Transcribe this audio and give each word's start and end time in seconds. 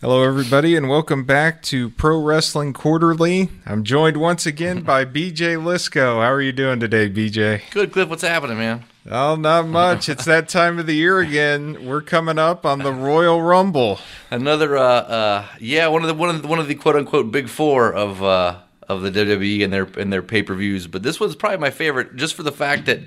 Hello, 0.00 0.22
everybody, 0.22 0.76
and 0.76 0.88
welcome 0.88 1.24
back 1.24 1.60
to 1.64 1.90
Pro 1.90 2.22
Wrestling 2.22 2.72
Quarterly. 2.72 3.50
I'm 3.66 3.84
joined 3.84 4.16
once 4.16 4.46
again 4.46 4.80
by 4.84 5.04
BJ 5.04 5.62
Lisko. 5.62 6.22
How 6.22 6.32
are 6.32 6.40
you 6.40 6.52
doing 6.52 6.80
today, 6.80 7.10
BJ? 7.10 7.70
Good, 7.70 7.92
Cliff. 7.92 8.08
What's 8.08 8.22
happening, 8.22 8.56
man? 8.56 8.84
Oh, 9.10 9.36
not 9.36 9.66
much. 9.68 10.08
it's 10.08 10.24
that 10.24 10.48
time 10.48 10.78
of 10.78 10.86
the 10.86 10.94
year 10.94 11.18
again. 11.18 11.84
We're 11.84 12.00
coming 12.00 12.38
up 12.38 12.64
on 12.64 12.78
the 12.78 12.94
Royal 12.94 13.42
Rumble. 13.42 13.98
Another, 14.30 14.78
uh, 14.78 14.82
uh, 14.82 15.46
yeah, 15.60 15.86
one 15.88 16.00
of 16.00 16.08
the 16.08 16.14
one 16.14 16.30
of 16.30 16.40
the, 16.40 16.48
one 16.48 16.58
of 16.58 16.66
the 16.66 16.76
quote 16.76 16.96
unquote 16.96 17.30
big 17.30 17.50
four 17.50 17.92
of 17.92 18.22
uh, 18.22 18.56
of 18.88 19.02
the 19.02 19.10
WWE 19.10 19.62
and 19.62 19.70
their 19.70 19.84
and 19.98 20.10
their 20.10 20.22
pay 20.22 20.42
per 20.42 20.54
views. 20.54 20.86
But 20.86 21.02
this 21.02 21.20
was 21.20 21.36
probably 21.36 21.58
my 21.58 21.70
favorite, 21.70 22.16
just 22.16 22.34
for 22.34 22.42
the 22.42 22.52
fact 22.52 22.86
that 22.86 23.00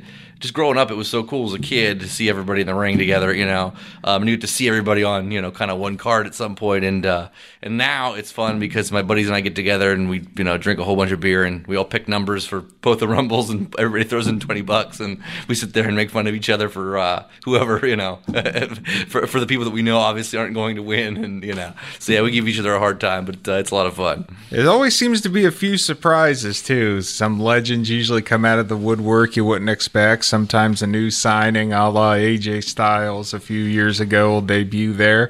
just 0.43 0.53
growing 0.53 0.77
up, 0.77 0.91
it 0.91 0.95
was 0.95 1.07
so 1.07 1.23
cool 1.23 1.47
as 1.47 1.53
a 1.53 1.59
kid 1.59 2.01
to 2.01 2.09
see 2.09 2.27
everybody 2.27 2.59
in 2.59 2.67
the 2.67 2.75
ring 2.75 2.97
together. 2.97 3.33
You 3.33 3.45
know, 3.45 3.73
um, 4.03 4.23
and 4.23 4.29
you 4.29 4.35
get 4.35 4.41
to 4.41 4.47
see 4.47 4.67
everybody 4.67 5.01
on 5.01 5.31
you 5.31 5.41
know 5.41 5.51
kind 5.51 5.71
of 5.71 5.79
one 5.79 5.95
card 5.95 6.27
at 6.27 6.35
some 6.35 6.55
point. 6.55 6.83
and 6.83 7.05
uh, 7.05 7.29
and 7.61 7.77
now 7.77 8.13
it's 8.13 8.29
fun 8.29 8.59
because 8.59 8.91
my 8.91 9.01
buddies 9.01 9.27
and 9.27 9.35
I 9.35 9.39
get 9.39 9.55
together 9.55 9.93
and 9.93 10.09
we 10.09 10.27
you 10.37 10.43
know 10.43 10.57
drink 10.57 10.81
a 10.81 10.83
whole 10.83 10.97
bunch 10.97 11.11
of 11.11 11.21
beer 11.21 11.45
and 11.45 11.65
we 11.65 11.77
all 11.77 11.85
pick 11.85 12.09
numbers 12.09 12.45
for 12.45 12.59
both 12.59 12.99
the 12.99 13.07
rumbles 13.07 13.49
and 13.49 13.73
everybody 13.79 14.03
throws 14.03 14.27
in 14.27 14.41
twenty 14.41 14.61
bucks 14.61 14.99
and 14.99 15.23
we 15.47 15.55
sit 15.55 15.73
there 15.73 15.87
and 15.87 15.95
make 15.95 16.09
fun 16.09 16.27
of 16.27 16.35
each 16.35 16.49
other 16.49 16.67
for 16.67 16.97
uh, 16.97 17.23
whoever 17.45 17.87
you 17.87 17.95
know 17.95 18.19
for 19.07 19.25
for 19.25 19.39
the 19.39 19.47
people 19.47 19.63
that 19.63 19.71
we 19.71 19.81
know 19.81 19.97
obviously 19.97 20.37
aren't 20.37 20.53
going 20.53 20.75
to 20.75 20.83
win 20.83 21.15
and 21.23 21.41
you 21.41 21.53
know 21.53 21.71
so 21.99 22.11
yeah 22.11 22.21
we 22.21 22.31
give 22.31 22.49
each 22.49 22.59
other 22.59 22.73
a 22.75 22.79
hard 22.79 22.99
time 22.99 23.23
but 23.23 23.47
uh, 23.47 23.53
it's 23.53 23.71
a 23.71 23.75
lot 23.75 23.87
of 23.87 23.93
fun. 23.93 24.25
It 24.51 24.67
always 24.67 24.93
seems 24.93 25.21
to 25.21 25.29
be 25.29 25.45
a 25.45 25.51
few 25.51 25.77
surprises 25.77 26.61
too. 26.61 27.01
Some 27.01 27.39
legends 27.39 27.89
usually 27.89 28.21
come 28.21 28.43
out 28.43 28.59
of 28.59 28.67
the 28.67 28.75
woodwork 28.75 29.37
you 29.37 29.45
wouldn't 29.45 29.69
expect. 29.69 30.25
Sometimes 30.33 30.81
a 30.81 30.87
new 30.87 31.11
signing, 31.11 31.73
a 31.73 31.91
la 31.91 32.15
AJ 32.15 32.63
Styles 32.63 33.35
a 33.35 33.39
few 33.39 33.59
years 33.59 33.99
ago, 33.99 34.31
will 34.31 34.41
debut 34.41 34.91
there. 34.91 35.29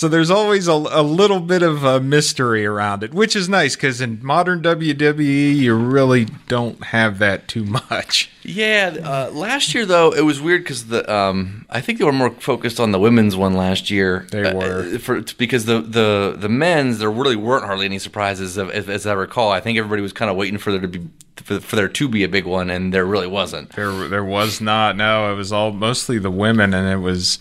So 0.00 0.08
there's 0.08 0.30
always 0.30 0.66
a, 0.66 0.72
a 0.72 1.02
little 1.02 1.40
bit 1.40 1.62
of 1.62 1.84
a 1.84 2.00
mystery 2.00 2.64
around 2.64 3.02
it, 3.02 3.12
which 3.12 3.36
is 3.36 3.50
nice 3.50 3.76
because 3.76 4.00
in 4.00 4.24
modern 4.24 4.62
WWE, 4.62 5.54
you 5.54 5.74
really 5.74 6.24
don't 6.48 6.82
have 6.84 7.18
that 7.18 7.48
too 7.48 7.64
much. 7.64 8.30
Yeah, 8.42 8.96
uh, 9.04 9.30
last 9.30 9.74
year 9.74 9.84
though 9.84 10.10
it 10.12 10.22
was 10.22 10.40
weird 10.40 10.62
because 10.62 10.86
the 10.86 11.14
um, 11.14 11.66
I 11.68 11.82
think 11.82 11.98
they 11.98 12.06
were 12.06 12.12
more 12.12 12.30
focused 12.30 12.80
on 12.80 12.92
the 12.92 12.98
women's 12.98 13.36
one 13.36 13.52
last 13.52 13.90
year. 13.90 14.26
They 14.30 14.54
were 14.54 14.94
uh, 14.94 14.98
for 14.98 15.20
because 15.36 15.66
the 15.66 15.82
the 15.82 16.34
the 16.34 16.48
men's 16.48 17.00
there 17.00 17.10
really 17.10 17.36
weren't 17.36 17.66
hardly 17.66 17.84
any 17.84 17.98
surprises 17.98 18.56
as, 18.56 18.88
as 18.88 19.06
I 19.06 19.12
recall. 19.12 19.52
I 19.52 19.60
think 19.60 19.76
everybody 19.76 20.00
was 20.00 20.14
kind 20.14 20.30
of 20.30 20.36
waiting 20.38 20.56
for 20.56 20.72
there 20.72 20.80
to 20.80 20.88
be 20.88 21.06
for, 21.36 21.60
for 21.60 21.76
there 21.76 21.88
to 21.88 22.08
be 22.08 22.24
a 22.24 22.28
big 22.28 22.46
one, 22.46 22.70
and 22.70 22.94
there 22.94 23.04
really 23.04 23.26
wasn't. 23.26 23.76
There 23.76 24.08
there 24.08 24.24
was 24.24 24.62
not. 24.62 24.96
No, 24.96 25.30
it 25.30 25.36
was 25.36 25.52
all 25.52 25.72
mostly 25.72 26.18
the 26.18 26.30
women, 26.30 26.72
and 26.72 26.88
it 26.88 27.04
was 27.04 27.38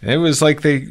it 0.00 0.18
was 0.18 0.40
like 0.40 0.62
they 0.62 0.86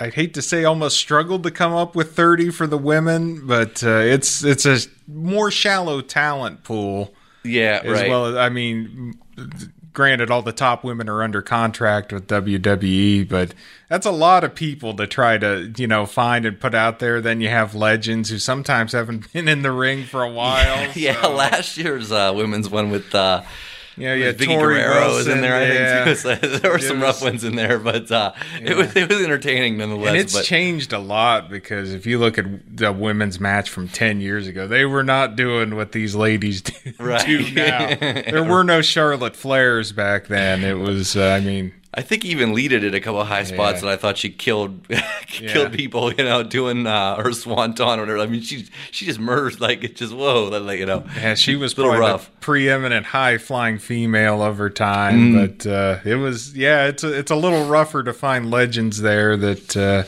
I'd 0.00 0.14
hate 0.14 0.34
to 0.34 0.42
say 0.42 0.64
almost 0.64 0.96
struggled 0.96 1.42
to 1.44 1.50
come 1.50 1.72
up 1.72 1.94
with 1.94 2.14
30 2.14 2.50
for 2.50 2.66
the 2.66 2.78
women, 2.78 3.46
but 3.46 3.82
uh, 3.84 3.98
it's 3.98 4.42
it's 4.42 4.66
a 4.66 4.78
more 5.06 5.50
shallow 5.50 6.00
talent 6.00 6.64
pool. 6.64 7.14
Yeah, 7.44 7.80
as 7.84 7.92
right. 7.92 8.08
well 8.08 8.26
as 8.26 8.36
I 8.36 8.48
mean, 8.48 9.18
granted, 9.92 10.30
all 10.30 10.42
the 10.42 10.52
top 10.52 10.84
women 10.84 11.08
are 11.08 11.22
under 11.22 11.40
contract 11.40 12.12
with 12.12 12.26
WWE, 12.26 13.28
but 13.28 13.54
that's 13.88 14.06
a 14.06 14.10
lot 14.10 14.44
of 14.44 14.54
people 14.54 14.94
to 14.94 15.06
try 15.06 15.38
to 15.38 15.72
you 15.76 15.86
know 15.86 16.04
find 16.04 16.44
and 16.44 16.60
put 16.60 16.74
out 16.74 16.98
there. 16.98 17.20
Then 17.20 17.40
you 17.40 17.48
have 17.48 17.74
legends 17.74 18.30
who 18.30 18.38
sometimes 18.38 18.92
haven't 18.92 19.32
been 19.32 19.48
in 19.48 19.62
the 19.62 19.72
ring 19.72 20.04
for 20.04 20.22
a 20.22 20.30
while. 20.30 20.90
yeah, 20.94 21.20
so. 21.22 21.30
last 21.32 21.78
year's 21.78 22.12
uh, 22.12 22.32
women's 22.34 22.68
one 22.68 22.90
with. 22.90 23.14
Uh, 23.14 23.42
yeah, 23.96 24.14
yeah, 24.14 24.32
Vickie 24.32 24.58
Guerrero 24.58 25.14
was 25.14 25.26
in 25.26 25.40
there. 25.40 25.72
Yeah. 25.72 26.02
I 26.02 26.14
think 26.14 26.40
too. 26.40 26.46
So 26.46 26.58
there 26.58 26.70
were 26.70 26.78
some 26.78 27.00
rough 27.00 27.22
ones 27.22 27.44
in 27.44 27.56
there, 27.56 27.78
but 27.78 28.10
uh, 28.10 28.32
yeah. 28.60 28.72
it 28.72 28.76
was 28.76 28.96
it 28.96 29.08
was 29.08 29.22
entertaining 29.22 29.78
nonetheless. 29.78 30.08
And 30.08 30.16
it's 30.18 30.32
but. 30.32 30.44
changed 30.44 30.92
a 30.92 30.98
lot 30.98 31.48
because 31.48 31.94
if 31.94 32.06
you 32.06 32.18
look 32.18 32.38
at 32.38 32.46
the 32.76 32.92
women's 32.92 33.40
match 33.40 33.70
from 33.70 33.88
ten 33.88 34.20
years 34.20 34.46
ago, 34.46 34.66
they 34.66 34.84
were 34.84 35.02
not 35.02 35.36
doing 35.36 35.76
what 35.76 35.92
these 35.92 36.14
ladies 36.14 36.62
do, 36.62 36.92
right. 36.98 37.26
do 37.26 37.50
now. 37.52 37.94
there 37.96 38.44
were 38.44 38.64
no 38.64 38.82
Charlotte 38.82 39.34
Flairs 39.34 39.94
back 39.94 40.26
then. 40.26 40.62
It 40.64 40.78
was, 40.78 41.16
uh, 41.16 41.28
I 41.28 41.40
mean. 41.40 41.72
I 41.96 42.02
think 42.02 42.26
even 42.26 42.52
Lita 42.52 42.78
did 42.78 42.94
a 42.94 43.00
couple 43.00 43.22
of 43.22 43.26
high 43.26 43.44
spots 43.44 43.76
yeah. 43.76 43.86
that 43.86 43.92
I 43.94 43.96
thought 43.96 44.18
she 44.18 44.28
killed 44.28 44.86
killed 45.28 45.70
yeah. 45.72 45.76
people, 45.76 46.12
you 46.12 46.24
know, 46.24 46.42
doing 46.42 46.86
uh, 46.86 47.16
her 47.16 47.32
swanton 47.32 47.98
or 47.98 48.02
whatever. 48.02 48.18
I 48.18 48.26
mean, 48.26 48.42
she 48.42 48.68
she 48.90 49.06
just 49.06 49.18
murders 49.18 49.60
like 49.60 49.82
it 49.82 49.96
just 49.96 50.12
whoa, 50.12 50.50
that 50.50 50.60
like 50.60 50.78
you 50.78 50.84
know. 50.84 51.06
Yeah, 51.16 51.34
she 51.34 51.56
was 51.56 51.72
probably 51.72 52.00
rough. 52.00 52.30
the 52.30 52.36
preeminent 52.40 53.06
high 53.06 53.38
flying 53.38 53.78
female 53.78 54.42
of 54.42 54.58
her 54.58 54.68
time, 54.68 55.32
mm. 55.32 55.56
but 55.56 55.66
uh, 55.66 56.00
it 56.04 56.16
was 56.16 56.54
yeah, 56.54 56.86
it's 56.86 57.02
a, 57.02 57.18
it's 57.18 57.30
a 57.30 57.36
little 57.36 57.66
rougher 57.66 58.02
to 58.02 58.12
find 58.12 58.50
legends 58.50 59.00
there 59.00 59.34
that 59.38 59.74
uh, 59.74 60.04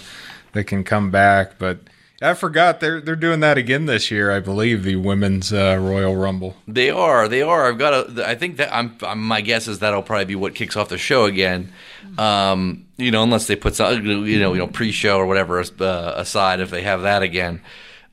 that 0.53 0.65
can 0.65 0.85
come 0.85 1.11
back, 1.11 1.59
but 1.59 1.79
I 2.21 2.35
forgot 2.35 2.81
they're 2.81 3.01
they're 3.01 3.15
doing 3.15 3.41
that 3.41 3.59
again 3.59 3.87
this 3.87 4.11
year. 4.11 4.33
I 4.33 4.41
believe 4.41 4.83
the 4.83 4.97
women's 4.97 5.53
uh, 5.53 5.79
Royal 5.81 6.17
Rumble. 6.17 6.57
They 6.67 6.91
are. 6.91 7.29
They 7.29 7.43
are. 7.43 7.69
I've 7.69 7.79
got 7.79 7.95
a. 7.95 8.29
I 8.29 8.35
think 8.35 8.57
that 8.57 8.75
I'm, 8.75 8.97
I'm. 9.03 9.23
My 9.23 9.41
guess 9.41 9.69
is 9.69 9.79
that'll 9.79 10.03
probably 10.03 10.25
be 10.25 10.35
what 10.35 10.57
kicks 10.57 10.77
off 10.77 10.89
the 10.89 10.99
show 10.99 11.27
again. 11.27 11.73
Um, 12.17 12.87
you 12.97 13.13
know, 13.13 13.23
unless 13.23 13.47
they 13.47 13.55
put 13.55 13.77
some, 13.77 14.05
you 14.05 14.41
know, 14.41 14.53
you 14.53 14.59
know, 14.59 14.67
pre-show 14.67 15.17
or 15.17 15.27
whatever 15.27 15.61
uh, 15.61 16.13
aside 16.17 16.59
if 16.59 16.71
they 16.71 16.83
have 16.83 17.03
that 17.03 17.23
again. 17.23 17.61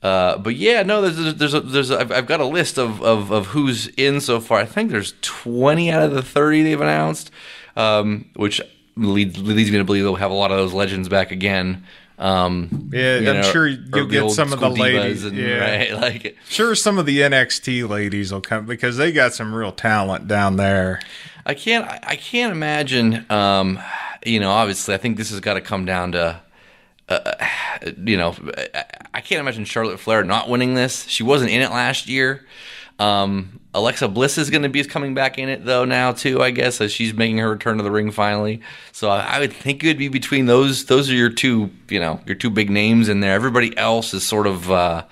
Uh, 0.03 0.37
but 0.37 0.55
yeah, 0.55 0.83
no, 0.83 1.01
there's 1.01 1.33
there's 1.33 1.53
a, 1.55 1.61
there's 1.61 1.89
a, 1.89 1.99
I've, 2.15 2.27
got 2.27 2.39
a 2.39 2.45
list 2.45 2.77
of, 2.77 3.01
of 3.01 3.31
of 3.31 3.47
who's 3.47 3.87
in 3.87 4.21
so 4.21 4.39
far. 4.39 4.59
I 4.59 4.65
think 4.65 4.91
there's 4.91 5.15
20 5.21 5.89
out 5.89 6.03
of 6.03 6.11
the 6.11 6.21
30 6.21 6.61
they've 6.61 6.79
announced, 6.79 7.31
um, 7.75 8.29
which 8.35 8.61
leads 8.95 9.39
leads 9.39 9.71
me 9.71 9.79
to 9.79 9.83
believe 9.83 10.03
they'll 10.03 10.15
have 10.15 10.29
a 10.29 10.35
lot 10.35 10.51
of 10.51 10.57
those 10.57 10.73
legends 10.73 11.09
back 11.09 11.31
again. 11.31 11.83
Um, 12.17 12.91
yeah, 12.93 13.17
I'm 13.17 13.23
know, 13.23 13.41
sure 13.41 13.67
you'll 13.67 14.07
get 14.07 14.31
some 14.31 14.53
of 14.53 14.59
the 14.59 14.69
ladies. 14.69 15.25
And, 15.25 15.37
yeah, 15.37 15.57
right, 15.57 15.93
like 16.01 16.37
sure 16.47 16.73
some 16.75 16.97
of 16.97 17.05
the 17.05 17.19
NXT 17.19 17.87
ladies 17.89 18.31
will 18.31 18.41
come 18.41 18.65
because 18.65 18.97
they 18.97 19.11
got 19.11 19.33
some 19.33 19.53
real 19.53 19.71
talent 19.71 20.27
down 20.27 20.55
there. 20.55 21.01
I 21.45 21.53
can't. 21.53 21.85
I 21.85 22.15
can't 22.15 22.51
imagine. 22.51 23.25
Um, 23.29 23.79
you 24.25 24.39
know, 24.39 24.51
obviously, 24.51 24.93
I 24.93 24.97
think 24.97 25.17
this 25.17 25.29
has 25.29 25.39
got 25.39 25.55
to 25.55 25.61
come 25.61 25.85
down 25.85 26.13
to. 26.13 26.41
Uh, 27.09 27.31
you 27.97 28.17
know, 28.17 28.35
I 29.13 29.21
can't 29.21 29.41
imagine 29.41 29.65
Charlotte 29.65 29.99
Flair 29.99 30.23
not 30.23 30.49
winning 30.49 30.73
this. 30.73 31.05
She 31.07 31.23
wasn't 31.23 31.51
in 31.51 31.61
it 31.61 31.71
last 31.71 32.07
year. 32.07 32.45
Um, 32.97 33.59
Alexa 33.75 34.07
Bliss 34.07 34.37
is 34.37 34.49
going 34.49 34.63
to 34.63 34.69
be 34.69 34.83
coming 34.85 35.13
back 35.13 35.37
in 35.37 35.49
it 35.49 35.65
though 35.65 35.83
now 35.83 36.13
too. 36.13 36.41
I 36.41 36.51
guess 36.51 36.79
as 36.79 36.91
she's 36.91 37.13
making 37.13 37.37
her 37.39 37.49
return 37.49 37.77
to 37.77 37.83
the 37.83 37.91
ring 37.91 38.09
finally. 38.09 38.61
So 38.93 39.09
I, 39.09 39.19
I 39.19 39.39
would 39.39 39.51
think 39.51 39.83
it 39.83 39.87
would 39.87 39.97
be 39.97 40.07
between 40.07 40.45
those. 40.45 40.85
Those 40.85 41.09
are 41.09 41.13
your 41.13 41.29
two, 41.29 41.69
you 41.89 41.99
know, 41.99 42.21
your 42.25 42.35
two 42.35 42.49
big 42.49 42.69
names 42.69 43.09
in 43.09 43.19
there. 43.19 43.33
Everybody 43.33 43.77
else 43.77 44.13
is 44.13 44.25
sort 44.25 44.47
of, 44.47 44.71
uh, 44.71 45.03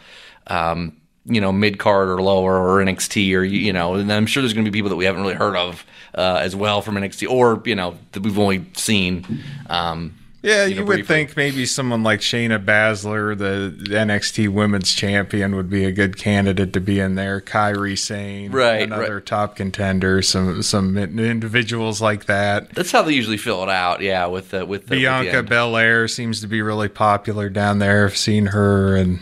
um, 0.47 0.95
you 1.25 1.41
know, 1.41 1.51
mid 1.51 1.77
card 1.77 2.07
or 2.07 2.21
lower 2.21 2.57
or 2.57 2.83
NXT 2.83 3.35
or 3.35 3.43
you 3.43 3.73
know. 3.73 3.95
And 3.95 4.11
I'm 4.11 4.25
sure 4.25 4.41
there's 4.41 4.53
going 4.53 4.65
to 4.65 4.71
be 4.71 4.77
people 4.77 4.89
that 4.89 4.95
we 4.95 5.05
haven't 5.05 5.21
really 5.21 5.35
heard 5.35 5.57
of 5.57 5.85
uh, 6.15 6.39
as 6.41 6.55
well 6.55 6.81
from 6.81 6.95
NXT 6.95 7.29
or 7.29 7.61
you 7.65 7.75
know 7.75 7.97
that 8.13 8.23
we've 8.23 8.39
only 8.39 8.65
seen. 8.73 9.43
Um, 9.69 10.15
yeah, 10.43 10.65
you, 10.65 10.75
know, 10.75 10.83
would 10.83 11.07
think 11.07 11.37
maybe 11.37 11.65
someone 11.65 12.03
like 12.03 12.19
Shayna 12.19 12.63
Baszler, 12.63 13.37
the 13.37 13.73
NXT 13.95 14.49
Women's 14.49 14.93
Champion, 14.93 15.55
would 15.55 15.69
be 15.69 15.85
a 15.85 15.91
good 15.93 16.17
candidate 16.17 16.73
to 16.73 16.81
be 16.81 16.99
in 16.99 17.15
there. 17.15 17.39
Kairi 17.39 17.97
Sane, 17.97 18.51
right, 18.51 18.81
another 18.81 19.15
right. 19.15 19.25
top 19.25 19.55
contender. 19.55 20.21
Some 20.21 20.61
some 20.61 20.97
individuals 20.97 22.01
like 22.01 22.25
that. 22.25 22.71
That's 22.71 22.91
how 22.91 23.03
they 23.03 23.13
usually 23.13 23.37
fill 23.37 23.63
it 23.63 23.69
out. 23.69 24.01
Yeah, 24.01 24.25
with 24.25 24.51
the 24.51 24.65
with 24.65 24.87
the, 24.87 24.97
Bianca 24.97 25.37
with 25.37 25.49
Belair 25.49 26.09
seems 26.09 26.41
to 26.41 26.47
be 26.47 26.61
really 26.61 26.89
popular 26.89 27.47
down 27.47 27.79
there. 27.79 28.05
I've 28.05 28.17
seen 28.17 28.47
her 28.47 28.97
and. 28.97 29.21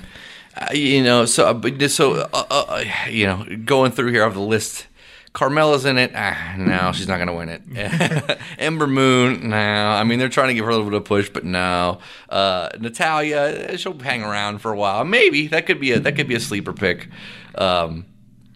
Uh, 0.57 0.67
you 0.73 1.01
know, 1.01 1.25
so 1.25 1.61
so 1.87 2.27
uh, 2.33 2.43
uh, 2.49 2.83
you 3.07 3.25
know, 3.25 3.45
going 3.63 3.91
through 3.91 4.11
here 4.11 4.23
of 4.23 4.33
the 4.33 4.41
list, 4.41 4.87
Carmella's 5.33 5.85
in 5.85 5.97
it. 5.97 6.11
Ah, 6.13 6.55
no, 6.57 6.91
she's 6.91 7.07
not 7.07 7.15
going 7.15 7.27
to 7.27 7.33
win 7.33 7.49
it. 7.49 8.39
Ember 8.59 8.85
Moon, 8.85 9.49
no. 9.49 9.57
I 9.57 10.03
mean, 10.03 10.19
they're 10.19 10.27
trying 10.27 10.49
to 10.49 10.53
give 10.53 10.65
her 10.65 10.71
a 10.71 10.75
little 10.75 10.89
bit 10.89 10.97
of 10.97 11.05
push, 11.05 11.29
but 11.29 11.45
no. 11.45 11.99
Uh, 12.29 12.69
Natalya, 12.79 13.77
she'll 13.77 13.97
hang 13.97 14.23
around 14.23 14.59
for 14.59 14.71
a 14.71 14.77
while. 14.77 15.05
Maybe 15.05 15.47
that 15.47 15.65
could 15.65 15.79
be 15.79 15.93
a 15.93 15.99
that 15.99 16.17
could 16.17 16.27
be 16.27 16.35
a 16.35 16.39
sleeper 16.39 16.73
pick. 16.73 17.07
Um, 17.55 18.05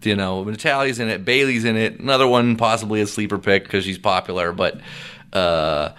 you 0.04 0.16
know, 0.16 0.44
Natalya's 0.44 1.00
in 1.00 1.10
it. 1.10 1.24
Bayley's 1.24 1.63
in 1.63 1.77
it. 1.77 2.00
Another 2.00 2.27
one 2.27 2.57
possibly 2.57 3.01
a 3.01 3.07
sleeper 3.07 3.38
pick 3.38 3.63
because 3.63 3.86
she's 3.86 3.98
popular. 3.98 4.51
But 4.51 4.81
uh, 5.33 5.94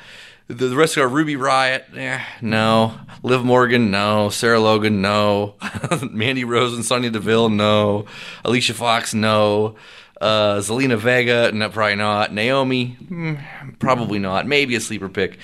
the, 0.49 0.69
the 0.69 0.77
rest 0.77 0.97
of 0.97 1.03
our 1.03 1.09
Ruby 1.09 1.37
Riott, 1.37 1.97
eh, 1.97 2.23
no. 2.41 2.99
Liv 3.23 3.45
Morgan, 3.45 3.91
no. 3.91 4.29
Sarah 4.29 4.61
Logan, 4.61 5.03
no. 5.03 5.55
Mandy 6.11 6.45
Rose 6.45 6.75
and 6.75 6.85
Sonya 6.85 7.11
Deville, 7.11 7.49
no. 7.49 8.07
Alicia 8.45 8.75
Fox, 8.75 9.15
no. 9.15 9.77
Uh, 10.21 10.57
Zelina 10.61 10.97
Vega, 10.99 11.53
no, 11.53 11.69
probably 11.69 11.97
not. 11.97 12.33
Naomi, 12.33 12.97
mm, 13.05 13.79
probably 13.79 14.19
not. 14.19 14.47
Maybe 14.47 14.75
a 14.75 14.81
sleeper 14.81 15.09
pick. 15.09 15.39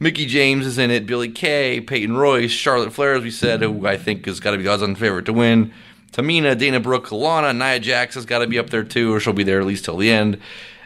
Mickie 0.00 0.26
James 0.26 0.66
is 0.66 0.78
in 0.78 0.90
it. 0.90 1.06
Billie 1.06 1.30
Kay, 1.30 1.80
Peyton 1.80 2.16
Royce, 2.16 2.50
Charlotte 2.50 2.92
Flair, 2.92 3.14
as 3.14 3.22
we 3.22 3.30
said, 3.30 3.62
who 3.62 3.86
I 3.86 3.96
think 3.96 4.26
has 4.26 4.40
got 4.40 4.52
to 4.52 4.56
be 4.56 4.64
the 4.64 4.70
odds-on 4.70 4.94
favorite 4.96 5.26
to 5.26 5.32
win. 5.32 5.72
Tamina, 6.12 6.56
Dana 6.58 6.80
Brooke, 6.80 7.10
Lana, 7.12 7.52
Nia 7.52 7.78
Jax 7.80 8.14
has 8.14 8.24
got 8.24 8.38
to 8.38 8.46
be 8.46 8.58
up 8.58 8.70
there 8.70 8.84
too, 8.84 9.12
or 9.12 9.20
she'll 9.20 9.32
be 9.32 9.44
there 9.44 9.60
at 9.60 9.66
least 9.66 9.84
till 9.84 9.96
the 9.96 10.10
end. 10.10 10.38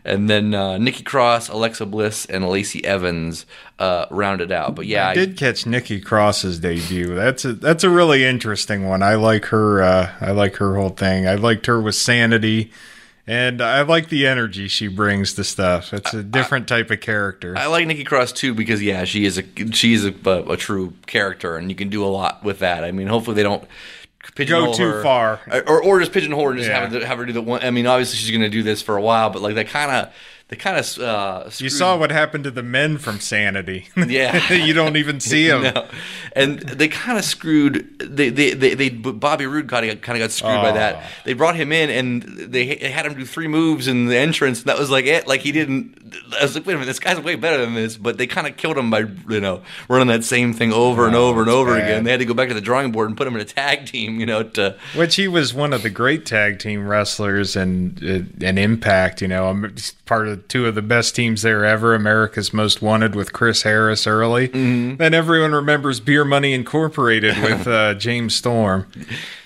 and 0.05 0.29
then 0.29 0.55
uh, 0.55 0.79
Nikki 0.79 1.03
Cross, 1.03 1.49
Alexa 1.49 1.85
Bliss, 1.87 2.25
and 2.27 2.49
Lacey 2.49 2.85
Evans 2.85 3.45
uh, 3.79 4.07
rounded 4.11 4.51
out. 4.53 4.75
But 4.75 4.87
yeah, 4.87 5.09
I 5.09 5.15
did 5.15 5.37
catch 5.37 5.67
Nikki 5.67 6.01
Cross's 6.01 6.59
debut. 6.59 7.15
That's 7.15 7.45
a 7.45 7.53
that's 7.53 7.85
a 7.85 7.91
really 7.91 8.25
interesting 8.25 8.87
one. 8.89 9.03
I 9.03 9.15
like 9.17 9.47
her. 9.47 9.83
Uh, 9.83 10.13
I 10.21 10.31
like 10.33 10.57
her 10.57 10.77
whole 10.77 10.91
thing. 10.91 11.29
I 11.29 11.35
liked 11.35 11.67
her 11.67 11.81
with 11.81 11.95
Sanity. 11.95 12.71
And 13.29 13.61
I 13.61 13.83
like 13.83 14.09
the 14.09 14.27
energy 14.27 14.69
she 14.69 14.89
brings 14.89 15.35
to 15.35 15.45
stuff. 15.45 15.93
It's 15.93 16.15
a 16.15 16.23
different 16.23 16.67
type 16.67 16.91
of 16.91 17.01
character. 17.01 17.55
I 17.59 17.67
like 17.67 17.87
Nikki 17.87 18.05
Cross 18.05 18.33
too 18.33 18.55
because 18.55 18.83
yeah, 18.83 19.05
she 19.05 19.27
is 19.27 19.37
a 19.37 19.45
she 19.73 19.93
is 19.93 20.07
a, 20.07 20.15
a, 20.25 20.53
a 20.53 20.57
true 20.57 20.95
character, 21.07 21.57
and 21.57 21.69
you 21.69 21.77
can 21.77 21.91
do 21.91 22.03
a 22.03 22.09
lot 22.09 22.43
with 22.43 22.61
that. 22.61 22.85
I 22.85 22.91
mean, 22.91 23.07
hopefully 23.07 23.35
they 23.35 23.43
don't 23.43 23.63
go 24.35 24.73
too 24.73 24.83
her, 24.83 25.03
far, 25.03 25.41
or 25.67 25.83
or 25.83 26.01
just 26.01 26.13
pigeonhole 26.13 26.43
her 26.45 26.51
and 26.53 26.59
just 26.59 26.71
yeah. 26.71 26.81
have, 26.81 26.93
her, 26.93 27.05
have 27.05 27.19
her 27.19 27.27
do 27.27 27.35
the 27.35 27.43
one. 27.43 27.63
I 27.63 27.71
mean, 27.71 27.87
obviously 27.87 28.17
she's 28.17 28.31
going 28.31 28.41
to 28.41 28.49
do 28.49 28.63
this 28.63 28.81
for 28.81 28.97
a 28.97 29.03
while, 29.03 29.29
but 29.29 29.43
like 29.43 29.57
that 29.57 29.69
kind 29.69 29.91
of 29.91 30.15
they 30.49 30.57
kind 30.57 30.79
of 30.79 30.99
uh, 30.99 31.51
you 31.59 31.69
saw 31.69 31.99
what 31.99 32.11
happened 32.11 32.45
to 32.45 32.51
the 32.51 32.63
men 32.63 32.97
from 32.97 33.21
Sanity. 33.21 33.89
Yeah, 34.09 34.55
you 34.55 34.73
don't 34.73 34.97
even 34.97 35.21
see 35.21 35.49
them. 35.49 35.63
no. 35.75 35.87
And 36.33 36.61
they 36.61 36.89
kind 36.89 37.19
of 37.19 37.25
screwed. 37.25 37.99
They, 37.99 38.31
they 38.31 38.55
they 38.55 38.75
they 38.75 38.89
Bobby 38.89 39.45
Roode 39.45 39.69
kind 39.69 39.85
of 39.85 40.01
kind 40.01 40.17
of 40.17 40.25
got 40.25 40.31
screwed 40.31 40.55
oh. 40.55 40.63
by 40.63 40.73
that. 40.73 41.05
They 41.25 41.35
brought 41.35 41.57
him 41.57 41.73
in 41.73 41.91
and 41.91 42.23
they 42.23 42.77
had 42.77 43.05
him 43.05 43.15
do 43.15 43.27
three 43.27 43.49
moves 43.49 43.87
in 43.87 44.07
the 44.07 44.17
entrance. 44.17 44.61
And 44.61 44.69
that 44.69 44.79
was 44.79 44.89
like 44.89 45.05
it. 45.05 45.27
Like 45.27 45.43
he 45.43 45.53
didn't. 45.53 45.99
I 46.39 46.45
was 46.45 46.55
like, 46.55 46.65
wait 46.65 46.73
a 46.73 46.77
minute, 46.77 46.87
this 46.87 47.01
guy's 47.01 47.21
way 47.21 47.35
better 47.35 47.63
than 47.63 47.75
this. 47.75 47.99
But 47.99 48.17
they 48.17 48.27
kind 48.27 48.47
of 48.47 48.57
killed 48.57 48.79
him 48.79 48.89
by 48.89 49.01
you 49.29 49.41
know 49.41 49.63
running 49.91 50.09
that 50.09 50.25
same 50.25 50.55
thing 50.55 50.73
over 50.73 51.07
and 51.07 51.15
oh, 51.15 51.29
over 51.29 51.43
and 51.43 51.51
over 51.51 51.75
bad. 51.75 51.85
again. 51.85 52.05
They 52.05 52.13
had 52.13 52.21
to 52.21 52.27
go 52.27 52.35
back 52.35 52.49
to 52.49 52.55
the 52.55 52.63
drawing 52.63 52.93
board 52.93 53.09
and 53.09 53.17
put 53.17 53.27
him 53.27 53.35
in 53.35 53.43
a 53.43 53.45
tag 53.45 53.87
team. 53.87 54.21
You 54.21 54.27
know, 54.27 54.43
to 54.45 54.79
which 54.95 55.17
he 55.17 55.29
was 55.29 55.53
one 55.53 55.75
of 55.75 55.83
the 55.83 55.91
great 55.91 56.25
tag 56.25 56.61
team 56.61 56.89
wrestlers 56.89 57.57
and 57.57 58.03
uh, 58.03 58.47
an 58.47 58.57
Impact. 58.57 59.21
You 59.21 59.29
know, 59.29 59.69
part 60.07 60.29
of 60.29 60.38
two 60.39 60.67
of 60.67 60.75
the 60.75 60.83
best 60.83 61.17
teams 61.17 61.43
there 61.43 61.65
ever, 61.65 61.95
America's 61.95 62.53
Most 62.53 62.81
Wanted 62.81 63.15
with 63.15 63.33
Chris 63.33 63.63
Harris 63.63 64.07
early. 64.07 64.49
Mm-hmm. 64.49 64.97
Then 64.97 65.15
everyone 65.15 65.53
remembers 65.53 66.01
Beer 66.01 66.25
Money 66.25 66.53
Incorporated 66.53 67.37
with 67.39 67.67
uh, 67.67 67.95
James 67.95 68.35
Storm, 68.35 68.87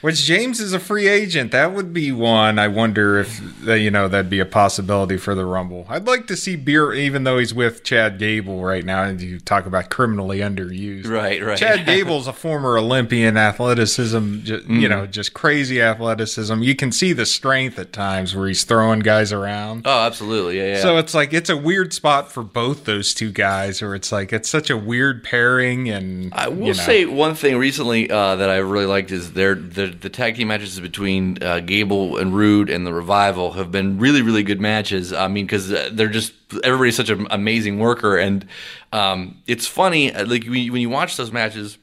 which 0.03 0.25
James 0.25 0.61
is 0.61 0.73
a 0.73 0.79
free 0.79 1.09
agent. 1.09 1.53
That 1.53 1.73
would 1.73 1.95
be 1.95 2.13
one. 2.13 2.59
I 2.59 2.69
wonder 2.69 3.21
if 3.21 3.41
you 3.65 3.91
know 3.91 4.09
that'd 4.09 4.29
be 4.29 4.41
a 4.41 4.45
possibility 4.45 5.17
for 5.17 5.35
the 5.35 5.47
Rumble. 5.47 5.87
I'd 5.89 6.07
like 6.07 6.27
to 6.27 6.37
see 6.37 6.57
Beer, 6.57 6.93
even 6.93 7.25
though 7.25 7.39
he's 7.39 7.55
with 7.55 7.85
Chad 7.85 8.19
Gable 8.19 8.63
right 8.63 8.85
now, 8.85 9.05
and 9.05 9.21
you 9.21 9.39
talk 9.39 9.65
about 9.65 9.91
criminally 9.91 10.39
underused. 10.39 11.07
Right, 11.07 11.43
right. 11.43 11.57
Chad 11.57 11.87
Gable's 11.87 12.27
a 12.27 12.33
former 12.33 12.77
Olympian, 12.77 13.37
athleticism, 13.37 14.41
just, 14.43 14.65
mm-hmm. 14.65 14.81
you 14.81 14.89
know, 14.89 15.07
just 15.07 15.35
crazy 15.35 15.81
athleticism. 15.81 16.63
You 16.63 16.75
can 16.75 16.91
see 16.91 17.13
the 17.13 17.27
strength 17.27 17.79
at 17.79 17.93
times 17.93 18.35
where 18.35 18.49
he's 18.49 18.65
throwing 18.65 19.01
guys 19.01 19.33
around. 19.33 19.83
Oh, 19.85 20.01
absolutely, 20.05 20.59
yeah, 20.59 20.75
yeah. 20.75 20.83
So 20.83 20.99
it's 20.99 21.15
like 21.15 21.33
it's 21.33 21.49
a 21.49 21.57
weird 21.57 21.93
spot 21.93 22.33
for 22.33 22.43
both 22.43 22.85
those 22.85 23.15
two 23.15 23.31
guys, 23.31 23.81
or 23.81 23.95
it's 23.95 24.11
like 24.11 24.33
it's 24.33 24.49
such 24.49 24.69
a 24.69 24.77
weird 24.77 25.23
pairing. 25.23 25.89
And 25.89 26.35
I 26.35 26.49
will 26.49 26.59
you 26.59 26.67
know. 26.67 26.73
say 26.73 27.05
one 27.05 27.37
thing 27.37 27.57
recently 27.57 28.11
uh, 28.11 28.35
that 28.37 28.51
I 28.51 28.57
really 28.57 28.87
liked 28.87 29.13
is 29.13 29.35
their 29.35 29.55
the, 30.01 30.11
tag 30.11 30.37
team 30.37 30.49
matches 30.49 30.79
between 30.81 31.43
uh, 31.43 31.61
Gable 31.61 32.19
and 32.19 32.35
Roode 32.35 32.71
and 32.71 32.87
the 32.87 32.93
Revival 32.93 33.53
have 33.53 33.71
been 33.71 33.99
really 33.99 34.23
really 34.23 34.43
good 34.43 34.61
matches. 34.61 35.13
I 35.13 35.29
mean, 35.29 35.47
because 35.47 35.73
uh, 35.73 35.91
they're 35.93 36.09
just 36.09 36.33
everybody's 36.65 36.97
such 36.97 37.11
an 37.11 37.27
amazing 37.31 37.79
worker, 37.79 38.17
and 38.19 38.47
um, 38.93 39.39
it's 39.47 39.67
funny 39.67 40.13
uh, 40.13 40.27
like 40.27 40.45
when 40.45 40.55
you, 40.55 40.73
when 40.73 40.81
you 40.81 40.91
watch 40.91 41.17
those 41.17 41.33
matches 41.33 41.79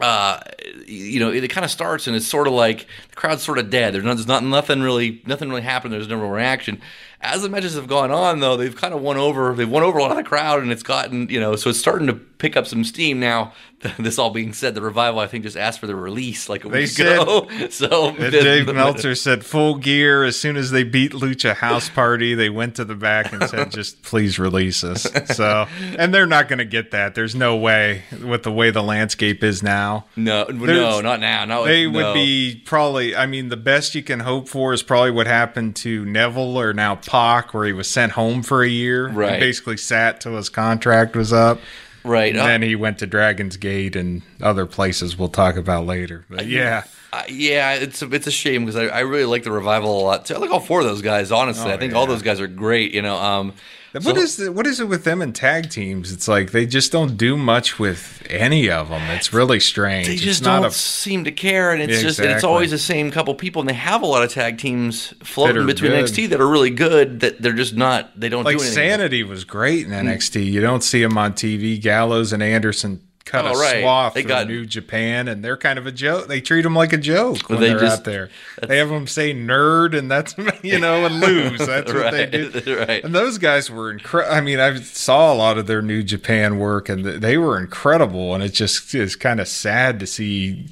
uh, 0.00 0.40
you 0.86 1.20
know, 1.20 1.30
it, 1.30 1.44
it 1.44 1.48
kind 1.48 1.64
of 1.64 1.70
starts 1.70 2.06
and 2.06 2.16
it's 2.16 2.26
sort 2.26 2.46
of 2.46 2.54
like 2.54 2.86
the 3.10 3.16
crowd's 3.16 3.42
sort 3.42 3.58
of 3.58 3.70
dead. 3.70 3.94
There's 3.94 4.04
not, 4.04 4.16
there's 4.16 4.26
not 4.26 4.42
nothing 4.42 4.80
really, 4.80 5.22
nothing 5.26 5.50
really 5.50 5.62
happened. 5.62 5.92
There's 5.92 6.08
no 6.08 6.16
reaction. 6.16 6.80
As 7.22 7.42
the 7.42 7.50
matches 7.50 7.74
have 7.74 7.86
gone 7.86 8.10
on, 8.10 8.40
though, 8.40 8.56
they've 8.56 8.74
kind 8.74 8.94
of 8.94 9.02
won 9.02 9.18
over. 9.18 9.54
They've 9.54 9.68
won 9.68 9.82
over 9.82 9.98
a 9.98 10.02
lot 10.02 10.10
of 10.10 10.16
the 10.16 10.24
crowd, 10.24 10.62
and 10.62 10.72
it's 10.72 10.82
gotten, 10.82 11.28
you 11.28 11.38
know, 11.38 11.54
so 11.54 11.68
it's 11.70 11.78
starting 11.78 12.06
to 12.06 12.14
pick 12.14 12.56
up 12.56 12.66
some 12.66 12.84
steam 12.84 13.20
now. 13.20 13.52
This 13.98 14.18
all 14.18 14.28
being 14.28 14.52
said, 14.52 14.74
the 14.74 14.82
revival 14.82 15.20
I 15.20 15.26
think 15.26 15.44
just 15.44 15.56
asked 15.56 15.80
for 15.80 15.86
the 15.86 15.96
release 15.96 16.50
like 16.50 16.66
a 16.66 16.68
they 16.68 16.80
week 16.80 16.90
said, 16.90 17.18
ago. 17.18 17.48
So 17.70 18.12
Dave 18.30 18.66
Meltzer 18.66 19.14
said 19.14 19.42
full 19.42 19.76
gear 19.76 20.22
as 20.22 20.38
soon 20.38 20.58
as 20.58 20.70
they 20.70 20.84
beat 20.84 21.12
Lucha 21.12 21.54
House 21.54 21.88
Party, 21.88 22.34
they 22.34 22.50
went 22.50 22.74
to 22.74 22.84
the 22.84 22.94
back 22.94 23.32
and 23.32 23.48
said, 23.48 23.70
"Just 23.70 24.02
please 24.02 24.38
release 24.38 24.84
us." 24.84 25.06
So, 25.34 25.66
and 25.80 26.12
they're 26.12 26.26
not 26.26 26.46
going 26.48 26.58
to 26.58 26.66
get 26.66 26.90
that. 26.90 27.14
There's 27.14 27.34
no 27.34 27.56
way 27.56 28.02
with 28.22 28.42
the 28.42 28.52
way 28.52 28.70
the 28.70 28.82
landscape 28.82 29.42
is 29.42 29.62
now. 29.62 30.04
No, 30.14 30.44
There's, 30.44 30.60
no, 30.60 31.00
not 31.00 31.20
now. 31.20 31.46
No, 31.46 31.64
they 31.64 31.86
no. 31.86 31.92
would 31.92 32.12
be 32.14 32.62
probably. 32.66 33.16
I 33.16 33.24
mean, 33.24 33.48
the 33.48 33.56
best 33.56 33.94
you 33.94 34.02
can 34.02 34.20
hope 34.20 34.46
for 34.46 34.74
is 34.74 34.82
probably 34.82 35.10
what 35.10 35.26
happened 35.26 35.74
to 35.76 36.04
Neville 36.04 36.60
or 36.60 36.74
now 36.74 36.96
Pac, 37.10 37.52
where 37.52 37.66
he 37.66 37.72
was 37.72 37.88
sent 37.88 38.12
home 38.12 38.44
for 38.44 38.62
a 38.62 38.68
year, 38.68 39.08
right? 39.08 39.40
basically 39.40 39.76
sat 39.76 40.20
till 40.20 40.36
his 40.36 40.48
contract 40.48 41.16
was 41.16 41.32
up. 41.32 41.58
Right. 42.04 42.34
And 42.34 42.38
then 42.38 42.62
he 42.62 42.76
went 42.76 43.00
to 43.00 43.06
Dragon's 43.06 43.56
Gate 43.56 43.96
and 43.96 44.22
other 44.40 44.64
places 44.64 45.18
we'll 45.18 45.28
talk 45.28 45.56
about 45.56 45.86
later. 45.86 46.24
But 46.30 46.46
yeah. 46.46 46.84
Uh, 47.12 47.24
yeah, 47.28 47.74
it's 47.74 48.00
a, 48.02 48.10
it's 48.12 48.28
a 48.28 48.30
shame 48.30 48.64
because 48.64 48.76
I, 48.76 48.84
I 48.84 49.00
really 49.00 49.24
like 49.24 49.42
the 49.42 49.50
revival 49.50 50.00
a 50.00 50.04
lot 50.04 50.24
too. 50.24 50.36
I 50.36 50.38
like 50.38 50.50
all 50.50 50.60
four 50.60 50.80
of 50.80 50.86
those 50.86 51.02
guys. 51.02 51.32
Honestly, 51.32 51.70
oh, 51.70 51.74
I 51.74 51.76
think 51.76 51.92
yeah. 51.92 51.98
all 51.98 52.06
those 52.06 52.22
guys 52.22 52.38
are 52.40 52.46
great. 52.46 52.94
You 52.94 53.02
know, 53.02 53.16
um, 53.16 53.54
what 53.92 54.04
so, 54.04 54.16
is 54.16 54.36
the, 54.36 54.52
what 54.52 54.66
is 54.66 54.78
it 54.78 54.84
with 54.84 55.02
them 55.04 55.20
and 55.20 55.34
tag 55.34 55.68
teams? 55.68 56.12
It's 56.12 56.28
like 56.28 56.52
they 56.52 56.64
just 56.64 56.92
don't 56.92 57.16
do 57.16 57.36
much 57.36 57.78
with 57.78 58.24
any 58.30 58.70
of 58.70 58.88
them. 58.88 59.02
It's 59.10 59.32
really 59.32 59.58
strange. 59.58 60.06
They 60.06 60.16
just 60.16 60.44
don't 60.44 60.64
a, 60.64 60.70
seem 60.70 61.24
to 61.24 61.32
care, 61.32 61.72
and 61.72 61.82
it's 61.82 62.02
exactly. 62.02 62.26
just 62.26 62.36
it's 62.36 62.44
always 62.44 62.70
the 62.70 62.78
same 62.78 63.10
couple 63.10 63.34
people. 63.34 63.60
And 63.60 63.68
they 63.68 63.74
have 63.74 64.02
a 64.02 64.06
lot 64.06 64.22
of 64.22 64.30
tag 64.30 64.58
teams 64.58 65.12
floating 65.24 65.66
between 65.66 65.90
good. 65.90 66.04
NXT 66.04 66.28
that 66.28 66.40
are 66.40 66.48
really 66.48 66.70
good. 66.70 67.20
That 67.20 67.42
they're 67.42 67.52
just 67.52 67.74
not. 67.74 68.18
They 68.18 68.28
don't 68.28 68.44
like 68.44 68.58
do 68.58 68.64
Sanity 68.64 69.24
was 69.24 69.44
great 69.44 69.86
in 69.86 69.92
NXT. 69.92 70.42
Mm. 70.42 70.52
You 70.52 70.60
don't 70.60 70.84
see 70.84 71.02
them 71.02 71.18
on 71.18 71.32
TV. 71.32 71.80
Gallows 71.80 72.32
and 72.32 72.42
Anderson 72.42 73.00
cut 73.30 73.46
oh, 73.46 73.54
a 73.54 73.58
right. 73.58 73.82
swath 73.82 74.14
they 74.14 74.24
got 74.24 74.48
New 74.48 74.66
Japan, 74.66 75.28
and 75.28 75.44
they're 75.44 75.56
kind 75.56 75.78
of 75.78 75.86
a 75.86 75.92
joke. 75.92 76.26
They 76.26 76.40
treat 76.40 76.62
them 76.62 76.74
like 76.74 76.92
a 76.92 76.98
joke 76.98 77.48
when 77.48 77.60
they 77.60 77.70
are 77.70 77.84
out 77.84 78.04
there. 78.04 78.28
They 78.66 78.78
have 78.78 78.88
them 78.88 79.06
say 79.06 79.32
nerd, 79.32 79.96
and 79.96 80.10
that's 80.10 80.34
you 80.62 80.80
know, 80.80 81.06
and 81.06 81.20
lose. 81.20 81.58
That's 81.70 81.92
right, 81.92 82.04
what 82.04 82.10
they 82.12 82.26
do. 82.26 82.50
Right. 82.80 83.04
And 83.04 83.14
those 83.14 83.38
guys 83.38 83.70
were 83.70 83.90
incredible. 83.90 84.34
I 84.34 84.40
mean, 84.40 84.58
I 84.58 84.76
saw 84.80 85.32
a 85.32 85.34
lot 85.34 85.58
of 85.58 85.66
their 85.66 85.82
New 85.82 86.02
Japan 86.02 86.58
work, 86.58 86.88
and 86.88 87.04
they 87.04 87.36
were 87.36 87.58
incredible. 87.58 88.34
And 88.34 88.42
it 88.42 88.52
just 88.52 88.94
is 88.94 89.16
kind 89.16 89.40
of 89.40 89.48
sad 89.48 90.00
to 90.00 90.06
see. 90.06 90.66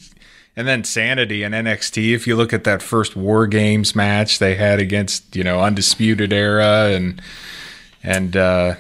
And 0.57 0.67
then 0.67 0.85
Sanity 0.85 1.43
and 1.43 1.55
NXT. 1.55 2.15
If 2.15 2.27
you 2.27 2.35
look 2.35 2.53
at 2.53 2.65
that 2.65 2.83
first 2.83 3.15
War 3.15 3.47
Games 3.47 3.95
match 3.95 4.39
they 4.39 4.55
had 4.57 4.81
against 4.81 5.37
you 5.37 5.45
know 5.45 5.61
Undisputed 5.61 6.33
Era 6.33 6.91
and 6.93 7.21
and 8.03 8.37
uh, 8.37 8.75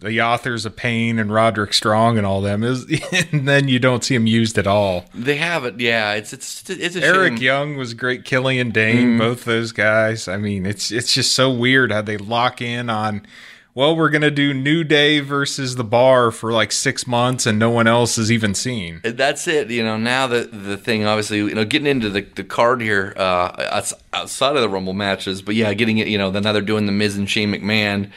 the 0.00 0.20
authors 0.22 0.64
of 0.64 0.76
Pain 0.76 1.18
and 1.18 1.32
Roderick 1.32 1.74
Strong 1.74 2.18
and 2.18 2.26
all 2.26 2.40
them 2.40 2.62
is, 2.62 2.84
and 3.32 3.48
then 3.48 3.68
you 3.68 3.78
don't 3.78 4.04
see 4.04 4.14
them 4.14 4.26
used 4.26 4.58
at 4.58 4.66
all. 4.66 5.06
They 5.14 5.36
have 5.36 5.64
it, 5.64 5.80
yeah. 5.80 6.12
It's 6.14 6.32
it's 6.32 6.68
it's 6.70 6.96
a 6.96 7.04
Eric 7.04 7.34
shame. 7.34 7.42
Young 7.42 7.76
was 7.76 7.94
great. 7.94 8.24
Killian 8.24 8.70
Dain, 8.70 9.16
mm. 9.16 9.18
both 9.18 9.44
those 9.44 9.72
guys. 9.72 10.28
I 10.28 10.36
mean, 10.36 10.66
it's 10.66 10.90
it's 10.90 11.12
just 11.12 11.32
so 11.32 11.50
weird 11.50 11.90
how 11.92 12.02
they 12.02 12.16
lock 12.16 12.62
in 12.62 12.88
on. 12.90 13.26
Well, 13.74 13.94
we're 13.94 14.10
gonna 14.10 14.32
do 14.32 14.52
New 14.52 14.82
Day 14.82 15.20
versus 15.20 15.76
the 15.76 15.84
Bar 15.84 16.32
for 16.32 16.52
like 16.52 16.72
six 16.72 17.06
months, 17.06 17.46
and 17.46 17.60
no 17.60 17.70
one 17.70 17.86
else 17.86 18.16
has 18.16 18.32
even 18.32 18.54
seen. 18.54 19.00
That's 19.04 19.46
it. 19.46 19.70
You 19.70 19.84
know, 19.84 19.96
now 19.96 20.26
the 20.26 20.48
the 20.50 20.76
thing, 20.76 21.04
obviously, 21.06 21.38
you 21.38 21.54
know, 21.54 21.64
getting 21.64 21.86
into 21.86 22.08
the, 22.08 22.22
the 22.22 22.42
card 22.42 22.80
here 22.80 23.14
uh, 23.16 23.82
outside 24.12 24.56
of 24.56 24.62
the 24.62 24.68
Rumble 24.68 24.94
matches, 24.94 25.42
but 25.42 25.54
yeah, 25.54 25.72
getting 25.74 25.98
it. 25.98 26.08
You 26.08 26.18
know, 26.18 26.30
then 26.30 26.42
now 26.42 26.52
they're 26.52 26.62
doing 26.62 26.86
the 26.86 26.92
Miz 26.92 27.16
and 27.16 27.30
Shane 27.30 27.52
McMahon 27.52 28.10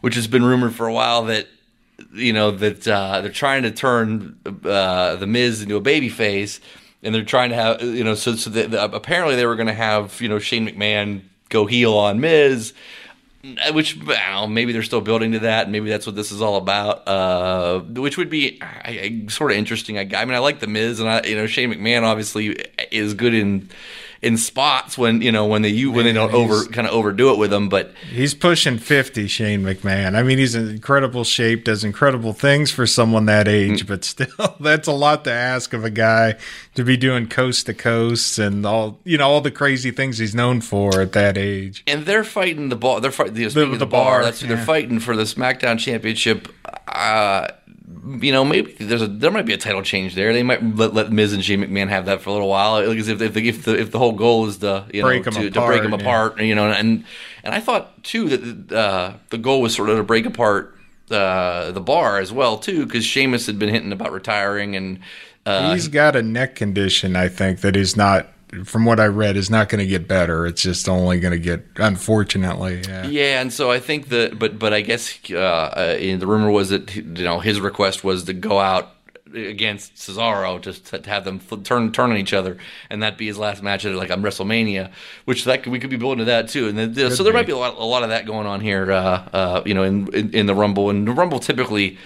which 0.00 0.14
has 0.14 0.26
been 0.26 0.44
rumored 0.44 0.74
for 0.74 0.86
a 0.86 0.92
while 0.92 1.24
that 1.24 1.46
you 2.12 2.32
know 2.32 2.50
that 2.50 2.86
uh, 2.86 3.20
they're 3.20 3.30
trying 3.30 3.62
to 3.64 3.70
turn 3.70 4.38
uh, 4.64 5.16
the 5.16 5.26
Miz 5.26 5.62
into 5.62 5.76
a 5.76 5.80
baby 5.80 6.08
face, 6.08 6.60
and 7.02 7.14
they're 7.14 7.24
trying 7.24 7.50
to 7.50 7.56
have 7.56 7.82
you 7.82 8.04
know 8.04 8.14
so 8.14 8.34
so 8.36 8.50
apparently 8.92 9.36
they 9.36 9.46
were 9.46 9.56
going 9.56 9.66
to 9.68 9.74
have 9.74 10.20
you 10.20 10.28
know 10.28 10.38
Shane 10.38 10.66
McMahon 10.66 11.22
go 11.48 11.66
heel 11.66 11.94
on 11.94 12.20
Miz. 12.20 12.72
Which 13.72 13.96
know, 13.96 14.48
maybe 14.48 14.72
they're 14.72 14.82
still 14.82 15.00
building 15.00 15.30
to 15.32 15.38
that. 15.38 15.70
Maybe 15.70 15.88
that's 15.88 16.06
what 16.06 16.16
this 16.16 16.32
is 16.32 16.42
all 16.42 16.56
about. 16.56 17.06
Uh, 17.06 17.78
which 17.78 18.18
would 18.18 18.28
be 18.28 18.58
I, 18.60 19.22
I, 19.24 19.26
sort 19.28 19.52
of 19.52 19.56
interesting. 19.56 19.96
I, 19.96 20.00
I 20.00 20.24
mean, 20.24 20.34
I 20.34 20.38
like 20.38 20.58
the 20.58 20.66
Miz, 20.66 20.98
and 20.98 21.08
I, 21.08 21.22
you 21.22 21.36
know 21.36 21.46
Shane 21.46 21.72
McMahon 21.72 22.02
obviously 22.02 22.56
is 22.90 23.14
good 23.14 23.34
in 23.34 23.70
in 24.20 24.36
spots 24.36 24.98
when 24.98 25.22
you 25.22 25.30
know 25.30 25.46
when 25.46 25.62
they 25.62 25.68
you 25.68 25.92
when 25.92 26.04
they 26.04 26.12
don't 26.12 26.32
over 26.34 26.64
kind 26.66 26.86
of 26.86 26.92
overdo 26.92 27.32
it 27.32 27.38
with 27.38 27.50
them. 27.50 27.68
But 27.68 27.92
he's 28.10 28.34
pushing 28.34 28.78
fifty, 28.78 29.26
Shane 29.26 29.62
McMahon. 29.62 30.16
I 30.16 30.22
mean, 30.22 30.38
he's 30.38 30.54
in 30.54 30.68
incredible 30.68 31.24
shape, 31.24 31.64
does 31.64 31.84
incredible 31.84 32.32
things 32.32 32.70
for 32.70 32.86
someone 32.86 33.26
that 33.26 33.46
age. 33.46 33.84
Mm. 33.84 33.88
But 33.88 34.04
still, 34.04 34.56
that's 34.60 34.88
a 34.88 34.92
lot 34.92 35.24
to 35.24 35.32
ask 35.32 35.72
of 35.72 35.84
a 35.84 35.90
guy 35.90 36.36
to 36.74 36.84
be 36.84 36.96
doing 36.96 37.28
coast 37.28 37.66
to 37.66 37.74
coast 37.74 38.38
and 38.38 38.66
all 38.66 38.98
you 39.04 39.18
know 39.18 39.28
all 39.28 39.40
the 39.40 39.50
crazy 39.50 39.90
things 39.90 40.18
he's 40.18 40.34
known 40.34 40.60
for 40.60 41.00
at 41.00 41.12
that 41.12 41.38
age. 41.38 41.84
And 41.86 42.06
they're 42.06 42.24
fighting 42.24 42.68
the 42.68 42.76
ball. 42.76 43.00
They're 43.00 43.12
fighting 43.12 43.34
the, 43.34 43.48
the, 43.48 43.66
the, 43.66 43.76
the 43.78 43.86
bar. 43.86 44.20
bar. 44.20 44.24
That's 44.24 44.42
yeah. 44.42 44.48
they're 44.48 44.64
fighting 44.64 44.98
for 45.00 45.16
the 45.16 45.24
SmackDown 45.24 45.78
Championship. 45.78 46.48
Uh, 46.88 47.48
you 48.20 48.32
know, 48.32 48.44
maybe 48.44 48.72
there's 48.72 49.02
a 49.02 49.06
there 49.06 49.30
might 49.30 49.46
be 49.46 49.52
a 49.52 49.58
title 49.58 49.82
change 49.82 50.14
there. 50.14 50.32
They 50.32 50.42
might 50.42 50.62
let, 50.76 50.94
let 50.94 51.12
Miz 51.12 51.32
and 51.32 51.44
Shane 51.44 51.60
McMahon 51.60 51.88
have 51.88 52.06
that 52.06 52.20
for 52.20 52.30
a 52.30 52.32
little 52.32 52.48
while, 52.48 52.86
because 52.88 53.08
if 53.08 53.20
if 53.20 53.34
the, 53.34 53.48
if 53.48 53.64
the 53.64 53.78
if 53.78 53.90
the 53.90 53.98
whole 53.98 54.12
goal 54.12 54.46
is 54.46 54.58
to 54.58 54.84
you 54.92 55.02
Break 55.02 55.26
know 55.26 55.32
to, 55.32 55.50
to 55.50 55.60
break 55.66 55.82
them 55.82 55.92
apart, 55.92 56.32
apart, 56.32 56.44
you 56.44 56.54
know, 56.54 56.70
and 56.70 57.04
and 57.44 57.54
I 57.54 57.60
thought 57.60 58.02
too 58.04 58.28
that 58.28 58.72
uh, 58.76 59.12
the 59.30 59.38
goal 59.38 59.62
was 59.62 59.74
sort 59.74 59.88
of 59.88 59.96
to 59.96 60.02
break 60.02 60.26
apart 60.26 60.76
uh, 61.10 61.72
the 61.72 61.80
bar 61.80 62.18
as 62.18 62.32
well 62.32 62.58
too, 62.58 62.86
because 62.86 63.04
Sheamus 63.04 63.46
had 63.46 63.58
been 63.58 63.70
hinting 63.70 63.92
about 63.92 64.12
retiring 64.12 64.76
and. 64.76 65.00
Uh, 65.46 65.72
He's 65.72 65.88
got 65.88 66.14
a 66.14 66.22
neck 66.22 66.56
condition, 66.56 67.16
I 67.16 67.28
think, 67.28 67.62
that 67.62 67.74
he's 67.74 67.96
not, 67.96 68.28
from 68.64 68.84
what 68.84 69.00
I 69.00 69.06
read, 69.06 69.36
is 69.36 69.50
not 69.50 69.68
going 69.68 69.80
to 69.80 69.86
get 69.86 70.08
better. 70.08 70.46
It's 70.46 70.62
just 70.62 70.88
only 70.88 71.20
going 71.20 71.32
to 71.32 71.38
get, 71.38 71.64
unfortunately. 71.76 72.82
Yeah. 72.86 73.06
Yeah, 73.06 73.40
and 73.40 73.52
so 73.52 73.70
I 73.70 73.78
think 73.80 74.08
that, 74.08 74.38
but 74.38 74.58
but 74.58 74.72
I 74.72 74.80
guess 74.80 75.18
uh, 75.30 75.38
uh, 75.38 75.96
the 75.96 76.26
rumor 76.26 76.50
was 76.50 76.70
that 76.70 76.94
you 76.94 77.02
know 77.02 77.40
his 77.40 77.60
request 77.60 78.04
was 78.04 78.24
to 78.24 78.32
go 78.32 78.58
out 78.58 78.94
against 79.34 79.94
Cesaro 79.96 80.60
just 80.60 80.86
to, 80.86 80.98
to 80.98 81.10
have 81.10 81.24
them 81.24 81.38
flip, 81.38 81.64
turn 81.64 81.92
turn 81.92 82.10
on 82.10 82.16
each 82.16 82.32
other, 82.32 82.58
and 82.90 83.02
that 83.02 83.18
be 83.18 83.26
his 83.26 83.38
last 83.38 83.62
match 83.62 83.84
at 83.84 83.94
like 83.94 84.10
on 84.10 84.22
WrestleMania, 84.22 84.90
which 85.24 85.44
that 85.44 85.62
could, 85.62 85.72
we 85.72 85.78
could 85.78 85.90
be 85.90 85.96
building 85.96 86.20
to 86.20 86.24
that 86.26 86.48
too, 86.48 86.68
and 86.68 86.78
then, 86.78 86.94
so 87.10 87.22
there 87.22 87.32
be. 87.32 87.38
might 87.38 87.46
be 87.46 87.52
a 87.52 87.56
lot 87.56 87.74
a 87.76 87.84
lot 87.84 88.02
of 88.02 88.08
that 88.10 88.26
going 88.26 88.46
on 88.46 88.60
here, 88.60 88.90
uh, 88.90 89.28
uh, 89.32 89.62
you 89.66 89.74
know, 89.74 89.82
in, 89.82 90.12
in 90.14 90.34
in 90.34 90.46
the 90.46 90.54
Rumble, 90.54 90.90
and 90.90 91.06
the 91.06 91.12
Rumble 91.12 91.38
typically. 91.38 91.98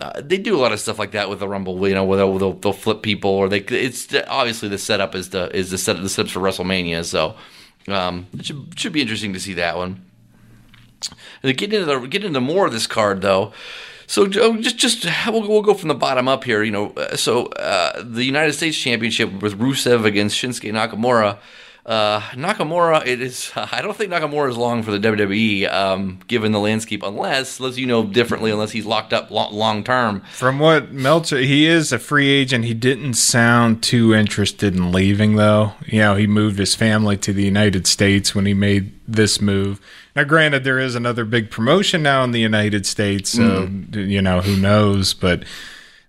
Uh, 0.00 0.20
they 0.24 0.38
do 0.38 0.56
a 0.56 0.60
lot 0.60 0.72
of 0.72 0.78
stuff 0.78 0.98
like 0.98 1.10
that 1.10 1.28
with 1.28 1.40
the 1.40 1.48
Rumble, 1.48 1.88
you 1.88 1.94
know, 1.94 2.04
where 2.04 2.18
they'll, 2.18 2.38
they'll, 2.38 2.52
they'll 2.52 2.72
flip 2.72 3.02
people, 3.02 3.30
or 3.30 3.48
they. 3.48 3.58
It's 3.58 4.14
obviously 4.28 4.68
the 4.68 4.78
setup 4.78 5.14
is 5.14 5.30
the 5.30 5.54
is 5.56 5.70
the 5.70 5.78
set 5.78 5.96
the 5.96 6.02
setups 6.02 6.30
for 6.30 6.40
WrestleMania, 6.40 7.04
so 7.04 7.34
um, 7.88 8.26
it 8.34 8.46
should 8.46 8.78
should 8.78 8.92
be 8.92 9.02
interesting 9.02 9.32
to 9.32 9.40
see 9.40 9.54
that 9.54 9.76
one. 9.76 10.04
Get 11.42 11.72
into 11.72 11.84
the, 11.84 11.98
get 12.06 12.24
into 12.24 12.40
more 12.40 12.66
of 12.66 12.72
this 12.72 12.86
card 12.86 13.22
though. 13.22 13.52
So 14.06 14.26
just 14.26 14.78
just 14.78 15.04
we'll, 15.26 15.46
we'll 15.46 15.62
go 15.62 15.74
from 15.74 15.88
the 15.88 15.94
bottom 15.94 16.28
up 16.28 16.44
here. 16.44 16.62
You 16.62 16.70
know, 16.70 16.90
uh, 16.90 17.16
so 17.16 17.46
uh, 17.46 18.02
the 18.02 18.24
United 18.24 18.52
States 18.54 18.78
Championship 18.78 19.42
with 19.42 19.58
Rusev 19.58 20.04
against 20.04 20.36
Shinsuke 20.36 20.72
Nakamura. 20.72 21.38
Uh, 21.88 22.20
Nakamura, 22.32 23.06
it 23.06 23.22
is. 23.22 23.50
I 23.56 23.80
don't 23.80 23.96
think 23.96 24.12
Nakamura 24.12 24.50
is 24.50 24.58
long 24.58 24.82
for 24.82 24.90
the 24.90 24.98
WWE, 24.98 25.72
um, 25.72 26.20
given 26.28 26.52
the 26.52 26.60
landscape, 26.60 27.02
unless, 27.02 27.58
unless 27.58 27.78
you 27.78 27.86
know 27.86 28.04
differently, 28.04 28.50
unless 28.50 28.72
he's 28.72 28.84
locked 28.84 29.14
up 29.14 29.30
long, 29.30 29.54
long 29.54 29.82
term. 29.82 30.20
From 30.34 30.58
what 30.58 30.92
Meltzer, 30.92 31.38
he 31.38 31.66
is 31.66 31.90
a 31.90 31.98
free 31.98 32.28
agent. 32.28 32.66
He 32.66 32.74
didn't 32.74 33.14
sound 33.14 33.82
too 33.82 34.12
interested 34.12 34.76
in 34.76 34.92
leaving, 34.92 35.36
though. 35.36 35.72
You 35.86 36.00
know, 36.00 36.14
he 36.14 36.26
moved 36.26 36.58
his 36.58 36.74
family 36.74 37.16
to 37.16 37.32
the 37.32 37.44
United 37.44 37.86
States 37.86 38.34
when 38.34 38.44
he 38.44 38.52
made 38.52 38.92
this 39.08 39.40
move. 39.40 39.80
Now, 40.14 40.24
granted, 40.24 40.64
there 40.64 40.78
is 40.78 40.94
another 40.94 41.24
big 41.24 41.50
promotion 41.50 42.02
now 42.02 42.22
in 42.22 42.32
the 42.32 42.40
United 42.40 42.84
States, 42.84 43.30
so 43.30 43.66
you 43.92 44.20
know 44.20 44.42
who 44.42 44.56
knows. 44.58 45.14
But 45.14 45.44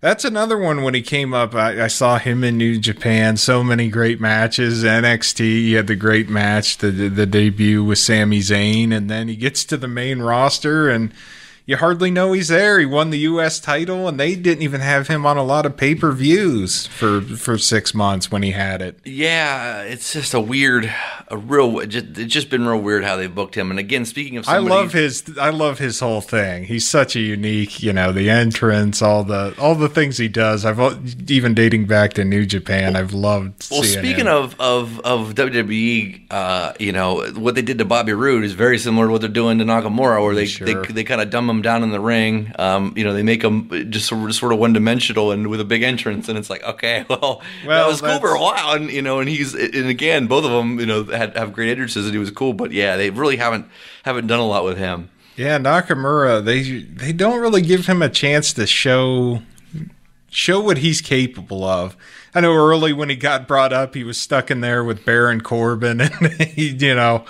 that's 0.02 0.24
another 0.24 0.58
one. 0.58 0.84
When 0.84 0.94
he 0.94 1.02
came 1.02 1.34
up, 1.34 1.54
I, 1.54 1.84
I 1.84 1.88
saw 1.88 2.18
him 2.20 2.44
in 2.44 2.58
New 2.58 2.80
Japan. 2.80 3.38
So 3.38 3.64
many 3.64 3.90
great 3.90 4.22
matches. 4.22 4.84
NXT, 4.84 5.40
he 5.40 5.74
had 5.74 5.88
the 5.88 5.96
great 5.96 6.30
match, 6.30 6.78
the 6.78 6.90
the 6.92 7.26
debut 7.26 7.84
with 7.84 8.00
Sami 8.00 8.40
Zayn, 8.40 8.96
and 8.96 9.10
then 9.10 9.28
he 9.28 9.36
gets 9.36 9.66
to 9.66 9.78
the 9.78 9.88
main 9.88 10.22
roster 10.22 10.90
and 10.90 11.12
you 11.70 11.78
hardly 11.78 12.10
know 12.10 12.34
he's 12.34 12.48
there. 12.48 12.80
He 12.80 12.86
won 12.88 13.12
the 13.12 13.20
U.S. 13.20 13.60
title, 13.60 14.08
and 14.08 14.20
they 14.20 14.36
didn't 14.36 14.64
even 14.64 14.82
have 14.82 15.08
him 15.08 15.24
on 15.28 15.38
a 15.38 15.44
lot 15.44 15.68
of 15.68 15.78
pay 15.78 15.94
per 15.94 16.12
views 16.12 16.88
for 16.88 17.22
for 17.22 17.60
six 17.60 17.94
months 17.94 18.32
when 18.32 18.42
he 18.42 18.50
had 18.54 18.82
it. 18.82 18.98
Yeah, 19.06 19.84
it's 19.84 20.12
just 20.12 20.34
a 20.34 20.40
weird, 20.40 20.92
a 21.28 21.38
real. 21.38 21.86
Just, 21.86 22.18
it's 22.18 22.34
just 22.34 22.50
been 22.50 22.66
real 22.66 22.82
weird 22.82 23.04
how 23.04 23.18
they 23.18 23.28
booked 23.28 23.54
him. 23.54 23.70
And 23.70 23.80
again, 23.80 24.06
speaking 24.06 24.38
of, 24.38 24.50
I 24.50 24.58
love 24.58 24.94
his. 24.94 25.24
I 25.40 25.52
love 25.52 25.78
his 25.78 26.00
whole 26.00 26.22
thing. 26.22 26.64
He's 26.64 26.88
such 26.88 27.16
a 27.16 27.20
unique, 27.20 27.84
you 27.84 27.94
know, 27.94 28.12
the 28.12 28.32
entrance, 28.32 29.04
all 29.04 29.24
the 29.24 29.54
all 29.60 29.76
the 29.76 29.90
things 29.90 30.18
he 30.18 30.28
does. 30.28 30.66
I've 30.66 30.80
even 31.30 31.54
dating 31.54 31.86
back 31.86 32.14
to 32.14 32.26
New 32.26 32.48
Japan. 32.48 32.96
I've 32.96 33.14
loved. 33.14 33.68
Well, 33.70 33.84
speaking 33.84 34.26
him. 34.26 34.34
of 34.34 34.60
of 34.60 35.00
of 35.02 35.36
WWE, 35.36 36.32
uh, 36.32 36.74
you 36.80 36.94
know 36.94 37.28
what 37.34 37.54
they 37.54 37.62
did 37.62 37.78
to 37.78 37.86
Bobby 37.86 38.14
Roode 38.14 38.44
is 38.44 38.54
very 38.54 38.80
similar 38.80 39.06
to 39.06 39.12
what 39.12 39.22
they're 39.22 39.30
doing 39.30 39.60
to 39.60 39.66
Nakamura, 39.66 40.24
where 40.24 40.34
they 40.34 40.48
Sure. 40.48 40.66
they, 40.66 40.94
they 40.94 41.04
kind 41.04 41.22
of 41.22 41.30
dumb 41.30 41.48
him 41.48 41.59
down 41.62 41.84
in 41.84 41.92
the 41.92 42.00
ring. 42.00 42.52
Um, 42.58 42.94
you 42.96 43.04
know, 43.04 43.14
they 43.14 43.24
make 43.24 43.44
him 43.44 43.92
just 43.92 44.08
sort 44.08 44.30
of, 44.30 44.36
sort 44.36 44.54
of 44.54 44.60
one 44.60 44.74
dimensional 44.74 45.32
and 45.32 45.48
with 45.48 45.60
a 45.60 45.66
big 45.66 45.84
entrance, 45.84 46.30
and 46.30 46.38
it's 46.38 46.50
like, 46.50 46.64
okay, 46.64 47.06
well, 47.10 47.42
that 47.66 47.88
was 47.88 48.02
cool 48.02 48.20
for 48.20 48.36
a 48.36 48.40
while, 48.40 48.76
and 48.76 48.92
you 48.92 49.02
know, 49.02 49.20
and 49.20 49.30
he's 49.30 49.54
and 49.54 49.88
again, 49.88 50.28
both 50.28 50.46
of 50.46 50.52
them, 50.52 50.80
you 50.80 50.86
know, 50.86 51.04
had 51.04 51.36
have 51.38 51.54
great 51.54 51.70
entrances, 51.70 52.06
and 52.06 52.14
he 52.14 52.20
was 52.20 52.32
cool, 52.32 52.54
but 52.54 52.72
yeah, 52.72 52.98
they 52.98 53.10
really 53.10 53.38
haven't 53.38 53.68
haven't 54.04 54.28
done 54.28 54.40
a 54.40 54.48
lot 54.48 54.64
with 54.64 54.78
him. 54.78 55.10
Yeah, 55.36 55.58
Nakamura, 55.58 56.44
they 56.44 56.82
they 56.82 57.14
don't 57.14 57.40
really 57.40 57.62
give 57.62 57.86
him 57.86 58.02
a 58.02 58.10
chance 58.10 58.52
to 58.54 58.68
show 58.68 59.42
show 60.30 60.60
what 60.60 60.80
he's 60.80 61.02
capable 61.02 61.64
of. 61.64 61.96
I 62.34 62.42
know 62.42 62.54
early 62.54 62.94
when 62.94 63.10
he 63.10 63.16
got 63.16 63.48
brought 63.48 63.74
up, 63.74 63.96
he 63.96 64.04
was 64.04 64.20
stuck 64.20 64.52
in 64.52 64.62
there 64.62 64.84
with 64.84 65.06
Baron 65.06 65.42
Corbin, 65.42 66.02
and 66.02 66.34
he, 66.42 66.70
you 66.70 66.96
know, 66.96 67.26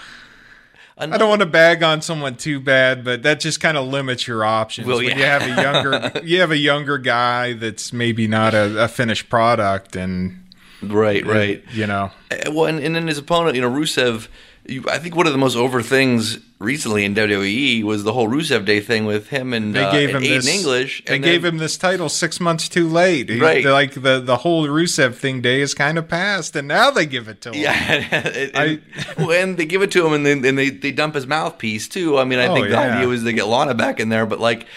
I 1.00 1.18
don't 1.18 1.30
want 1.30 1.42
to 1.42 1.46
bag 1.46 1.82
on 1.82 2.02
someone 2.02 2.36
too 2.36 2.60
bad, 2.60 3.06
but 3.06 3.24
that 3.24 3.40
just 3.40 3.62
kind 3.62 3.78
of 3.78 3.88
limits 3.88 4.28
your 4.28 4.44
options. 4.44 4.86
Well, 4.86 4.98
when 4.98 5.08
yeah. 5.08 5.18
you 5.18 5.24
have 5.24 5.42
a 5.44 5.62
younger, 5.62 6.12
you 6.26 6.40
have 6.42 6.52
a 6.52 6.58
younger 6.58 6.98
guy 6.98 7.54
that's 7.54 7.94
maybe 7.94 8.28
not 8.28 8.54
a, 8.54 8.84
a 8.84 8.88
finished 8.88 9.30
product, 9.30 9.96
and 9.96 10.46
Right, 10.82 11.26
right. 11.26 11.64
you 11.74 11.88
know, 11.88 12.12
Uh, 12.32 12.52
Well, 12.52 12.66
and, 12.66 12.80
and 12.80 12.96
then 12.96 13.08
his 13.08 13.18
opponent, 13.18 13.56
you 13.56 13.62
know, 13.62 13.70
Rusev. 13.70 14.28
You, 14.66 14.86
I 14.90 15.00
think 15.00 15.16
one 15.16 15.26
of 15.26 15.32
the 15.32 15.40
most 15.40 15.56
over 15.56 15.82
things 15.82 16.38
recently 16.60 17.06
in 17.06 17.16
WWE 17.16 17.84
was 17.84 18.04
the 18.04 18.12
whole 18.12 18.28
Rusev 18.28 18.66
Day 18.66 18.82
thing 18.82 19.06
with 19.06 19.30
him 19.30 19.54
and 19.54 19.74
they 19.74 19.84
uh, 19.84 19.92
gave 19.92 20.10
him 20.10 20.18
and 20.18 20.26
this. 20.26 20.48
English. 20.48 21.04
They 21.06 21.18
gave 21.18 21.42
then- 21.44 21.54
him 21.54 21.58
this 21.60 21.78
title 21.78 22.10
six 22.10 22.40
months 22.40 22.68
too 22.68 22.88
late. 22.88 23.30
He- 23.30 23.40
Right. 23.40 23.64
like 23.66 23.94
the 23.94 24.20
the 24.20 24.38
whole 24.38 24.68
Rusev 24.68 25.16
thing 25.16 25.40
day 25.42 25.62
is 25.62 25.74
kind 25.74 25.98
of 25.98 26.08
past, 26.10 26.56
and 26.56 26.68
now 26.68 26.92
they 26.92 27.06
give 27.06 27.28
it 27.30 27.40
to 27.42 27.50
him. 27.52 27.62
Yeah, 27.62 27.72
and, 28.54 28.82
and, 29.18 29.32
and 29.32 29.58
they 29.58 29.66
give 29.66 29.82
it 29.82 29.92
to 29.92 30.06
him, 30.06 30.14
and 30.14 30.26
then 30.26 30.44
and 30.46 30.58
they, 30.58 30.70
they 30.70 30.92
dump 30.92 31.16
his 31.16 31.26
mouthpiece 31.26 31.88
too. 31.88 32.18
I 32.18 32.26
mean, 32.26 32.40
I 32.40 32.48
Oh, 32.48 32.54
think 32.56 32.68
the 32.68 32.74
yeah. 32.74 32.96
idea 32.98 33.08
was 33.08 33.24
to 33.24 33.32
get 33.34 33.48
Lana 33.48 33.74
back 33.74 34.00
in 34.02 34.10
there, 34.10 34.26
but 34.26 34.40
like, 34.40 34.68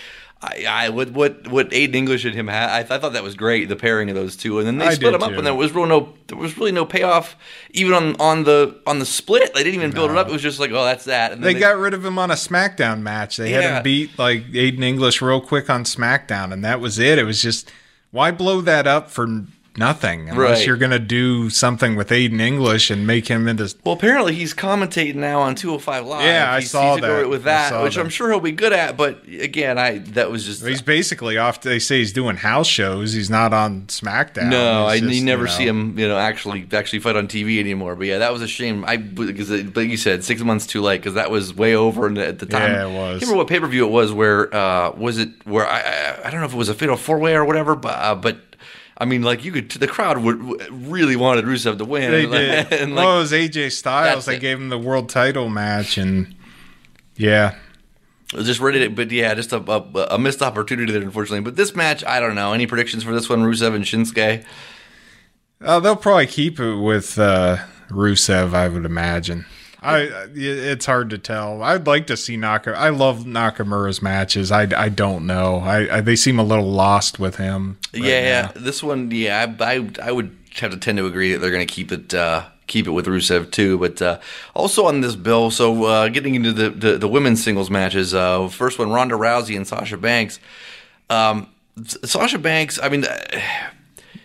I, 0.43 0.65
I 0.69 0.89
what 0.89 1.11
what 1.13 1.47
what 1.47 1.71
Aiden 1.71 1.95
English 1.95 2.25
and 2.25 2.35
him 2.35 2.49
had, 2.49 2.69
I, 2.69 2.81
I 2.81 2.99
thought 2.99 3.13
that 3.13 3.23
was 3.23 3.37
great, 3.37 3.69
the 3.69 3.77
pairing 3.77 4.09
of 4.11 4.17
those 4.17 4.35
two, 4.37 4.59
and 4.59 4.67
then 4.67 4.79
they 4.79 4.87
I 4.87 4.95
split 4.95 5.13
them 5.13 5.23
up, 5.23 5.31
too. 5.31 5.39
and 5.39 5.47
there 5.47 5.55
was 5.55 5.73
real 5.73 5.87
no 5.87 6.13
there 6.27 6.37
was 6.37 6.59
really 6.59 6.73
no 6.73 6.85
payoff 6.85 7.37
even 7.71 7.93
on 7.93 8.17
on 8.21 8.43
the 8.43 8.81
on 8.87 8.99
the 8.99 9.07
split. 9.07 9.55
They 9.55 9.63
didn't 9.63 9.77
even 9.77 9.93
build 9.93 10.11
it 10.11 10.17
up. 10.17 10.29
It 10.29 10.33
was 10.33 10.43
just 10.43 10.59
like, 10.59 10.73
oh, 10.73 10.85
that's 10.85 11.05
that. 11.05 11.31
And 11.31 11.45
They 11.45 11.53
then 11.53 11.61
got 11.61 11.79
rid 11.79 11.95
of 11.95 12.05
him 12.05 12.19
on 12.19 12.33
a 12.33 12.35
SmackDown 12.35 13.03
match. 13.03 13.37
They 13.37 13.51
had 13.51 13.65
him 13.77 13.83
beat 13.85 14.19
like 14.19 14.47
Aiden 14.49 14.83
English 14.83 15.23
real 15.23 15.41
quick 15.41 15.71
on 15.71 15.85
SmackDown, 15.85 16.53
and 16.53 16.65
that 16.65 16.81
was 16.81 16.99
it. 16.99 17.19
It 17.19 17.25
was 17.25 17.41
just 17.41 17.71
why 18.11 18.33
blow 18.33 18.61
that 18.63 18.89
up 18.89 19.11
for 19.11 19.45
nothing 19.77 20.29
unless 20.29 20.59
Right. 20.59 20.67
you're 20.67 20.77
gonna 20.77 20.99
do 20.99 21.49
something 21.51 21.97
with 21.97 22.09
Aiden 22.11 22.41
English 22.41 22.91
and 22.91 23.07
make 23.07 23.29
him 23.29 23.49
into. 23.49 23.75
Well, 23.85 23.95
apparently 23.95 24.35
he's 24.35 24.53
commentating 24.55 25.15
now 25.17 25.41
on 25.41 25.55
205 25.55 26.05
Live. 26.07 26.25
Yeah, 26.25 26.53
I 26.53 26.59
He's- 26.59 26.71
saw 26.71 26.95
he's 26.97 27.03
that. 27.03 27.29
with 27.29 27.45
that, 27.45 27.83
which 27.83 27.95
that. 27.95 28.01
I'm 28.01 28.09
sure 28.09 28.31
he'll 28.31 28.41
be 28.41 28.53
good 28.53 28.73
at. 28.73 28.97
But 28.97 29.23
again, 29.27 29.79
I 29.79 29.99
that 30.13 30.31
was 30.31 30.45
just 30.45 30.67
He's 30.67 30.83
basically 30.83 31.39
off. 31.39 31.61
They 31.63 31.79
say 31.79 31.99
he's 31.99 32.13
doing 32.13 32.37
house 32.37 32.67
shows. 32.69 33.13
He's 33.15 33.31
not 33.31 33.53
on 33.55 33.83
SmackDown. 33.89 34.49
no. 34.51 34.87
I 34.87 35.01
just, 35.01 35.15
you 35.15 35.25
never 35.25 35.43
you 35.45 35.49
know, 35.49 35.55
see 35.55 35.67
him, 35.67 35.99
you 35.99 36.09
know, 36.09 36.19
actually 36.19 36.67
actually 36.73 36.99
fight 36.99 37.17
on 37.17 37.27
TV 37.29 37.59
anymore. 37.59 37.97
But 37.97 38.07
yeah, 38.09 38.19
that 38.19 38.33
was 38.33 38.43
a 38.43 38.49
shame. 38.49 38.85
I 38.87 38.97
because 38.99 39.51
like 39.51 39.89
you 39.89 39.97
said, 39.97 40.25
six 40.25 40.43
months 40.43 40.67
too 40.67 40.83
late 40.83 40.99
because 40.99 41.15
that 41.15 41.31
was 41.31 41.55
way 41.55 41.75
over 41.75 42.09
at 42.21 42.39
the 42.39 42.47
time. 42.47 42.73
Yeah, 42.73 42.87
it 42.89 42.91
was. 42.93 43.23
I 43.23 43.27
remember 43.27 43.37
what 43.39 43.47
pay 43.49 43.61
per 43.61 43.67
view 43.67 43.87
it 43.87 43.91
was. 43.91 44.13
Where 44.13 44.55
uh, 44.55 44.91
was 44.93 45.19
it? 45.19 45.31
Where 45.47 45.67
I, 45.67 45.81
I 45.81 46.29
I 46.29 46.31
don't 46.31 46.41
know 46.41 46.47
if 46.47 46.53
it 46.53 46.59
was 46.59 46.69
a 46.69 46.75
fatal 46.75 46.97
four 46.97 47.19
way 47.19 47.35
or 47.35 47.45
whatever, 47.45 47.75
but 47.75 47.95
uh, 47.95 48.15
but. 48.15 48.37
I 48.99 49.05
mean, 49.05 49.23
like 49.23 49.45
you 49.45 49.53
could, 49.53 49.71
the 49.71 49.89
crowd 49.89 50.19
would 50.19 50.41
really 50.71 51.17
wanted 51.17 51.45
Rusev 51.45 51.79
to 51.79 51.85
win. 51.85 52.11
They 52.11 52.25
and, 52.59 52.69
did. 52.69 52.81
and, 52.81 52.95
like, 52.95 53.05
well, 53.05 53.17
it 53.17 53.21
was 53.21 53.33
AJ 53.33 53.73
Styles. 53.73 54.27
They 54.27 54.37
it. 54.37 54.41
gave 54.41 54.59
him 54.59 54.69
the 54.69 54.79
world 54.79 55.09
title 55.09 55.49
match, 55.49 55.99
and 55.99 56.35
yeah, 57.17 57.57
just 58.33 58.61
ready 58.61 58.81
to, 58.81 58.91
but 58.91 59.11
yeah, 59.11 59.35
just 59.35 59.53
a, 59.53 59.59
a, 59.59 60.07
a 60.13 60.19
missed 60.19 60.43
opportunity 60.43 60.93
there, 60.93 61.03
unfortunately. 61.03 61.41
But 61.41 61.57
this 61.57 61.75
match, 61.75 62.05
I 62.05 62.21
don't 62.21 62.35
know. 62.35 62.53
Any 62.53 62.67
predictions 62.67 63.03
for 63.03 63.13
this 63.13 63.29
one, 63.29 63.43
Rusev 63.43 63.75
and 63.75 63.85
Shinsuke? 63.85 64.45
Uh, 65.61 65.81
they'll 65.81 65.97
probably 65.97 66.27
keep 66.27 66.59
it 66.59 66.77
with 66.77 67.19
uh, 67.19 67.59
Rusev, 67.89 68.55
I 68.55 68.69
would 68.69 68.85
imagine. 68.85 69.45
I 69.83 70.29
it's 70.35 70.87
hard 70.87 71.11
to 71.11 71.19
tell. 71.19 71.63
I'd 71.63 71.87
like 71.87 72.07
to 72.07 72.17
see 72.17 72.37
Naka. 72.37 72.73
I 72.77 72.91
love 72.91 73.25
Nakamura's 73.25 74.01
matches. 74.01 74.53
I, 74.53 74.63
I 74.77 74.89
don't 74.89 75.27
know. 75.27 75.57
I, 75.59 75.97
I 75.97 76.01
they 76.01 76.17
seem 76.17 76.39
a 76.39 76.45
little 76.45 76.71
lost 76.71 77.19
with 77.19 77.37
him. 77.37 77.79
right 77.93 78.03
yeah, 78.05 78.53
now. 78.55 78.61
this 78.61 78.83
one, 78.83 79.11
yeah, 79.11 79.55
I, 79.61 79.75
I, 79.75 79.91
I 80.03 80.13
would 80.13 80.37
have 80.57 80.71
to 80.71 80.77
tend 80.77 80.99
to 80.99 81.07
agree 81.07 81.33
that 81.33 81.39
they're 81.41 81.51
going 81.51 81.67
to 81.67 81.75
keep 81.75 81.91
it. 81.93 82.15
Uh, 82.15 82.45
Keep 82.69 82.87
it 82.87 82.93
with 82.93 83.07
Rusev 83.07 83.51
too, 83.51 83.77
but 83.77 84.01
uh, 84.01 84.19
also 84.55 84.87
on 84.87 85.03
this 85.03 85.15
bill. 85.15 85.51
So 85.51 85.85
uh, 85.85 86.09
getting 86.09 86.37
into 86.37 86.53
the, 86.53 86.71
the 86.71 86.97
the 86.97 87.09
women's 87.09 87.43
singles 87.43 87.69
matches. 87.69 88.15
Uh, 88.15 88.49
first 88.49 88.79
one, 88.79 88.91
Ronda 88.91 89.15
Rousey 89.15 89.57
and 89.57 89.67
Sasha 89.67 89.99
Banks. 89.99 90.39
Um, 91.11 91.49
Sasha 91.85 92.39
Banks. 92.39 92.79
I 92.81 92.89
mean, 92.89 93.05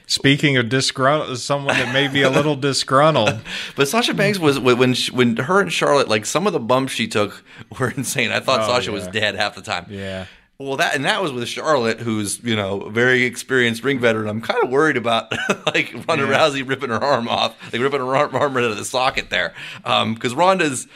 Speaking 0.10 0.56
of 0.58 0.70
disgruntled, 0.70 1.38
someone 1.38 1.76
that 1.78 1.94
may 1.94 2.08
be 2.08 2.22
a 2.22 2.30
little 2.30 2.56
disgruntled. 2.56 3.42
But 3.76 3.88
Sasha 3.90 4.14
Banks 4.14 4.40
was 4.40 4.58
when 4.58 4.94
she, 4.94 5.12
when 5.12 5.36
her 5.38 5.60
and 5.60 5.72
Charlotte 5.72 6.08
like 6.08 6.26
some 6.26 6.48
of 6.48 6.54
the 6.54 6.60
bumps 6.62 6.94
she 6.94 7.08
took 7.08 7.44
were 7.80 7.90
insane. 7.92 8.32
I 8.32 8.40
thought 8.40 8.62
Oh, 8.62 8.68
Sasha 8.68 8.92
was 8.92 9.06
dead 9.08 9.36
half 9.36 9.56
the 9.56 9.62
time. 9.62 9.86
Yeah. 9.90 10.26
Well, 10.60 10.78
that 10.78 10.96
and 10.96 11.06
that 11.06 11.22
was 11.22 11.32
with 11.32 11.48
Charlotte, 11.48 12.00
who's 12.00 12.42
you 12.44 12.56
know 12.56 12.82
a 12.84 12.90
very 12.90 13.24
experienced 13.26 13.84
ring 13.84 14.00
veteran. 14.00 14.28
I'm 14.28 14.42
kind 14.42 14.64
of 14.64 14.70
worried 14.72 14.98
about 14.98 15.32
like 15.68 15.94
Ronda 16.08 16.26
Yeah. 16.26 16.38
Rousey 16.40 16.68
ripping 16.68 16.90
her 16.90 17.04
arm 17.04 17.28
off, 17.28 17.56
like 17.72 17.80
ripping 17.82 18.00
her 18.00 18.16
arm, 18.16 18.34
arm 18.34 18.58
out 18.58 18.64
of 18.64 18.78
the 18.78 18.86
socket 18.86 19.30
there, 19.30 19.54
um, 19.86 20.14
because 20.16 20.34
Ronda's 20.34 20.88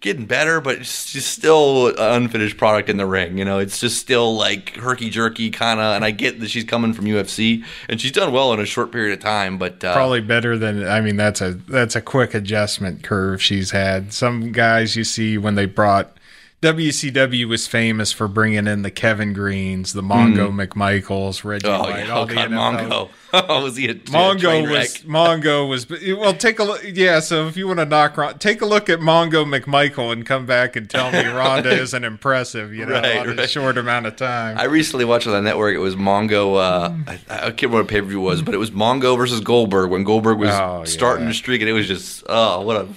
getting 0.00 0.26
better, 0.26 0.60
but 0.60 0.86
she's 0.86 1.26
still 1.26 1.88
an 1.88 2.22
unfinished 2.22 2.56
product 2.56 2.88
in 2.88 2.96
the 2.96 3.06
ring. 3.06 3.38
You 3.38 3.44
know, 3.44 3.58
it's 3.58 3.80
just 3.80 3.98
still 3.98 4.36
like 4.36 4.76
herky 4.76 5.10
jerky 5.10 5.50
kind 5.50 5.80
of. 5.80 5.96
And 5.96 6.04
I 6.04 6.10
get 6.10 6.40
that 6.40 6.50
she's 6.50 6.64
coming 6.64 6.92
from 6.92 7.06
UFC, 7.06 7.64
and 7.88 8.00
she's 8.00 8.12
done 8.12 8.32
well 8.32 8.52
in 8.52 8.60
a 8.60 8.66
short 8.66 8.92
period 8.92 9.12
of 9.12 9.20
time, 9.20 9.58
but 9.58 9.82
uh, 9.84 9.94
Probably 9.94 10.20
better 10.20 10.56
than 10.58 10.86
I 10.86 11.00
mean 11.00 11.16
that's 11.16 11.40
a 11.40 11.52
that's 11.52 11.96
a 11.96 12.00
quick 12.00 12.34
adjustment 12.34 13.02
curve 13.02 13.42
she's 13.42 13.70
had. 13.70 14.12
Some 14.12 14.52
guys 14.52 14.96
you 14.96 15.04
see 15.04 15.38
when 15.38 15.54
they 15.54 15.66
brought 15.66 16.16
WCW 16.62 17.46
was 17.46 17.66
famous 17.66 18.12
for 18.12 18.26
bringing 18.28 18.66
in 18.66 18.80
the 18.80 18.90
Kevin 18.90 19.34
Greenes, 19.34 19.92
the 19.92 20.02
Mongo 20.02 20.50
McMichaels, 20.50 21.44
Reggie 21.44 21.66
oh 21.68 21.80
White, 21.80 22.06
yeah, 22.06 22.12
all 22.12 22.22
oh 22.22 22.26
the 22.26 22.34
god, 22.34 22.50
NFL 22.50 22.88
Mongo. 22.88 23.10
Oh, 23.32 23.64
was 23.64 23.76
he 23.76 23.88
a, 23.90 23.94
Mongo 23.94 24.70
was 24.70 24.98
Mongo 25.02 25.68
was 25.68 25.86
well. 25.90 26.32
Take 26.32 26.58
a 26.58 26.64
look. 26.64 26.82
Yeah, 26.82 27.20
so 27.20 27.46
if 27.48 27.56
you 27.58 27.66
want 27.66 27.80
to 27.80 27.84
knock, 27.84 28.16
Ron, 28.16 28.38
take 28.38 28.62
a 28.62 28.66
look 28.66 28.88
at 28.88 29.00
Mongo 29.00 29.44
McMichael 29.44 30.10
and 30.10 30.24
come 30.24 30.46
back 30.46 30.74
and 30.74 30.88
tell 30.88 31.12
me 31.12 31.22
Ronda 31.26 31.70
isn't 31.82 32.04
impressive. 32.04 32.72
You 32.72 32.86
know, 32.86 32.94
Right, 32.94 33.18
on 33.28 33.38
a 33.38 33.46
short 33.46 33.76
amount 33.76 34.06
of 34.06 34.16
time. 34.16 34.56
I 34.58 34.64
recently 34.64 35.04
watched 35.04 35.26
on 35.26 35.34
the 35.34 35.42
network. 35.42 35.74
It 35.74 35.78
was 35.80 35.96
Mongo. 35.96 36.56
Uh, 36.58 36.88
Mm. 36.90 37.08
I, 37.08 37.12
I 37.28 37.38
can't 37.50 37.62
remember 37.64 37.78
what 37.82 37.88
pay 37.88 38.00
per 38.00 38.06
view 38.06 38.20
was, 38.20 38.40
but 38.40 38.54
it 38.54 38.58
was 38.58 38.70
Mongo 38.70 39.16
versus 39.18 39.40
Goldberg 39.40 39.90
when 39.90 40.04
Goldberg 40.04 40.38
was 40.38 40.50
Oh, 40.50 40.84
starting 40.84 41.24
yeah. 41.26 41.32
to 41.32 41.36
streak, 41.36 41.60
and 41.60 41.68
it 41.68 41.74
was 41.74 41.86
just 41.86 42.22
oh, 42.28 42.62
what 42.62 42.76
a 42.76 42.88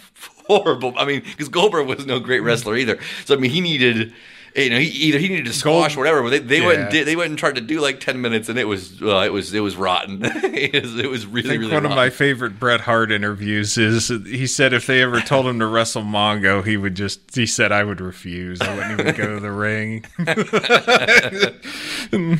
horrible. 0.49 0.93
I 0.97 1.05
mean, 1.05 1.21
because 1.21 1.49
Goldberg 1.49 1.87
was 1.87 2.05
no 2.05 2.19
great 2.19 2.41
wrestler 2.41 2.75
either. 2.75 2.99
So 3.25 3.35
I 3.35 3.37
mean, 3.37 3.51
he 3.51 3.61
needed. 3.61 4.13
You 4.55 4.71
know, 4.71 4.79
he, 4.79 4.87
either 4.87 5.19
he 5.19 5.29
needed 5.29 5.45
to 5.45 5.53
squash 5.53 5.95
or 5.95 5.99
whatever, 5.99 6.23
but 6.23 6.31
they, 6.31 6.39
they 6.39 6.59
went 6.59 6.79
and 6.79 6.89
did, 6.89 7.07
they 7.07 7.15
went 7.15 7.29
and 7.29 7.37
tried 7.37 7.53
to 7.55 7.61
do 7.61 7.79
like 7.79 7.99
ten 7.99 8.19
minutes, 8.19 8.49
and 8.49 8.57
it 8.57 8.65
was 8.65 8.99
uh, 8.99 9.19
it 9.19 9.31
was 9.31 9.53
it 9.53 9.59
was 9.59 9.75
rotten. 9.75 10.21
it, 10.23 10.83
was, 10.83 10.97
it 10.97 11.07
was 11.07 11.27
really 11.27 11.47
I 11.47 11.51
think 11.51 11.59
really 11.61 11.73
one 11.73 11.83
rotten. 11.83 11.91
of 11.91 11.95
my 11.95 12.09
favorite 12.09 12.59
Bret 12.59 12.81
Hart 12.81 13.11
interviews 13.11 13.77
is 13.77 14.07
he 14.07 14.47
said 14.47 14.73
if 14.73 14.87
they 14.87 15.03
ever 15.03 15.21
told 15.21 15.45
him 15.45 15.59
to 15.59 15.67
wrestle 15.67 16.01
Mongo, 16.01 16.65
he 16.65 16.77
would 16.77 16.95
just 16.95 17.35
he 17.35 17.45
said 17.45 17.71
I 17.71 17.83
would 17.83 18.01
refuse. 18.01 18.59
I 18.59 18.75
wouldn't 18.75 18.99
even 18.99 19.15
go 19.15 19.35
to 19.35 19.39
the 19.39 19.51
ring. 19.51 20.03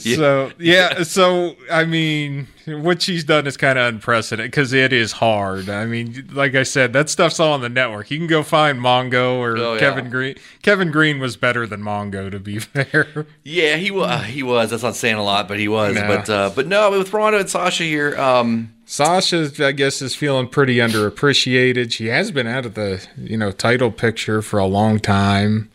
So 0.00 0.50
yeah, 0.58 1.04
so 1.04 1.54
I 1.70 1.84
mean, 1.84 2.48
what 2.66 3.02
she's 3.02 3.24
done 3.24 3.46
is 3.46 3.56
kind 3.56 3.78
of 3.78 3.92
unprecedented 3.94 4.50
because 4.50 4.72
it 4.72 4.92
is 4.92 5.12
hard. 5.12 5.68
I 5.68 5.86
mean, 5.86 6.28
like 6.32 6.54
I 6.54 6.62
said, 6.62 6.92
that 6.94 7.10
stuff's 7.10 7.38
all 7.40 7.52
on 7.52 7.60
the 7.60 7.68
network. 7.68 8.10
You 8.10 8.18
can 8.18 8.26
go 8.26 8.42
find 8.42 8.78
Mongo 8.78 9.36
or 9.38 9.56
Oh, 9.56 9.74
yeah. 9.74 9.80
Kevin 9.80 10.10
Greene. 10.10 10.36
Kevin 10.62 10.90
Greene 10.90 11.18
was 11.20 11.36
better 11.36 11.66
than 11.66 11.80
Mongo, 11.82 12.30
to 12.30 12.38
be 12.40 12.58
fair. 12.60 13.26
Yeah, 13.42 13.76
he 13.76 13.90
was. 13.90 14.24
He 14.26 14.42
was. 14.42 14.70
That's 14.70 14.82
not 14.82 14.96
saying 14.96 15.16
a 15.16 15.24
lot, 15.24 15.48
but 15.48 15.58
he 15.58 15.68
was. 15.68 15.94
Nah. 15.94 16.06
But 16.06 16.30
uh, 16.30 16.50
but 16.54 16.66
no, 16.66 16.90
with 16.90 17.12
Ronda 17.12 17.40
and 17.40 17.50
Sasha 17.50 17.84
here, 17.84 18.18
um, 18.18 18.74
Sasha, 18.86 19.50
I 19.60 19.72
guess, 19.72 20.02
is 20.02 20.14
feeling 20.14 20.48
pretty 20.48 20.76
underappreciated. 20.76 21.92
She 21.92 22.06
has 22.08 22.30
been 22.30 22.46
out 22.46 22.66
of 22.66 22.74
the 22.74 23.06
you 23.16 23.36
know 23.36 23.50
title 23.52 23.90
picture 23.90 24.42
for 24.42 24.58
a 24.58 24.66
long 24.66 24.98
time. 24.98 25.70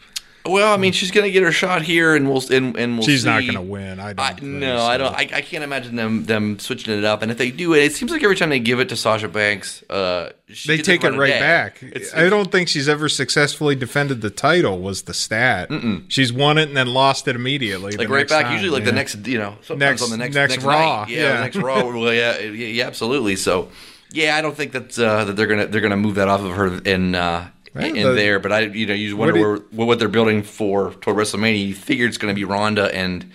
Well, 0.45 0.73
I 0.73 0.77
mean, 0.77 0.93
she's 0.93 1.11
gonna 1.11 1.29
get 1.29 1.43
her 1.43 1.51
shot 1.51 1.81
here, 1.81 2.15
and 2.15 2.27
we'll 2.29 2.41
and, 2.51 2.75
and 2.77 2.97
we'll. 2.97 3.05
She's 3.05 3.25
not 3.25 3.41
going 3.41 3.53
to 3.55 3.61
win. 3.61 3.99
I 3.99 4.13
don't. 4.13 4.43
I, 4.43 4.45
no, 4.45 4.77
so. 4.77 4.83
I 4.83 4.97
don't. 4.97 5.13
I, 5.13 5.19
I 5.37 5.41
can't 5.41 5.63
imagine 5.63 5.95
them 5.95 6.25
them 6.25 6.59
switching 6.59 6.97
it 6.97 7.03
up. 7.03 7.21
And 7.21 7.31
if 7.31 7.37
they 7.37 7.51
do 7.51 7.73
it, 7.73 7.83
it 7.83 7.93
seems 7.93 8.11
like 8.11 8.23
every 8.23 8.35
time 8.35 8.49
they 8.49 8.59
give 8.59 8.79
it 8.79 8.89
to 8.89 8.95
Sasha 8.95 9.27
Banks, 9.27 9.83
uh, 9.89 10.31
They 10.65 10.77
take 10.77 11.03
it 11.03 11.11
right 11.11 11.39
back. 11.39 11.81
It's, 11.83 12.13
I 12.13 12.29
don't 12.29 12.51
think 12.51 12.69
she's 12.69 12.87
ever 12.89 13.09
successfully 13.09 13.75
defended 13.75 14.21
the 14.21 14.29
title. 14.29 14.79
Was 14.79 15.03
the 15.03 15.13
stat? 15.13 15.69
She's 16.07 16.31
won 16.31 16.57
it 16.57 16.69
and 16.69 16.77
then 16.77 16.87
lost 16.87 17.27
it 17.27 17.35
immediately. 17.35 17.91
like 17.97 18.09
right 18.09 18.27
back. 18.27 18.45
time, 18.45 18.53
Usually, 18.53 18.71
like 18.71 18.81
yeah. 18.81 18.85
the 18.85 18.95
next, 18.95 19.27
you 19.27 19.37
know, 19.37 19.55
sometimes 19.61 19.79
Next- 19.79 20.03
on 20.03 20.09
the 20.11 20.17
next 20.17 20.35
next 20.35 20.53
next, 20.53 20.63
Raw, 20.65 21.01
night. 21.01 21.09
Yeah, 21.09 21.21
yeah. 21.21 21.33
the 21.37 21.41
next 21.43 21.55
Raw. 21.57 21.83
Well, 21.99 22.13
yeah, 22.13 22.39
yeah, 22.39 22.49
yeah, 22.49 22.87
absolutely. 22.87 23.35
So, 23.35 23.69
yeah, 24.11 24.35
I 24.37 24.41
don't 24.41 24.55
think 24.55 24.71
that 24.71 24.97
uh, 24.97 25.25
that 25.25 25.35
they're 25.35 25.47
gonna 25.47 25.67
they're 25.67 25.81
gonna 25.81 25.97
move 25.97 26.15
that 26.15 26.27
off 26.27 26.41
of 26.41 26.55
her 26.55 26.77
in 26.83 27.13
uh, 27.13 27.47
in 27.75 27.93
the- 27.95 28.11
there. 28.13 28.39
But 28.39 28.51
I, 28.51 28.59
you 28.61 28.85
know, 28.85 28.93
you 28.93 29.15
wonder 29.17 29.37
you- 29.37 29.63
where, 29.71 29.85
what 29.85 29.99
they're 29.99 30.07
building 30.07 30.43
for 30.43 30.91
toward 31.01 31.17
WrestleMania. 31.17 31.67
You 31.67 31.75
figure 31.75 32.07
it's 32.07 32.17
gonna 32.17 32.33
be 32.33 32.43
Ronda 32.45 32.93
and. 32.95 33.29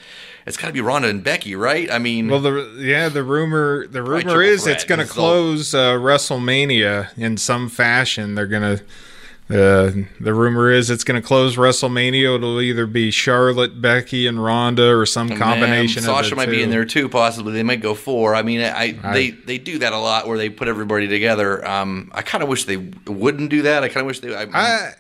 It's 0.46 0.58
got 0.58 0.66
to 0.66 0.74
be 0.74 0.82
Ronda 0.82 1.08
and 1.08 1.24
Becky, 1.24 1.56
right? 1.56 1.90
I 1.90 1.98
mean, 1.98 2.28
Well, 2.28 2.38
the 2.40 2.74
yeah, 2.78 3.08
the 3.08 3.22
rumor 3.22 3.86
the 3.86 4.02
rumor 4.02 4.42
is 4.42 4.64
threat. 4.64 4.74
it's 4.74 4.84
going 4.84 4.98
to 4.98 5.06
all- 5.06 5.10
close 5.14 5.72
uh, 5.72 5.94
WrestleMania 5.94 7.16
in 7.16 7.38
some 7.38 7.70
fashion. 7.70 8.34
They're 8.34 8.46
going 8.46 8.76
to. 8.76 8.84
Uh, 9.50 9.90
the 10.20 10.32
rumor 10.32 10.70
is 10.70 10.88
it's 10.88 11.04
going 11.04 11.20
to 11.20 11.26
close 11.26 11.56
WrestleMania. 11.56 12.36
It'll 12.36 12.62
either 12.62 12.86
be 12.86 13.10
Charlotte, 13.10 13.80
Becky, 13.80 14.26
and 14.26 14.42
Ronda, 14.42 14.96
or 14.96 15.04
some 15.04 15.28
combination. 15.28 16.02
Man, 16.02 16.14
Sasha 16.14 16.34
might 16.34 16.48
be 16.48 16.62
in 16.62 16.70
there 16.70 16.86
too, 16.86 17.10
possibly. 17.10 17.52
They 17.52 17.62
might 17.62 17.82
go 17.82 17.94
four. 17.94 18.34
I 18.34 18.42
mean, 18.42 18.62
I, 18.62 18.92
they 19.12 19.30
they 19.30 19.58
do 19.58 19.78
that 19.80 19.92
a 19.92 19.98
lot 19.98 20.26
where 20.26 20.38
they 20.38 20.48
put 20.48 20.68
everybody 20.68 21.08
together. 21.08 21.66
Um, 21.68 22.10
I 22.14 22.22
kind 22.22 22.42
of 22.42 22.48
wish 22.48 22.64
they 22.64 22.78
wouldn't 22.78 23.50
do 23.50 23.62
that. 23.62 23.84
I 23.84 23.88
kind 23.88 23.98
of 23.98 24.06
wish 24.06 24.20
they. 24.20 24.34
I, 24.34 24.46
I, 24.50 24.94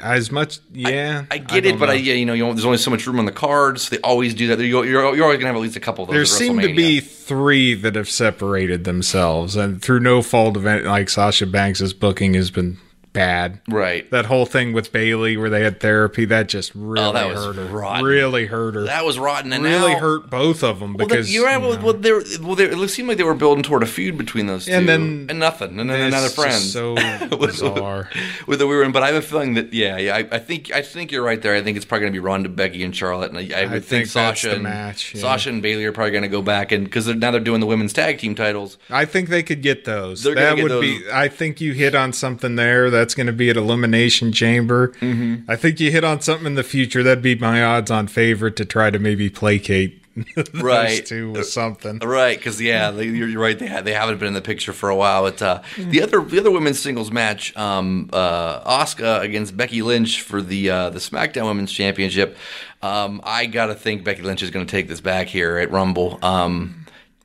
as 0.00 0.30
much, 0.30 0.60
yeah. 0.72 1.24
I 1.28 1.38
get 1.38 1.66
it, 1.66 1.76
but 1.76 1.90
I, 1.90 1.94
yeah, 1.94 2.14
you 2.14 2.24
know, 2.24 2.34
you 2.34 2.44
know, 2.44 2.52
there's 2.52 2.64
only 2.64 2.78
so 2.78 2.92
much 2.92 3.04
room 3.04 3.18
on 3.18 3.24
the 3.24 3.32
cards. 3.32 3.88
They 3.88 3.98
always 3.98 4.32
do 4.32 4.46
that. 4.46 4.60
You're, 4.60 4.84
you're, 4.84 5.16
you're 5.16 5.24
always 5.24 5.38
gonna 5.38 5.48
have 5.48 5.56
at 5.56 5.62
least 5.62 5.76
a 5.76 5.80
couple 5.80 6.04
of 6.04 6.10
those. 6.10 6.14
there 6.14 6.24
seem 6.24 6.60
to 6.60 6.72
be 6.72 7.00
three 7.00 7.74
that 7.74 7.96
have 7.96 8.08
separated 8.08 8.84
themselves, 8.84 9.56
and 9.56 9.82
through 9.82 10.00
no 10.00 10.22
fault 10.22 10.56
of 10.56 10.66
any, 10.66 10.82
like 10.82 11.08
Sasha 11.08 11.46
Banks's 11.46 11.92
booking 11.94 12.34
has 12.34 12.52
been 12.52 12.78
bad. 13.18 13.60
right. 13.68 14.10
That 14.10 14.26
whole 14.26 14.46
thing 14.46 14.72
with 14.72 14.92
Bayley, 14.92 15.36
where 15.36 15.50
they 15.50 15.62
had 15.62 15.80
therapy, 15.80 16.24
that 16.26 16.48
just 16.48 16.72
oh, 16.76 16.80
really 16.80 17.04
Oh, 17.08 17.12
that 17.12 17.28
was 17.28 17.44
hurt 17.44 17.56
her. 17.56 17.64
rotten. 17.66 18.04
Really 18.04 18.46
hurt 18.46 18.74
her. 18.74 18.82
That 18.84 19.04
was 19.04 19.18
rotten, 19.18 19.52
and 19.52 19.64
really 19.64 19.92
now, 19.94 19.98
hurt 20.00 20.30
both 20.30 20.62
of 20.62 20.80
them 20.80 20.94
Well, 20.94 21.06
because 21.06 21.32
you're 21.32 21.44
right. 21.44 21.60
you 21.60 21.68
Well, 21.68 21.78
know, 21.78 21.84
well, 21.84 21.94
were, 21.94 22.22
well, 22.42 22.60
it 22.84 22.88
seemed 22.90 23.08
like 23.08 23.18
they 23.18 23.24
were 23.24 23.34
building 23.34 23.62
toward 23.62 23.82
a 23.82 23.86
feud 23.86 24.16
between 24.16 24.46
those 24.46 24.66
two, 24.66 24.72
And 24.72 24.88
then- 24.88 25.26
and 25.28 25.38
nothing, 25.38 25.78
and 25.80 25.90
then 25.90 26.00
another 26.00 26.28
friend. 26.28 26.62
so 26.62 26.94
With- 27.30 27.40
bizarre. 27.40 28.08
with 28.46 28.60
the 28.60 28.68
in, 28.82 28.92
but 28.92 29.02
I 29.02 29.08
have 29.08 29.16
a 29.16 29.22
feeling 29.22 29.54
that 29.54 29.72
yeah, 29.72 29.96
yeah, 29.98 30.14
I, 30.16 30.18
I 30.32 30.38
think 30.38 30.70
I 30.72 30.82
think 30.82 31.10
you're 31.10 31.24
right 31.24 31.40
there. 31.42 31.54
I 31.54 31.62
think 31.62 31.76
it's 31.76 31.86
probably 31.86 32.02
going 32.02 32.12
to 32.12 32.16
be 32.16 32.24
Ronda, 32.24 32.48
Becky, 32.48 32.84
and 32.84 32.94
Charlotte, 32.94 33.32
and 33.32 33.38
I, 33.52 33.62
I 33.62 33.64
would 33.64 33.84
think, 33.84 34.06
think 34.06 34.06
Sasha 34.08 34.52
and 34.54 34.62
match, 34.62 35.14
yeah. 35.14 35.20
Sasha 35.20 35.48
and 35.50 35.60
Bayley 35.62 35.84
are 35.84 35.92
probably 35.92 36.12
going 36.12 36.22
to 36.22 36.28
go 36.28 36.42
back 36.42 36.70
and 36.70 36.84
because 36.84 37.08
now 37.08 37.30
they're 37.30 37.40
doing 37.40 37.60
the 37.60 37.66
women's 37.66 37.92
tag 37.92 38.18
team 38.18 38.34
titles. 38.34 38.78
I 38.90 39.04
think 39.04 39.28
they 39.28 39.42
could 39.42 39.62
get 39.62 39.84
those. 39.84 40.22
They're 40.22 40.34
that 40.34 40.56
get 40.56 40.62
would 40.62 40.70
those. 40.72 40.82
be. 40.82 41.02
I 41.12 41.28
think 41.28 41.60
you 41.60 41.72
hit 41.72 41.94
on 41.94 42.12
something 42.12 42.54
there. 42.56 42.90
That's 43.08 43.14
going 43.14 43.26
to 43.28 43.32
be 43.32 43.48
at 43.48 43.56
Elimination 43.56 44.32
Chamber. 44.32 44.88
Mm-hmm. 45.00 45.50
I 45.50 45.56
think 45.56 45.80
you 45.80 45.90
hit 45.90 46.04
on 46.04 46.20
something 46.20 46.46
in 46.46 46.56
the 46.56 46.62
future. 46.62 47.02
That'd 47.02 47.22
be 47.22 47.34
my 47.34 47.64
odds-on 47.64 48.06
favorite 48.06 48.54
to 48.56 48.66
try 48.66 48.90
to 48.90 48.98
maybe 48.98 49.30
placate 49.30 50.02
those 50.36 50.44
Right. 50.52 51.06
two 51.06 51.30
with 51.32 51.46
something. 51.46 52.00
Right, 52.00 52.36
because 52.36 52.60
yeah, 52.60 52.90
they, 52.90 53.04
you're, 53.06 53.26
you're 53.26 53.40
right. 53.40 53.58
They 53.58 53.66
ha- 53.66 53.80
they 53.80 53.94
haven't 53.94 54.18
been 54.18 54.28
in 54.28 54.34
the 54.34 54.42
picture 54.42 54.74
for 54.74 54.90
a 54.90 54.94
while. 54.94 55.22
But 55.22 55.40
uh, 55.40 55.62
the 55.78 56.02
other 56.02 56.20
the 56.20 56.38
other 56.38 56.50
women's 56.50 56.78
singles 56.80 57.10
match, 57.10 57.56
um, 57.56 58.10
uh, 58.12 58.60
Asuka 58.84 59.22
against 59.22 59.56
Becky 59.56 59.80
Lynch 59.80 60.20
for 60.20 60.42
the 60.42 60.68
uh, 60.68 60.90
the 60.90 60.98
SmackDown 60.98 61.46
Women's 61.46 61.72
Championship. 61.72 62.36
Um, 62.82 63.22
I 63.24 63.46
gotta 63.46 63.74
think 63.74 64.04
Becky 64.04 64.20
Lynch 64.20 64.42
is 64.42 64.50
going 64.50 64.66
to 64.66 64.70
take 64.70 64.86
this 64.86 65.00
back 65.00 65.28
here 65.28 65.56
at 65.56 65.70
Rumble. 65.70 66.18
Um, 66.22 66.77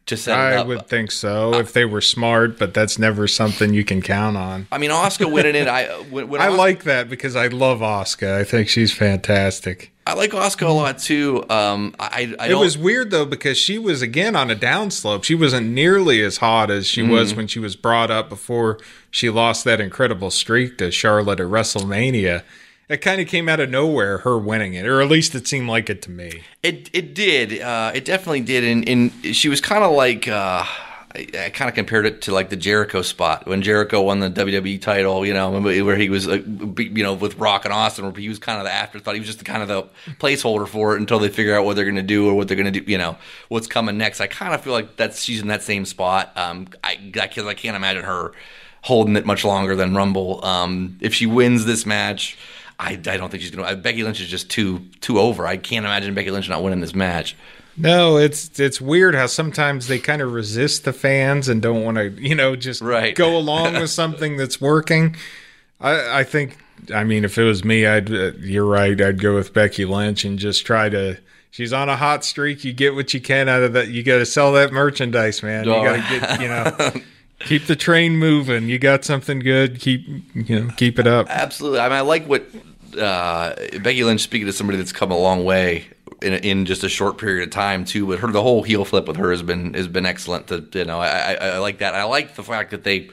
to 0.08 0.18
set 0.18 0.38
it 0.38 0.42
I 0.42 0.56
up. 0.58 0.68
would 0.68 0.88
think 0.88 1.12
so 1.12 1.54
if 1.56 1.72
they 1.74 1.86
were 1.86 2.02
smart, 2.02 2.60
but 2.60 2.74
that's 2.74 3.00
never 3.00 3.28
something 3.28 3.74
you 3.74 3.86
can 3.86 4.02
count 4.02 4.36
on. 4.38 4.68
I 4.72 4.78
mean, 4.78 4.90
Asuka 4.90 5.32
winning 5.32 5.56
it. 5.56 5.68
I 5.68 5.86
when, 6.10 6.28
when 6.28 6.42
I 6.42 6.50
like 6.50 6.84
that 6.84 7.10
because 7.10 7.36
I 7.36 7.48
love 7.48 7.80
Asuka. 7.80 8.34
I 8.38 8.44
think 8.44 8.68
she's 8.68 8.92
fantastic. 8.94 9.92
I 10.06 10.16
like 10.16 10.32
Asuka 10.32 10.68
a 10.68 10.72
lot 10.72 11.00
too. 11.00 11.46
Um, 11.50 11.96
I 11.98 12.36
I 12.38 12.50
It 12.50 12.58
was 12.58 12.78
weird 12.78 13.10
though 13.12 13.26
because 13.26 13.58
she 13.58 13.80
was 13.80 14.02
again 14.02 14.36
on 14.36 14.52
a 14.52 14.56
downslope. 14.56 15.24
She 15.24 15.36
wasn't 15.36 15.68
nearly 15.70 16.22
as 16.22 16.38
hot 16.38 16.70
as 16.70 16.86
she 16.86 17.02
Mm-hmm. 17.02 17.12
was 17.12 17.34
when 17.36 17.48
she 17.48 17.60
was 17.60 17.78
brought 17.78 18.12
up 18.12 18.28
before 18.28 18.80
she 19.10 19.30
lost 19.30 19.64
that 19.64 19.80
incredible 19.80 20.30
streak 20.32 20.78
to 20.80 20.92
Charlotte 20.92 21.40
at 21.40 21.48
WrestleMania. 21.48 22.44
It 22.90 22.98
kind 22.98 23.22
of 23.22 23.28
came 23.28 23.48
out 23.48 23.60
of 23.60 23.70
nowhere, 23.70 24.20
her 24.20 24.38
winning 24.38 24.74
it, 24.74 24.86
or 24.86 25.02
at 25.02 25.10
least 25.10 25.36
it 25.36 25.48
seemed 25.48 25.70
like 25.70 25.90
it 25.90 26.02
to 26.04 26.12
me. 26.12 26.44
It 26.62 26.90
it 26.94 27.16
did. 27.16 27.62
Uh, 27.62 27.92
it 27.96 28.06
definitely 28.06 28.42
did. 28.42 28.64
And, 28.64 28.88
and 28.88 29.36
she 29.36 29.50
was 29.50 29.62
kind 29.62 29.84
of 29.84 29.92
like. 29.94 30.28
Uh, 30.28 30.66
I, 31.16 31.28
I 31.46 31.50
kind 31.50 31.70
of 31.70 31.76
compared 31.76 32.06
it 32.06 32.22
to 32.24 32.34
like 32.34 32.50
the 32.50 32.56
Jericho 32.56 33.02
spot 33.02 33.46
when 33.46 33.62
Jericho 33.62 34.02
won 34.02 34.20
the 34.20 34.30
WWE 34.30 34.82
title, 34.82 35.26
you 35.26 35.34
know, 35.34 35.52
where 35.62 35.96
he 35.96 36.10
was, 36.10 36.28
uh, 36.28 36.42
you 36.78 37.04
know, 37.04 37.14
with 37.14 37.38
Rock 37.38 37.66
and 37.66 37.74
Austin, 37.74 38.06
where 38.06 38.14
he 38.14 38.30
was 38.30 38.40
kind 38.40 38.58
of 38.58 38.66
the 38.66 38.72
afterthought. 38.72 39.14
He 39.14 39.20
was 39.20 39.28
just 39.28 39.40
the 39.40 39.46
kind 39.46 39.62
of 39.62 39.68
the 39.68 39.84
placeholder 40.16 40.68
for 40.68 40.96
it 40.96 41.00
until 41.00 41.20
they 41.20 41.30
figure 41.30 41.56
out 41.56 41.66
what 41.66 41.76
they're 41.76 41.86
going 41.86 41.96
to 41.96 42.02
do 42.02 42.28
or 42.28 42.34
what 42.34 42.48
they're 42.48 42.58
going 42.58 42.72
to 42.72 42.80
do, 42.80 42.92
you 42.92 42.98
know, 42.98 43.18
what's 43.50 43.68
coming 43.68 43.98
next. 43.98 44.22
I 44.22 44.28
kind 44.28 44.54
of 44.54 44.62
feel 44.62 44.74
like 44.74 44.96
that's 44.96 45.22
she's 45.22 45.42
in 45.42 45.48
that 45.48 45.64
same 45.64 45.86
spot. 45.86 46.36
Um, 46.36 46.68
I 46.84 46.96
because 46.96 47.46
I 47.46 47.54
can't 47.54 47.76
imagine 47.76 48.04
her 48.04 48.34
holding 48.82 49.16
it 49.16 49.26
much 49.26 49.46
longer 49.46 49.76
than 49.76 49.96
Rumble. 49.96 50.44
Um, 50.44 50.98
if 51.00 51.14
she 51.14 51.26
wins 51.26 51.66
this 51.66 51.86
match, 51.86 52.38
I, 52.80 52.92
I 52.94 52.98
don't 52.98 53.30
think 53.30 53.42
she's 53.44 53.52
going 53.52 53.68
to. 53.68 53.76
Becky 53.76 54.04
Lynch 54.04 54.20
is 54.22 54.28
just 54.28 54.50
too 54.50 54.80
too 55.02 55.20
over. 55.20 55.46
I 55.48 55.58
can't 55.58 55.86
imagine 55.86 56.14
Becky 56.14 56.32
Lynch 56.32 56.50
not 56.50 56.64
winning 56.64 56.82
this 56.82 56.96
match. 56.96 57.36
No, 57.78 58.18
it's 58.18 58.60
it's 58.60 58.80
weird 58.80 59.16
how 59.16 59.26
sometimes 59.28 59.88
they 59.88 60.00
kind 60.00 60.22
of 60.22 60.32
resist 60.34 60.84
the 60.86 60.94
fans 60.94 61.50
and 61.50 61.62
don't 61.62 61.84
want 61.84 61.98
to, 61.98 62.10
you 62.10 62.36
know, 62.36 62.56
just 62.56 62.82
Right. 62.82 63.16
go 63.16 63.36
along 63.38 63.74
with 63.74 63.90
something 64.02 64.38
that's 64.38 64.60
working. 64.62 65.16
I 65.82 66.20
I 66.20 66.24
think 66.24 66.58
I 66.94 67.04
mean 67.04 67.24
if 67.26 67.38
it 67.38 67.44
was 67.44 67.64
me, 67.64 67.86
I'd 67.88 68.12
uh, 68.12 68.32
you're 68.40 68.66
right, 68.66 69.00
I'd 69.00 69.20
go 69.22 69.36
with 69.36 69.54
Becky 69.54 69.86
Lynch 69.86 70.24
and 70.26 70.38
just 70.38 70.66
try 70.66 70.90
to 70.90 71.18
she's 71.50 71.74
on 71.74 71.90
a 71.90 71.96
hot 71.96 72.24
streak. 72.26 72.64
You 72.64 72.74
get 72.74 72.94
what 72.96 73.14
you 73.14 73.22
can 73.22 73.48
out 73.50 73.64
of 73.64 73.74
that. 73.74 73.88
You 73.90 74.04
got 74.04 74.18
to 74.18 74.26
sell 74.26 74.52
that 74.54 74.72
merchandise, 74.72 75.42
man. 75.42 75.66
You 75.66 75.74
Oh. 75.74 75.84
got 75.84 75.96
to 75.96 76.20
get, 76.20 76.42
you 76.42 76.48
know, 76.48 77.02
keep 77.46 77.66
the 77.68 77.76
train 77.76 78.18
moving. 78.18 78.70
You 78.70 78.80
got 78.80 79.06
something 79.06 79.40
good. 79.40 79.80
Keep, 79.80 80.08
you 80.34 80.60
know, 80.62 80.72
keep 80.76 81.00
it 81.00 81.08
up. 81.08 81.28
Absolutely. 81.30 81.80
I 81.80 81.90
mean, 81.90 81.98
I 81.98 82.02
like 82.02 82.26
what 82.28 82.46
uh, 82.98 83.56
Becky 83.80 84.04
Lynch 84.04 84.22
speaking 84.22 84.48
to 84.48 84.54
somebody 84.54 84.78
that's 84.78 84.92
come 84.92 85.12
a 85.12 85.18
long 85.18 85.44
way 85.44 85.86
in, 86.22 86.34
in 86.34 86.66
just 86.66 86.84
a 86.84 86.90
short 86.90 87.18
period 87.18 87.48
of 87.48 87.52
time 87.52 87.86
too. 87.86 88.08
But 88.08 88.20
her 88.20 88.32
the 88.32 88.42
whole 88.42 88.64
heel 88.64 88.86
flip 88.86 89.08
with 89.08 89.18
her 89.18 89.32
has 89.32 89.44
been 89.44 89.74
has 89.74 89.88
been 89.88 90.06
excellent. 90.06 90.48
To 90.48 90.66
you 90.74 90.86
know, 90.86 91.00
I, 91.00 91.34
I, 91.34 91.34
I 91.34 91.58
like 91.60 91.80
that. 91.80 91.96
I 91.96 92.04
like 92.04 92.36
the 92.36 92.44
fact 92.44 92.72
that 92.72 92.84
they 92.84 93.10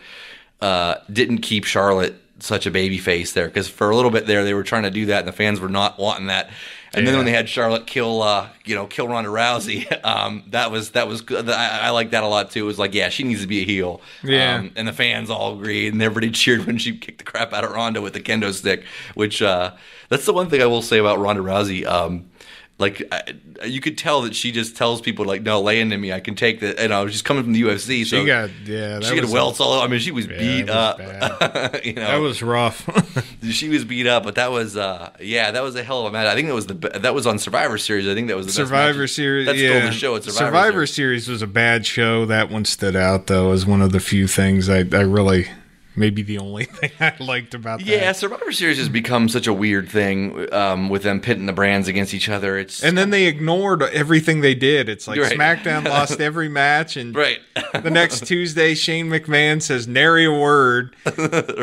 uh, 0.60 0.96
didn't 1.12 1.38
keep 1.38 1.64
Charlotte 1.64 2.14
such 2.38 2.66
a 2.66 2.70
baby 2.70 2.98
face 2.98 3.32
there 3.32 3.46
because 3.46 3.68
for 3.68 3.90
a 3.90 3.96
little 3.96 4.10
bit 4.10 4.26
there 4.26 4.44
they 4.44 4.54
were 4.54 4.62
trying 4.62 4.84
to 4.84 4.90
do 4.90 5.06
that 5.06 5.20
and 5.20 5.28
the 5.28 5.32
fans 5.32 5.60
were 5.60 5.68
not 5.68 5.98
wanting 5.98 6.26
that. 6.28 6.50
And 6.92 7.06
then 7.06 7.16
when 7.16 7.24
they 7.24 7.32
had 7.32 7.48
Charlotte 7.48 7.86
kill, 7.86 8.22
uh, 8.22 8.48
you 8.64 8.74
know, 8.74 8.86
kill 8.86 9.06
Ronda 9.06 9.30
Rousey, 9.30 9.86
um, 10.04 10.42
that 10.48 10.70
was 10.70 10.90
that 10.90 11.06
was 11.06 11.20
good. 11.20 11.48
I, 11.48 11.86
I 11.86 11.90
like 11.90 12.10
that 12.10 12.24
a 12.24 12.26
lot 12.26 12.50
too. 12.50 12.64
It 12.64 12.66
was 12.66 12.78
like, 12.78 12.94
yeah, 12.94 13.08
she 13.08 13.22
needs 13.22 13.42
to 13.42 13.46
be 13.46 13.60
a 13.60 13.64
heel. 13.64 14.00
Yeah. 14.22 14.56
Um, 14.56 14.72
and 14.76 14.88
the 14.88 14.92
fans 14.92 15.30
all 15.30 15.54
agreed, 15.54 15.92
and 15.92 16.02
everybody 16.02 16.30
cheered 16.32 16.66
when 16.66 16.78
she 16.78 16.96
kicked 16.96 17.18
the 17.18 17.24
crap 17.24 17.52
out 17.52 17.64
of 17.64 17.70
Ronda 17.70 18.00
with 18.00 18.14
the 18.14 18.20
kendo 18.20 18.52
stick. 18.52 18.84
Which 19.14 19.40
uh, 19.42 19.72
that's 20.08 20.26
the 20.26 20.32
one 20.32 20.48
thing 20.50 20.62
I 20.62 20.66
will 20.66 20.82
say 20.82 20.98
about 20.98 21.18
Ronda 21.18 21.42
Rousey. 21.42 21.86
Um, 21.86 22.29
like 22.80 23.02
I, 23.12 23.22
you 23.64 23.80
could 23.80 23.98
tell 23.98 24.22
that 24.22 24.34
she 24.34 24.50
just 24.50 24.76
tells 24.76 25.00
people 25.00 25.26
like, 25.26 25.42
"No, 25.42 25.60
lay 25.60 25.80
into 25.80 25.98
me. 25.98 26.12
I 26.12 26.20
can 26.20 26.34
take 26.34 26.60
the." 26.60 26.74
You 26.80 26.88
know, 26.88 27.06
she's 27.08 27.22
coming 27.22 27.42
from 27.42 27.52
the 27.52 27.62
UFC, 27.62 28.06
so 28.06 28.20
She 28.20 28.26
got, 28.26 28.50
yeah, 28.64 28.98
that 28.98 29.04
she 29.04 29.20
got 29.20 29.30
welts 29.30 29.60
all. 29.60 29.80
I 29.80 29.86
mean, 29.86 30.00
she 30.00 30.10
was 30.10 30.26
Yeah, 30.26 30.38
beat 30.38 30.66
was 30.66 30.70
up. 30.70 30.98
you 31.84 31.92
know, 31.92 32.06
that 32.06 32.16
was 32.16 32.42
rough. 32.42 32.88
she 33.42 33.68
was 33.68 33.84
beat 33.84 34.06
up, 34.06 34.24
but 34.24 34.36
that 34.36 34.50
was 34.50 34.76
uh, 34.76 35.10
yeah, 35.20 35.50
that 35.50 35.62
was 35.62 35.76
a 35.76 35.84
hell 35.84 36.00
of 36.00 36.06
a 36.06 36.10
match. 36.12 36.26
I 36.26 36.34
think 36.34 36.48
that 36.48 36.54
was 36.54 36.66
the 36.66 36.74
that 36.74 37.14
was 37.14 37.26
on 37.26 37.38
Survivor 37.38 37.76
Series. 37.76 38.08
I 38.08 38.14
think 38.14 38.28
that 38.28 38.36
was 38.36 38.46
the 38.46 38.52
Survivor. 38.52 39.06
Series. 39.06 39.46
That 39.46 39.56
yeah. 39.56 39.86
the 39.86 39.92
show 39.92 40.16
at 40.16 40.24
Survivor, 40.24 40.46
Survivor 40.46 40.86
Series. 40.86 41.00
Series 41.00 41.28
was 41.28 41.42
a 41.42 41.46
bad 41.46 41.84
show. 41.84 42.24
That 42.24 42.50
one 42.50 42.64
stood 42.64 42.96
out 42.96 43.26
though 43.26 43.52
as 43.52 43.66
one 43.66 43.82
of 43.82 43.92
the 43.92 44.00
few 44.00 44.26
things 44.26 44.68
I, 44.68 44.78
I 44.78 45.02
really, 45.02 45.48
maybe 45.96 46.22
the 46.22 46.38
only 46.38 46.64
thing 46.66 46.90
I 47.00 47.14
liked 47.20 47.54
about 47.54 47.80
that. 47.80 47.86
Yeah, 47.86 48.12
Survivor 48.12 48.52
Series 48.52 48.78
has 48.78 48.88
become 48.88 49.28
such 49.28 49.46
a 49.46 49.52
weird 49.52 49.88
thing 49.88 50.52
um, 50.52 50.88
with 50.88 51.02
them 51.02 51.20
pitting 51.20 51.46
the 51.46 51.52
brands 51.52 51.88
against 51.88 52.14
each 52.14 52.28
other. 52.28 52.58
It's 52.58 52.82
And 52.82 52.96
then 52.96 53.10
they 53.10 53.26
ignored 53.26 53.82
everything 53.82 54.40
they 54.40 54.54
did. 54.54 54.88
It's 54.88 55.06
like 55.08 55.18
Right. 55.20 55.36
SmackDown 55.38 55.84
lost 55.88 56.20
every 56.20 56.48
match, 56.48 56.96
and 56.96 57.14
right, 57.14 57.38
the 57.82 57.90
next 57.90 58.26
Tuesday, 58.26 58.74
Shane 58.74 59.08
McMahon 59.08 59.60
says 59.62 59.86
nary 59.88 60.24
a 60.24 60.32
word. 60.32 60.94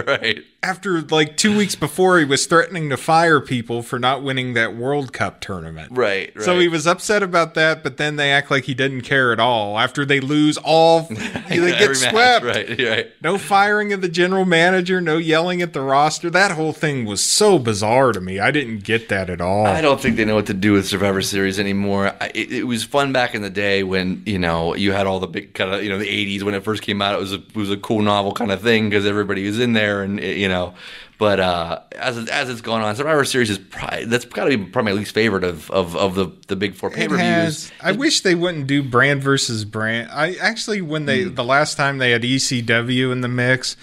right. 0.07 0.43
After 0.63 1.01
like 1.01 1.37
two 1.37 1.55
weeks 1.55 1.75
before, 1.75 2.19
he 2.19 2.25
was 2.25 2.45
threatening 2.45 2.89
to 2.89 2.97
fire 2.97 3.39
people 3.39 3.81
for 3.83 3.99
not 3.99 4.23
winning 4.23 4.53
that 4.55 4.75
World 4.75 5.13
Cup 5.13 5.39
tournament. 5.39 5.89
Right, 5.91 6.33
right. 6.35 6.43
So 6.43 6.59
he 6.59 6.67
was 6.67 6.85
upset 6.85 7.23
about 7.23 7.53
that, 7.53 7.83
but 7.83 7.97
then 7.97 8.15
they 8.17 8.31
act 8.31 8.51
like 8.51 8.65
he 8.65 8.73
didn't 8.73 9.01
care 9.01 9.31
at 9.31 9.39
all. 9.39 9.77
After 9.79 10.03
they 10.05 10.19
lose 10.19 10.57
all, 10.57 11.03
they 11.03 11.15
get 11.17 11.79
match, 11.89 11.95
swept. 11.97 12.45
Right, 12.45 12.69
right. 12.79 13.11
No 13.23 13.37
firing 13.37 13.93
of 13.93 14.01
the 14.01 14.09
general 14.17 14.45
manager, 14.45 14.99
no 14.99 15.17
yelling 15.17 15.61
at 15.61 15.73
the 15.73 15.81
roster. 15.81 16.29
That 16.31 16.51
whole 16.51 16.73
thing 16.73 17.05
was 17.05 17.23
so 17.23 17.59
bizarre 17.59 18.11
to 18.13 18.19
me. 18.19 18.39
I 18.39 18.49
didn't 18.51 18.79
get 18.83 19.09
that 19.09 19.29
at 19.29 19.39
all. 19.39 19.67
I 19.67 19.79
don't 19.81 20.01
think 20.01 20.17
they 20.17 20.25
know 20.25 20.33
what 20.35 20.47
to 20.47 20.55
do 20.55 20.73
with 20.73 20.87
Survivor 20.87 21.21
Series 21.21 21.59
anymore. 21.59 22.13
It, 22.33 22.51
it 22.51 22.63
was 22.63 22.83
fun 22.83 23.13
back 23.13 23.35
in 23.35 23.43
the 23.43 23.49
day 23.51 23.83
when 23.83 24.23
you 24.25 24.39
know 24.39 24.73
you 24.75 24.91
had 24.91 25.05
all 25.05 25.19
the 25.19 25.27
big 25.27 25.53
kind 25.53 25.71
of 25.73 25.83
you 25.83 25.89
know 25.89 25.99
the 25.99 26.07
'80s 26.07 26.41
when 26.43 26.55
it 26.55 26.63
first 26.63 26.81
came 26.81 27.01
out. 27.01 27.13
It 27.13 27.19
was 27.19 27.31
a 27.33 27.35
it 27.35 27.55
was 27.55 27.69
a 27.71 27.77
cool 27.77 28.01
novel 28.01 28.33
kind 28.33 28.51
of 28.51 28.61
thing 28.61 28.89
because 28.89 29.05
everybody 29.05 29.45
was 29.45 29.59
in 29.59 29.73
there 29.73 30.01
and 30.01 30.19
it, 30.19 30.37
you 30.37 30.49
know. 30.49 30.73
But 31.19 31.39
uh, 31.39 31.79
as 31.95 32.29
as 32.29 32.47
it's 32.47 32.61
gone 32.61 32.81
on, 32.81 32.95
Survivor 32.95 33.25
Series 33.25 33.49
is 33.49 33.57
probably 33.57 34.05
that's 34.05 34.25
got 34.25 34.45
to 34.45 34.55
be 34.55 34.63
probably 34.65 34.91
my 34.93 34.99
least 34.99 35.15
favorite 35.15 35.43
of, 35.43 35.69
of, 35.71 35.95
of 35.95 36.13
the 36.13 36.27
the 36.47 36.55
big 36.55 36.75
four 36.75 36.91
pay 36.91 37.07
per 37.07 37.17
views. 37.17 37.71
I 37.81 37.93
wish 37.93 38.21
they 38.21 38.35
wouldn't 38.35 38.67
do 38.67 38.83
brand 38.83 39.23
versus 39.23 39.65
brand. 39.65 40.09
I 40.11 40.35
actually, 40.35 40.81
when 40.81 41.05
they 41.07 41.23
Hmm. 41.23 41.33
the 41.33 41.43
last 41.43 41.75
time 41.75 41.97
they 41.97 42.11
had 42.11 42.21
ECW 42.21 43.11
in 43.11 43.21
the 43.21 43.27
mix, 43.27 43.75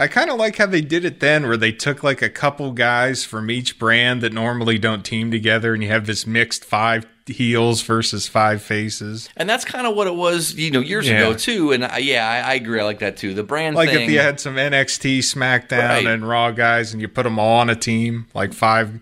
I 0.00 0.06
kind 0.06 0.30
of 0.30 0.36
like 0.36 0.56
how 0.56 0.66
they 0.66 0.80
did 0.80 1.04
it 1.04 1.18
then, 1.20 1.46
where 1.48 1.56
they 1.56 1.72
took 1.72 2.04
like 2.04 2.22
a 2.22 2.28
couple 2.30 2.70
guys 2.72 3.24
from 3.24 3.50
each 3.50 3.78
brand 3.78 4.20
that 4.22 4.32
normally 4.32 4.78
don't 4.78 5.04
team 5.04 5.30
together, 5.30 5.74
and 5.74 5.82
you 5.82 5.88
have 5.88 6.06
this 6.06 6.26
mixed 6.26 6.64
five 6.64 7.04
heels 7.26 7.82
versus 7.82 8.26
five 8.28 8.62
faces. 8.62 9.28
And 9.36 9.50
that's 9.50 9.64
kind 9.64 9.86
of 9.86 9.94
what 9.96 10.06
it 10.06 10.14
was, 10.14 10.54
you 10.54 10.70
know, 10.70 10.80
years 10.80 11.06
Yeah. 11.08 11.18
ago 11.18 11.34
too. 11.34 11.72
And 11.72 11.84
I, 11.84 11.98
yeah, 11.98 12.26
I, 12.26 12.52
I 12.52 12.54
agree. 12.54 12.80
I 12.80 12.84
like 12.84 13.00
that 13.00 13.16
too. 13.18 13.34
The 13.34 13.42
brand 13.42 13.76
Like 13.76 13.90
thing. 13.90 14.04
if 14.04 14.10
you 14.10 14.18
had 14.20 14.40
some 14.40 14.54
NXT, 14.54 15.18
SmackDown, 15.18 15.88
Right. 15.88 16.06
and 16.06 16.26
Raw 16.26 16.52
guys, 16.52 16.92
and 16.92 17.02
you 17.02 17.08
put 17.08 17.24
them 17.24 17.38
all 17.38 17.58
on 17.58 17.68
a 17.68 17.76
team, 17.76 18.26
like 18.34 18.54
five, 18.54 18.98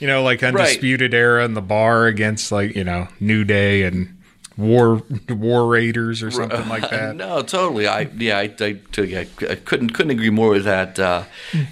you 0.00 0.08
know, 0.08 0.22
like 0.24 0.42
Undisputed 0.42 1.14
Era 1.14 1.44
in 1.44 1.54
the 1.54 1.60
bar 1.62 2.06
against 2.06 2.50
like 2.50 2.74
you 2.74 2.84
know 2.84 3.06
New 3.20 3.44
Day 3.44 3.82
and 3.82 4.16
War 4.58 5.02
War 5.28 5.68
Raiders 5.68 6.22
or 6.22 6.30
something 6.32 6.68
like 6.68 6.90
that. 6.90 7.14
no, 7.16 7.42
totally. 7.42 7.86
I 7.86 8.02
yeah, 8.16 8.38
I, 8.38 8.52
I, 8.60 8.80
I, 8.98 9.26
I 9.48 9.54
couldn't 9.54 9.90
couldn't 9.90 10.10
agree 10.10 10.30
more 10.30 10.50
with 10.50 10.64
that. 10.64 10.98
Uh, 10.98 11.22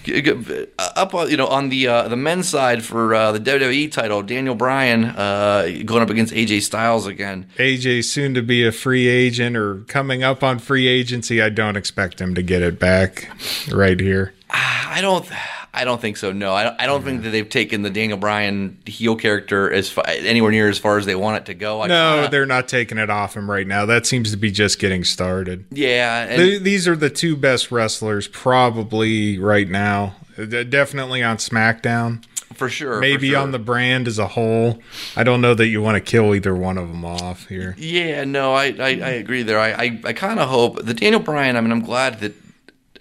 g- 0.04 0.66
up 0.78 1.12
on 1.12 1.28
you 1.28 1.36
know 1.36 1.48
on 1.48 1.68
the 1.68 1.88
uh, 1.88 2.06
the 2.08 2.16
men's 2.16 2.48
side 2.48 2.84
for 2.84 3.12
uh, 3.14 3.32
the 3.32 3.40
WWE 3.40 3.90
title, 3.90 4.22
Daniel 4.22 4.54
Bryan 4.54 5.04
uh, 5.06 5.68
going 5.84 6.02
up 6.02 6.10
against 6.10 6.32
AJ 6.32 6.62
Styles 6.62 7.06
again. 7.06 7.46
AJ 7.58 8.04
soon 8.04 8.34
to 8.34 8.42
be 8.42 8.64
a 8.64 8.70
free 8.70 9.08
agent 9.08 9.56
or 9.56 9.78
coming 9.88 10.22
up 10.22 10.44
on 10.44 10.60
free 10.60 10.86
agency. 10.86 11.42
I 11.42 11.48
don't 11.48 11.76
expect 11.76 12.20
him 12.20 12.34
to 12.36 12.42
get 12.42 12.62
it 12.62 12.78
back 12.78 13.28
right 13.72 13.98
here. 13.98 14.32
I 14.48 15.00
don't. 15.00 15.28
I 15.76 15.84
don't 15.84 16.00
think 16.00 16.16
so. 16.16 16.32
No, 16.32 16.54
I 16.54 16.64
don't, 16.64 16.80
I 16.80 16.86
don't 16.86 17.04
think 17.04 17.22
that 17.22 17.30
they've 17.30 17.48
taken 17.48 17.82
the 17.82 17.90
Daniel 17.90 18.16
Bryan 18.18 18.78
heel 18.86 19.14
character 19.14 19.70
as 19.72 19.90
far, 19.90 20.04
anywhere 20.08 20.50
near 20.50 20.68
as 20.68 20.78
far 20.78 20.96
as 20.98 21.04
they 21.06 21.14
want 21.14 21.36
it 21.36 21.46
to 21.46 21.54
go. 21.54 21.82
I 21.82 21.86
No, 21.88 22.14
kinda- 22.14 22.30
they're 22.30 22.46
not 22.46 22.66
taking 22.68 22.98
it 22.98 23.10
off 23.10 23.36
him 23.36 23.50
right 23.50 23.66
now. 23.66 23.84
That 23.86 24.06
seems 24.06 24.30
to 24.30 24.36
be 24.36 24.50
just 24.50 24.78
getting 24.78 25.04
started. 25.04 25.64
yeah, 25.70 26.36
These 26.36 26.88
are 26.88 26.96
the 26.96 27.10
two 27.10 27.36
best 27.36 27.70
wrestlers 27.70 28.26
probably 28.28 29.38
right 29.38 29.68
now. 29.68 30.16
Uh, 30.38 30.44
Definitely 30.64 31.22
on 31.22 31.36
SmackDown. 31.36 32.22
for 32.54 32.68
sure. 32.68 32.94
for 32.94 33.00
Maybe 33.00 33.30
sure. 33.30 33.38
on 33.38 33.52
the 33.52 33.58
brand 33.58 34.08
as 34.08 34.18
a 34.18 34.28
whole. 34.28 34.80
I 35.14 35.24
don't 35.24 35.40
know 35.40 35.54
that 35.54 35.66
you 35.68 35.82
want 35.82 35.96
to 35.96 36.00
kill 36.00 36.34
either 36.34 36.54
one 36.54 36.78
of 36.78 36.88
them 36.88 37.04
off 37.04 37.48
here. 37.48 37.74
Yeah, 37.78 38.24
no, 38.24 38.54
I, 38.54 38.66
I, 38.78 38.88
I 38.88 39.10
agree 39.20 39.42
there. 39.42 39.58
I, 39.58 39.70
I, 39.72 40.00
I 40.04 40.12
kind 40.14 40.40
of 40.40 40.48
hope 40.48 40.84
the 40.84 40.94
Daniel 40.94 41.20
Bryan. 41.20 41.56
I 41.56 41.60
mean, 41.60 41.70
I'm 41.72 41.80
glad 41.84 42.20
that 42.20 42.32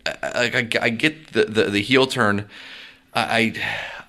I, 0.05 0.11
I, 0.53 0.69
I 0.81 0.89
get 0.89 1.33
the, 1.33 1.45
the, 1.45 1.63
the 1.65 1.81
heel 1.81 2.05
turn. 2.07 2.47
I, 3.13 3.53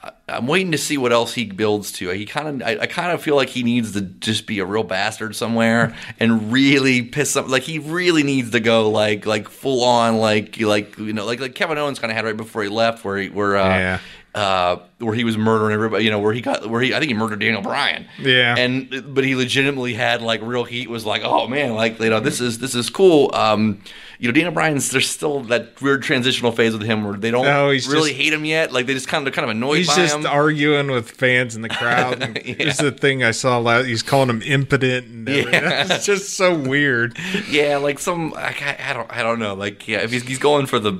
I 0.02 0.12
I'm 0.28 0.46
waiting 0.48 0.72
to 0.72 0.78
see 0.78 0.98
what 0.98 1.12
else 1.12 1.34
he 1.34 1.44
builds 1.44 1.92
to. 1.92 2.08
He 2.10 2.26
kind 2.26 2.60
of 2.62 2.68
I, 2.68 2.78
I 2.82 2.86
kind 2.86 3.12
of 3.12 3.22
feel 3.22 3.36
like 3.36 3.48
he 3.48 3.62
needs 3.62 3.92
to 3.92 4.00
just 4.00 4.46
be 4.46 4.58
a 4.58 4.64
real 4.64 4.82
bastard 4.82 5.36
somewhere 5.36 5.94
and 6.18 6.52
really 6.52 7.02
piss 7.02 7.30
some 7.30 7.48
like 7.48 7.62
he 7.62 7.78
really 7.78 8.24
needs 8.24 8.50
to 8.50 8.60
go 8.60 8.90
like 8.90 9.24
like 9.24 9.48
full 9.48 9.84
on 9.84 10.18
like 10.18 10.60
like 10.60 10.98
you 10.98 11.12
know 11.12 11.24
like 11.24 11.38
like 11.40 11.54
Kevin 11.54 11.78
Owens 11.78 11.98
kind 12.00 12.10
of 12.10 12.16
had 12.16 12.24
right 12.24 12.36
before 12.36 12.62
he 12.64 12.68
left 12.68 13.04
where 13.04 13.18
he 13.18 13.28
where 13.28 13.56
uh, 13.56 13.68
Yeah. 13.68 13.98
uh, 14.34 14.76
where 14.98 15.14
he 15.14 15.22
was 15.24 15.38
murdering 15.38 15.72
everybody, 15.72 16.04
you 16.04 16.10
know, 16.10 16.18
where 16.18 16.32
he 16.32 16.40
got, 16.40 16.68
where 16.68 16.80
he, 16.80 16.92
I 16.94 16.98
think 16.98 17.08
he 17.10 17.14
murdered 17.14 17.38
Daniel 17.40 17.62
Bryan. 17.62 18.06
Yeah. 18.18 18.54
And, 18.56 19.14
but 19.14 19.24
he 19.24 19.34
legitimately 19.34 19.94
had 19.94 20.22
like 20.22 20.40
real 20.42 20.64
heat, 20.64 20.90
was 20.90 21.04
like, 21.06 21.22
oh 21.24 21.46
man, 21.46 21.74
like, 21.74 22.00
you 22.00 22.10
know, 22.10 22.20
this 22.20 22.40
is, 22.40 22.58
this 22.58 22.74
is 22.74 22.90
cool. 22.90 23.30
Um, 23.34 23.80
you 24.18 24.28
know, 24.28 24.32
Daniel 24.32 24.52
Bryan's, 24.52 24.90
there's 24.90 25.08
still 25.10 25.40
that 25.44 25.80
weird 25.82 26.02
transitional 26.02 26.52
phase 26.52 26.72
with 26.72 26.82
him 26.82 27.04
where 27.04 27.16
they 27.16 27.30
don't 27.30 27.44
No, 27.44 27.66
really 27.66 27.78
just- 27.78 28.08
hate 28.12 28.32
him 28.32 28.44
yet. 28.44 28.72
Like, 28.72 28.86
they 28.86 28.94
just 28.94 29.08
kind 29.08 29.26
of, 29.26 29.34
kind 29.34 29.44
of 29.44 29.50
annoyed 29.50 29.78
He's 29.78 29.94
just 29.94 30.16
him. 30.16 30.26
arguing 30.26 30.90
with 30.90 31.10
fans 31.10 31.54
in 31.56 31.62
the 31.62 31.68
crowd. 31.68 32.22
And 32.46 32.58
There's 32.58 32.78
the 32.78 32.92
thing 32.92 33.22
I 33.24 33.30
saw 33.32 33.58
last. 33.58 33.86
He's 33.86 34.02
calling 34.02 34.30
him 34.30 34.42
impotent, 34.42 35.06
and. 35.06 35.28
Yeah. 35.28 35.84
it's 35.90 36.06
just 36.06 36.34
so 36.34 36.56
weird. 36.56 37.18
yeah, 37.50 37.76
like 37.76 37.98
some, 37.98 38.32
I, 38.36 38.48
I, 38.60 38.90
I 38.90 38.92
don't, 38.92 39.10
I 39.18 39.22
don't 39.22 39.38
know. 39.38 39.54
Like, 39.54 39.86
yeah, 39.88 39.98
if 39.98 40.10
he's, 40.12 40.22
he's 40.22 40.38
going 40.38 40.66
for 40.66 40.78
the, 40.78 40.92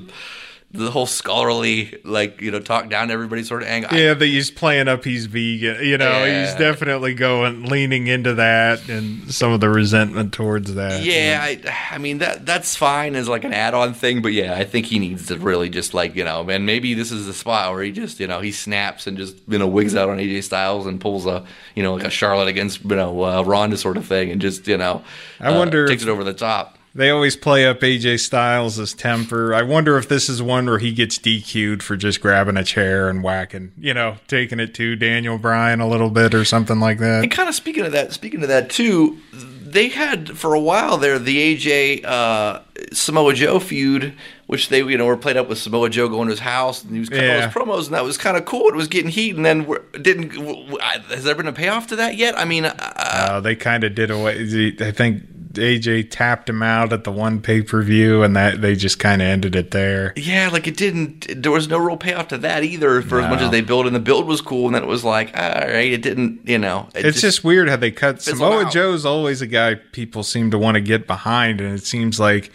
the 0.71 0.91
whole 0.91 1.05
scholarly, 1.05 1.97
like, 2.03 2.41
you 2.41 2.51
know, 2.51 2.59
talk 2.59 2.89
down 2.89 3.07
to 3.07 3.13
everybody 3.13 3.41
sort 3.41 3.61
of 3.61 3.69
angle. 3.69 3.97
Yeah, 3.97 4.13
that 4.13 4.25
he's 4.25 4.51
playing 4.51 4.89
up. 4.89 5.05
He's 5.05 5.25
vegan. 5.25 5.83
You 5.85 5.97
know, 5.97 6.25
he's 6.25 6.53
definitely 6.55 7.13
going 7.13 7.63
leaning 7.63 8.07
into 8.07 8.33
that 8.35 8.89
and 8.89 9.33
some 9.33 9.53
of 9.53 9.61
the 9.61 9.69
resentment 9.69 10.33
towards 10.33 10.73
that. 10.73 11.03
Yeah, 11.03 11.39
I, 11.41 11.61
I 11.91 11.97
mean 11.99 12.17
that 12.17 12.45
that's 12.45 12.75
fine 12.75 13.15
as 13.15 13.29
like 13.29 13.45
an 13.45 13.53
add-on 13.53 13.93
thing, 13.93 14.21
but 14.21 14.33
yeah, 14.33 14.55
I 14.55 14.65
think 14.65 14.87
he 14.87 14.99
needs 14.99 15.27
to 15.27 15.37
really 15.37 15.69
just 15.69 15.93
like 15.93 16.15
you 16.17 16.25
know, 16.25 16.47
and 16.49 16.65
maybe 16.65 16.93
this 16.93 17.13
is 17.13 17.25
the 17.27 17.33
spot 17.33 17.71
where 17.73 17.83
he 17.83 17.91
just 17.93 18.19
you 18.19 18.27
know 18.27 18.41
he 18.41 18.51
snaps 18.51 19.07
and 19.07 19.17
just 19.17 19.37
you 19.47 19.57
know 19.57 19.67
wigs 19.67 19.95
out 19.95 20.09
on 20.09 20.17
AJ 20.17 20.43
Styles 20.43 20.85
and 20.85 20.99
pulls 20.99 21.25
a 21.25 21.45
you 21.75 21.83
know 21.83 21.95
like 21.95 22.03
a 22.03 22.09
Charlotte 22.09 22.49
against 22.49 22.83
you 22.83 22.95
know 22.95 23.23
uh, 23.23 23.41
Ronda 23.43 23.77
sort 23.77 23.95
of 23.95 24.05
thing, 24.05 24.31
and 24.31 24.41
just 24.41 24.67
you 24.67 24.77
know 24.77 25.01
I 25.39 25.57
wonder 25.57 25.85
uh, 25.85 25.87
takes 25.87 26.03
if- 26.03 26.09
it 26.09 26.11
over 26.11 26.25
the 26.25 26.33
top. 26.33 26.76
They 26.97 27.11
always 27.11 27.35
play 27.35 27.67
up 27.67 27.79
AJ 27.81 28.19
Styles' 28.21 28.93
temper. 28.95 29.53
I 29.53 29.61
wonder 29.61 29.97
if 29.99 30.09
this 30.09 30.27
is 30.29 30.41
one 30.41 30.65
where 30.65 30.79
he 30.79 30.91
gets 30.91 31.19
DQ'd 31.19 31.83
for 31.83 31.95
just 31.95 32.19
grabbing 32.21 32.57
a 32.57 32.63
chair 32.63 33.07
and 33.07 33.21
whacking, 33.21 33.71
you 33.77 33.93
know, 33.93 34.17
taking 34.27 34.59
it 34.59 34.73
to 34.75 34.95
Daniel 34.95 35.37
Bryan 35.37 35.79
a 35.79 35.87
little 35.87 36.09
bit 36.09 36.33
or 36.33 36.43
something 36.43 36.79
like 36.79 36.97
that. 36.97 37.21
And 37.21 37.31
kind 37.31 37.47
of 37.47 37.53
speaking 37.53 37.85
of 37.85 37.91
that, 37.91 38.13
speaking 38.13 38.41
of 38.41 38.47
that 38.49 38.71
too, 38.71 39.19
they 39.31 39.89
had 39.89 40.35
for 40.37 40.55
a 40.55 40.59
while 40.59 40.97
there 40.97 41.19
the 41.19 41.55
AJ 41.55 42.03
uh, 42.03 42.61
Samoa 42.93 43.35
Joe 43.35 43.59
feud, 43.59 44.13
which 44.47 44.69
they 44.69 44.79
you 44.79 44.97
know 44.97 45.05
were 45.05 45.17
played 45.17 45.37
up 45.37 45.47
with 45.49 45.59
Samoa 45.59 45.91
Joe 45.91 46.09
going 46.09 46.27
to 46.29 46.31
his 46.31 46.39
house 46.39 46.83
and 46.83 46.93
he 46.93 46.99
was 46.99 47.09
cutting 47.09 47.29
all 47.29 47.41
his 47.41 47.53
promos, 47.53 47.85
and 47.85 47.93
that 47.93 48.03
was 48.05 48.17
kind 48.17 48.37
of 48.37 48.45
cool. 48.45 48.69
It 48.69 48.75
was 48.75 48.87
getting 48.87 49.11
heat, 49.11 49.35
and 49.35 49.45
then 49.45 49.67
didn't 50.01 50.29
w- 50.29 50.55
w- 50.63 50.77
I- 50.81 50.97
has 51.09 51.25
there 51.25 51.35
been 51.35 51.45
a 51.47 51.53
payoff 51.53 51.85
to 51.87 51.95
that 51.97 52.15
yet? 52.15 52.35
I 52.39 52.45
mean, 52.45 52.65
uh, 52.65 52.73
Uh, 52.79 53.39
they 53.39 53.55
kind 53.55 53.83
of 53.83 53.93
did 53.93 54.09
away. 54.09 54.73
I 54.79 54.91
think 54.91 55.21
AJ 55.57 56.09
tapped 56.11 56.49
him 56.49 56.61
out 56.63 56.93
at 56.93 57.03
the 57.03 57.11
one 57.11 57.41
pay 57.41 57.61
per 57.61 57.81
view, 57.81 58.23
and 58.23 58.35
that 58.35 58.61
they 58.61 58.75
just 58.75 58.99
kind 58.99 59.21
of 59.21 59.27
ended 59.27 59.55
it 59.55 59.71
there. 59.71 60.13
Yeah, 60.15 60.49
like 60.51 60.67
it 60.67 60.77
didn't. 60.77 61.27
There 61.41 61.51
was 61.51 61.67
no 61.67 61.77
real 61.77 61.97
payoff 61.97 62.29
to 62.29 62.37
that 62.39 62.63
either. 62.63 63.01
For 63.01 63.19
as 63.21 63.29
much 63.29 63.41
as 63.41 63.51
they 63.51 63.61
built, 63.61 63.85
and 63.85 63.95
the 63.95 63.99
build 63.99 64.25
was 64.27 64.41
cool, 64.41 64.67
and 64.67 64.75
then 64.75 64.83
it 64.83 64.87
was 64.87 65.03
like, 65.03 65.35
all 65.37 65.43
right, 65.43 65.91
it 65.91 66.01
didn't. 66.01 66.47
You 66.47 66.57
know, 66.57 66.89
it 66.95 67.05
It's 67.05 67.21
just, 67.21 67.43
weird 67.43 67.69
how 67.69 67.75
they 67.75 67.91
cut. 67.91 68.21
Samoa. 68.21 68.69
Joe's 68.69 69.05
always 69.05 69.41
a 69.41 69.47
guy 69.47 69.75
people 69.75 70.23
seem 70.23 70.51
to 70.51 70.57
want 70.57 70.75
to 70.75 70.81
get 70.81 71.07
behind, 71.07 71.61
and 71.61 71.73
it 71.73 71.83
seems 71.83 72.19
like 72.19 72.51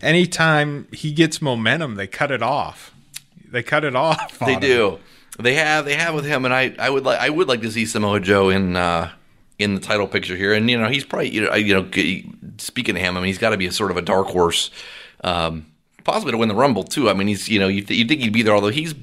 anytime 0.00 0.88
he 0.92 1.12
gets 1.12 1.42
momentum, 1.42 1.94
they 1.96 2.06
cut 2.06 2.30
it 2.30 2.42
off. 2.42 2.94
They 3.50 3.62
cut 3.62 3.84
it 3.84 3.94
off. 3.96 4.38
They 4.38 4.46
on 4.46 4.52
him. 4.54 4.60
do. 4.60 4.98
They 5.38 5.54
have. 5.54 5.84
They 5.84 5.94
have 5.94 6.14
with 6.14 6.24
him, 6.24 6.44
and 6.44 6.54
I. 6.54 6.74
I 6.78 6.90
would 6.90 7.04
like. 7.04 7.20
I 7.20 7.30
would 7.30 7.48
like 7.48 7.60
to 7.62 7.70
see 7.70 7.86
Samoa 7.86 8.20
Joe 8.20 8.48
in. 8.48 8.76
uh 8.76 9.10
in 9.58 9.74
the 9.74 9.80
title 9.80 10.06
picture 10.06 10.36
here, 10.36 10.52
and 10.52 10.68
you 10.70 10.78
know 10.78 10.88
he's 10.88 11.04
probably 11.04 11.30
you 11.30 11.42
know 11.42 11.54
you 11.54 11.74
know 11.74 11.88
speaking 12.58 12.94
to 12.94 13.00
him, 13.00 13.16
I 13.16 13.20
mean 13.20 13.26
he's 13.28 13.38
got 13.38 13.50
to 13.50 13.56
be 13.56 13.66
a 13.66 13.72
sort 13.72 13.90
of 13.90 13.96
a 13.96 14.02
dark 14.02 14.26
horse, 14.28 14.70
um, 15.24 15.66
possibly 16.04 16.32
to 16.32 16.38
win 16.38 16.48
the 16.48 16.54
Rumble 16.54 16.84
too. 16.84 17.08
I 17.08 17.14
mean 17.14 17.28
he's 17.28 17.48
you 17.48 17.58
know 17.58 17.68
you 17.68 17.82
th- 17.82 17.98
you 17.98 18.06
think 18.06 18.20
he'd 18.20 18.32
be 18.32 18.42
there, 18.42 18.54
although 18.54 18.68
he's 18.68 18.94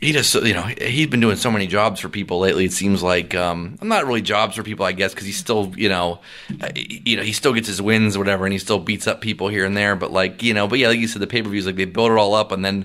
he 0.00 0.10
just 0.12 0.34
you 0.34 0.52
know 0.54 0.62
he's 0.62 1.06
been 1.06 1.20
doing 1.20 1.36
so 1.36 1.48
many 1.50 1.66
jobs 1.68 2.00
for 2.00 2.08
people 2.08 2.40
lately. 2.40 2.64
It 2.64 2.72
seems 2.72 3.02
like 3.04 3.36
um, 3.36 3.76
I'm 3.80 3.86
not 3.86 4.04
really 4.04 4.20
jobs 4.22 4.56
for 4.56 4.64
people, 4.64 4.84
I 4.84 4.90
guess, 4.90 5.12
because 5.14 5.26
he's 5.26 5.36
still 5.36 5.72
you 5.76 5.88
know 5.88 6.20
uh, 6.60 6.70
you 6.74 7.16
know 7.16 7.22
he 7.22 7.32
still 7.32 7.52
gets 7.52 7.68
his 7.68 7.80
wins 7.80 8.16
or 8.16 8.18
whatever, 8.18 8.44
and 8.44 8.52
he 8.52 8.58
still 8.58 8.80
beats 8.80 9.06
up 9.06 9.20
people 9.20 9.46
here 9.48 9.64
and 9.64 9.76
there. 9.76 9.94
But 9.94 10.10
like 10.12 10.42
you 10.42 10.54
know, 10.54 10.66
but 10.66 10.78
yeah, 10.80 10.88
like 10.88 10.98
you 10.98 11.06
said, 11.08 11.22
the 11.22 11.26
pay 11.28 11.42
per 11.42 11.48
views 11.50 11.66
like 11.66 11.76
they 11.76 11.84
build 11.84 12.10
it 12.10 12.18
all 12.18 12.34
up, 12.34 12.50
and 12.50 12.64
then 12.64 12.84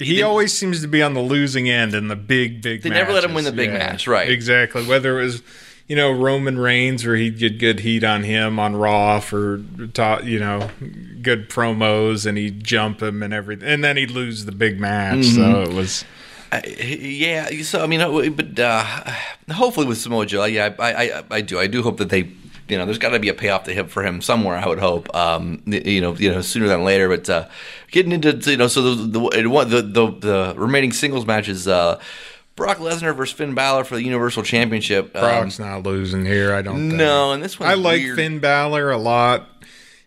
He 0.00 0.16
they- 0.16 0.22
always 0.22 0.56
seems 0.56 0.80
to 0.82 0.88
be 0.88 1.00
on 1.00 1.14
the 1.14 1.20
losing 1.22 1.70
end 1.70 1.94
in 1.94 2.08
the 2.08 2.16
big, 2.16 2.60
big. 2.60 2.82
They 2.82 2.90
never 2.90 3.12
let 3.12 3.22
him 3.22 3.34
win 3.34 3.44
the 3.44 3.52
big 3.52 3.70
match, 3.70 4.08
right. 4.08 4.28
Exactly. 4.28 4.84
Whether 4.84 5.20
it 5.20 5.22
was, 5.24 5.42
you 5.88 5.96
know, 5.96 6.12
Roman 6.12 6.58
Reigns, 6.58 7.04
where 7.06 7.16
he'd 7.16 7.38
get 7.38 7.58
good 7.58 7.80
heat 7.80 8.04
on 8.04 8.22
him 8.22 8.58
on 8.58 8.76
Raw 8.76 9.20
for, 9.20 9.56
you 10.22 10.38
know, 10.38 10.68
good 11.22 11.48
promos, 11.48 12.26
and 12.26 12.36
he'd 12.38 12.62
jump 12.62 13.02
him 13.02 13.22
and 13.22 13.32
everything, 13.34 13.66
and 13.68 13.82
then 13.82 13.96
he'd 13.96 14.10
lose 14.10 14.44
the 14.44 14.52
big 14.52 14.78
match. 14.78 15.24
So 15.24 15.40
Mm-hmm. 15.40 15.70
it 15.72 15.74
was. 15.74 16.04
I- 16.52 16.64
yeah, 17.00 17.62
so 17.62 17.82
I 17.82 17.86
mean, 17.86 18.00
uh, 18.00 18.30
but 18.30 18.58
uh, 18.58 18.84
hopefully 19.52 19.86
with 19.86 19.98
Samoa 19.98 20.24
Joe, 20.26 20.44
yeah, 20.44 20.74
I, 20.78 20.92
I, 21.10 21.22
I 21.30 21.40
do, 21.42 21.58
I 21.58 21.66
do 21.66 21.82
hope 21.82 21.98
that 21.98 22.08
they, 22.08 22.30
you 22.68 22.78
know, 22.78 22.84
there's 22.86 22.98
got 22.98 23.10
to 23.10 23.18
be 23.18 23.28
a 23.28 23.34
payoff 23.34 23.64
to 23.64 23.74
him 23.74 23.86
for 23.88 24.02
him 24.02 24.20
somewhere. 24.22 24.56
I 24.56 24.66
would 24.66 24.78
hope, 24.78 25.14
um, 25.14 25.62
you 25.66 26.00
know, 26.00 26.14
you 26.16 26.30
know, 26.32 26.40
sooner 26.40 26.66
than 26.68 26.84
later. 26.84 27.08
But 27.08 27.28
uh, 27.28 27.48
getting 27.90 28.12
into, 28.12 28.32
you 28.50 28.56
know, 28.56 28.66
so 28.68 28.94
the 28.94 29.18
the 29.18 29.64
the, 29.64 29.82
the, 29.82 30.10
the 30.20 30.54
remaining 30.56 30.92
singles 30.92 31.26
matches, 31.26 31.66
uh, 31.68 32.00
Brock 32.58 32.78
Lesnar 32.78 33.14
versus 33.14 33.34
Finn 33.34 33.54
Balor 33.54 33.84
for 33.84 33.94
the 33.94 34.02
Universal 34.02 34.42
Championship. 34.42 35.16
Um, 35.16 35.22
Brock's 35.22 35.60
not 35.60 35.84
losing 35.84 36.26
here. 36.26 36.52
I 36.52 36.60
don't. 36.60 36.88
Think. 36.88 36.94
no, 36.94 37.32
and 37.32 37.42
this 37.42 37.58
one 37.58 37.68
I 37.68 37.74
like 37.74 38.02
weird. 38.02 38.16
Finn 38.16 38.40
Balor 38.40 38.90
a 38.90 38.98
lot, 38.98 39.48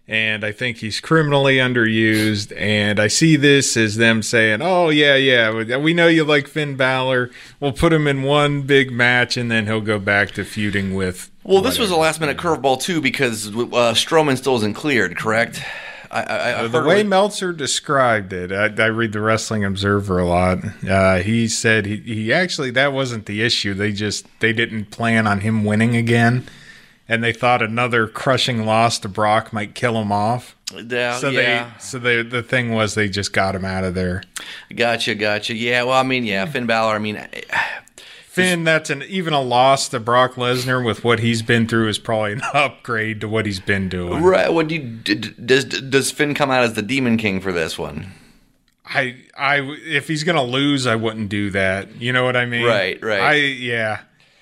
and 0.06 0.44
I 0.44 0.52
think 0.52 0.78
he's 0.78 1.00
criminally 1.00 1.56
underused. 1.56 2.54
And 2.58 3.00
I 3.00 3.08
see 3.08 3.38
this 3.38 3.78
as 3.78 3.96
them 3.96 4.22
saying, 4.22 4.62
"Oh 4.62 4.90
yeah, 4.90 5.16
yeah, 5.16 5.78
we 5.78 5.94
know 5.94 6.08
you 6.08 6.26
like 6.26 6.48
Finn 6.48 6.76
Balor. 6.76 7.32
We'll 7.62 7.72
put 7.72 7.94
him 7.94 8.06
in 8.06 8.24
one 8.24 8.64
big 8.64 8.92
match, 8.92 9.38
and 9.38 9.50
then 9.50 9.66
he'll 9.66 9.80
go 9.80 9.98
back 9.98 10.32
to 10.32 10.44
feuding 10.44 10.94
with." 10.94 11.32
Well, 11.44 11.62
this 11.62 11.80
was 11.80 11.90
a 11.90 11.96
last 11.96 12.20
minute 12.20 12.38
curveball 12.38 12.82
too 12.82 13.00
because 13.00 13.48
uh, 13.48 13.94
Strowman 13.96 14.38
still 14.38 14.58
isn't 14.58 14.74
cleared, 14.74 15.18
correct? 15.18 15.64
I, 16.12 16.21
I, 16.24 16.63
I 16.63 16.67
The 16.67 16.82
way 16.84 16.97
what- 16.97 17.06
Meltzer 17.08 17.54
described 17.54 18.34
it, 18.34 18.52
I, 18.52 18.65
I 18.84 18.88
read 18.88 19.13
the 19.13 19.21
Wrestling 19.21 19.63
Observer 19.63 20.19
a 20.19 20.26
lot. 20.26 20.60
Uh, 20.88 21.19
he 21.19 21.47
said 21.47 21.86
he, 21.86 21.97
he 21.97 22.34
actually 22.34 22.71
that 22.71 22.91
wasn't 22.93 23.26
the 23.28 23.41
issue. 23.41 23.74
They 23.74 23.91
just 23.93 24.26
they 24.39 24.52
didn't 24.54 24.91
plan 24.91 25.26
on 25.28 25.39
him 25.41 25.63
winning 25.63 25.95
again, 25.95 26.45
and 27.08 27.24
they 27.24 27.32
thought 27.34 27.62
another 27.62 28.08
crushing 28.08 28.65
loss 28.65 29.00
to 29.00 29.10
Brock 29.10 29.54
might 29.54 29.74
kill 29.74 30.00
him 30.02 30.12
off. 30.12 30.56
yeah, 30.74 31.17
So 31.17 31.30
yeah. 31.30 31.63
they 31.65 31.80
so 31.80 31.97
they, 32.00 32.21
the 32.24 32.43
thing 32.43 32.74
was 32.74 32.95
they 32.95 33.08
just 33.10 33.32
got 33.34 33.56
him 33.56 33.63
out 33.65 33.84
of 33.86 33.93
there. 33.95 34.24
Gotcha, 34.76 35.15
gotcha. 35.15 35.54
Yeah, 35.56 35.84
well, 35.84 35.97
I 35.97 36.04
mean, 36.04 36.26
yeah, 36.26 36.45
Finn 36.45 36.65
Balor. 36.65 36.95
I 36.95 37.00
mean, 37.00 37.17
I- 37.17 37.43
Finn, 38.32 38.63
that's 38.63 38.89
an 38.89 39.04
even 39.10 39.34
a 39.34 39.41
loss 39.41 39.89
to 39.89 40.00
Brock 40.00 40.36
Lesnar 40.36 40.86
with 40.86 41.04
what 41.04 41.20
he's 41.20 41.41
been 41.41 41.67
through 41.67 41.89
is 41.89 42.00
probably 42.00 42.32
an 42.34 42.41
upgrade 42.54 43.20
to 43.22 43.28
what 43.28 43.46
he's 43.46 43.60
been 43.60 43.89
doing. 43.89 44.24
right? 44.24 44.54
What 44.54 44.70
do 44.70 44.76
you 44.76 44.82
does 44.82 45.65
does 45.65 46.12
Finn 46.12 46.34
come 46.34 46.50
out 46.50 46.63
as 46.63 46.74
the 46.74 46.82
Demon 46.82 47.17
King 47.17 47.41
for 47.41 47.52
this 47.52 47.78
one? 47.78 48.13
I 48.86 49.17
I 49.38 49.60
if 49.86 50.08
he's 50.08 50.24
gonna 50.24 50.44
lose, 50.46 50.88
I 50.88 50.96
wouldn't 50.96 51.28
do 51.28 51.50
that. 51.50 51.96
You 52.02 52.13
know 52.13 52.24
what 52.24 52.38
I 52.38 52.46
mean? 52.46 52.65
Right, 52.65 53.04
right. 53.04 53.22
I 53.22 53.34
yeah. 53.36 54.00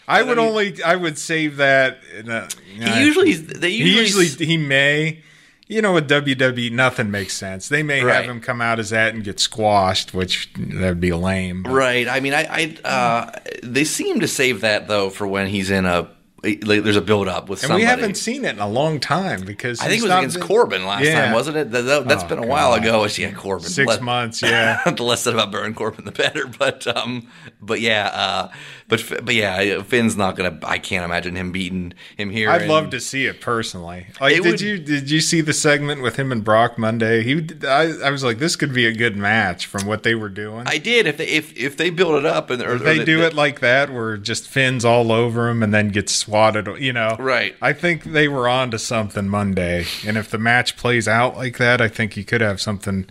I 0.07 0.21
would 0.23 0.37
only 0.39 0.81
I 0.83 0.95
would 0.95 1.17
save 1.17 1.57
that. 1.57 1.99
A, 2.27 2.47
He 2.71 3.03
usually 3.03 3.33
they 3.33 3.71
he 3.71 3.77
usually, 3.95 4.25
usually 4.25 4.45
he 4.45 4.57
may. 4.57 5.23
You 5.69 5.81
know, 5.83 5.93
with 5.93 6.09
WWE, 6.09 6.71
nothing 6.71 7.11
makes 7.11 7.33
sense. 7.35 7.69
They 7.69 7.83
may 7.83 8.03
Right. 8.03 8.15
have 8.15 8.25
him 8.25 8.41
come 8.41 8.59
out 8.59 8.79
as 8.79 8.89
that 8.89 9.13
and 9.13 9.23
get 9.23 9.39
squashed, 9.39 10.15
which 10.15 10.49
that'd 10.57 10.99
be 10.99 11.13
lame. 11.13 11.61
but- 11.63 11.71
right. 11.71 12.07
I 12.07 12.19
mean, 12.19 12.33
I, 12.33 12.75
I 12.83 12.87
uh, 12.87 13.31
they 13.61 13.83
seem 13.83 14.19
to 14.21 14.27
save 14.27 14.61
that 14.61 14.87
though 14.87 15.11
for 15.11 15.27
when 15.27 15.45
he's 15.47 15.69
in 15.69 15.85
a 15.85 16.09
like, 16.41 16.61
there's 16.83 16.95
a 16.95 17.01
build 17.01 17.27
up 17.27 17.49
with 17.49 17.59
And 17.59 17.67
somebody. 17.67 17.83
we 17.83 17.85
haven't 17.85 18.15
seen 18.15 18.45
it 18.45 18.53
in 18.55 18.59
a 18.59 18.67
long 18.67 19.01
time 19.01 19.41
because 19.41 19.81
I 19.81 19.89
think 19.89 19.99
it 19.99 20.03
was 20.07 20.11
against 20.17 20.37
been- 20.39 20.47
Corbin 20.47 20.85
last 20.85 21.03
Yeah. 21.03 21.25
time, 21.25 21.33
wasn't 21.33 21.57
it? 21.57 21.71
That, 21.71 21.81
that, 21.81 22.09
has 22.09 22.23
Oh, 22.23 22.27
been 22.29 22.39
a 22.39 22.47
while 22.47 22.69
God. 22.77 22.81
ago. 22.85 23.05
Yeah, 23.17 23.31
Corbin. 23.31 23.67
Six 23.67 23.85
Let- 23.87 24.01
months, 24.01 24.41
yeah. 24.41 24.79
the 24.89 25.03
less 25.03 25.21
said 25.23 25.33
about 25.33 25.51
Baron 25.51 25.73
Corbin, 25.73 26.05
the 26.05 26.11
better. 26.13 26.47
But 26.57 26.87
um, 26.95 27.27
but 27.61 27.81
yeah, 27.81 28.07
uh, 28.13 28.47
but 28.89 29.23
but 29.23 29.33
yeah, 29.35 29.81
Finn's 29.83 30.17
not 30.17 30.35
gonna. 30.35 30.59
I 30.63 30.79
can't 30.79 31.05
imagine 31.05 31.35
him 31.35 31.51
beating 31.53 31.93
him 32.17 32.31
here. 32.31 32.49
I'd 32.49 32.63
and- 32.63 32.69
love 32.69 32.89
to 32.89 32.99
see 32.99 33.25
it 33.27 33.39
personally. 33.39 34.07
Like, 34.19 34.33
It 34.35 34.43
did 34.43 34.51
would- 34.51 34.61
you 34.61 34.77
did 34.79 35.09
you 35.09 35.21
see 35.21 35.39
the 35.41 35.53
segment 35.53 36.01
with 36.01 36.17
him 36.17 36.31
and 36.31 36.43
Brock 36.43 36.77
Monday? 36.77 37.23
He, 37.23 37.47
I, 37.65 37.93
I 38.03 38.09
was 38.09 38.23
like, 38.23 38.39
this 38.39 38.55
could 38.55 38.73
be 38.73 38.85
a 38.85 38.93
good 38.93 39.15
match 39.15 39.67
from 39.67 39.85
what 39.85 40.03
they 40.03 40.15
were 40.15 40.27
doing. 40.27 40.63
I 40.67 40.77
did. 40.79 41.07
If 41.07 41.17
they 41.17 41.27
if 41.27 41.55
if 41.55 41.77
they 41.77 41.89
build 41.91 42.15
it 42.15 42.25
up 42.25 42.49
and 42.49 42.61
or, 42.61 42.75
if 42.75 42.83
they 42.83 42.99
or 42.99 43.05
do 43.05 43.21
it 43.21 43.33
like 43.33 43.59
that, 43.61 43.89
where 43.93 44.17
just 44.17 44.49
Finn's 44.49 44.83
all 44.83 45.11
over 45.11 45.47
him 45.49 45.63
and 45.63 45.73
then 45.73 45.89
gets 45.89 46.13
swatted, 46.15 46.67
you 46.79 46.91
know, 46.91 47.15
Right. 47.19 47.55
I 47.61 47.73
think 47.73 48.03
they 48.03 48.27
were 48.27 48.49
on 48.49 48.71
to 48.71 48.79
something 48.79 49.29
Monday, 49.29 49.85
and 50.05 50.17
if 50.17 50.29
the 50.31 50.39
match 50.39 50.75
plays 50.75 51.07
out 51.07 51.37
like 51.37 51.57
that, 51.57 51.79
I 51.79 51.87
think 51.87 52.17
you 52.17 52.23
could 52.23 52.41
have 52.41 52.59
something 52.59 53.07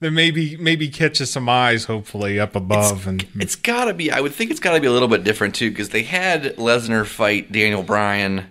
that 0.00 0.10
maybe 0.10 0.56
maybe 0.56 0.88
catches 0.88 1.30
some 1.30 1.48
eyes, 1.48 1.84
hopefully 1.84 2.38
up 2.38 2.54
above, 2.56 3.06
and 3.06 3.26
It's 3.40 3.56
got 3.56 3.86
to 3.86 3.94
be. 3.94 4.10
I 4.10 4.20
would 4.20 4.34
think 4.34 4.50
it's 4.50 4.60
got 4.60 4.74
to 4.74 4.80
be 4.80 4.86
a 4.86 4.92
little 4.92 5.08
bit 5.08 5.24
different 5.24 5.54
too, 5.54 5.70
because 5.70 5.90
they 5.90 6.02
had 6.02 6.56
Lesnar 6.56 7.06
fight 7.06 7.50
Daniel 7.52 7.82
Bryan 7.82 8.46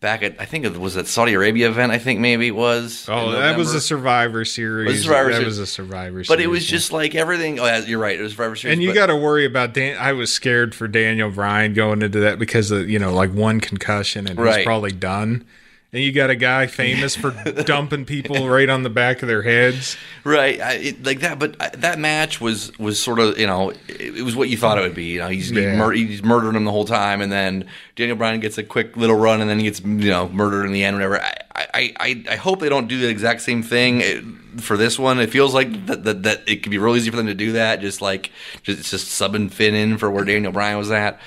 back 0.00 0.22
at 0.22 0.40
I 0.40 0.46
think 0.46 0.64
it 0.64 0.78
was 0.78 0.96
at 0.96 1.06
Saudi 1.06 1.34
Arabia 1.34 1.68
event. 1.68 1.92
I 1.92 1.98
think 1.98 2.20
maybe 2.20 2.48
it 2.48 2.54
was. 2.56 3.06
oh, 3.08 3.32
that 3.32 3.58
was 3.58 3.74
a 3.74 3.80
Survivor 3.80 4.44
Series. 4.46 4.88
Was 4.88 5.02
Survivor 5.04 5.28
that 5.28 5.34
Series. 5.36 5.46
was 5.46 5.58
a 5.58 5.66
Survivor 5.66 6.12
Series, 6.24 6.28
But 6.28 6.40
it 6.40 6.46
was 6.46 6.64
yeah. 6.66 6.70
just 6.76 6.92
like 6.92 7.14
everything. 7.14 7.58
Oh, 7.60 7.66
yeah, 7.66 7.78
you're 7.84 7.98
right. 7.98 8.18
It 8.18 8.22
was 8.22 8.32
Survivor 8.32 8.56
Series. 8.56 8.74
And 8.74 8.82
you 8.82 8.94
got 8.94 9.06
to 9.06 9.16
worry 9.16 9.44
about 9.44 9.74
Dan. 9.74 9.96
I 9.98 10.12
was 10.12 10.32
scared 10.32 10.74
for 10.74 10.88
Daniel 10.88 11.30
Bryan 11.30 11.74
going 11.74 12.00
into 12.02 12.20
that 12.20 12.38
because 12.38 12.70
of 12.70 12.88
you 12.88 12.98
know 12.98 13.12
like 13.12 13.32
one 13.32 13.60
concussion 13.60 14.26
and 14.26 14.38
Right. 14.38 14.56
he's 14.58 14.64
probably 14.64 14.92
done. 14.92 15.44
And 15.92 16.00
you 16.00 16.12
got 16.12 16.30
a 16.30 16.36
guy 16.36 16.68
famous 16.68 17.16
for 17.16 17.32
dumping 17.66 18.04
people 18.04 18.48
right 18.48 18.68
on 18.68 18.84
the 18.84 18.90
back 18.90 19.22
of 19.22 19.28
their 19.28 19.42
heads. 19.42 19.96
Right, 20.22 20.60
I, 20.60 20.72
it, 20.74 21.02
like 21.04 21.20
that. 21.20 21.40
But 21.40 21.56
I, 21.60 21.70
that 21.78 21.98
match 21.98 22.40
was 22.40 22.76
was 22.78 23.02
sort 23.02 23.18
of 23.18 23.36
you 23.38 23.46
know 23.46 23.70
it, 23.70 23.78
it 24.18 24.22
was 24.22 24.36
what 24.36 24.48
you 24.48 24.56
thought 24.56 24.78
it 24.78 24.82
would 24.82 24.94
be. 24.94 25.06
You 25.06 25.18
know, 25.18 25.28
he's 25.28 25.50
Yeah. 25.50 25.70
he's, 25.70 25.78
mur- 25.78 25.92
he's 25.92 26.22
murdering 26.22 26.54
him 26.54 26.64
the 26.64 26.70
whole 26.70 26.84
time, 26.84 27.20
and 27.20 27.32
then 27.32 27.66
Daniel 27.96 28.16
Bryan 28.16 28.38
gets 28.38 28.56
a 28.56 28.62
quick 28.62 28.96
little 28.96 29.16
run, 29.16 29.40
and 29.40 29.50
then 29.50 29.58
he 29.58 29.64
gets 29.64 29.80
you 29.80 30.10
know 30.10 30.28
murdered 30.28 30.64
in 30.64 30.72
the 30.72 30.84
end. 30.84 30.94
Whatever. 30.96 31.20
I 31.20 31.36
I, 31.74 31.92
I, 32.00 32.24
I 32.30 32.36
hope 32.36 32.60
they 32.60 32.68
don't 32.68 32.86
do 32.88 32.98
the 33.00 33.08
exact 33.08 33.42
same 33.42 33.62
thing 33.62 34.00
it, 34.00 34.24
for 34.60 34.76
this 34.76 34.98
one. 34.98 35.18
It 35.20 35.30
feels 35.30 35.52
like 35.54 35.86
that, 35.86 36.04
that 36.04 36.22
that 36.22 36.42
it 36.46 36.62
could 36.62 36.70
be 36.70 36.78
real 36.78 36.94
easy 36.96 37.10
for 37.10 37.16
them 37.16 37.26
to 37.26 37.34
do 37.34 37.52
that. 37.52 37.80
Just 37.80 38.00
like 38.00 38.30
just 38.62 38.88
just 38.90 39.08
subbing 39.08 39.50
Finn 39.50 39.74
in 39.74 39.98
for 39.98 40.08
where 40.08 40.24
Daniel 40.24 40.52
Bryan 40.52 40.78
was 40.78 40.90
at. 40.92 41.18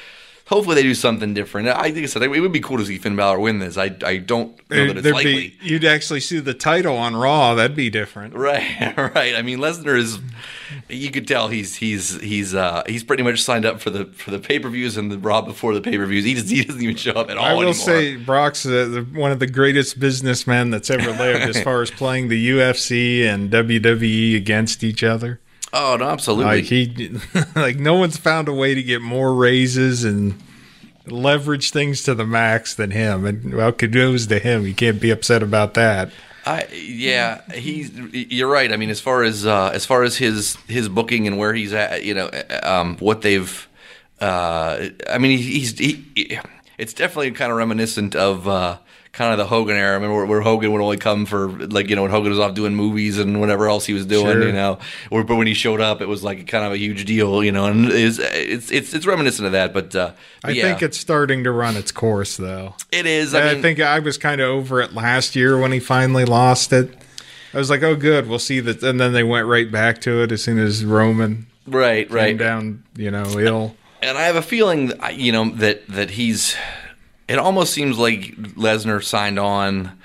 Hopefully 0.54 0.76
they 0.76 0.84
do 0.84 0.94
something 0.94 1.34
different. 1.34 1.68
I 1.68 1.92
think 1.92 2.04
I 2.04 2.06
said 2.06 2.22
it 2.22 2.30
would 2.30 2.52
be 2.52 2.60
cool 2.60 2.78
to 2.78 2.86
see 2.86 3.00
Finn 3.00 3.16
Balor 3.16 3.40
win 3.40 3.58
this. 3.58 3.76
I 3.76 3.96
I 4.06 4.18
don't 4.18 4.50
know 4.70 4.86
that 4.88 4.98
it's 4.98 5.02
There'd 5.02 5.16
likely. 5.16 5.34
be, 5.50 5.58
you'd 5.64 5.84
actually 5.84 6.20
see 6.20 6.40
the 6.40 6.54
title 6.54 6.96
on 6.96 7.16
Raw. 7.16 7.56
That'd 7.56 7.76
be 7.76 7.90
different. 7.90 8.36
Right, 8.36 8.96
right. 9.16 9.36
I 9.36 9.42
mean, 9.42 9.58
Lesnar 9.58 9.98
is. 9.98 10.20
You 10.90 11.10
could 11.12 11.28
tell 11.28 11.48
he's 11.48 11.76
he's 11.76 12.20
he's 12.22 12.54
uh 12.54 12.84
he's 12.86 13.04
pretty 13.04 13.24
much 13.24 13.42
signed 13.42 13.66
up 13.66 13.82
for 13.82 13.90
the 13.90 14.06
for 14.06 14.30
the 14.30 14.38
pay 14.40 14.60
per 14.60 14.70
views 14.70 14.96
and 14.96 15.12
the 15.12 15.18
Raw 15.18 15.42
before 15.42 15.74
the 15.74 15.82
pay 15.82 15.98
per 15.98 16.06
views. 16.06 16.24
He 16.24 16.36
just 16.36 16.50
he 16.50 16.64
doesn't 16.64 16.82
even 16.82 16.96
show 16.98 17.14
up 17.14 17.32
at 17.32 17.38
all 17.38 17.46
I 17.46 17.54
will 17.54 17.62
anymore. 17.70 17.74
say 17.74 18.16
Brock's 18.16 18.64
uh, 18.66 18.70
the, 18.70 19.08
one 19.14 19.32
of 19.32 19.40
the 19.40 19.48
greatest 19.48 20.00
businessmen 20.00 20.70
that's 20.70 20.90
ever 20.92 21.12
lived 21.12 21.56
as 21.56 21.62
far 21.68 21.82
as 21.82 21.90
playing 21.90 22.28
the 22.28 22.50
UFC 22.52 23.24
and 23.26 23.50
WWE 23.52 24.36
against 24.36 24.84
each 24.84 25.04
other. 25.04 25.40
Oh 25.74 25.98
no, 25.98 26.10
absolutely. 26.10 26.46
Like 26.46 26.64
he, 26.64 27.20
like 27.56 27.78
no 27.78 27.96
one's 27.96 28.18
found 28.18 28.48
a 28.48 28.54
way 28.54 28.76
to 28.76 28.84
get 28.84 29.02
more 29.02 29.34
raises 29.34 30.04
and 30.04 30.42
leverage 31.06 31.72
things 31.72 32.04
to 32.04 32.16
the 32.16 32.26
max 32.26 32.76
than 32.76 32.92
him. 32.92 33.26
And 33.26 33.54
well, 33.54 33.72
kudos 33.72 34.28
to 34.28 34.40
him. 34.40 34.66
You 34.66 34.74
can't 34.74 35.02
be 35.02 35.10
upset 35.10 35.44
about 35.44 35.74
that. 35.74 36.12
I 36.46 36.68
yeah, 36.74 37.42
he's 37.54 37.92
you're 38.14 38.50
right. 38.50 38.72
I 38.72 38.78
mean, 38.78 38.90
as 38.90 39.00
far 39.00 39.24
as 39.24 39.46
uh, 39.46 39.72
as 39.74 39.86
far 39.86 40.04
as 40.04 40.18
his 40.18 40.56
his 40.68 40.90
booking 40.90 41.28
and 41.28 41.38
where 41.38 41.54
he's 41.54 41.74
at, 41.74 42.04
you 42.04 42.14
know, 42.14 42.30
um, 42.64 42.98
what 42.98 43.22
they've. 43.22 43.68
Uh, 44.20 44.90
I 45.10 45.18
mean, 45.18 45.38
he's 45.38 45.78
he, 45.78 46.06
he 46.16 46.40
it's 46.78 46.94
definitely 46.94 47.32
kind 47.32 47.52
of 47.52 47.58
reminiscent 47.58 48.16
of 48.16 48.48
uh, 48.48 48.78
kind 49.14 49.32
of 49.32 49.38
the 49.38 49.46
Hogan 49.46 49.78
era. 49.78 49.92
I 49.92 49.94
remember 49.94 50.16
where, 50.16 50.26
where 50.26 50.42
Hogan 50.42 50.72
would 50.74 50.82
only 50.82 50.98
come 50.98 51.26
for 51.26 51.48
like 51.48 51.90
you 51.90 51.96
know 51.96 52.02
when 52.02 52.12
Hogan 52.12 52.32
was 52.32 52.40
off 52.40 52.56
doing 52.56 52.76
movies 52.76 53.20
and 53.20 53.40
whatever 53.40 53.68
else 53.68 53.86
he 53.86 53.94
was 53.94 54.06
doing, 54.06 54.34
Sure. 54.34 54.48
you 54.48 54.52
know. 54.52 54.80
Or 55.12 55.24
but 55.24 55.36
when 55.36 55.48
he 55.48 55.54
showed 55.54 55.80
up, 55.80 56.02
it 56.02 56.08
was 56.08 56.24
like 56.24 56.48
kind 56.48 56.66
of 56.66 56.74
a 56.74 56.78
huge 56.78 57.06
deal, 57.06 57.44
you 57.44 57.52
know. 57.52 57.68
And 57.68 57.86
it's 57.90 58.20
it's 58.20 58.72
it's, 58.72 58.94
it's 58.94 59.06
reminiscent 59.06 59.46
of 59.46 59.54
that, 59.54 59.72
but, 59.74 59.96
uh, 59.96 60.12
but 60.42 60.52
I 60.52 60.54
yeah, 60.54 60.64
think 60.64 60.82
it's 60.82 60.98
starting 60.98 61.44
to 61.46 61.52
run 61.52 61.78
its 61.78 61.92
course, 61.92 62.36
though. 62.38 62.76
it 62.92 63.06
is. 63.06 63.34
I, 63.34 63.50
I, 63.50 63.54
mean, 63.54 63.62
think 63.62 63.80
I 63.80 64.00
was 64.00 64.18
kind 64.18 64.42
of 64.42 64.50
over 64.50 64.82
it 64.82 64.94
last 64.94 65.36
year 65.36 65.58
when 65.58 65.72
he 65.72 65.80
finally 65.80 66.26
lost 66.26 66.74
it. 66.74 66.92
I 67.54 67.58
was 67.58 67.70
like, 67.70 67.84
"Oh, 67.84 67.96
good, 67.96 68.28
we'll 68.28 68.40
see 68.40 68.60
that." 68.62 68.82
And 68.82 69.00
then 69.00 69.14
they 69.14 69.24
went 69.24 69.48
right 69.48 69.72
back 69.72 70.02
to 70.02 70.24
it 70.24 70.32
as 70.32 70.44
soon 70.44 70.58
as 70.58 70.84
Roman 70.84 71.46
right, 71.68 72.08
came 72.08 72.16
right. 72.16 72.38
down, 72.38 72.84
you 72.96 73.12
know, 73.12 73.40
ill. 73.40 73.76
and 74.02 74.18
I 74.18 74.24
have 74.24 74.36
a 74.36 74.42
feeling, 74.42 74.92
you 75.14 75.32
know, 75.32 75.50
that 75.52 75.88
that 75.90 76.10
he's. 76.12 76.56
It 77.28 77.40
almost 77.40 77.74
seems 77.74 77.98
like 77.98 78.36
Lesnar 78.56 79.04
signed 79.04 79.40
on 79.40 79.98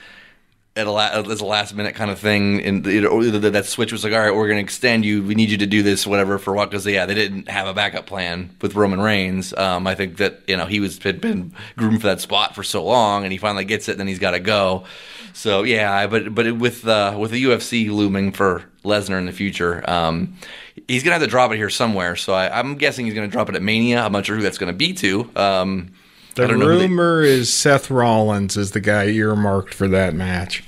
at 0.78 0.86
a 0.86 0.90
la- 0.92 1.10
as 1.10 1.40
a 1.40 1.44
last 1.44 1.74
minute 1.74 1.96
kind 1.96 2.08
of 2.08 2.20
thing, 2.20 2.62
and 2.62 2.86
it, 2.86 3.52
that 3.52 3.66
switch 3.66 3.90
was 3.90 4.04
like, 4.04 4.12
all 4.12 4.20
right, 4.20 4.34
we're 4.34 4.46
going 4.46 4.58
to 4.58 4.62
extend 4.62 5.04
you. 5.04 5.24
We 5.24 5.34
need 5.34 5.50
you 5.50 5.58
to 5.58 5.66
do 5.66 5.82
this, 5.82 6.06
whatever, 6.06 6.38
for 6.38 6.54
what? 6.54 6.70
Because 6.70 6.86
yeah, 6.86 7.04
they 7.04 7.14
didn't 7.14 7.48
have 7.48 7.66
a 7.66 7.74
backup 7.74 8.06
plan 8.06 8.50
with 8.62 8.76
Roman 8.76 9.00
Reigns. 9.00 9.52
Um, 9.56 9.88
I 9.88 9.96
think 9.96 10.18
that 10.18 10.42
you 10.46 10.56
know 10.56 10.66
he 10.66 10.78
was 10.78 11.02
had 11.02 11.20
been 11.20 11.52
groomed 11.76 12.00
for 12.00 12.06
that 12.06 12.20
spot 12.20 12.54
for 12.54 12.62
so 12.62 12.84
long, 12.84 13.24
and 13.24 13.32
he 13.32 13.38
finally 13.38 13.64
gets 13.64 13.88
it, 13.88 13.92
and 13.92 14.00
then 14.00 14.06
he's 14.06 14.20
got 14.20 14.30
to 14.30 14.40
go. 14.40 14.84
So 15.32 15.64
yeah, 15.64 16.06
but 16.06 16.32
but 16.32 16.56
with 16.56 16.86
uh, 16.86 17.16
with 17.18 17.32
the 17.32 17.42
UFC 17.42 17.90
looming 17.90 18.30
for 18.30 18.64
Lesnar 18.84 19.18
in 19.18 19.26
the 19.26 19.32
future, 19.32 19.88
um, 19.90 20.36
he's 20.86 21.02
gonna 21.02 21.14
have 21.14 21.22
to 21.22 21.28
drop 21.28 21.50
it 21.50 21.56
here 21.56 21.70
somewhere. 21.70 22.14
So 22.14 22.34
I, 22.34 22.56
I'm 22.56 22.76
guessing 22.76 23.06
he's 23.06 23.14
gonna 23.14 23.26
drop 23.26 23.48
it 23.48 23.56
at 23.56 23.62
Mania. 23.62 24.00
I'm 24.00 24.12
not 24.12 24.26
sure 24.26 24.36
who 24.36 24.42
that's 24.42 24.58
gonna 24.58 24.72
be 24.72 24.92
to. 24.94 25.28
Um, 25.34 25.92
The 26.46 26.54
who 26.54 26.58
they- 26.60 26.66
rumor 26.66 27.22
is 27.22 27.52
Seth 27.52 27.90
Rollins 27.90 28.56
is 28.56 28.70
the 28.70 28.80
guy 28.80 29.06
earmarked 29.06 29.74
for 29.74 29.88
that 29.88 30.14
match. 30.14 30.62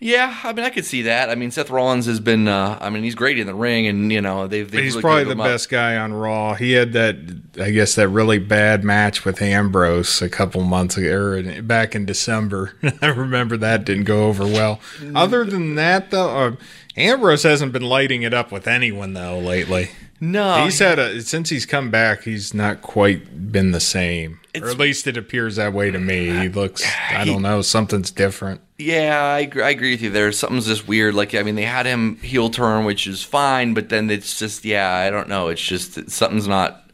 yeah, 0.00 0.38
I 0.44 0.52
mean 0.52 0.64
I 0.64 0.70
could 0.70 0.84
see 0.84 1.02
that. 1.02 1.28
I 1.28 1.34
mean 1.34 1.50
Seth 1.50 1.70
Rollins 1.70 2.06
has 2.06 2.20
been. 2.20 2.46
Uh, 2.46 2.78
I 2.80 2.88
mean 2.88 3.02
he's 3.02 3.16
great 3.16 3.36
in 3.38 3.46
the 3.48 3.54
ring, 3.54 3.86
and 3.88 4.12
you 4.12 4.20
know 4.20 4.46
they've. 4.46 4.70
they've 4.70 4.84
He's 4.84 4.92
really 4.94 5.02
probably 5.02 5.24
the 5.24 5.30
him 5.32 5.40
up. 5.40 5.46
best 5.46 5.68
guy 5.68 5.96
on 5.96 6.12
Raw. 6.12 6.54
He 6.54 6.72
had 6.72 6.92
that, 6.92 7.16
I 7.60 7.70
guess, 7.70 7.96
that 7.96 8.08
really 8.08 8.38
bad 8.38 8.84
match 8.84 9.24
with 9.24 9.42
Ambrose 9.42 10.22
a 10.22 10.28
couple 10.28 10.62
months 10.62 10.96
ago, 10.96 11.60
back 11.62 11.96
in 11.96 12.06
December. 12.06 12.74
I 13.02 13.06
remember 13.08 13.56
that 13.56 13.84
didn't 13.84 14.04
go 14.04 14.26
over 14.28 14.44
well. 14.46 14.78
Other 15.16 15.44
than 15.44 15.74
that, 15.74 16.10
though, 16.12 16.28
uh, 16.46 16.56
Ambrose 16.96 17.42
hasn't 17.42 17.72
been 17.72 17.82
lighting 17.82 18.22
it 18.22 18.32
up 18.32 18.52
with 18.52 18.68
anyone 18.68 19.14
though 19.14 19.38
lately. 19.40 19.90
No, 20.20 20.64
He's 20.64 20.80
had 20.80 20.98
a 20.98 21.20
since 21.22 21.48
he's 21.48 21.64
come 21.64 21.90
back, 21.90 22.22
he's 22.22 22.52
not 22.52 22.82
quite 22.82 23.52
been 23.52 23.70
the 23.70 23.80
same, 23.80 24.40
or 24.60 24.68
at 24.68 24.78
least 24.78 25.06
it 25.06 25.16
appears 25.16 25.56
that 25.56 25.72
way 25.72 25.90
to 25.92 25.98
me. 25.98 26.26
He 26.30 26.48
looks, 26.48 26.84
I 27.10 27.24
don't 27.24 27.42
know, 27.42 27.62
something's 27.62 28.10
different. 28.10 28.60
Yeah, 28.78 29.20
I 29.20 29.40
agree, 29.40 29.62
I 29.62 29.70
agree 29.70 29.92
with 29.92 30.02
you 30.02 30.10
there. 30.10 30.30
Something's 30.32 30.66
just 30.66 30.88
weird. 30.88 31.14
Like, 31.14 31.34
I 31.34 31.42
mean, 31.42 31.54
they 31.54 31.64
had 31.64 31.86
him 31.86 32.16
heel 32.16 32.50
turn, 32.50 32.84
which 32.84 33.06
is 33.06 33.22
fine, 33.22 33.74
but 33.74 33.88
then 33.88 34.10
it's 34.10 34.38
just, 34.38 34.64
yeah, 34.64 34.92
I 34.92 35.10
don't 35.10 35.28
know. 35.28 35.48
It's 35.48 35.62
just 35.62 36.10
something's 36.10 36.48
not. 36.48 36.84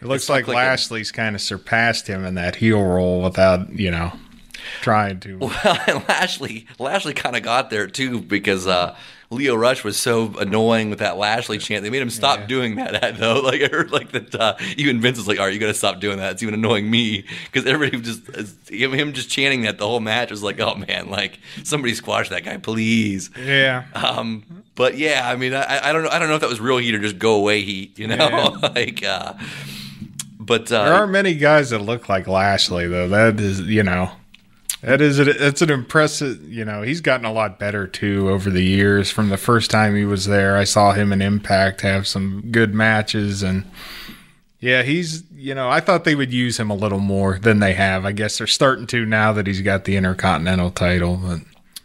It 0.00 0.06
looks 0.06 0.28
like 0.28 0.44
clicking. 0.44 0.58
Lashley's 0.60 1.12
kind 1.12 1.34
of 1.34 1.40
surpassed 1.40 2.06
him 2.06 2.24
in 2.26 2.34
that 2.34 2.56
heel 2.56 2.82
role 2.82 3.22
without, 3.22 3.70
you 3.72 3.90
know, 3.90 4.12
trying 4.82 5.20
to. 5.20 5.38
Well, 5.40 5.80
and 5.86 6.04
Lashley, 6.08 6.66
Lashley 6.78 7.14
kind 7.14 7.36
of 7.36 7.42
got 7.42 7.70
there 7.70 7.86
too 7.86 8.20
because 8.20 8.66
uh, 8.66 8.94
Lio 9.30 9.54
Rush 9.54 9.82
was 9.82 9.96
so 9.96 10.34
annoying 10.38 10.90
with 10.90 11.00
that 11.00 11.16
Lashley 11.16 11.58
chant. 11.58 11.82
They 11.82 11.90
made 11.90 12.02
him 12.02 12.10
stop 12.10 12.46
doing 12.46 12.76
that 12.76 13.18
though. 13.18 13.40
Like 13.46 13.62
I 13.62 13.68
heard, 13.68 13.90
like 13.90 14.12
that. 14.12 14.34
Uh, 14.34 14.56
even 14.76 15.00
Vince 15.00 15.18
was 15.18 15.28
like, 15.28 15.38
"All 15.38 15.44
right, 15.44 15.54
you 15.54 15.60
got 15.60 15.66
to 15.66 15.74
stop 15.74 16.00
doing 16.00 16.18
that. 16.18 16.32
It's 16.32 16.42
even 16.42 16.54
annoying 16.54 16.90
me." 16.90 17.24
Because 17.50 17.66
everybody 17.66 18.02
just 18.02 18.70
him, 18.70 18.92
him 18.92 19.12
just 19.12 19.30
chanting 19.30 19.62
that 19.62 19.78
the 19.78 19.86
whole 19.86 20.00
match 20.00 20.30
was 20.30 20.42
like, 20.42 20.58
"Oh 20.60 20.74
man, 20.74 21.10
like 21.10 21.38
somebody 21.64 21.94
squash 21.94 22.28
that 22.30 22.44
guy, 22.44 22.56
please." 22.56 23.30
Yeah. 23.38 23.84
Um, 23.94 24.64
but 24.74 24.96
yeah, 24.96 25.28
I 25.28 25.36
mean, 25.36 25.54
I, 25.54 25.88
I 25.88 25.92
don't 25.92 26.02
know. 26.02 26.10
I 26.10 26.18
don't 26.18 26.28
know 26.28 26.34
if 26.34 26.40
that 26.40 26.50
was 26.50 26.60
real 26.60 26.78
heat 26.78 26.94
or 26.94 26.98
just 26.98 27.18
go 27.18 27.34
away 27.34 27.62
heat. 27.62 27.98
You 27.98 28.08
know, 28.08 28.16
Yeah. 28.16 28.48
like. 28.74 29.04
Uh, 29.04 29.34
but 30.38 30.66
There 30.66 30.80
uh, 30.80 30.98
aren't 31.00 31.10
many 31.12 31.34
guys 31.34 31.70
that 31.70 31.80
look 31.80 32.08
like 32.08 32.28
Lashley, 32.28 32.86
though. 32.86 33.08
That 33.08 33.40
is, 33.40 33.62
you 33.62 33.82
know, 33.82 34.10
that 34.82 35.00
is, 35.00 35.18
it's 35.18 35.62
an 35.62 35.70
impressive, 35.70 36.42
you 36.52 36.64
know, 36.64 36.82
he's 36.82 37.00
gotten 37.00 37.26
a 37.26 37.32
lot 37.32 37.58
better 37.58 37.86
too 37.86 38.28
over 38.30 38.50
the 38.50 38.62
years. 38.62 39.10
From 39.10 39.30
the 39.30 39.36
first 39.36 39.70
time 39.70 39.96
he 39.96 40.04
was 40.04 40.26
there, 40.26 40.56
I 40.56 40.64
saw 40.64 40.92
him 40.92 41.12
in 41.12 41.22
Impact 41.22 41.80
have 41.80 42.06
some 42.06 42.50
good 42.50 42.74
matches. 42.74 43.42
And 43.42 43.64
yeah, 44.60 44.82
he's, 44.82 45.24
you 45.34 45.54
know, 45.54 45.68
I 45.68 45.80
thought 45.80 46.04
they 46.04 46.14
would 46.14 46.32
use 46.32 46.58
him 46.60 46.70
a 46.70 46.76
little 46.76 46.98
more 46.98 47.38
than 47.38 47.60
they 47.60 47.72
have. 47.74 48.04
I 48.04 48.12
guess 48.12 48.38
they're 48.38 48.46
starting 48.46 48.86
to 48.88 49.04
now 49.04 49.32
that 49.32 49.46
he's 49.46 49.62
got 49.62 49.84
the 49.84 49.96
Intercontinental 49.96 50.70
title. 50.70 51.16
But 51.16 51.40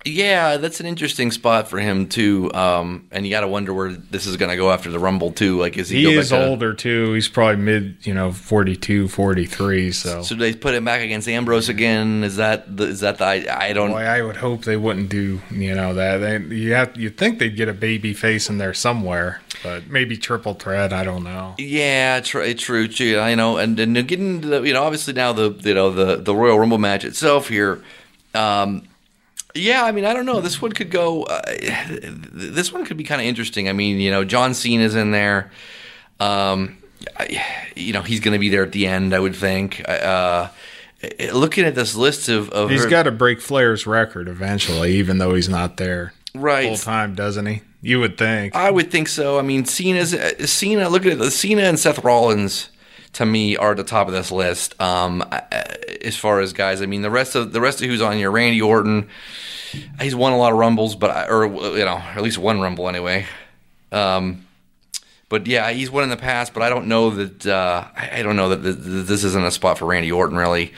yeah, 0.06 0.58
that's 0.58 0.80
an 0.80 0.86
interesting 0.86 1.32
spot 1.32 1.68
for 1.70 1.80
him 1.80 2.08
too. 2.08 2.52
Um, 2.54 3.08
and 3.12 3.26
you 3.26 3.32
got 3.32 3.42
to 3.42 3.48
wonder 3.48 3.74
where 3.74 3.92
this 3.92 4.26
is 4.26 4.38
going 4.38 4.50
to 4.50 4.58
go 4.58 4.72
after 4.72 4.90
the 4.90 5.00
Rumble 5.00 5.32
too. 5.32 5.60
Like, 5.60 5.78
is 5.78 5.90
he, 5.90 6.06
he 6.06 6.14
is 6.16 6.30
to- 6.30 6.48
older 6.48 6.74
too. 6.74 7.14
He's 7.14 7.28
probably 7.28 7.58
mid, 7.58 7.98
you 8.06 8.14
know, 8.14 8.32
42, 8.32 9.08
43. 9.08 9.92
So. 9.92 10.22
So 10.24 10.36
they 10.36 10.54
put 10.56 10.74
him 10.74 10.86
back 10.86 11.02
against 11.02 11.28
Ambrose 11.28 11.70
again. 11.70 12.24
Is 12.24 12.38
that 12.38 12.76
the, 12.76 12.86
is 12.86 13.02
that 13.02 13.20
the 13.20 13.26
I, 13.26 13.68
I 13.70 13.74
don't 13.74 13.92
Boy, 13.92 13.98
I 14.04 14.22
would 14.22 14.38
hope 14.38 14.64
they 14.64 14.78
wouldn't 14.78 15.10
do 15.10 15.42
you 15.52 15.76
know 15.76 15.94
that. 15.94 16.18
They, 16.18 16.56
you 16.56 16.74
have 16.74 16.96
you'd 16.98 17.18
think 17.18 17.40
they'd 17.40 17.56
get 17.56 17.70
a 17.70 17.74
baby 17.74 18.14
face 18.14 18.50
in 18.50 18.58
there 18.58 18.74
somewhere, 18.74 19.42
but 19.64 19.88
maybe 19.88 20.18
triple 20.18 20.54
threat. 20.56 20.94
I 20.94 21.04
don't 21.04 21.24
know. 21.24 21.56
Yeah, 21.58 22.22
tr- 22.22 22.52
true, 22.54 22.88
true. 22.88 23.20
I 23.20 23.36
know, 23.36 23.58
and 23.58 23.80
and 23.80 23.96
getting 24.08 24.42
to 24.42 24.48
the, 24.48 24.62
you 24.62 24.74
know, 24.74 24.84
obviously 24.84 25.14
now 25.14 25.34
the 25.34 25.52
you 25.64 25.74
know 25.74 25.92
the 25.92 26.18
the 26.18 26.36
Royal 26.36 26.60
Rumble 26.60 26.78
match 26.78 27.06
itself 27.06 27.48
here. 27.50 27.84
Um, 28.34 28.84
yeah, 29.56 29.84
I 29.84 29.92
mean, 29.92 30.06
I 30.06 30.14
don't 30.14 30.26
know. 30.26 30.42
This 30.42 30.62
one 30.62 30.72
could 30.72 30.92
go. 30.92 31.24
Uh, 31.24 31.42
this 32.32 32.72
one 32.72 32.86
could 32.86 32.98
be 32.98 33.04
kind 33.04 33.22
of 33.22 33.28
interesting. 33.28 33.70
I 33.70 33.74
mean, 33.74 34.00
you 34.00 34.12
know, 34.12 34.24
John 34.24 34.54
Cena's 34.54 34.96
in 34.96 35.12
there. 35.12 35.52
Um, 36.20 36.78
I, 37.18 37.44
you 37.76 37.94
know, 37.94 38.02
he's 38.02 38.20
going 38.20 38.34
to 38.34 38.40
be 38.40 38.50
there 38.50 38.64
at 38.64 38.72
the 38.72 38.88
end. 38.88 39.14
I 39.14 39.20
would 39.20 39.36
think. 39.36 39.88
Uh, 39.88 40.50
looking 41.34 41.66
at 41.66 41.76
this 41.76 41.96
list 41.96 42.30
of, 42.30 42.50
of 42.52 42.70
He's 42.70 42.86
got 42.86 43.04
to 43.04 43.12
break 43.12 43.42
Flair's 43.42 43.88
record 43.88 44.28
eventually, 44.28 44.94
even 44.98 45.18
though 45.18 45.34
he's 45.34 45.50
not 45.50 45.78
there 45.78 46.14
right 46.36 46.68
full 46.68 46.78
time, 46.78 47.16
doesn't 47.16 47.46
he? 47.46 47.62
You 47.82 48.00
would 48.00 48.18
think. 48.18 48.56
I 48.56 48.70
would 48.70 48.92
think 48.92 49.08
so. 49.08 49.40
I 49.40 49.42
mean, 49.42 49.66
Cena's 49.66 50.14
uh, 50.14 50.46
Cena. 50.46 50.90
Look 50.90 51.06
at 51.06 51.20
it. 51.20 51.32
Cena 51.32 51.64
and 51.64 51.80
Seth 51.80 52.04
Rollins 52.04 52.70
to 53.14 53.26
me 53.26 53.58
are 53.58 53.72
at 53.72 53.78
the 53.78 53.84
top 53.84 54.08
of 54.08 54.14
this 54.14 54.32
list. 54.32 54.80
Um, 54.82 55.22
as 56.02 56.16
far 56.16 56.40
as 56.40 56.54
guys, 56.54 56.82
I 56.82 56.86
mean, 56.86 57.02
the 57.02 57.10
rest 57.12 57.36
of 57.36 57.52
the 57.54 57.62
rest 57.62 57.82
of 57.82 57.88
who's 57.88 58.02
on 58.02 58.16
here, 58.18 58.32
Randy 58.32 58.62
Orton. 58.62 59.10
He's 60.02 60.16
won 60.16 60.34
a 60.34 60.38
lot 60.38 60.52
of 60.52 60.58
rumbles, 60.58 60.96
but 60.96 61.12
I- 61.12 61.28
or 61.28 61.46
you 61.46 61.86
know, 61.86 61.98
at 61.98 62.22
least 62.22 62.38
one 62.38 62.60
rumble 62.60 62.90
anyway. 62.90 63.26
Um, 63.92 64.46
but 65.30 65.48
yeah, 65.48 65.70
he's 65.72 65.90
won 65.90 66.04
in 66.04 66.10
the 66.10 66.18
past, 66.18 66.54
but 66.54 66.62
I 66.64 66.70
don't 66.70 66.88
know 66.88 67.10
that. 67.12 67.46
Uh, 67.46 67.86
I 67.96 68.22
don't 68.22 68.36
know 68.36 68.50
that 68.50 68.64
th- 68.64 68.76
th- 68.84 69.06
this 69.08 69.24
isn't 69.24 69.44
a 69.46 69.52
spot 69.52 69.78
for 69.78 69.86
Randy 69.86 70.12
Orton 70.12 70.36
really. 70.38 70.74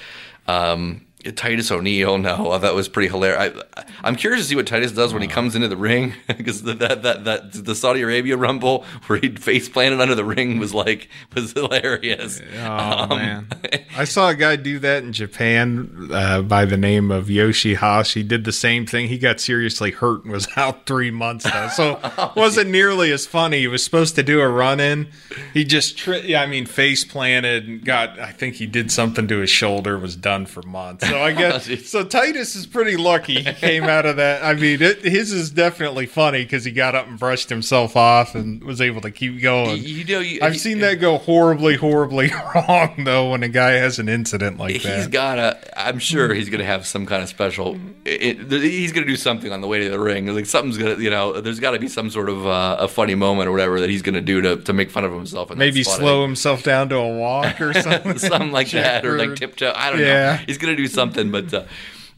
Um, 0.47 1.02
Titus 1.31 1.71
O'Neil, 1.71 2.17
no, 2.17 2.57
that 2.59 2.75
was 2.75 2.89
pretty 2.89 3.09
hilarious. 3.09 3.57
I, 3.77 3.83
I'm 4.03 4.15
curious 4.15 4.43
to 4.43 4.49
see 4.49 4.55
what 4.55 4.67
Titus 4.67 4.91
does 4.91 5.13
when 5.13 5.21
he 5.21 5.27
comes 5.27 5.55
into 5.55 5.67
the 5.67 5.77
ring 5.77 6.13
because 6.27 6.63
that, 6.63 6.79
that 6.79 7.03
that 7.03 7.23
that 7.23 7.51
the 7.53 7.75
Saudi 7.75 8.01
Arabia 8.01 8.35
Rumble 8.37 8.83
where 9.07 9.19
he 9.19 9.29
face 9.29 9.69
planted 9.69 10.01
under 10.01 10.15
the 10.15 10.25
ring 10.25 10.59
was 10.59 10.73
like 10.73 11.09
was 11.33 11.53
hilarious. 11.53 12.41
Oh 12.57 12.63
Um, 13.03 13.09
man, 13.09 13.47
I 13.97 14.03
saw 14.05 14.29
a 14.29 14.35
guy 14.35 14.55
do 14.57 14.79
that 14.79 15.03
in 15.03 15.13
Japan 15.13 16.09
uh, 16.11 16.41
by 16.41 16.65
the 16.65 16.77
name 16.77 17.11
of 17.11 17.27
Yoshihashi. 17.27 18.13
He 18.15 18.23
did 18.23 18.43
the 18.43 18.51
same 18.51 18.85
thing. 18.85 19.07
He 19.07 19.17
got 19.17 19.39
seriously 19.39 19.91
hurt 19.91 20.23
and 20.23 20.31
was 20.33 20.47
out 20.57 20.85
three 20.85 21.11
months 21.11 21.45
though, 21.49 21.69
so 21.69 21.99
Oh, 22.17 22.33
wasn't 22.35 22.69
nearly 22.69 23.11
as 23.11 23.25
funny. 23.25 23.59
He 23.59 23.67
was 23.67 23.83
supposed 23.83 24.15
to 24.15 24.23
do 24.23 24.39
a 24.41 24.47
run 24.49 24.79
in. 24.79 25.07
He 25.53 25.63
just, 25.63 25.97
tri- 25.97 26.17
yeah, 26.19 26.41
I 26.41 26.45
mean, 26.47 26.65
face 26.65 27.03
planted 27.03 27.67
and 27.67 27.83
got. 27.85 28.19
I 28.19 28.31
think 28.31 28.55
he 28.55 28.65
did 28.65 28.91
something 28.91 29.27
to 29.27 29.37
his 29.39 29.49
shoulder. 29.49 29.97
Was 29.97 30.15
done 30.15 30.45
for 30.45 30.61
months. 30.63 31.09
So 31.13 31.21
I 31.21 31.31
guess 31.31 31.69
so. 31.89 32.03
Titus 32.03 32.55
is 32.55 32.65
pretty 32.65 32.97
lucky. 32.97 33.41
He 33.41 33.53
came 33.53 33.83
out 33.83 34.05
of 34.05 34.15
that. 34.17 34.43
I 34.43 34.53
mean, 34.53 34.81
it, 34.81 35.03
his 35.03 35.31
is 35.31 35.49
definitely 35.51 36.05
funny 36.05 36.43
because 36.43 36.63
he 36.65 36.71
got 36.71 36.95
up 36.95 37.07
and 37.07 37.17
brushed 37.19 37.49
himself 37.49 37.95
off 37.95 38.35
and 38.35 38.63
was 38.63 38.81
able 38.81 39.01
to 39.01 39.11
keep 39.11 39.41
going. 39.41 39.81
You 39.83 40.03
know, 40.05 40.19
you, 40.19 40.39
I've 40.41 40.59
seen 40.59 40.79
that 40.79 40.95
go 40.95 41.17
horribly, 41.17 41.75
horribly 41.75 42.31
wrong 42.55 43.03
though 43.03 43.31
when 43.31 43.43
a 43.43 43.49
guy 43.49 43.71
has 43.73 43.99
an 43.99 44.09
incident 44.09 44.57
like 44.57 44.71
He's 44.73 44.83
that. 44.83 45.11
gotta. 45.11 45.79
I'm 45.79 45.99
sure 45.99 46.33
he's 46.33 46.49
gonna 46.49 46.63
have 46.65 46.85
some 46.85 47.05
kind 47.05 47.21
of 47.21 47.29
special. 47.29 47.77
It, 48.05 48.51
he's 48.51 48.91
gonna 48.91 49.05
do 49.07 49.15
something 49.15 49.51
on 49.51 49.61
the 49.61 49.67
way 49.67 49.79
to 49.83 49.89
the 49.89 49.99
ring. 49.99 50.27
Like 50.33 50.45
something's 50.45 50.77
gonna, 50.77 50.95
you 50.97 51.09
know, 51.09 51.39
there's 51.41 51.59
got 51.59 51.71
to 51.71 51.79
be 51.79 51.87
some 51.87 52.09
sort 52.09 52.29
of 52.29 52.45
uh, 52.45 52.77
a 52.79 52.87
funny 52.87 53.15
moment 53.15 53.47
or 53.49 53.51
whatever 53.51 53.79
that 53.79 53.89
he's 53.89 54.01
gonna 54.01 54.21
do 54.21 54.41
to, 54.41 54.55
to 54.57 54.73
make 54.73 54.89
fun 54.89 55.03
of 55.05 55.11
himself. 55.11 55.53
Maybe 55.55 55.83
slow 55.83 56.23
himself 56.23 56.63
down 56.63 56.89
to 56.89 56.95
a 56.97 57.17
walk 57.17 57.61
or 57.61 57.73
something. 57.81 58.17
something 58.17 58.51
like 58.51 58.71
that, 58.71 59.05
or 59.05 59.17
like 59.17 59.35
tiptoe. 59.35 59.73
I 59.75 59.89
don't 59.91 59.99
Yeah. 59.99 60.37
know. 60.37 60.43
He's 60.47 60.57
gonna 60.57 60.75
do 60.75 60.87
something, 60.87 61.02
but. 61.11 61.53
Uh, 61.53 61.65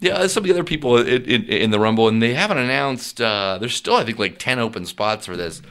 yeah, 0.02 0.28
some 0.28 0.44
of 0.44 0.48
the 0.48 0.54
other 0.54 0.64
people 0.64 0.98
in, 0.98 1.24
in, 1.24 1.44
in 1.46 1.72
the 1.72 1.80
Rumble, 1.80 2.08
and 2.08 2.22
they 2.22 2.34
haven't 2.34 2.58
announced. 2.58 3.22
Uh, 3.22 3.58
there's 3.60 3.74
still, 3.74 3.96
I 3.96 4.04
think, 4.04 4.20
like 4.20 4.38
ten 4.38 4.60
open 4.60 4.86
spots 4.86 5.26
for 5.26 5.38
this. 5.38 5.62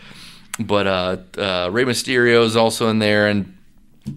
But 0.59 0.87
uh, 0.87 1.17
uh, 1.37 1.69
Rey 1.71 1.85
Mysterio 1.85 2.45
is 2.45 2.57
also 2.57 2.89
in 2.89 3.01
there, 3.01 3.29
and 3.29 3.57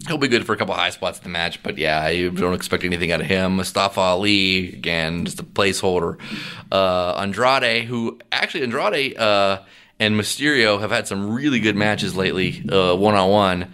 he'll 0.08 0.18
be 0.18 0.28
good 0.28 0.46
for 0.46 0.54
a 0.54 0.58
couple 0.58 0.74
high 0.76 0.92
spots 0.92 1.18
in 1.18 1.24
the 1.24 1.30
match. 1.30 1.62
But 1.62 1.78
yeah, 1.78 2.02
I 2.02 2.30
don't 2.30 2.54
expect 2.54 2.84
anything 2.84 3.12
out 3.12 3.22
of 3.22 3.28
him. 3.28 3.58
Mustafa 3.58 4.00
Ali 4.00 4.70
again, 4.74 5.26
just 5.26 5.40
a 5.40 5.44
placeholder. 5.44 6.18
Uh, 6.72 7.14
Andrade, 7.16 7.86
who 7.86 8.20
actually 8.32 8.64
Andrade 8.64 9.18
uh, 9.18 9.62
and 10.00 10.16
Mysterio 10.16 10.80
have 10.80 10.92
had 10.92 11.08
some 11.08 11.34
really 11.34 11.60
good 11.60 11.76
matches 11.76 12.16
lately, 12.16 12.62
one 12.62 13.16
on 13.16 13.30
one. 13.30 13.74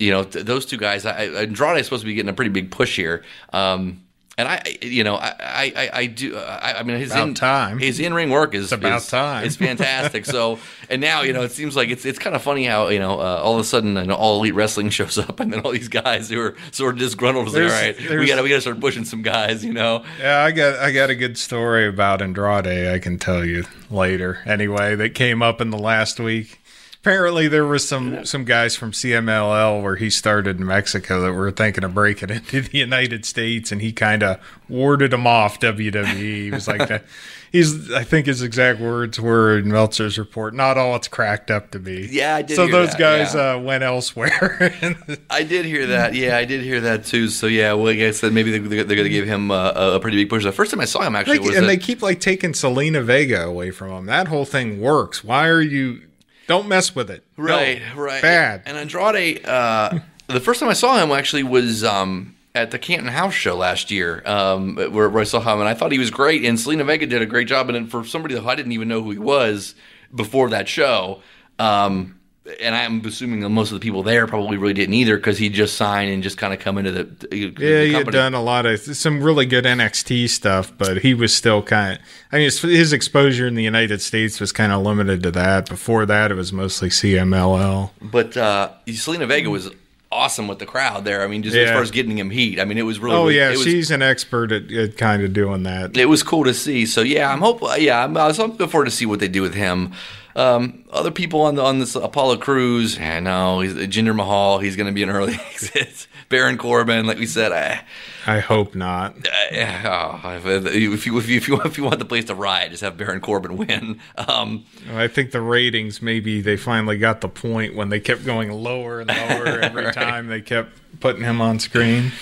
You 0.00 0.10
know, 0.10 0.24
th- 0.24 0.44
those 0.44 0.66
two 0.66 0.78
guys. 0.78 1.06
I, 1.06 1.26
Andrade 1.26 1.78
is 1.78 1.86
supposed 1.86 2.02
to 2.02 2.06
be 2.06 2.14
getting 2.14 2.30
a 2.30 2.34
pretty 2.34 2.50
big 2.50 2.70
push 2.70 2.96
here. 2.96 3.22
Um, 3.52 4.02
and 4.38 4.48
I, 4.48 4.62
you 4.80 5.04
know, 5.04 5.16
I, 5.16 5.34
I, 5.76 5.90
I 5.92 6.06
do. 6.06 6.34
I, 6.38 6.78
I 6.78 6.82
mean, 6.82 6.96
his 6.98 7.10
About 7.10 7.28
in, 7.28 7.34
time. 7.34 7.78
his 7.78 8.00
in 8.00 8.14
ring 8.14 8.30
work 8.30 8.54
is 8.54 8.64
It's 8.64 8.72
about 8.72 9.02
is- 9.02 9.08
time. 9.08 9.44
It's 9.44 9.56
fantastic. 9.56 10.24
so, 10.24 10.58
and 10.88 11.02
now 11.02 11.20
you 11.20 11.34
know, 11.34 11.42
it 11.42 11.52
seems 11.52 11.76
like 11.76 11.90
it's 11.90 12.06
it's 12.06 12.18
kind 12.18 12.34
of 12.34 12.40
funny 12.40 12.64
how 12.64 12.88
you 12.88 12.98
know 12.98 13.20
uh, 13.20 13.40
all 13.44 13.54
of 13.56 13.60
a 13.60 13.64
sudden 13.64 13.98
an 13.98 14.10
all 14.10 14.38
elite 14.38 14.54
wrestling 14.54 14.88
shows 14.88 15.18
up, 15.18 15.40
and 15.40 15.52
then 15.52 15.60
all 15.60 15.72
these 15.72 15.88
guys 15.88 16.30
who 16.30 16.40
are 16.40 16.56
sort 16.70 16.94
of 16.94 16.98
disgruntled 17.00 17.48
like, 17.48 17.56
all 17.64 17.68
right, 17.68 17.98
we 17.98 18.26
gotta 18.26 18.42
we 18.42 18.48
gotta 18.48 18.62
start 18.62 18.80
pushing 18.80 19.04
some 19.04 19.20
guys, 19.20 19.62
you 19.62 19.74
know. 19.74 20.04
Yeah, 20.18 20.42
I 20.42 20.52
got 20.52 20.78
I 20.78 20.90
got 20.92 21.10
a 21.10 21.14
good 21.14 21.36
story 21.36 21.86
about 21.86 22.22
Andrade. 22.22 22.88
I 22.94 22.98
can 22.98 23.18
tell 23.18 23.44
you 23.44 23.64
later. 23.90 24.38
Anyway, 24.46 24.94
that 24.94 25.14
came 25.14 25.42
up 25.42 25.60
in 25.60 25.68
the 25.68 25.78
last 25.78 26.18
week. 26.18 26.59
Apparently, 27.02 27.48
there 27.48 27.64
was 27.64 27.88
some 27.88 28.26
some 28.26 28.44
guys 28.44 28.76
from 28.76 28.92
CMLL 28.92 29.82
where 29.82 29.96
he 29.96 30.10
started 30.10 30.58
in 30.58 30.66
Mexico 30.66 31.22
that 31.22 31.32
were 31.32 31.50
thinking 31.50 31.82
of 31.82 31.94
breaking 31.94 32.28
into 32.30 32.60
the 32.60 32.76
United 32.76 33.24
States, 33.24 33.72
and 33.72 33.80
he 33.80 33.90
kind 33.90 34.22
of 34.22 34.38
warded 34.68 35.10
them 35.10 35.26
off. 35.26 35.58
WWE. 35.60 36.16
He 36.16 36.50
was 36.50 36.68
like, 36.68 36.86
that. 36.88 37.04
he's 37.52 37.90
I 37.90 38.04
think 38.04 38.26
his 38.26 38.42
exact 38.42 38.80
words 38.80 39.18
were 39.18 39.56
in 39.58 39.68
Meltzer's 39.68 40.18
report, 40.18 40.52
"Not 40.54 40.76
all 40.76 40.94
it's 40.94 41.08
cracked 41.08 41.50
up 41.50 41.70
to 41.70 41.78
be." 41.78 42.06
Yeah, 42.10 42.34
I 42.36 42.42
did 42.42 42.56
So 42.56 42.64
hear 42.66 42.72
those 42.72 42.90
that, 42.90 42.98
guys 42.98 43.34
yeah. 43.34 43.54
uh, 43.54 43.58
went 43.60 43.82
elsewhere. 43.82 44.74
I 45.30 45.42
did 45.42 45.64
hear 45.64 45.86
that. 45.86 46.14
Yeah, 46.14 46.36
I 46.36 46.44
did 46.44 46.60
hear 46.60 46.82
that 46.82 47.06
too. 47.06 47.28
So 47.28 47.46
yeah, 47.46 47.72
well, 47.72 47.88
I 47.88 48.10
said, 48.10 48.34
maybe 48.34 48.50
they're, 48.58 48.84
they're 48.84 48.96
gonna 48.96 49.08
give 49.08 49.26
him 49.26 49.50
uh, 49.50 49.72
a 49.94 50.00
pretty 50.00 50.18
big 50.18 50.28
push. 50.28 50.44
The 50.44 50.52
first 50.52 50.70
time 50.70 50.80
I 50.80 50.84
saw 50.84 51.00
him 51.00 51.16
actually 51.16 51.38
Like, 51.38 51.48
and 51.56 51.64
at- 51.64 51.66
they 51.66 51.78
keep 51.78 52.02
like 52.02 52.20
taking 52.20 52.52
Zelina 52.52 53.02
Vega 53.02 53.44
away 53.44 53.70
from 53.70 53.90
him. 53.90 54.04
That 54.04 54.28
whole 54.28 54.44
thing 54.44 54.80
works. 54.80 55.24
Why 55.24 55.48
are 55.48 55.62
you? 55.62 56.02
Don't 56.50 56.66
mess 56.66 56.96
with 56.96 57.12
it. 57.12 57.24
No. 57.38 57.44
Right, 57.44 57.80
right. 57.94 58.20
Bad. 58.20 58.62
And 58.66 58.76
Andrade, 58.76 59.46
uh, 59.46 60.00
the 60.26 60.40
first 60.40 60.58
time 60.58 60.68
I 60.68 60.72
saw 60.72 60.98
him 61.00 61.12
actually 61.12 61.44
was 61.44 61.84
um, 61.84 62.34
at 62.56 62.72
the 62.72 62.78
Canton 62.78 63.06
House 63.06 63.34
show 63.34 63.54
last 63.54 63.92
year, 63.92 64.20
um, 64.26 64.74
where, 64.74 65.08
where 65.08 65.20
I 65.20 65.24
saw 65.24 65.38
him, 65.38 65.60
and 65.60 65.68
I 65.68 65.74
thought 65.74 65.92
he 65.92 66.00
was 66.00 66.10
great. 66.10 66.44
And 66.44 66.58
Zelina 66.58 66.84
Vega 66.84 67.06
did 67.06 67.22
a 67.22 67.26
great 67.26 67.46
job. 67.46 67.70
And 67.70 67.88
for 67.88 68.04
somebody 68.04 68.34
who 68.34 68.48
I 68.48 68.56
didn't 68.56 68.72
even 68.72 68.88
know 68.88 69.00
who 69.00 69.12
he 69.12 69.18
was 69.18 69.76
before 70.12 70.50
that 70.50 70.68
show, 70.68 71.22
um, 71.60 72.18
and 72.60 72.74
I'm 72.74 73.04
assuming 73.04 73.40
that 73.40 73.50
most 73.50 73.70
of 73.70 73.78
the 73.78 73.84
people 73.84 74.02
there 74.02 74.26
probably 74.26 74.56
really 74.56 74.72
didn't 74.72 74.94
either 74.94 75.16
because 75.16 75.36
he 75.36 75.50
just 75.50 75.76
signed 75.76 76.10
and 76.10 76.22
just 76.22 76.38
kind 76.38 76.54
of 76.54 76.60
come 76.60 76.78
into 76.78 76.90
the, 76.90 77.28
Yeah, 77.36 77.48
the 77.50 77.84
he 77.86 77.92
had 77.92 78.06
done 78.10 78.32
a 78.34 78.42
lot 78.42 78.64
of 78.64 78.80
some 78.80 79.22
really 79.22 79.44
good 79.44 79.64
NXT 79.64 80.28
stuff, 80.30 80.72
but 80.78 80.98
he 80.98 81.12
was 81.12 81.34
still 81.34 81.62
kind 81.62 81.98
of. 81.98 82.04
I 82.32 82.36
mean, 82.36 82.44
his, 82.44 82.62
his 82.62 82.92
exposure 82.92 83.46
in 83.46 83.56
the 83.56 83.62
United 83.62 84.00
States 84.00 84.40
was 84.40 84.52
kind 84.52 84.72
of 84.72 84.82
limited 84.82 85.22
to 85.24 85.30
that. 85.32 85.68
Before 85.68 86.06
that, 86.06 86.30
it 86.30 86.34
was 86.34 86.52
mostly 86.52 86.88
CMLL. 86.88 87.90
But 88.00 88.36
uh, 88.36 88.70
Zelina 88.86 89.28
Vega 89.28 89.50
was 89.50 89.70
awesome 90.10 90.48
with 90.48 90.58
the 90.58 90.66
crowd 90.66 91.04
there. 91.04 91.22
I 91.22 91.26
mean, 91.26 91.42
just 91.42 91.56
as 91.56 91.70
far 91.70 91.82
as 91.82 91.90
getting 91.90 92.18
him 92.18 92.30
heat. 92.30 92.58
I 92.58 92.64
mean, 92.64 92.78
it 92.78 92.82
was 92.82 92.98
really. 92.98 93.16
Oh 93.16 93.28
yeah, 93.28 93.48
it 93.48 93.58
was, 93.58 93.64
she's 93.64 93.90
an 93.90 94.02
expert 94.02 94.50
at, 94.50 94.70
at 94.72 94.96
kind 94.96 95.22
of 95.22 95.32
doing 95.32 95.64
that. 95.64 95.96
it 95.96 96.06
was 96.06 96.22
cool 96.22 96.44
to 96.44 96.54
see. 96.54 96.86
So 96.86 97.02
yeah, 97.02 97.30
I'm 97.30 97.40
hope. 97.40 97.60
Yeah, 97.78 98.04
I'm, 98.04 98.16
I 98.16 98.26
was 98.26 98.38
looking 98.38 98.66
forward 98.68 98.86
to 98.86 98.90
see 98.90 99.06
what 99.06 99.20
they 99.20 99.28
do 99.28 99.42
with 99.42 99.54
him. 99.54 99.92
Um, 100.36 100.84
other 100.92 101.10
people 101.10 101.42
on 101.42 101.54
the 101.56 101.62
on 101.62 101.78
this 101.78 101.94
Apollo 101.94 102.38
Crews, 102.38 102.98
I 102.98 103.20
know 103.20 103.60
he's 103.60 103.74
Jinder 103.74 104.14
Mahal. 104.14 104.58
He's 104.58 104.76
going 104.76 104.86
to 104.86 104.92
be 104.92 105.02
an 105.02 105.10
early 105.10 105.34
exit. 105.52 106.06
Baron 106.28 106.58
Corbin, 106.58 107.06
like 107.06 107.18
we 107.18 107.26
said, 107.26 107.50
I, 107.50 107.82
I 108.24 108.38
hope 108.38 108.76
not. 108.76 109.16
I, 109.26 109.82
oh, 109.84 110.20
if 110.64 110.76
you 110.76 110.92
if 110.94 111.06
you 111.06 111.18
if 111.18 111.48
you 111.48 111.60
if 111.62 111.76
you 111.76 111.84
want 111.84 111.98
the 111.98 112.04
place 112.04 112.26
to 112.26 112.36
ride, 112.36 112.70
just 112.70 112.82
have 112.82 112.96
Baron 112.96 113.20
Corbin 113.20 113.56
win. 113.56 114.00
Um, 114.16 114.64
I 114.92 115.08
think 115.08 115.32
the 115.32 115.40
ratings 115.40 116.00
maybe 116.00 116.40
they 116.40 116.56
finally 116.56 116.98
got 116.98 117.20
the 117.20 117.28
point 117.28 117.74
when 117.74 117.88
they 117.88 117.98
kept 117.98 118.24
going 118.24 118.52
lower 118.52 119.00
and 119.00 119.08
lower 119.08 119.58
every 119.58 119.92
time 119.92 120.28
they 120.28 120.40
kept 120.40 120.70
putting 121.00 121.24
him 121.24 121.40
on 121.40 121.58
screen. 121.58 122.12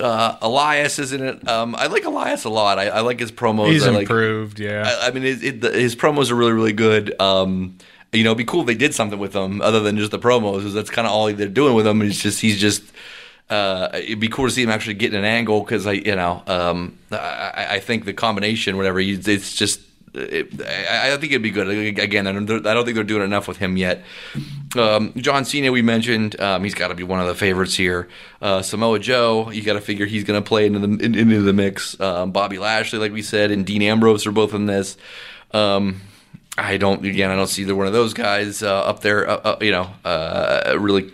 Uh, 0.00 0.36
Elias 0.42 0.98
is 0.98 1.12
in 1.12 1.22
it. 1.22 1.46
Um, 1.48 1.74
I 1.74 1.86
like 1.86 2.04
Elias 2.04 2.44
a 2.44 2.50
lot. 2.50 2.78
I, 2.78 2.88
I 2.88 3.00
like 3.00 3.20
his 3.20 3.30
promos. 3.32 3.70
He's 3.72 3.86
I 3.86 3.90
like, 3.90 4.00
improved, 4.02 4.58
yeah. 4.58 4.96
I, 5.02 5.08
I 5.08 5.10
mean, 5.10 5.24
it, 5.24 5.42
it, 5.44 5.60
the, 5.60 5.70
his 5.72 5.94
promos 5.94 6.30
are 6.30 6.34
really, 6.34 6.52
really 6.52 6.72
good. 6.72 7.18
Um, 7.20 7.76
you 8.12 8.22
know, 8.24 8.30
it'd 8.30 8.38
be 8.38 8.44
cool 8.44 8.60
if 8.60 8.66
they 8.66 8.74
did 8.74 8.94
something 8.94 9.18
with 9.18 9.34
him 9.34 9.60
other 9.60 9.80
than 9.80 9.96
just 9.96 10.10
the 10.10 10.18
promos. 10.18 10.72
That's 10.72 10.90
kind 10.90 11.06
of 11.06 11.12
all 11.12 11.32
they're 11.32 11.48
doing 11.48 11.74
with 11.74 11.86
him. 11.86 12.02
It's 12.02 12.20
just 12.20 12.40
he's 12.40 12.60
just. 12.60 12.82
Uh, 13.50 13.90
it'd 13.92 14.20
be 14.20 14.28
cool 14.28 14.46
to 14.46 14.50
see 14.50 14.62
him 14.62 14.70
actually 14.70 14.94
getting 14.94 15.18
an 15.18 15.24
angle 15.26 15.60
because 15.60 15.86
I, 15.86 15.92
you 15.92 16.16
know, 16.16 16.42
um, 16.46 16.96
I- 17.12 17.66
I 17.72 17.80
think 17.80 18.04
the 18.06 18.12
combination, 18.14 18.76
whatever, 18.76 19.00
it's 19.00 19.54
just. 19.54 19.80
It, 20.14 20.60
I, 20.64 21.12
I 21.12 21.16
think 21.16 21.32
it'd 21.32 21.42
be 21.42 21.50
good. 21.50 21.68
Again, 21.98 22.26
I 22.26 22.32
don't, 22.32 22.66
I 22.66 22.72
don't 22.72 22.84
think 22.84 22.94
they're 22.94 23.04
doing 23.04 23.24
enough 23.24 23.48
with 23.48 23.56
him 23.56 23.76
yet. 23.76 24.04
Um, 24.76 25.12
John 25.16 25.44
Cena, 25.44 25.72
we 25.72 25.82
mentioned, 25.82 26.40
um, 26.40 26.62
he's 26.62 26.74
got 26.74 26.88
to 26.88 26.94
be 26.94 27.02
one 27.02 27.20
of 27.20 27.26
the 27.26 27.34
favorites 27.34 27.74
here. 27.74 28.08
Uh, 28.40 28.62
Samoa 28.62 28.98
Joe, 29.00 29.50
you 29.50 29.62
got 29.62 29.72
to 29.72 29.80
figure 29.80 30.06
he's 30.06 30.24
going 30.24 30.40
to 30.40 30.46
play 30.46 30.66
into 30.66 30.78
the 30.78 31.04
in, 31.04 31.14
into 31.14 31.42
the 31.42 31.52
mix. 31.52 31.98
Um, 32.00 32.30
Bobby 32.30 32.58
Lashley, 32.58 32.98
like 32.98 33.12
we 33.12 33.22
said, 33.22 33.50
and 33.50 33.66
Dean 33.66 33.82
Ambrose 33.82 34.26
are 34.26 34.32
both 34.32 34.54
in 34.54 34.66
this. 34.66 34.96
Um, 35.52 36.00
I 36.56 36.76
don't 36.76 37.04
again. 37.04 37.30
I 37.30 37.36
don't 37.36 37.48
see 37.48 37.62
either 37.62 37.74
one 37.74 37.88
of 37.88 37.92
those 37.92 38.14
guys 38.14 38.62
uh, 38.62 38.82
up 38.82 39.00
there. 39.00 39.28
Uh, 39.28 39.36
uh, 39.36 39.56
you 39.60 39.72
know, 39.72 39.90
uh, 40.04 40.76
really 40.78 41.10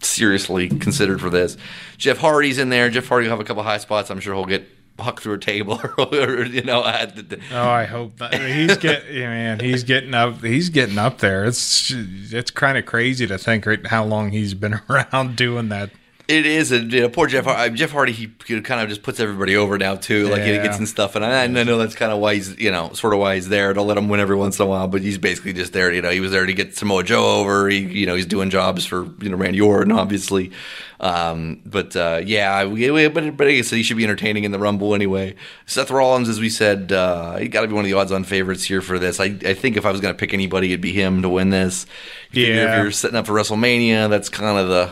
seriously 0.00 0.68
considered 0.68 1.20
for 1.20 1.30
this. 1.30 1.56
Jeff 1.96 2.18
Hardy's 2.18 2.58
in 2.58 2.68
there. 2.68 2.90
Jeff 2.90 3.06
Hardy 3.06 3.26
will 3.26 3.30
have 3.30 3.40
a 3.40 3.44
couple 3.44 3.62
high 3.62 3.78
spots. 3.78 4.10
I'm 4.10 4.20
sure 4.20 4.34
he'll 4.34 4.44
get 4.44 4.68
hucked 4.98 5.22
through 5.22 5.34
a 5.34 5.38
table 5.38 5.80
or 5.98 6.44
you 6.44 6.62
know. 6.62 6.84
At 6.84 7.28
the, 7.28 7.40
Oh, 7.52 7.68
I 7.68 7.84
hope 7.84 8.18
that 8.18 8.34
he's 8.34 8.76
get 8.76 9.04
yeah, 9.12 9.28
man. 9.28 9.60
He's 9.60 9.82
getting 9.84 10.14
up. 10.14 10.42
He's 10.42 10.68
getting 10.68 10.98
up 10.98 11.18
there. 11.18 11.44
It's 11.44 11.90
it's 11.90 12.50
kind 12.50 12.78
of 12.78 12.86
crazy 12.86 13.26
to 13.26 13.38
think 13.38 13.66
right 13.66 13.86
how 13.86 14.04
long 14.04 14.30
he's 14.30 14.54
been 14.54 14.80
around 14.88 15.36
doing 15.36 15.68
that. 15.70 15.90
It 16.32 16.46
is 16.46 16.72
a 16.72 16.78
you 16.78 17.02
know, 17.02 17.08
poor 17.10 17.26
Jeff. 17.26 17.44
Hardy. 17.44 17.74
Jeff 17.76 17.90
Hardy, 17.90 18.12
he 18.12 18.26
kind 18.62 18.80
of 18.80 18.88
just 18.88 19.02
puts 19.02 19.20
everybody 19.20 19.54
over 19.54 19.76
now 19.76 19.96
too. 19.96 20.28
Like 20.28 20.42
he 20.42 20.52
Yeah. 20.54 20.62
gets 20.62 20.78
and 20.78 20.88
stuff, 20.88 21.14
and 21.14 21.22
I, 21.24 21.42
I 21.44 21.46
know 21.46 21.76
that's 21.76 21.94
kind 21.94 22.10
of 22.10 22.20
why 22.20 22.34
he's 22.36 22.58
you 22.58 22.70
know 22.70 22.92
sort 22.94 23.12
of 23.12 23.20
why 23.20 23.34
he's 23.34 23.48
there 23.50 23.74
to 23.74 23.82
let 23.82 23.98
him 23.98 24.08
win 24.08 24.18
every 24.18 24.36
once 24.36 24.58
in 24.58 24.64
a 24.64 24.68
while. 24.68 24.88
But 24.88 25.02
he's 25.02 25.18
basically 25.18 25.52
just 25.52 25.72
there. 25.74 25.92
You 25.92 26.00
know, 26.00 26.10
he 26.10 26.20
was 26.20 26.30
there 26.32 26.46
to 26.46 26.52
get 26.54 26.74
Samoa 26.76 27.04
Joe 27.04 27.40
over. 27.40 27.68
He 27.68 27.78
you 27.80 28.06
know 28.06 28.14
he's 28.14 28.24
doing 28.26 28.48
jobs 28.50 28.86
for 28.86 29.04
you 29.20 29.28
know 29.28 29.36
Randy 29.36 29.60
Orton, 29.60 29.92
obviously. 29.92 30.52
Um, 31.00 31.60
but 31.66 31.96
uh, 31.96 32.22
yeah, 32.24 32.64
we, 32.64 32.90
we, 32.90 33.08
but 33.08 33.36
but 33.36 33.48
I 33.48 33.52
guess 33.56 33.70
he 33.70 33.82
should 33.82 33.96
be 33.96 34.04
entertaining 34.04 34.44
in 34.44 34.52
the 34.52 34.58
Rumble 34.58 34.94
anyway. 34.94 35.34
Seth 35.66 35.90
Rollins, 35.90 36.28
as 36.28 36.38
we 36.40 36.48
said, 36.48 36.92
uh, 36.92 37.36
he 37.38 37.48
got 37.48 37.62
to 37.62 37.66
be 37.68 37.74
one 37.74 37.84
of 37.84 37.90
the 37.90 37.96
odds-on 37.98 38.22
favorites 38.24 38.62
here 38.64 38.80
for 38.80 38.98
this. 39.00 39.18
I, 39.18 39.24
I 39.44 39.54
think 39.54 39.76
if 39.76 39.84
I 39.84 39.90
was 39.90 40.00
going 40.00 40.14
to 40.14 40.18
pick 40.18 40.32
anybody, 40.32 40.68
it'd 40.68 40.80
be 40.80 40.92
him 40.92 41.22
to 41.22 41.28
win 41.28 41.50
this. 41.50 41.86
You 42.30 42.46
Yeah. 42.46 42.76
if 42.78 42.82
you're 42.82 42.92
setting 42.92 43.16
up 43.16 43.26
for 43.26 43.32
WrestleMania, 43.32 44.08
that's 44.10 44.28
kind 44.28 44.56
of 44.58 44.68
the 44.68 44.90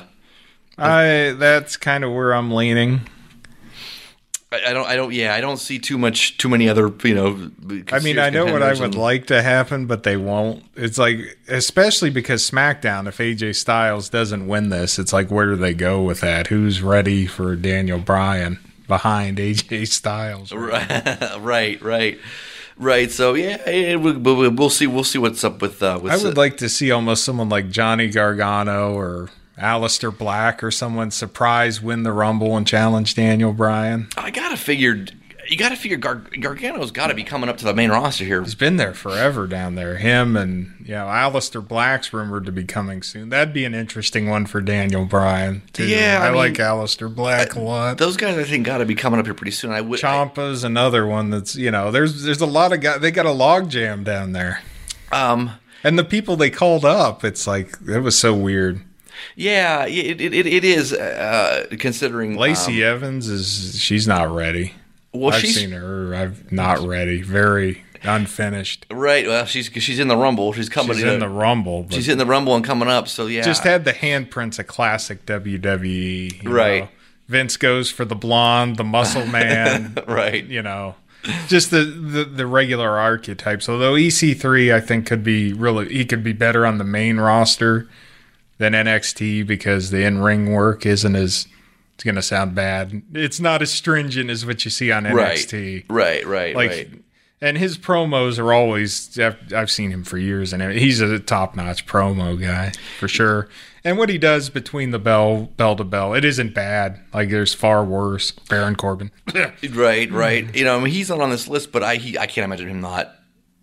I 0.80 1.32
that's 1.32 1.76
kind 1.76 2.04
of 2.04 2.12
where 2.12 2.32
I'm 2.32 2.50
leaning. 2.52 3.02
I 4.52 4.60
I 4.68 4.72
don't. 4.72 4.86
I 4.88 4.96
don't. 4.96 5.12
Yeah, 5.12 5.34
I 5.34 5.40
don't 5.40 5.58
see 5.58 5.78
too 5.78 5.96
much. 5.96 6.36
Too 6.38 6.48
many 6.48 6.68
other. 6.68 6.92
You 7.04 7.14
know. 7.14 7.50
I 7.92 8.00
mean, 8.00 8.18
I 8.18 8.30
know 8.30 8.46
what 8.46 8.62
I 8.62 8.72
would 8.72 8.82
and- 8.82 8.94
like 8.96 9.26
to 9.26 9.42
happen, 9.42 9.86
but 9.86 10.02
they 10.02 10.16
won't. 10.16 10.64
It's 10.74 10.98
like, 10.98 11.38
especially 11.48 12.10
because 12.10 12.48
SmackDown, 12.50 13.06
if 13.06 13.18
AJ 13.18 13.54
Styles 13.56 14.08
doesn't 14.08 14.48
win 14.48 14.70
this, 14.70 14.98
it's 14.98 15.12
like, 15.12 15.30
where 15.30 15.46
do 15.46 15.56
they 15.56 15.74
go 15.74 16.02
with 16.02 16.20
that? 16.22 16.48
Who's 16.48 16.82
ready 16.82 17.26
for 17.26 17.54
Daniel 17.54 17.98
Bryan 18.00 18.58
behind 18.88 19.38
AJ 19.38 19.86
Styles? 19.88 20.52
Right. 21.40 21.80
Right. 21.80 22.18
Right. 22.76 23.10
So 23.10 23.34
yeah, 23.34 23.96
we, 23.96 24.12
we- 24.16 24.48
we'll 24.48 24.70
see. 24.70 24.88
We'll 24.88 25.04
see 25.04 25.18
what's 25.18 25.44
up 25.44 25.62
with. 25.62 25.80
Uh, 25.80 26.00
with 26.02 26.12
I 26.12 26.16
would 26.16 26.36
like 26.36 26.56
to 26.56 26.68
see 26.68 26.90
almost 26.90 27.22
someone 27.24 27.48
like 27.50 27.70
Johnny 27.70 28.08
Gargano 28.08 28.94
or 28.94 29.28
Aleister 29.60 30.16
Black 30.16 30.62
or 30.64 30.70
someone 30.70 31.10
surprise 31.10 31.80
win 31.80 32.02
the 32.02 32.12
Rumble 32.12 32.56
and 32.56 32.66
challenge 32.66 33.14
Daniel 33.14 33.52
Bryan. 33.52 34.08
I 34.16 34.30
gotta 34.30 34.56
figure. 34.56 35.04
You 35.48 35.56
gotta 35.56 35.74
figure 35.74 35.96
Gar- 35.96 36.22
Gargano's 36.38 36.92
got 36.92 37.08
to 37.08 37.14
be 37.14 37.24
coming 37.24 37.48
up 37.48 37.56
to 37.58 37.64
the 37.64 37.74
main 37.74 37.90
roster 37.90 38.24
here. 38.24 38.40
He's 38.40 38.54
been 38.54 38.76
there 38.76 38.94
forever 38.94 39.48
down 39.48 39.74
there. 39.74 39.96
Him 39.96 40.36
and 40.36 40.76
you 40.86 40.94
know 40.94 41.06
Aleister 41.06 41.66
Black's 41.66 42.12
rumored 42.12 42.46
to 42.46 42.52
be 42.52 42.62
coming 42.62 43.02
soon. 43.02 43.30
That'd 43.30 43.52
be 43.52 43.64
an 43.64 43.74
interesting 43.74 44.28
one 44.28 44.46
for 44.46 44.60
Daniel 44.60 45.06
Bryan. 45.06 45.62
Too. 45.72 45.88
Yeah, 45.88 46.20
I, 46.22 46.26
I 46.26 46.28
mean- 46.28 46.36
like 46.38 46.52
Aleister 46.54 47.12
Black 47.12 47.56
a 47.56 47.60
lot. 47.60 47.98
Those 47.98 48.16
guys, 48.16 48.38
I 48.38 48.44
think, 48.44 48.64
got 48.64 48.78
to 48.78 48.84
be 48.86 48.94
coming 48.94 49.18
up 49.18 49.26
here 49.26 49.34
pretty 49.34 49.50
soon. 49.50 49.72
I 49.72 49.80
would. 49.80 49.98
Ciampa's 49.98 50.62
another 50.62 51.04
one 51.04 51.30
that's 51.30 51.56
you 51.56 51.72
know 51.72 51.90
there's 51.90 52.22
there's 52.22 52.40
a 52.42 52.46
lot 52.46 52.72
of 52.72 52.80
guys. 52.80 53.00
They 53.00 53.10
got 53.10 53.26
a 53.26 53.32
log 53.32 53.70
jam 53.70 54.04
down 54.04 54.32
there, 54.32 54.62
Um. 55.10 55.50
and 55.82 55.98
the 55.98 56.04
people 56.04 56.36
they 56.36 56.50
called 56.50 56.84
up, 56.84 57.24
it's 57.24 57.48
like 57.48 57.74
it 57.88 58.00
was 58.00 58.16
so 58.16 58.34
weird. 58.34 58.82
Yeah. 59.36 59.86
It. 59.86 60.20
It. 60.20 60.46
It, 60.46 60.64
is. 60.64 60.92
Uh, 60.92 61.66
considering 61.78 62.36
Lacey 62.36 62.84
um, 62.84 62.96
Evans 62.96 63.28
is 63.28 63.78
she's 63.78 64.06
not 64.06 64.34
ready. 64.34 64.74
well, 65.12 65.34
I've 65.34 65.46
seen 65.46 65.70
her. 65.70 66.14
I've 66.14 66.52
not 66.52 66.80
ready. 66.80 67.22
Very 67.22 67.84
unfinished. 68.02 68.86
Right. 68.90 69.26
Well, 69.26 69.44
she's 69.44 69.66
she's 69.66 69.98
in 69.98 70.08
the 70.08 70.16
Rumble. 70.16 70.52
She's 70.52 70.68
coming. 70.68 70.94
She's 70.94 71.04
to, 71.04 71.14
in 71.14 71.20
the 71.20 71.28
Rumble. 71.28 71.86
She's 71.90 72.08
in 72.08 72.18
the 72.18 72.26
Rumble 72.26 72.54
and 72.54 72.64
coming 72.64 72.88
up. 72.88 73.08
So 73.08 73.26
yeah. 73.26 73.42
just 73.42 73.64
had 73.64 73.84
the 73.84 73.92
handprints 73.92 74.58
of 74.58 74.66
classic 74.66 75.26
WWE. 75.26 76.48
Right. 76.48 76.84
know. 76.84 76.88
Vince 77.28 77.56
goes 77.56 77.90
for 77.92 78.04
the 78.04 78.16
blonde, 78.16 78.76
the 78.76 78.84
muscle 78.84 79.26
man. 79.26 79.96
right. 80.06 80.44
you 80.44 80.62
know, 80.62 80.96
just 81.46 81.70
the, 81.70 81.84
the 81.84 82.24
the 82.24 82.46
regular 82.46 82.98
archetypes. 82.98 83.68
Although 83.68 83.94
EC3, 83.94 84.74
I 84.74 84.80
think 84.80 85.06
could 85.06 85.22
be 85.22 85.52
really 85.52 85.88
he 85.88 86.04
could 86.04 86.24
be 86.24 86.32
better 86.32 86.66
on 86.66 86.78
the 86.78 86.84
main 86.84 87.18
roster 87.18 87.88
than 88.60 88.74
NXT 88.74 89.46
because 89.46 89.90
the 89.90 90.04
in 90.04 90.20
ring 90.20 90.52
work 90.52 90.84
isn't 90.84 91.16
as 91.16 91.48
it's 91.94 92.04
going 92.04 92.14
to 92.14 92.22
sound 92.22 92.54
bad. 92.54 93.02
It's 93.14 93.40
not 93.40 93.62
as 93.62 93.70
stringent 93.70 94.28
as 94.28 94.44
what 94.44 94.64
you 94.64 94.70
see 94.70 94.92
on 94.92 95.04
NXT. 95.04 95.86
Right. 95.88 96.24
Right. 96.24 96.26
right. 96.26 96.56
Like, 96.56 96.70
right. 96.70 96.90
and 97.40 97.56
his 97.56 97.78
promos 97.78 98.38
are 98.38 98.52
always. 98.52 99.18
I've, 99.18 99.52
I've 99.54 99.70
seen 99.70 99.90
him 99.90 100.04
for 100.04 100.18
years, 100.18 100.52
and 100.52 100.62
he's 100.74 101.00
a 101.00 101.18
top 101.18 101.56
notch 101.56 101.86
promo 101.86 102.38
guy 102.38 102.72
for 102.98 103.08
sure. 103.08 103.48
And 103.82 103.96
what 103.96 104.10
he 104.10 104.18
does 104.18 104.50
between 104.50 104.90
the 104.90 104.98
bell 104.98 105.48
bell 105.56 105.74
to 105.76 105.84
bell, 105.84 106.12
it 106.12 106.26
isn't 106.26 106.52
bad. 106.52 107.00
Like 107.14 107.30
there's 107.30 107.54
far 107.54 107.82
worse. 107.82 108.30
Baron 108.30 108.76
Corbin. 108.76 109.10
Right, 109.72 110.10
right. 110.10 110.54
You 110.54 110.64
know, 110.64 110.76
I 110.76 110.80
mean, 110.80 110.92
he's 110.92 111.08
not 111.08 111.20
on 111.20 111.30
this 111.30 111.48
list, 111.48 111.72
but 111.72 111.82
I 111.82 111.96
he, 111.96 112.18
I 112.18 112.26
can't 112.26 112.44
imagine 112.44 112.68
him 112.68 112.82
not. 112.82 113.14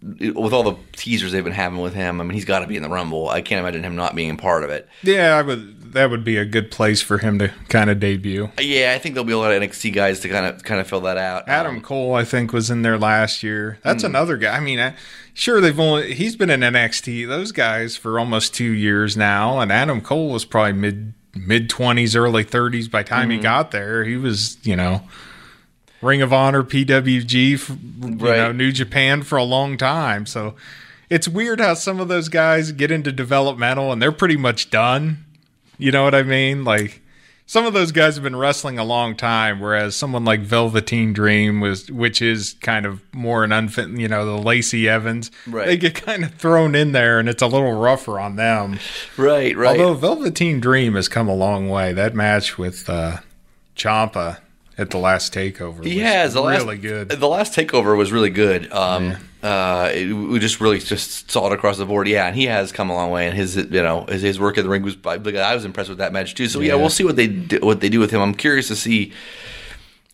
With 0.02 0.54
all 0.54 0.64
the 0.64 0.76
teasers 0.94 1.32
they've 1.32 1.44
been 1.44 1.54
having 1.54 1.80
with 1.80 1.96
him, 1.96 2.22
I 2.22 2.24
mean, 2.24 2.34
he's 2.36 2.46
got 2.46 2.60
to 2.60 2.68
be 2.68 2.78
in 2.78 2.84
the 2.84 2.90
Rumble. 2.90 3.30
I 3.30 3.42
can't 3.42 3.60
imagine 3.60 3.84
him 3.84 3.96
not 3.96 4.14
being 4.16 4.38
part 4.38 4.64
of 4.64 4.70
it. 4.70 4.88
Yeah, 5.02 5.36
I 5.36 5.42
would. 5.42 5.94
That 5.94 6.12
would 6.12 6.24
be 6.24 6.38
a 6.38 6.46
good 6.46 6.70
place 6.70 7.02
for 7.02 7.18
him 7.18 7.40
to 7.40 7.48
kind 7.70 7.90
of 7.90 8.00
debut. 8.00 8.52
Yeah, 8.60 8.94
I 8.94 9.00
think 9.00 9.16
there'll 9.16 9.26
be 9.26 9.34
a 9.34 9.38
lot 9.40 9.52
of 9.54 9.62
NXT 9.62 9.94
guys 9.94 10.20
to 10.20 10.30
kind 10.30 10.46
of 10.46 10.64
kind 10.64 10.80
of 10.80 10.88
fill 10.88 11.02
that 11.02 11.18
out. 11.18 11.48
Adam 11.48 11.78
Um, 11.78 11.82
Cole, 11.82 12.14
I 12.14 12.24
think, 12.26 12.54
was 12.54 12.70
in 12.70 12.84
there 12.84 12.98
last 13.00 13.42
year. 13.42 13.80
That's 13.84 14.04
another 14.04 14.38
guy. 14.38 14.56
I 14.56 14.60
mean, 14.60 14.80
I, 14.80 14.94
sure 15.34 15.60
they've 15.62 15.80
only 15.80 16.14
he's 16.14 16.36
been 16.36 16.50
in 16.52 16.60
NXT 16.60 17.28
those 17.28 17.52
guys 17.52 17.96
for 17.98 18.20
almost 18.20 18.54
two 18.54 18.72
years 18.72 19.18
now, 19.18 19.60
and 19.60 19.72
Adam 19.72 20.02
Cole 20.02 20.30
was 20.30 20.46
probably 20.46 20.74
mid 20.74 21.14
mid 21.36 21.70
twenties, 21.70 22.16
early 22.16 22.44
thirties 22.44 22.88
by 22.88 23.02
the 23.02 23.10
time 23.10 23.30
he 23.32 23.38
got 23.40 23.72
there. 23.72 24.04
He 24.04 24.18
was, 24.18 24.58
you 24.64 24.76
know, 24.76 25.02
Ring 26.02 26.22
of 26.22 26.32
Honor, 26.32 26.64
PWG, 26.64 27.70
you 27.70 28.16
Right. 28.18 28.38
know, 28.38 28.52
New 28.52 28.72
Japan 28.72 29.24
for 29.24 29.38
a 29.38 29.44
long 29.44 29.78
time. 29.78 30.26
So 30.26 30.56
it's 31.10 31.28
weird 31.28 31.60
how 31.60 31.74
some 31.74 32.00
of 32.00 32.08
those 32.08 32.30
guys 32.30 32.72
get 32.72 32.92
into 32.92 33.12
developmental 33.12 33.92
and 33.92 34.02
they're 34.02 34.12
pretty 34.12 34.38
much 34.38 34.70
done. 34.70 35.26
You 35.78 35.92
know 35.92 36.04
what 36.04 36.14
I 36.16 36.24
mean? 36.24 36.64
Like 36.64 37.02
some 37.50 37.66
of 37.66 37.72
those 37.74 37.92
guys 37.94 38.16
have 38.16 38.24
been 38.24 38.36
wrestling 38.36 38.78
a 38.78 38.84
long 38.84 39.16
time, 39.16 39.60
whereas 39.62 39.96
someone 39.96 40.26
like 40.26 40.42
Velveteen 40.42 41.14
Dream 41.14 41.62
was, 41.62 41.90
which 41.90 42.22
is 42.22 42.56
kind 42.62 42.86
of 42.86 43.02
more 43.14 43.44
an 43.46 43.54
unfit, 43.54 43.88
you 43.92 44.08
know, 44.10 44.26
the 44.26 44.38
Lacey 44.38 44.90
Evans, 44.90 45.32
Right. 45.48 45.66
they 45.66 45.78
get 45.78 45.96
kind 45.96 46.26
of 46.26 46.34
thrown 46.36 46.76
in 46.76 46.92
there, 46.92 47.20
and 47.20 47.30
it's 47.30 47.42
a 47.42 47.48
little 47.48 47.72
rougher 47.80 48.20
on 48.20 48.36
them. 48.36 48.80
right, 49.16 49.56
right. 49.56 49.80
Although 49.80 49.94
Velveteen 49.94 50.60
Dream 50.60 50.96
has 50.96 51.08
come 51.08 51.30
a 51.30 51.36
long 51.36 51.70
way. 51.70 51.94
That 51.94 52.14
match 52.14 52.58
with 52.58 52.90
uh, 52.90 53.18
Ciampa 53.78 54.40
at 54.78 54.90
the 54.92 54.98
last 54.98 55.34
takeover, 55.34 55.84
he 55.84 56.00
has 56.00 56.34
the 56.34 56.42
really 56.44 56.66
last, 56.66 56.82
good. 56.82 57.10
The 57.10 57.28
last 57.28 57.54
takeover 57.56 57.98
was 57.98 58.12
really 58.12 58.30
good. 58.30 58.72
Um, 58.72 59.16
uh, 59.42 59.92
it, 59.94 60.12
we 60.14 60.40
just 60.40 60.60
really 60.62 60.80
just 60.80 61.32
saw 61.32 61.48
it 61.48 61.54
across 61.54 61.78
the 61.78 61.86
board. 61.86 62.08
Yeah, 62.08 62.28
and 62.28 62.36
he 62.36 62.46
has 62.46 62.72
come 62.72 62.90
a 62.90 62.94
long 62.96 63.12
way, 63.12 63.28
and 63.28 63.36
his 63.36 63.56
you 63.56 63.66
know 63.66 64.06
his, 64.06 64.22
his 64.22 64.40
work 64.40 64.58
in 64.58 64.64
the 64.64 64.70
ring 64.70 64.84
was. 64.84 64.96
I 65.06 65.18
was 65.56 65.66
impressed 65.66 65.90
with 65.90 65.98
that 66.00 66.14
match 66.14 66.36
too. 66.36 66.48
So 66.48 66.60
yeah, 66.60 66.70
Yeah. 66.70 66.76
we'll 66.76 66.90
see 66.90 67.04
what 67.04 67.16
they 67.16 67.28
do, 67.28 67.60
what 67.62 67.80
they 67.82 67.90
do 67.90 68.00
with 68.00 68.12
him. 68.12 68.22
I'm 68.22 68.34
curious 68.34 68.68
to 68.70 68.76
see. 68.76 69.14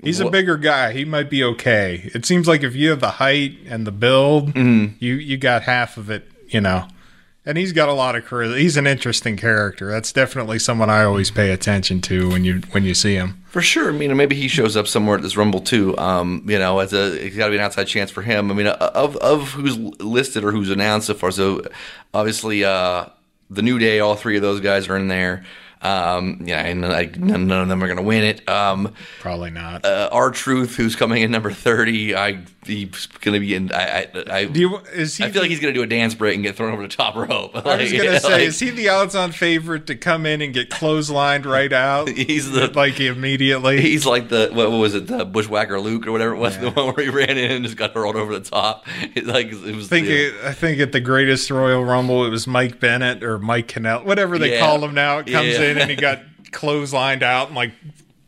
He's 0.01 0.19
a 0.19 0.29
bigger 0.29 0.57
guy. 0.57 0.91
He 0.91 1.05
might 1.05 1.29
be 1.29 1.43
okay. 1.45 2.11
It 2.13 2.25
seems 2.25 2.45
like 2.45 2.61
if 2.63 2.75
you 2.75 2.89
have 2.89 2.99
the 2.99 3.11
height 3.11 3.57
and 3.67 3.87
the 3.87 3.91
build, 3.91 4.53
Mm-hmm. 4.53 4.95
you 4.99 5.13
you 5.15 5.37
got 5.37 5.63
half 5.63 5.95
of 5.97 6.09
it, 6.09 6.29
you 6.49 6.59
know. 6.59 6.87
And 7.45 7.57
he's 7.57 7.73
got 7.73 7.89
a 7.89 7.93
lot 7.93 8.15
of 8.15 8.23
charisma. 8.23 8.57
He's 8.57 8.77
an 8.77 8.87
interesting 8.87 9.35
character. 9.35 9.91
That's 9.91 10.13
definitely 10.13 10.59
someone 10.59 10.89
I 10.89 11.03
always 11.03 11.29
pay 11.29 11.51
attention 11.51 11.99
to 12.03 12.29
when 12.29 12.45
you 12.45 12.61
when 12.71 12.83
you 12.85 12.93
see 12.93 13.15
him. 13.15 13.43
For 13.47 13.61
sure. 13.61 13.89
I 13.89 13.91
mean, 13.91 14.15
maybe 14.15 14.35
he 14.35 14.47
shows 14.47 14.77
up 14.77 14.87
somewhere 14.87 15.17
at 15.17 15.23
this 15.23 15.35
Rumble 15.35 15.59
too. 15.59 15.97
Um, 15.97 16.45
you 16.47 16.57
know, 16.57 16.79
as 16.79 16.93
a 16.93 17.13
it's 17.25 17.35
got 17.35 17.47
to 17.47 17.51
be 17.51 17.57
an 17.57 17.63
outside 17.63 17.87
chance 17.87 18.11
for 18.11 18.21
him. 18.21 18.49
I 18.49 18.53
mean, 18.53 18.67
uh, 18.67 18.91
of 18.95 19.17
of 19.17 19.49
who's 19.49 19.77
listed 19.77 20.45
or 20.45 20.51
who's 20.51 20.69
announced 20.69 21.07
so 21.07 21.15
far. 21.15 21.31
So 21.31 21.63
obviously, 22.13 22.63
uh, 22.63 23.07
the 23.49 23.61
New 23.61 23.77
Day, 23.77 23.99
all 23.99 24.15
three 24.15 24.37
of 24.37 24.41
those 24.41 24.61
guys 24.61 24.87
are 24.87 24.95
in 24.95 25.09
there. 25.09 25.43
Um, 25.81 26.43
yeah, 26.45 26.61
and 26.61 26.81
like 26.81 27.19
none, 27.19 27.47
none 27.47 27.63
of 27.63 27.67
them 27.67 27.83
are 27.83 27.87
going 27.87 27.97
to 27.97 28.03
win 28.03 28.23
it. 28.23 28.47
Um, 28.47 28.93
Probably 29.19 29.51
not. 29.51 29.83
uh, 29.83 30.07
R-Truth, 30.13 30.77
who's 30.77 30.95
coming 30.95 31.23
in 31.23 31.29
number 31.31 31.51
thirty, 31.51 32.15
I 32.15 32.39
he's 32.65 33.05
going 33.07 33.33
to 33.33 33.39
be 33.39 33.53
in. 33.55 33.71
I 33.71 33.83
I, 34.03 34.23
I, 34.31 34.45
Do 34.45 34.59
you, 34.59 34.77
is 34.93 35.17
he? 35.17 35.23
I 35.23 35.31
feel 35.31 35.41
like 35.41 35.49
he's 35.51 35.59
going 35.59 35.73
to 35.73 35.77
do 35.79 35.83
a 35.83 35.87
dance 35.87 36.13
break 36.15 36.35
and 36.35 36.43
get 36.43 36.55
thrown 36.55 36.73
over 36.73 36.81
the 36.81 36.87
top 36.87 37.15
rope. 37.15 37.51
I 37.65 37.77
was 37.77 37.91
gonna 37.91 38.19
say, 38.19 38.45
is 38.45 38.59
he 38.59 38.69
the 38.69 38.89
odds-on 38.89 39.31
favorite 39.31 39.87
to 39.87 39.95
come 39.95 40.25
in 40.25 40.41
and 40.41 40.53
get 40.53 40.69
clotheslined 40.69 41.45
right 41.45 41.71
out? 41.73 42.09
He's 42.23 42.51
the 42.51 42.67
like 42.73 42.99
immediately. 42.99 43.81
He's 43.81 44.05
like 44.05 44.29
the 44.29 44.49
what, 44.53 44.71
what 44.71 44.77
was 44.77 44.95
it, 44.95 45.07
the 45.07 45.25
Bushwhacker 45.25 45.79
Luke 45.79 46.07
or 46.07 46.11
whatever 46.11 46.33
it 46.33 46.39
was, 46.39 46.57
the 46.57 46.71
one 46.71 46.93
where 46.95 47.03
he 47.05 47.09
ran 47.09 47.37
in 47.37 47.51
and 47.51 47.65
just 47.65 47.77
got 47.77 47.93
hurled 47.93 48.15
over 48.15 48.37
the 48.37 48.49
top. 48.49 48.85
It, 49.15 49.25
like 49.25 49.47
it 49.47 49.75
was. 49.75 49.85
I 49.87 49.89
think 49.89 50.07
it, 50.07 50.33
I 50.43 50.53
think 50.53 50.79
at 50.79 50.91
the 50.91 51.01
greatest 51.01 51.49
Royal 51.51 51.83
Rumble 51.83 52.25
it 52.25 52.29
was 52.29 52.47
Mike 52.47 52.79
Bennett 52.79 53.23
or 53.23 53.39
Mike 53.39 53.67
Cannell, 53.67 54.03
whatever 54.03 54.37
they 54.37 54.53
Yeah. 54.53 54.59
call 54.61 54.83
him 54.83 54.93
now. 54.93 55.19
It 55.19 55.27
comes 55.27 55.49
Yeah. 55.49 55.61
in 55.71 55.77
and 55.77 55.89
he 55.89 55.95
got 55.95 56.19
clotheslined 56.51 57.23
out 57.23 57.47
and 57.47 57.55
like 57.55 57.71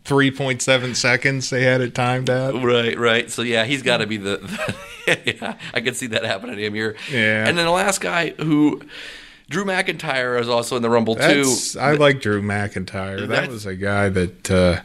three 0.06 0.32
point 0.32 0.62
seven 0.62 0.96
seconds. 0.96 1.50
They 1.50 1.64
had 1.64 1.82
it 1.82 1.94
timed 1.94 2.30
out. 2.30 2.64
right, 2.64 2.98
right. 2.98 3.30
So 3.30 3.42
yeah, 3.42 3.66
he's 3.66 3.82
got 3.82 3.98
to 3.98 4.08
be 4.08 4.18
the. 4.18 4.40
yeah, 5.26 5.58
I 5.74 5.82
could 5.82 5.98
see 5.98 6.08
that 6.08 6.24
happening 6.24 6.56
to 6.56 6.64
him 6.64 6.74
here. 6.74 6.96
Yeah. 7.12 7.48
And 7.48 7.58
then 7.58 7.66
the 7.66 7.72
last 7.72 8.00
guy 8.00 8.30
who. 8.32 8.82
Drew 9.48 9.64
McIntyre 9.64 10.42
is 10.42 10.50
also 10.50 10.76
in 10.76 10.82
the 10.82 10.90
Rumble 10.90 11.14
That's, 11.14 11.74
too. 11.74 11.80
I 11.80 11.92
like 11.92 12.20
Drew 12.20 12.42
McIntyre. 12.42 13.28
That 13.28 13.48
was 13.48 13.68
a 13.68 13.76
guy 13.76 14.10
that 14.10 14.50
uh, 14.50 14.82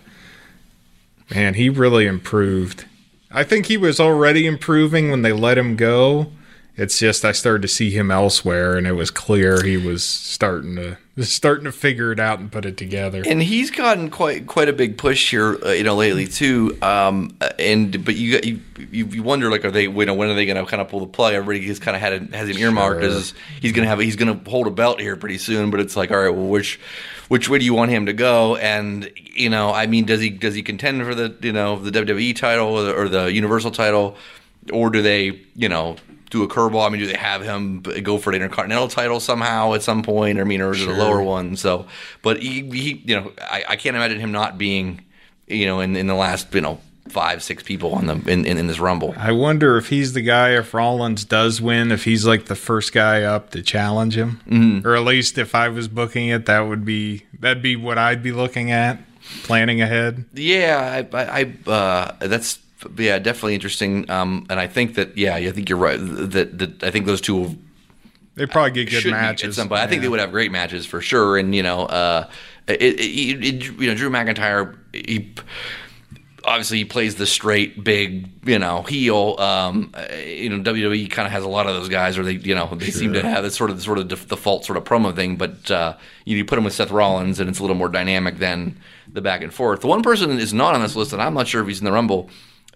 man, 1.35 1.55
he 1.55 1.71
really 1.71 2.07
improved. 2.07 2.85
I 3.31 3.45
think 3.45 3.67
he 3.67 3.77
was 3.77 3.99
already 4.01 4.47
improving 4.47 5.11
when 5.11 5.23
they 5.23 5.33
let 5.33 5.57
him 5.57 5.77
go. 5.77 6.33
It's 6.77 6.99
just 6.99 7.25
I 7.25 7.33
started 7.33 7.63
to 7.63 7.69
see 7.69 7.91
him 7.91 8.11
elsewhere, 8.11 8.77
and 8.77 8.87
it 8.87 8.93
was 8.93 9.11
clear 9.11 9.63
he 9.63 9.77
was 9.77 10.05
starting 10.05 10.77
to 10.77 10.99
starting 11.25 11.65
to 11.65 11.73
figure 11.73 12.13
it 12.13 12.21
out 12.21 12.39
and 12.39 12.51
put 12.51 12.65
it 12.65 12.77
together. 12.77 13.23
and 13.27 13.43
he's 13.43 13.71
gotten 13.71 14.11
quite 14.11 14.47
quite 14.47 14.69
a 14.69 14.73
big 14.73 14.97
push 14.99 15.31
here, 15.31 15.59
uh, 15.65 15.71
you 15.71 15.83
know, 15.85 15.95
lately 15.97 16.27
too. 16.27 16.77
Um, 16.83 17.37
and 17.59 18.05
but 18.05 18.17
you 18.17 18.61
you 18.91 19.07
you 19.07 19.23
wonder 19.23 19.51
like, 19.51 19.65
are 19.65 19.71
they 19.71 19.83
you 19.85 20.05
know 20.07 20.15
when 20.15 20.29
are 20.31 20.35
they 20.35 20.47
going 20.47 20.57
to 20.57 20.65
kind 20.71 20.81
of 20.81 20.89
pull 20.89 21.01
the 21.01 21.07
plug? 21.07 21.35
Everybody 21.35 21.67
has 21.69 21.79
kind 21.79 21.97
of 21.97 22.01
had 22.01 22.13
it, 22.15 22.35
has 22.35 22.49
him 22.49 22.59
earmarked 22.59 23.03
Sure. 23.03 23.11
as 23.11 23.35
he's 23.61 23.73
going 23.73 23.85
to 23.85 23.89
have 23.89 23.99
he's 23.99 24.17
going 24.17 24.39
to 24.43 24.51
hold 24.51 24.67
a 24.67 24.71
belt 24.71 25.01
here 25.01 25.17
pretty 25.17 25.39
soon. 25.39 25.71
But 25.71 25.81
it's 25.81 25.97
like, 25.97 26.11
all 26.11 26.19
right, 26.19 26.35
well, 26.35 26.47
which 26.47 26.79
which 27.29 27.49
way 27.49 27.59
do 27.59 27.65
you 27.65 27.75
want 27.75 27.91
him 27.91 28.07
to 28.07 28.13
go? 28.13 28.57
And 28.57 29.11
you 29.17 29.51
know, 29.51 29.73
I 29.73 29.87
mean, 29.87 30.05
does 30.07 30.21
he 30.21 30.31
does 30.31 30.55
he 30.55 30.63
contend 30.63 31.03
for 31.05 31.15
the 31.15 31.35
you 31.43 31.53
know 31.53 31.77
the 31.77 31.91
WWE 31.91 32.35
title 32.37 32.69
or 32.69 32.83
the, 32.83 32.95
or 32.95 33.09
the 33.09 33.33
Universal 33.33 33.73
title, 33.73 34.17
or 34.73 34.91
do 34.91 35.03
they 35.03 35.41
you 35.55 35.69
know? 35.69 35.97
Do 36.31 36.43
a 36.45 36.49
curveball. 36.49 36.87
I 36.87 36.89
mean, 36.91 37.01
do 37.01 37.07
they 37.07 37.19
have 37.19 37.43
him 37.43 37.83
go 37.83 38.17
for 38.17 38.33
the 38.33 38.37
Intercontinental 38.37 38.89
title 38.89 39.21
somehow 39.21 39.75
at 39.75 39.83
some 39.83 40.03
point? 40.03 40.39
I 40.39 40.45
mean, 40.45 40.61
or 40.61 40.73
is 40.73 40.81
it 40.83 40.89
a 40.89 40.93
lower 40.93 41.21
one? 41.23 41.57
So, 41.57 41.87
but 42.23 42.41
he, 42.41 42.63
he 42.71 43.03
you 43.05 43.21
know, 43.21 43.33
I, 43.41 43.65
I 43.71 43.77
can't 43.77 43.97
imagine 43.97 44.21
him 44.21 44.31
not 44.31 44.57
being, 44.57 45.05
you 45.49 45.67
know, 45.67 45.81
in, 45.81 45.97
in 45.97 46.07
the 46.07 46.15
last, 46.15 46.55
you 46.55 46.61
know, 46.61 46.81
five, 47.09 47.43
six 47.43 47.63
people 47.63 47.95
on 47.95 48.07
the 48.07 48.15
in, 48.31 48.47
in, 48.47 48.59
in 48.59 48.67
this 48.69 48.79
rumble. 48.79 49.15
I 49.17 49.33
wonder 49.33 49.77
if 49.77 49.89
he's 49.89 50.13
the 50.13 50.23
guy 50.23 50.51
if 50.51 50.73
Rollins 50.73 51.25
does 51.25 51.61
win, 51.61 51.91
if 51.91 52.05
he's 52.05 52.25
like 52.25 52.47
the 52.47 52.55
first 52.55 52.93
guy 52.93 53.25
up 53.25 53.51
to 53.51 53.63
challenge 53.63 54.17
him, 54.17 54.41
mm-hmm. 54.47 54.87
or 54.87 54.95
at 54.95 55.03
least 55.03 55.37
if 55.37 55.55
I 55.55 55.69
was 55.69 55.89
booking 55.89 56.29
it, 56.29 56.47
that 56.47 56.61
would 56.61 56.85
be 56.85 57.25
that'd 57.39 57.63
be 57.63 57.77
what 57.77 57.99
I'd 57.99 58.23
be 58.23 58.33
looking 58.33 58.71
at, 58.71 59.01
planning 59.43 59.81
ahead. 59.81 60.27
Yeah, 60.33 61.05
I, 61.13 61.17
I, 61.17 61.41
I 61.41 61.71
uh, 61.71 62.27
that's 62.27 62.61
yeah, 62.97 63.19
definitely 63.19 63.55
interesting. 63.55 64.11
Um, 64.11 64.47
and 64.51 64.59
I 64.61 64.67
think 64.67 64.95
that 64.95 65.17
yeah, 65.17 65.35
I 65.35 65.51
think 65.53 65.69
you're 65.69 65.79
right. 65.79 65.99
That, 66.01 66.59
that 66.59 66.83
I 66.83 66.91
think 66.91 67.07
those 67.07 67.21
two 67.21 67.37
will 67.37 67.57
They 68.35 68.47
probably 68.47 68.71
get 68.85 68.91
good 68.91 69.11
matches. 69.11 69.49
at 69.49 69.55
some 69.55 69.69
point. 69.69 69.81
I 69.81 69.87
think 69.87 70.03
they 70.03 70.09
would 70.09 70.21
have 70.21 70.31
great 70.33 70.51
matches 70.53 70.87
for 70.87 71.01
sure. 71.01 71.37
And 71.37 71.55
you 71.55 71.63
know, 71.63 71.83
uh, 71.87 72.29
it, 72.69 72.81
it, 72.83 73.45
it, 73.45 73.65
you 73.65 73.87
know, 73.89 73.95
Drew 73.95 74.11
McIntyre, 74.11 74.77
he 74.93 75.35
obviously 76.45 76.79
he 76.79 76.85
plays 76.85 77.17
the 77.17 77.27
straight, 77.27 77.85
big, 77.85 78.29
you 78.49 78.59
know, 78.59 78.83
heel. 78.83 79.37
Um, 79.39 79.95
you 80.25 80.49
know, 80.49 80.73
WWE 80.73 81.11
kind 81.11 81.27
of 81.27 81.33
has 81.33 81.45
a 81.45 81.49
lot 81.49 81.67
of 81.67 81.75
those 81.75 81.89
guys, 81.89 82.17
or 82.19 82.25
they, 82.25 82.33
you 82.33 82.55
know, 82.55 82.67
they 82.75 82.91
seem 82.91 83.13
to 83.13 83.23
have 83.23 83.45
this 83.45 83.55
sort 83.55 83.71
of 83.71 83.83
sort 83.83 83.99
of 83.99 84.09
def- 84.09 84.29
default 84.29 84.65
sort 84.65 84.77
of 84.77 84.85
promo 84.85 85.15
thing. 85.15 85.37
But 85.37 85.71
uh, 85.71 85.97
you, 86.25 86.37
you 86.37 86.45
put 86.45 86.59
him 86.59 86.65
with 86.65 86.75
Seth 86.75 86.91
Rollins, 86.91 87.41
and 87.41 87.49
it's 87.49 87.59
a 87.59 87.63
little 87.63 87.77
more 87.77 87.89
dynamic 87.89 88.39
than 88.39 88.79
the 89.13 89.21
back 89.21 89.43
and 89.43 89.53
forth. 89.53 89.81
The 89.81 89.87
one 89.89 90.03
person 90.03 90.31
that 90.31 90.41
is 90.41 90.55
not 90.55 90.75
on 90.75 90.83
this 90.83 90.97
list, 90.97 91.13
and 91.13 91.21
I'm 91.21 91.35
not 91.35 91.49
sure 91.49 91.61
if 91.61 91.67
he's 91.69 91.81
in 91.81 91.85
the 91.85 91.93
Rumble, 91.93 92.31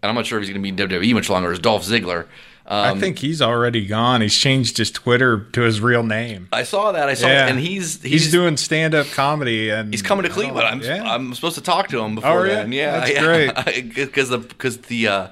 and 0.04 0.10
I'm 0.10 0.14
not 0.14 0.26
sure 0.26 0.38
if 0.38 0.44
he's 0.44 0.52
going 0.52 0.62
to 0.62 0.72
be 0.72 0.82
in 0.82 0.90
WWE 0.90 1.14
much 1.14 1.30
longer, 1.30 1.50
is 1.50 1.58
Dolph 1.58 1.82
Ziggler. 1.84 2.26
Um, 2.66 2.96
I 2.96 3.00
think 3.00 3.18
he's 3.20 3.40
already 3.40 3.86
gone. 3.86 4.20
He's 4.20 4.36
changed 4.36 4.76
his 4.76 4.90
Twitter 4.90 5.44
to 5.52 5.62
his 5.62 5.80
real 5.80 6.02
name. 6.02 6.48
I 6.52 6.64
saw 6.64 6.92
that. 6.92 7.08
I 7.08 7.14
saw, 7.14 7.26
Yeah. 7.28 7.46
and 7.48 7.58
he's 7.58 8.02
He's, 8.02 8.24
he's, 8.24 8.30
doing 8.30 8.58
stand 8.58 8.94
up 8.94 9.06
comedy 9.08 9.70
and 9.70 9.92
He's 9.92 10.02
coming 10.02 10.24
to 10.24 10.30
Cleveland. 10.30 10.66
I'm 10.66 10.80
yeah. 10.82 11.02
I'm 11.02 11.34
supposed 11.34 11.54
to 11.56 11.62
talk 11.62 11.88
to 11.88 12.00
him 12.00 12.14
before 12.16 12.42
Oh, 12.42 12.44
ya? 12.44 12.54
then. 12.54 12.72
Yeah, 12.72 13.00
That's 13.00 13.12
yeah. 13.12 13.22
great. 13.22 13.94
Because 13.94 14.28
the 14.28 14.38
because 14.38 14.78
the 14.78 15.08
uh, 15.08 15.28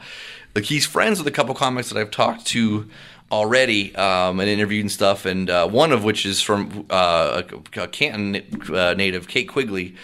like 0.55 0.65
he's 0.65 0.87
friends 0.87 1.19
with 1.19 1.27
a 1.27 1.31
couple 1.31 1.55
comics 1.55 1.91
that 1.91 1.99
I've 1.99 2.11
talked 2.11 2.47
to 2.49 2.89
already 3.31 3.95
um, 3.97 4.41
and 4.41 4.49
interviewed 4.49 4.85
and 4.85 4.93
stuff, 4.93 5.25
and 5.27 5.49
uh, 5.51 5.67
one 5.69 5.93
of 5.93 6.05
which 6.05 6.27
is 6.27 6.41
from 6.43 6.87
uh, 6.91 7.43
a 7.77 7.87
Canton 7.89 8.43
uh, 8.75 8.95
native, 8.95 9.29
Kate 9.29 9.49
Quigley. 9.49 9.95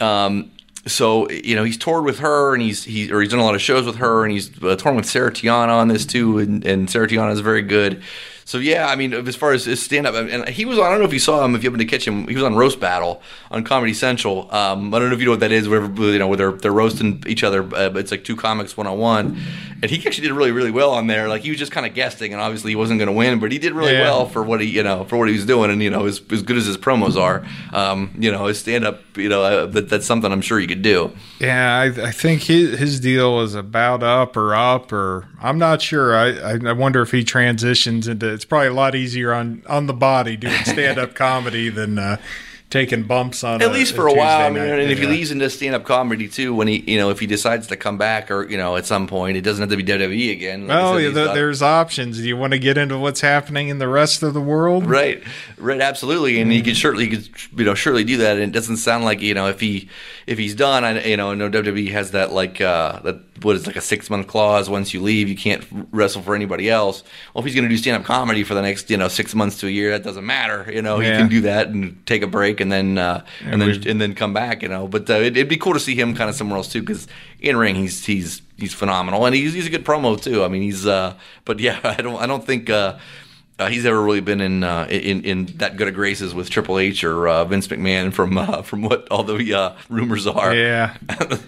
Um, 0.00 0.50
so 0.86 1.28
you 1.30 1.56
know 1.56 1.64
he's 1.64 1.78
toured 1.78 2.04
with 2.04 2.18
her, 2.18 2.54
and 2.54 2.62
he's 2.62 2.84
he 2.84 3.12
or 3.12 3.20
he's 3.20 3.30
done 3.30 3.40
a 3.40 3.44
lot 3.44 3.54
of 3.54 3.62
shows 3.62 3.86
with 3.86 3.96
her, 3.96 4.24
and 4.24 4.32
he's 4.32 4.50
uh, 4.62 4.76
touring 4.76 4.96
with 4.96 5.06
Sarah 5.06 5.32
Tiana 5.32 5.70
on 5.70 5.88
this 5.88 6.04
too, 6.04 6.38
and, 6.38 6.64
and 6.64 6.88
Sarah 6.90 7.08
Tiana 7.08 7.32
is 7.32 7.40
very 7.40 7.62
good. 7.62 8.02
So 8.46 8.58
yeah, 8.58 8.88
I 8.88 8.96
mean, 8.96 9.14
as 9.14 9.36
far 9.36 9.52
as 9.52 9.64
his 9.64 9.82
stand 9.82 10.06
up, 10.06 10.14
and 10.14 10.46
he 10.48 10.64
was 10.66 10.78
on. 10.78 10.84
I 10.84 10.90
don't 10.90 10.98
know 11.00 11.06
if 11.06 11.12
you 11.14 11.18
saw 11.18 11.44
him. 11.44 11.54
If 11.54 11.62
you 11.64 11.70
happened 11.70 11.88
to 11.88 11.96
catch 11.96 12.06
him, 12.06 12.28
he 12.28 12.34
was 12.34 12.44
on 12.44 12.54
Roast 12.54 12.78
Battle 12.78 13.22
on 13.50 13.64
Comedy 13.64 13.94
Central. 13.94 14.54
Um, 14.54 14.92
I 14.92 14.98
don't 14.98 15.08
know 15.08 15.14
if 15.14 15.20
you 15.20 15.24
know 15.26 15.32
what 15.32 15.40
that 15.40 15.50
is. 15.52 15.68
Whatever 15.68 16.12
you 16.12 16.18
know, 16.18 16.28
where 16.28 16.36
they're 16.36 16.52
they're 16.52 16.72
roasting 16.72 17.22
each 17.26 17.42
other. 17.42 17.62
Uh, 17.74 17.90
it's 17.94 18.10
like 18.10 18.22
two 18.24 18.36
comics 18.36 18.76
one 18.76 18.86
on 18.86 18.98
one, 18.98 19.38
and 19.82 19.90
he 19.90 19.96
actually 20.06 20.28
did 20.28 20.34
really 20.34 20.52
really 20.52 20.70
well 20.70 20.90
on 20.92 21.06
there. 21.06 21.26
Like 21.28 21.40
he 21.42 21.50
was 21.50 21.58
just 21.58 21.72
kind 21.72 21.86
of 21.86 21.94
guesting, 21.94 22.32
and 22.34 22.40
obviously 22.42 22.70
he 22.70 22.76
wasn't 22.76 22.98
going 22.98 23.06
to 23.08 23.12
win, 23.14 23.38
but 23.40 23.50
he 23.50 23.58
did 23.58 23.72
really 23.72 23.92
Yeah. 23.94 24.02
well 24.02 24.26
for 24.28 24.42
what 24.42 24.60
he 24.60 24.68
you 24.68 24.82
know 24.82 25.04
for 25.04 25.16
what 25.16 25.28
he 25.28 25.34
was 25.34 25.46
doing, 25.46 25.70
and 25.70 25.82
you 25.82 25.88
know 25.90 26.04
as, 26.04 26.20
as 26.30 26.42
good 26.42 26.58
as 26.58 26.66
his 26.66 26.76
promos 26.76 27.16
are, 27.16 27.46
um, 27.72 28.14
you 28.18 28.30
know 28.30 28.44
his 28.46 28.58
stand 28.58 28.84
up, 28.84 29.00
you 29.16 29.30
know 29.30 29.42
uh, 29.42 29.66
that, 29.66 29.88
that's 29.88 30.04
something 30.04 30.30
I'm 30.30 30.42
sure 30.42 30.58
he 30.58 30.66
could 30.66 30.82
do. 30.82 31.12
Yeah, 31.40 31.78
I, 31.78 32.08
I 32.08 32.10
think 32.10 32.42
his, 32.42 32.78
his 32.78 33.00
deal 33.00 33.40
is 33.40 33.54
about 33.54 34.02
up 34.02 34.36
or 34.36 34.54
up, 34.54 34.92
or 34.92 35.28
I'm 35.40 35.58
not 35.58 35.80
sure. 35.80 36.14
I, 36.14 36.28
I, 36.52 36.58
I 36.66 36.72
wonder 36.72 37.00
if 37.00 37.10
he 37.10 37.24
transitions 37.24 38.06
into. 38.06 38.33
It's 38.34 38.44
probably 38.44 38.68
a 38.68 38.74
lot 38.74 38.94
easier 38.94 39.32
on 39.32 39.62
on 39.66 39.86
the 39.86 39.94
body 39.94 40.36
doing 40.36 40.64
stand 40.64 40.98
up 40.98 41.14
comedy 41.14 41.68
than 41.68 41.98
uh, 41.98 42.16
taking 42.70 43.04
bumps 43.04 43.44
on. 43.44 43.62
at 43.62 43.70
least 43.72 43.94
for 43.94 44.08
a, 44.08 44.12
while. 44.14 44.46
I 44.46 44.50
mean, 44.50 44.62
and 44.64 44.90
if 44.90 44.98
he 44.98 45.04
Yeah. 45.04 45.10
leaves 45.10 45.30
into 45.30 45.48
stand 45.48 45.76
up 45.76 45.84
comedy 45.84 46.26
too, 46.26 46.52
when 46.54 46.66
he, 46.66 46.82
you 46.90 46.98
know, 46.98 47.10
if 47.10 47.20
he 47.20 47.26
decides 47.26 47.68
to 47.68 47.76
come 47.76 47.98
back 47.98 48.30
or 48.32 48.48
you 48.50 48.56
know, 48.56 48.74
at 48.76 48.84
some 48.84 49.06
point, 49.06 49.36
it 49.36 49.42
doesn't 49.42 49.60
have 49.62 49.70
to 49.70 49.76
be 49.76 49.84
WWE 49.84 50.32
again. 50.32 50.66
Like 50.66 50.76
Oh, 50.78 50.96
said, 50.96 51.14
yeah, 51.14 51.24
he's 51.26 51.34
there's 51.34 51.62
options. 51.62 52.18
Do 52.18 52.26
you 52.26 52.36
want 52.36 52.52
to 52.52 52.58
get 52.58 52.76
into 52.76 52.98
what's 52.98 53.20
happening 53.20 53.68
in 53.68 53.78
the 53.78 53.86
rest 53.88 54.22
of 54.24 54.34
the 54.34 54.40
world? 54.40 54.86
Right, 54.86 55.22
right, 55.56 55.80
absolutely, 55.80 56.40
and 56.40 56.50
he 56.50 56.62
could 56.62 56.76
certainly, 56.76 57.08
he 57.08 57.16
could, 57.16 57.28
you 57.56 57.64
know, 57.64 57.74
surely 57.74 58.02
do 58.02 58.16
that. 58.16 58.34
And 58.38 58.42
it 58.44 58.52
doesn't 58.52 58.78
sound 58.78 59.04
like 59.04 59.20
you 59.20 59.34
know, 59.34 59.46
if 59.46 59.60
he, 59.60 59.88
if 60.26 60.36
he's 60.38 60.54
done, 60.56 60.82
I, 60.84 61.04
you 61.04 61.16
know, 61.16 61.30
I 61.30 61.34
know 61.36 61.48
WWE 61.48 61.90
has 61.92 62.10
that 62.10 62.32
like 62.32 62.60
uh, 62.60 62.98
that 63.00 63.20
what 63.42 63.54
is 63.56 63.66
like 63.68 63.76
a 63.76 63.80
six 63.80 64.10
month 64.10 64.26
clause. 64.26 64.68
Once 64.68 64.92
you 64.92 65.00
leave, 65.00 65.28
you 65.28 65.36
can't 65.36 65.64
wrestle 65.92 66.22
for 66.22 66.34
anybody 66.34 66.68
else. 66.70 67.04
Well, 67.34 67.40
if 67.42 67.46
he's 67.46 67.54
going 67.54 67.68
to 67.68 67.72
do 67.72 67.76
stand 67.76 67.98
up 67.98 68.04
comedy 68.04 68.42
for 68.42 68.54
the 68.54 68.62
next, 68.62 68.90
you 68.90 68.96
know, 68.96 69.06
six 69.08 69.34
months 69.34 69.60
to 69.60 69.66
a 69.68 69.70
year, 69.70 69.90
that 69.90 70.02
doesn't 70.02 70.26
matter. 70.26 70.68
You 70.72 70.82
know, 70.82 70.98
he 70.98 71.08
can 71.08 71.28
do 71.28 71.42
that 71.42 71.68
and 71.68 72.04
take 72.06 72.22
a 72.22 72.26
break 72.26 72.53
and 72.60 72.70
then 72.70 72.98
uh, 72.98 73.24
and, 73.44 73.60
then 73.60 73.88
and 73.88 74.00
then 74.00 74.14
come 74.14 74.32
back. 74.32 74.62
You 74.62 74.68
know, 74.68 74.88
but 74.88 75.08
uh, 75.08 75.14
it, 75.14 75.36
it'd 75.36 75.48
be 75.48 75.56
cool 75.56 75.74
to 75.74 75.80
see 75.80 75.94
him 75.94 76.14
kind 76.14 76.28
of 76.28 76.36
somewhere 76.36 76.56
else 76.56 76.68
too, 76.68 76.80
because 76.80 77.06
in 77.40 77.56
ring 77.56 77.74
he's 77.74 78.04
he's 78.04 78.42
he's 78.56 78.74
phenomenal 78.74 79.26
and 79.26 79.34
he's 79.34 79.52
he's 79.52 79.66
a 79.66 79.70
good 79.70 79.84
promo 79.84 80.20
too. 80.20 80.44
I 80.44 80.48
mean, 80.48 80.62
he's 80.62 80.86
uh, 80.86 81.14
but 81.44 81.60
yeah, 81.60 81.80
I 81.84 81.96
don't 82.02 82.20
I 82.20 82.26
don't 82.26 82.44
think. 82.44 82.70
Uh, 82.70 82.98
uh, 83.56 83.68
he's 83.68 83.86
ever 83.86 84.02
really 84.02 84.20
been 84.20 84.40
in, 84.40 84.64
uh, 84.64 84.84
in 84.90 85.22
in 85.22 85.46
that 85.58 85.76
good 85.76 85.86
of 85.86 85.94
graces 85.94 86.34
with 86.34 86.50
Triple 86.50 86.78
H 86.78 87.04
or 87.04 87.28
uh, 87.28 87.44
Vince 87.44 87.68
McMahon 87.68 88.12
from 88.12 88.36
uh, 88.36 88.62
from 88.62 88.82
what 88.82 89.06
all 89.12 89.22
the 89.22 89.54
uh, 89.54 89.76
rumors 89.88 90.26
are. 90.26 90.52
Yeah. 90.54 90.96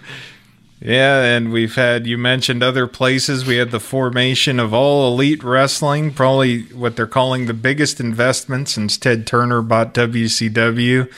Yeah, 0.79 1.23
and 1.23 1.51
we've 1.51 1.75
had 1.75 2.05
you 2.05 2.17
mentioned 2.17 2.61
other 2.61 2.85
places. 2.85 3.45
We 3.45 3.57
had 3.57 3.71
the 3.71 3.79
formation 3.79 4.59
of 4.59 4.73
all 4.73 5.11
elite 5.11 5.43
wrestling, 5.43 6.13
probably 6.13 6.63
what 6.65 6.95
they're 6.95 7.07
calling 7.07 7.45
the 7.45 7.53
biggest 7.53 7.99
investment 7.99 8.69
since 8.69 8.97
Ted 8.97 9.25
Turner 9.25 9.61
bought 9.61 9.93
WCW. 9.93 11.11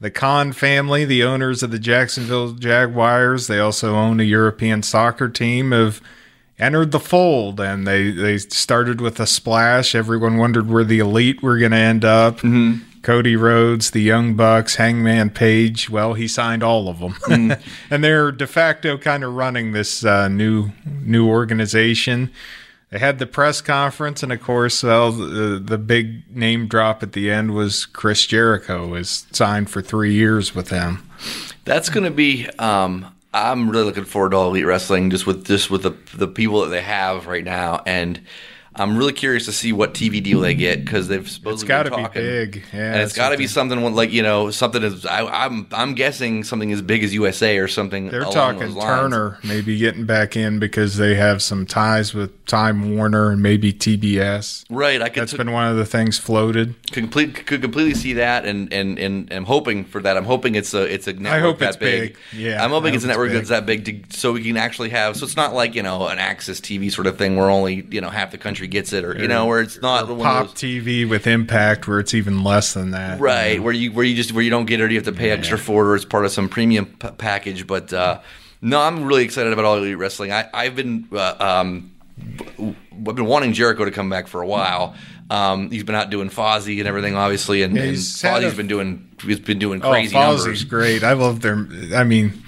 The 0.00 0.10
Khan 0.10 0.52
family, 0.52 1.06
the 1.06 1.24
owners 1.24 1.62
of 1.62 1.70
the 1.70 1.78
Jacksonville 1.78 2.52
Jaguars, 2.52 3.46
they 3.46 3.58
also 3.58 3.94
own 3.94 4.20
a 4.20 4.24
European 4.24 4.82
soccer 4.82 5.30
team, 5.30 5.72
have 5.72 6.02
entered 6.58 6.92
the 6.92 7.00
fold, 7.00 7.58
and 7.58 7.86
they 7.86 8.10
they 8.10 8.36
started 8.36 9.00
with 9.00 9.18
a 9.18 9.26
splash. 9.26 9.94
Everyone 9.94 10.36
wondered 10.36 10.68
where 10.68 10.84
the 10.84 10.98
elite 10.98 11.42
were 11.42 11.58
going 11.58 11.72
to 11.72 11.78
end 11.78 12.04
up. 12.04 12.36
Mm-hmm. 12.36 12.95
Cody 13.06 13.36
Rhodes, 13.36 13.92
the 13.92 14.02
Young 14.02 14.34
Bucks, 14.34 14.74
Hangman 14.74 15.30
Page. 15.30 15.88
Well, 15.88 16.14
he 16.14 16.26
signed 16.26 16.64
all 16.64 16.88
of 16.88 16.98
them, 16.98 17.14
and 17.88 18.02
they're 18.02 18.32
de 18.32 18.48
facto 18.48 18.98
kind 18.98 19.22
of 19.22 19.32
running 19.32 19.70
this 19.70 20.04
uh, 20.04 20.26
new 20.26 20.72
new 20.84 21.28
organization. 21.28 22.32
They 22.90 22.98
had 22.98 23.20
the 23.20 23.26
press 23.28 23.60
conference, 23.60 24.24
and 24.24 24.32
of 24.32 24.42
course, 24.42 24.82
well, 24.82 25.12
the, 25.12 25.62
the 25.64 25.78
big 25.78 26.28
name 26.34 26.66
drop 26.66 27.00
at 27.04 27.12
the 27.12 27.30
end 27.30 27.54
was 27.54 27.86
Chris 27.86 28.26
Jericho 28.26 28.94
is 28.94 29.28
signed 29.30 29.70
for 29.70 29.80
three 29.80 30.12
years 30.12 30.52
with 30.52 30.70
them. 30.70 31.08
That's 31.64 31.88
going 31.88 32.04
to 32.04 32.10
be. 32.10 32.48
Um, 32.58 33.14
I'm 33.32 33.70
really 33.70 33.84
looking 33.84 34.04
forward 34.04 34.30
to 34.30 34.36
all 34.38 34.48
elite 34.48 34.66
wrestling, 34.66 35.10
just 35.10 35.28
with 35.28 35.46
just 35.46 35.70
with 35.70 35.84
the 35.84 35.96
the 36.16 36.26
people 36.26 36.62
that 36.62 36.70
they 36.70 36.82
have 36.82 37.28
right 37.28 37.44
now, 37.44 37.84
and 37.86 38.20
I'm 38.78 38.96
really 38.96 39.12
curious 39.12 39.46
to 39.46 39.52
see 39.52 39.72
what 39.72 39.94
TV 39.94 40.22
deal 40.22 40.40
they 40.40 40.54
get 40.54 40.84
because 40.84 41.08
they've 41.08 41.28
supposedly 41.28 41.54
It's 41.54 41.64
got 41.64 41.82
to 41.84 41.96
be 41.96 42.20
big, 42.20 42.64
yeah. 42.72 42.92
and 42.92 43.02
it's 43.02 43.14
got 43.14 43.30
to 43.30 43.36
be 43.36 43.46
something 43.46 43.80
like 43.94 44.12
you 44.12 44.22
know 44.22 44.50
something 44.50 44.82
as 44.84 45.06
I, 45.06 45.24
I'm 45.24 45.66
I'm 45.72 45.94
guessing 45.94 46.44
something 46.44 46.70
as 46.72 46.82
big 46.82 47.02
as 47.02 47.14
USA 47.14 47.58
or 47.58 47.68
something. 47.68 48.08
They're 48.08 48.24
talking. 48.24 48.74
Turner 48.74 49.38
maybe 49.42 49.78
getting 49.78 50.06
back 50.06 50.36
in 50.36 50.58
because 50.58 50.96
they 50.96 51.14
have 51.14 51.42
some 51.42 51.66
ties 51.66 52.14
with 52.14 52.44
Time 52.46 52.96
Warner 52.96 53.30
and 53.30 53.42
maybe 53.42 53.72
TBS. 53.72 54.64
right? 54.70 55.00
I 55.00 55.08
could 55.08 55.22
That's 55.22 55.34
been 55.34 55.52
one 55.52 55.68
of 55.68 55.76
the 55.76 55.86
things 55.86 56.18
floated. 56.18 56.74
complete 56.92 57.46
could 57.46 57.62
completely 57.62 57.94
see 57.94 58.14
that 58.14 58.44
and 58.44 58.72
and 58.72 58.98
and 58.98 59.32
I'm 59.32 59.44
hoping 59.44 59.84
for 59.84 60.00
that. 60.02 60.16
I'm 60.16 60.24
hoping 60.24 60.54
it's 60.54 60.74
a 60.74 60.82
it's 60.92 61.06
a 61.06 61.12
network 61.12 61.42
hope 61.42 61.58
that 61.58 61.68
it's 61.68 61.76
big. 61.76 62.16
Yeah, 62.32 62.62
I'm 62.62 62.70
hoping 62.70 62.94
it's 62.94 63.04
a 63.04 63.08
network 63.08 63.30
it's 63.30 63.48
that's 63.48 63.60
that 63.60 63.66
big 63.66 63.84
to, 63.86 64.16
so 64.16 64.32
we 64.32 64.42
can 64.42 64.56
actually 64.56 64.90
have. 64.90 65.16
So 65.16 65.24
it's 65.24 65.36
not 65.36 65.54
like 65.54 65.74
you 65.74 65.82
know 65.82 66.06
an 66.08 66.18
Access 66.18 66.60
TV 66.60 66.92
sort 66.92 67.06
of 67.06 67.18
thing 67.18 67.36
where 67.36 67.50
only 67.50 67.86
you 67.90 68.00
know 68.00 68.10
half 68.10 68.30
the 68.30 68.38
country 68.38 68.65
gets 68.68 68.92
it 68.92 69.04
or 69.04 69.16
you 69.18 69.28
know 69.28 69.46
where 69.46 69.60
it's 69.60 69.80
not 69.80 70.06
Pop 70.06 70.48
TV 70.48 71.08
with 71.08 71.26
Impact 71.26 71.86
where 71.88 71.98
it's 72.00 72.14
even 72.14 72.42
less 72.44 72.74
than 72.74 72.90
that. 72.92 73.20
right 73.20 73.62
where 73.62 73.72
you 73.72 73.92
where 73.92 74.04
you 74.04 74.14
just 74.16 74.32
where 74.32 74.42
you 74.42 74.50
don't 74.50 74.66
get 74.66 74.80
it 74.80 74.84
or 74.84 74.88
you 74.88 74.96
have 74.96 75.04
to 75.04 75.12
pay 75.12 75.30
extra 75.30 75.58
for 75.58 75.84
it 75.84 75.88
or 75.88 75.96
it's 75.96 76.04
part 76.04 76.24
of 76.24 76.32
some 76.32 76.48
premium 76.48 76.86
p- 76.86 77.08
package. 77.18 77.66
But 77.66 77.92
uh, 77.92 78.20
no, 78.60 78.80
I'm 78.80 79.04
really 79.04 79.24
excited 79.24 79.52
about 79.52 79.64
all 79.64 79.76
elite 79.76 79.98
wrestling. 79.98 80.32
I 80.32 80.48
I've 80.54 80.74
been 80.76 81.08
uh, 81.12 81.34
um, 81.38 81.92
I've 82.58 83.14
been 83.14 83.26
wanting 83.26 83.52
Jericho 83.52 83.84
to 83.84 83.90
come 83.90 84.08
back 84.08 84.26
for 84.28 84.40
a 84.42 84.46
while. 84.46 84.94
Um, 85.28 85.70
he's 85.70 85.82
been 85.82 85.96
out 85.96 86.08
doing 86.10 86.30
Fozzy 86.30 86.78
and 86.78 86.86
everything, 86.88 87.16
obviously, 87.16 87.62
and, 87.62 87.76
and 87.76 87.90
he's 87.90 88.20
had 88.22 88.42
Fozzy's 88.42 88.52
a- 88.52 88.56
been 88.56 88.68
doing 88.68 89.08
he's 89.22 89.40
been 89.40 89.58
doing 89.58 89.82
Oh, 89.82 89.90
crazy 89.90 90.14
Fozzy's 90.14 90.44
numbers. 90.44 90.64
great. 90.64 91.02
I 91.04 91.12
love 91.14 91.40
their. 91.42 91.66
I 91.94 92.04
mean, 92.04 92.42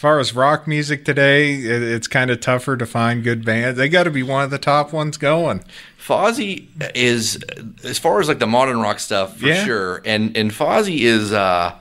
far 0.00 0.18
as 0.18 0.34
rock 0.34 0.66
music 0.66 1.04
today, 1.04 1.54
it, 1.54 1.82
it's 1.82 2.08
kind 2.08 2.30
of 2.30 2.40
tougher 2.40 2.76
to 2.76 2.86
find 2.86 3.22
good 3.22 3.44
bands. 3.44 3.76
They 3.78 3.88
got 3.88 4.04
to 4.04 4.10
be 4.10 4.22
one 4.22 4.42
of 4.44 4.50
the 4.50 4.58
top 4.58 4.92
ones 4.92 5.16
going. 5.16 5.62
Fozzy 5.98 6.66
is 6.94 7.38
as 7.84 7.98
far 7.98 8.20
as 8.20 8.26
like 8.28 8.38
the 8.38 8.46
modern 8.46 8.80
rock 8.80 8.98
stuff 8.98 9.36
for 9.38 9.46
Yeah. 9.46 9.64
sure, 9.64 10.02
and 10.04 10.36
and 10.36 10.50
Fozzy 10.50 11.00
is 11.00 11.32
uh, 11.32 11.74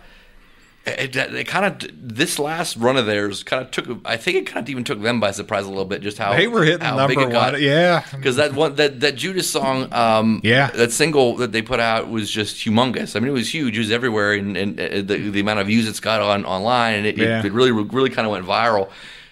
it, 0.97 1.15
it 1.15 1.47
kind 1.47 1.65
of 1.65 1.89
this 2.01 2.39
last 2.39 2.77
run 2.77 2.97
of 2.97 3.05
theirs 3.05 3.43
kind 3.43 3.63
of 3.63 3.71
took 3.71 3.99
I 4.05 4.17
think 4.17 4.37
it 4.37 4.45
kind 4.47 4.63
of 4.65 4.69
even 4.69 4.83
took 4.83 5.01
them 5.01 5.19
by 5.19 5.31
surprise 5.31 5.65
a 5.65 5.69
little 5.69 5.85
bit 5.85 6.01
just 6.01 6.17
how 6.17 6.35
They 6.35 6.47
were 6.47 6.63
hitting 6.63 6.81
how 6.81 7.07
big 7.07 7.17
number 7.17 7.29
it 7.31 7.33
got. 7.33 7.53
one. 7.53 7.61
Yeah, 7.61 8.03
Because 8.15 8.35
that 8.37 8.53
one 8.53 8.75
that 8.75 8.99
that 9.01 9.15
Judas 9.15 9.49
song, 9.49 9.91
um, 9.93 10.41
Yeah. 10.43 10.71
that 10.71 10.91
single 10.91 11.35
that 11.37 11.51
they 11.51 11.61
put 11.61 11.79
out 11.79 12.09
was 12.09 12.29
just 12.31 12.55
humongous. 12.57 13.15
I 13.15 13.19
mean, 13.19 13.29
it 13.29 13.33
was 13.33 13.53
huge. 13.53 13.75
It 13.77 13.79
was 13.81 13.91
everywhere, 13.91 14.33
and, 14.33 14.55
and 14.57 14.79
uh, 14.79 14.87
the, 15.01 15.29
the 15.29 15.39
amount 15.39 15.59
of 15.59 15.67
views 15.67 15.87
it's 15.87 15.99
got 15.99 16.21
on 16.21 16.45
online, 16.45 16.95
and 16.95 17.05
it, 17.05 17.17
Yeah. 17.17 17.45
it 17.45 17.51
really 17.53 17.71
really 17.71 18.09
kind 18.09 18.25
of 18.25 18.31
went 18.31 18.45
viral. 18.45 18.89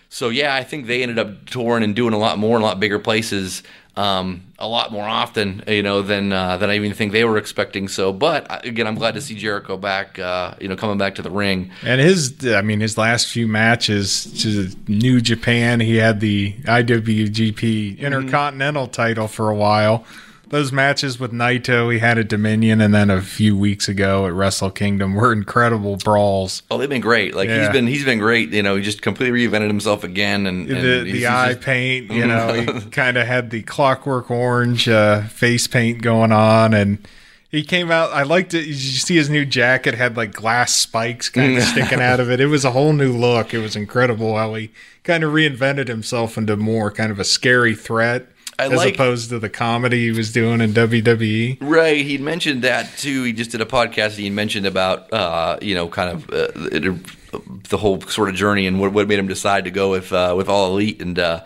So 0.10 0.30
yeah, 0.30 0.56
I 0.56 0.64
think 0.64 0.88
they 0.88 1.02
ended 1.04 1.20
up 1.20 1.46
touring 1.48 1.84
and 1.84 1.96
doing 1.96 2.14
a 2.14 2.18
lot 2.18 2.38
more 2.40 2.56
in 2.56 2.62
a 2.62 2.66
lot 2.66 2.80
bigger 2.80 2.98
places, 3.00 3.62
um, 3.98 4.44
a 4.60 4.68
lot 4.68 4.92
more 4.92 5.04
often, 5.04 5.64
you 5.68 5.82
know, 5.82 6.04
than 6.04 6.32
uh, 6.32 6.58
than 6.58 6.70
I 6.70 6.76
even 6.76 6.94
think 6.94 7.12
they 7.12 7.26
were 7.26 7.38
expecting. 7.38 7.88
So, 7.88 8.14
but 8.14 8.50
uh, 8.50 8.60
again, 8.64 8.86
I'm 8.88 8.96
glad 8.96 9.16
to 9.16 9.22
see 9.22 9.36
Jericho 9.36 9.76
back, 9.76 10.20
uh, 10.20 10.54
you 10.62 10.68
know, 10.68 10.76
coming 10.76 11.00
back 11.00 11.16
to 11.16 11.22
the 11.24 11.32
ring. 11.32 11.72
and 11.84 12.00
his. 12.00 12.46
I 12.48 12.62
mean, 12.62 12.80
his 12.80 12.98
last 12.98 13.28
few 13.28 13.48
matches 13.48 14.26
to 14.44 14.70
New 14.88 15.20
Japan, 15.20 15.80
he 15.80 15.98
had 15.98 16.20
the 16.20 16.54
IWGP 16.54 17.98
Intercontinental 18.00 18.88
title 18.88 19.28
for 19.28 19.50
a 19.50 19.56
while. 19.56 20.06
Those 20.50 20.72
matches 20.72 21.20
with 21.20 21.34
Naito, 21.34 21.92
he 21.92 22.00
had 22.00 22.18
at 22.18 22.30
Dominion, 22.30 22.80
and 22.80 22.94
then 22.94 23.10
a 23.10 23.22
few 23.22 23.58
weeks 23.58 23.90
ago 23.90 24.26
at 24.28 24.34
Wrestle 24.34 24.72
Kingdom 24.72 25.14
were 25.14 25.34
incredible 25.34 25.98
brawls. 25.98 26.64
Oh, 26.72 26.78
they've 26.78 26.88
been 26.88 27.02
great. 27.02 27.36
Like 27.36 27.50
he's 27.50 27.58
Yeah. 27.58 27.72
been 27.74 27.86
he's 27.88 28.06
been 28.06 28.20
great. 28.20 28.52
You 28.54 28.64
know, 28.64 28.78
he 28.78 28.82
just 28.82 29.02
completely 29.02 29.46
reinvented 29.46 29.68
himself 29.68 30.06
again, 30.06 30.48
and, 30.48 30.70
and 30.70 30.78
the 30.82 31.04
the 31.04 31.12
he's 31.12 31.26
eye 31.26 31.54
just- 31.54 31.66
paint, 31.66 32.12
you 32.12 32.26
know, 32.26 32.54
he 32.54 32.66
kind 32.92 33.18
of 33.18 33.28
had 33.28 33.50
the 33.50 33.62
clockwork 33.64 34.32
orange 34.32 34.88
uh, 34.88 35.24
face 35.24 35.68
paint 35.68 36.02
going 36.02 36.32
on, 36.32 36.74
and 36.74 37.06
he 37.50 37.62
came 37.64 37.92
out. 37.92 38.12
I 38.14 38.24
liked 38.24 38.54
it. 38.54 38.60
Did 38.62 38.68
you 38.68 38.76
see 38.76 39.16
his 39.18 39.30
new 39.30 39.46
jacket 39.46 39.96
had 39.96 40.16
like 40.16 40.32
glass 40.34 40.74
spikes 40.74 41.30
kind 41.30 41.58
of 41.58 41.64
sticking 41.66 42.00
out 42.02 42.22
of 42.22 42.32
it? 42.32 42.40
It 42.40 42.48
was 42.48 42.64
a 42.64 42.72
whole 42.72 42.94
new 42.94 43.12
look. 43.12 43.54
It 43.54 43.60
was 43.60 43.76
incredible 43.76 44.38
how 44.38 44.54
he 44.54 44.72
kind 45.04 45.26
of 45.26 45.34
reinvented 45.34 45.90
himself 45.90 46.38
into 46.38 46.56
more 46.56 46.90
kind 46.90 47.12
of 47.12 47.20
a 47.20 47.26
scary 47.26 47.76
threat. 47.76 48.28
I 48.60 48.66
as 48.66 48.74
like- 48.74 48.96
opposed 48.96 49.30
to 49.30 49.40
the 49.40 49.50
comedy 49.50 50.06
he 50.06 50.12
was 50.12 50.32
doing 50.34 50.62
in. 50.62 50.74
WWE. 50.74 51.58
Right, 51.62 52.04
he 52.06 52.18
mentioned 52.18 52.64
that 52.64 52.98
too. 52.98 53.24
He 53.24 53.34
just 53.34 53.52
did 53.52 53.62
a 53.62 53.66
podcast. 53.66 54.16
He 54.16 54.30
mentioned 54.30 54.66
about 54.66 55.12
uh, 55.14 55.58
you 55.62 55.76
know 55.76 55.88
kind 55.88 56.10
of 56.10 56.30
uh, 56.30 56.48
it, 56.72 57.64
the 57.70 57.78
whole 57.78 58.02
sort 58.02 58.30
of 58.30 58.36
journey 58.36 58.66
and 58.68 58.80
what, 58.80 58.94
what 58.94 59.08
made 59.08 59.20
him 59.20 59.28
decide 59.28 59.66
to 59.66 59.72
go 59.72 59.92
with 59.92 60.12
uh, 60.12 60.34
with 60.36 60.50
all 60.50 60.72
elite 60.72 61.02
and. 61.02 61.20
Uh, 61.20 61.44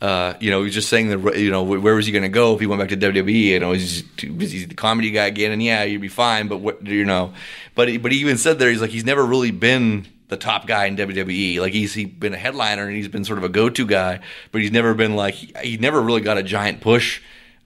uh, 0.00 0.34
you 0.40 0.50
know, 0.50 0.58
he 0.58 0.64
was 0.64 0.74
just 0.74 0.88
saying 0.88 1.10
that 1.10 1.38
you 1.38 1.48
know 1.48 1.62
where 1.62 1.94
was 1.94 2.06
he 2.06 2.10
going 2.10 2.24
to 2.24 2.28
go 2.28 2.54
if 2.54 2.60
he 2.60 2.66
went 2.66 2.80
back 2.80 2.88
to 2.88 2.96
WWE? 2.96 3.32
You 3.32 3.60
know, 3.60 3.70
he's 3.70 4.02
he's 4.18 4.66
the 4.66 4.74
comedy 4.74 5.12
guy 5.12 5.26
again, 5.26 5.52
and 5.52 5.62
yeah, 5.62 5.84
you'd 5.84 6.00
be 6.00 6.08
fine. 6.08 6.48
But 6.48 6.56
what 6.56 6.84
you 6.84 7.04
know, 7.04 7.32
but 7.76 7.86
he, 7.88 7.98
but 7.98 8.10
he 8.10 8.18
even 8.18 8.36
said 8.36 8.58
there 8.58 8.68
he's 8.68 8.80
like 8.80 8.90
he's 8.90 9.04
never 9.04 9.24
really 9.24 9.52
been 9.52 10.08
the 10.32 10.36
top 10.38 10.66
guy 10.66 10.86
in 10.86 10.96
WWE. 10.96 11.60
Like 11.60 11.72
he's 11.74 11.92
he 11.94 12.06
been 12.06 12.32
a 12.34 12.38
headliner 12.38 12.86
and 12.86 12.96
he's 12.96 13.06
been 13.08 13.24
sort 13.24 13.38
of 13.38 13.44
a 13.44 13.48
go 13.50 13.68
to 13.68 13.86
guy, 13.86 14.18
but 14.50 14.62
he's 14.62 14.72
never 14.72 14.94
been 14.94 15.14
like 15.14 15.34
he, 15.34 15.52
he 15.62 15.76
never 15.76 16.00
really 16.00 16.22
got 16.22 16.38
a 16.38 16.42
giant 16.42 16.80
push 16.80 17.20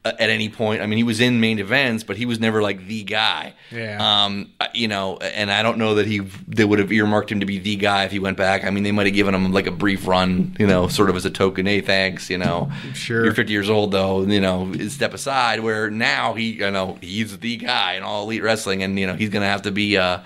uh, 0.05 0.12
at 0.19 0.31
any 0.31 0.49
point. 0.49 0.83
I 0.83 0.87
mean, 0.87 0.97
he 0.97 1.05
was 1.05 1.21
in 1.21 1.39
main 1.41 1.61
events, 1.61 2.03
but 2.03 2.17
he 2.17 2.27
was 2.27 2.41
never 2.41 2.61
like 2.61 2.87
the 2.89 3.05
guy. 3.05 3.55
Yeah. 3.71 4.25
Um, 4.25 4.51
you 4.75 4.89
know, 4.89 5.17
and 5.19 5.49
I 5.51 5.62
don't 5.62 5.79
know 5.79 5.95
that 5.95 6.07
he 6.07 6.21
they 6.49 6.64
would 6.64 6.81
have 6.81 6.91
earmarked 6.91 7.31
him 7.31 7.39
to 7.41 7.47
be 7.47 7.59
the 7.61 7.77
guy 7.77 8.05
if 8.05 8.11
he 8.11 8.19
went 8.19 8.37
back. 8.37 8.64
I 8.64 8.71
mean, 8.71 8.83
they 8.83 8.93
might 8.93 9.07
have 9.07 9.14
given 9.14 9.33
him 9.33 9.53
like 9.53 9.69
a 9.69 9.73
brief 9.73 10.09
run, 10.09 10.57
you 10.59 10.67
know, 10.67 10.89
sort 10.89 11.09
of 11.09 11.14
as 11.14 11.25
a 11.25 11.31
token. 11.31 11.67
Hey, 11.67 11.81
thanks. 11.81 12.29
You 12.31 12.39
know, 12.39 12.71
Sure. 12.95 13.25
You're 13.25 13.35
50 13.35 13.53
years 13.53 13.71
old 13.71 13.93
though. 13.93 14.23
You 14.23 14.41
know, 14.41 14.73
step 14.89 15.14
aside. 15.14 15.61
Where 15.61 15.89
now 15.89 16.35
he, 16.35 16.55
you 16.55 16.71
know, 16.73 16.99
he's 17.01 17.39
the 17.39 17.57
guy 17.59 17.95
in 17.95 18.03
all 18.03 18.25
elite 18.25 18.43
wrestling, 18.43 18.83
and 18.83 18.99
you 18.99 19.07
know 19.07 19.14
he's 19.14 19.31
gonna 19.31 19.47
have 19.47 19.62
to 19.62 19.71
be. 19.71 19.97
Uh, 19.97 20.19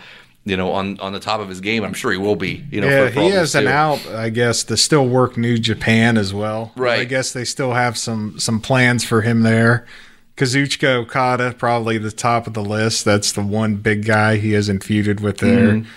you 0.44 0.56
know, 0.56 0.72
on, 0.72 0.98
on 1.00 1.12
the 1.12 1.20
top 1.20 1.40
of 1.40 1.48
his 1.48 1.60
game, 1.60 1.84
I'm 1.84 1.92
sure 1.94 2.10
he 2.12 2.18
will 2.18 2.36
be. 2.36 2.64
You 2.70 2.80
know, 2.80 2.88
Yeah, 2.88 3.08
he 3.10 3.30
has 3.30 3.54
an 3.54 3.64
too. 3.64 3.68
out, 3.70 4.06
I 4.08 4.30
guess, 4.30 4.64
to 4.64 4.76
still 4.76 5.06
work 5.06 5.36
New 5.36 5.58
Japan 5.58 6.16
as 6.16 6.32
well. 6.32 6.72
Right. 6.76 7.00
I 7.00 7.04
guess 7.04 7.32
they 7.32 7.44
still 7.44 7.72
have 7.74 7.96
some 7.98 8.38
some 8.38 8.60
plans 8.60 9.04
for 9.04 9.20
him 9.22 9.42
there. 9.42 9.86
Kazuchika 10.36 10.96
Okada, 11.02 11.52
probably 11.58 11.98
the 11.98 12.10
top 12.10 12.46
of 12.46 12.54
the 12.54 12.62
list. 12.62 13.04
That's 13.04 13.32
the 13.32 13.42
one 13.42 13.76
big 13.76 14.06
guy 14.06 14.36
he 14.38 14.52
hasn't 14.52 14.82
feuded 14.82 15.20
with 15.20 15.38
there. 15.38 15.72
Mm-hmm. 15.74 15.88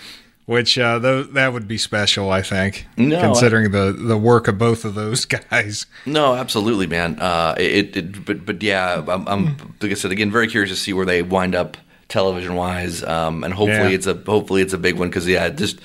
Which 0.45 0.77
uh, 0.77 0.99
th- 0.99 1.27
that 1.29 1.53
would 1.53 1.69
be 1.69 1.77
special, 1.77 2.29
I 2.29 2.41
think, 2.41 2.85
No, 2.97 3.21
considering 3.21 3.71
the, 3.71 3.93
the 3.97 4.17
work 4.17 4.49
of 4.49 4.57
both 4.57 4.83
of 4.83 4.93
those 4.93 5.23
guys. 5.49 5.85
No, 6.05 6.35
absolutely, 6.35 6.85
man. 6.85 7.17
Uh, 7.17 7.55
it, 7.57 7.95
it, 7.95 8.25
but, 8.25 8.45
but 8.45 8.61
yeah, 8.61 9.01
I'm, 9.07 9.25
I'm, 9.29 9.45
like 9.81 9.91
I 9.91 9.93
said 9.93 10.11
again, 10.11 10.29
very 10.29 10.49
curious 10.49 10.69
to 10.71 10.75
see 10.75 10.91
where 10.91 11.05
they 11.05 11.21
wind 11.23 11.55
up 11.55 11.77
television 12.13 12.55
wise, 12.55 13.03
um, 13.03 13.43
and 13.43 13.53
hopefully 13.53 13.89
Yeah. 13.89 13.95
it's 13.97 14.07
a 14.07 14.13
hopefully 14.13 14.61
it's 14.61 14.73
a 14.73 14.77
big 14.77 14.95
one 14.97 15.09
because 15.09 15.27
yeah, 15.27 15.49
just 15.49 15.79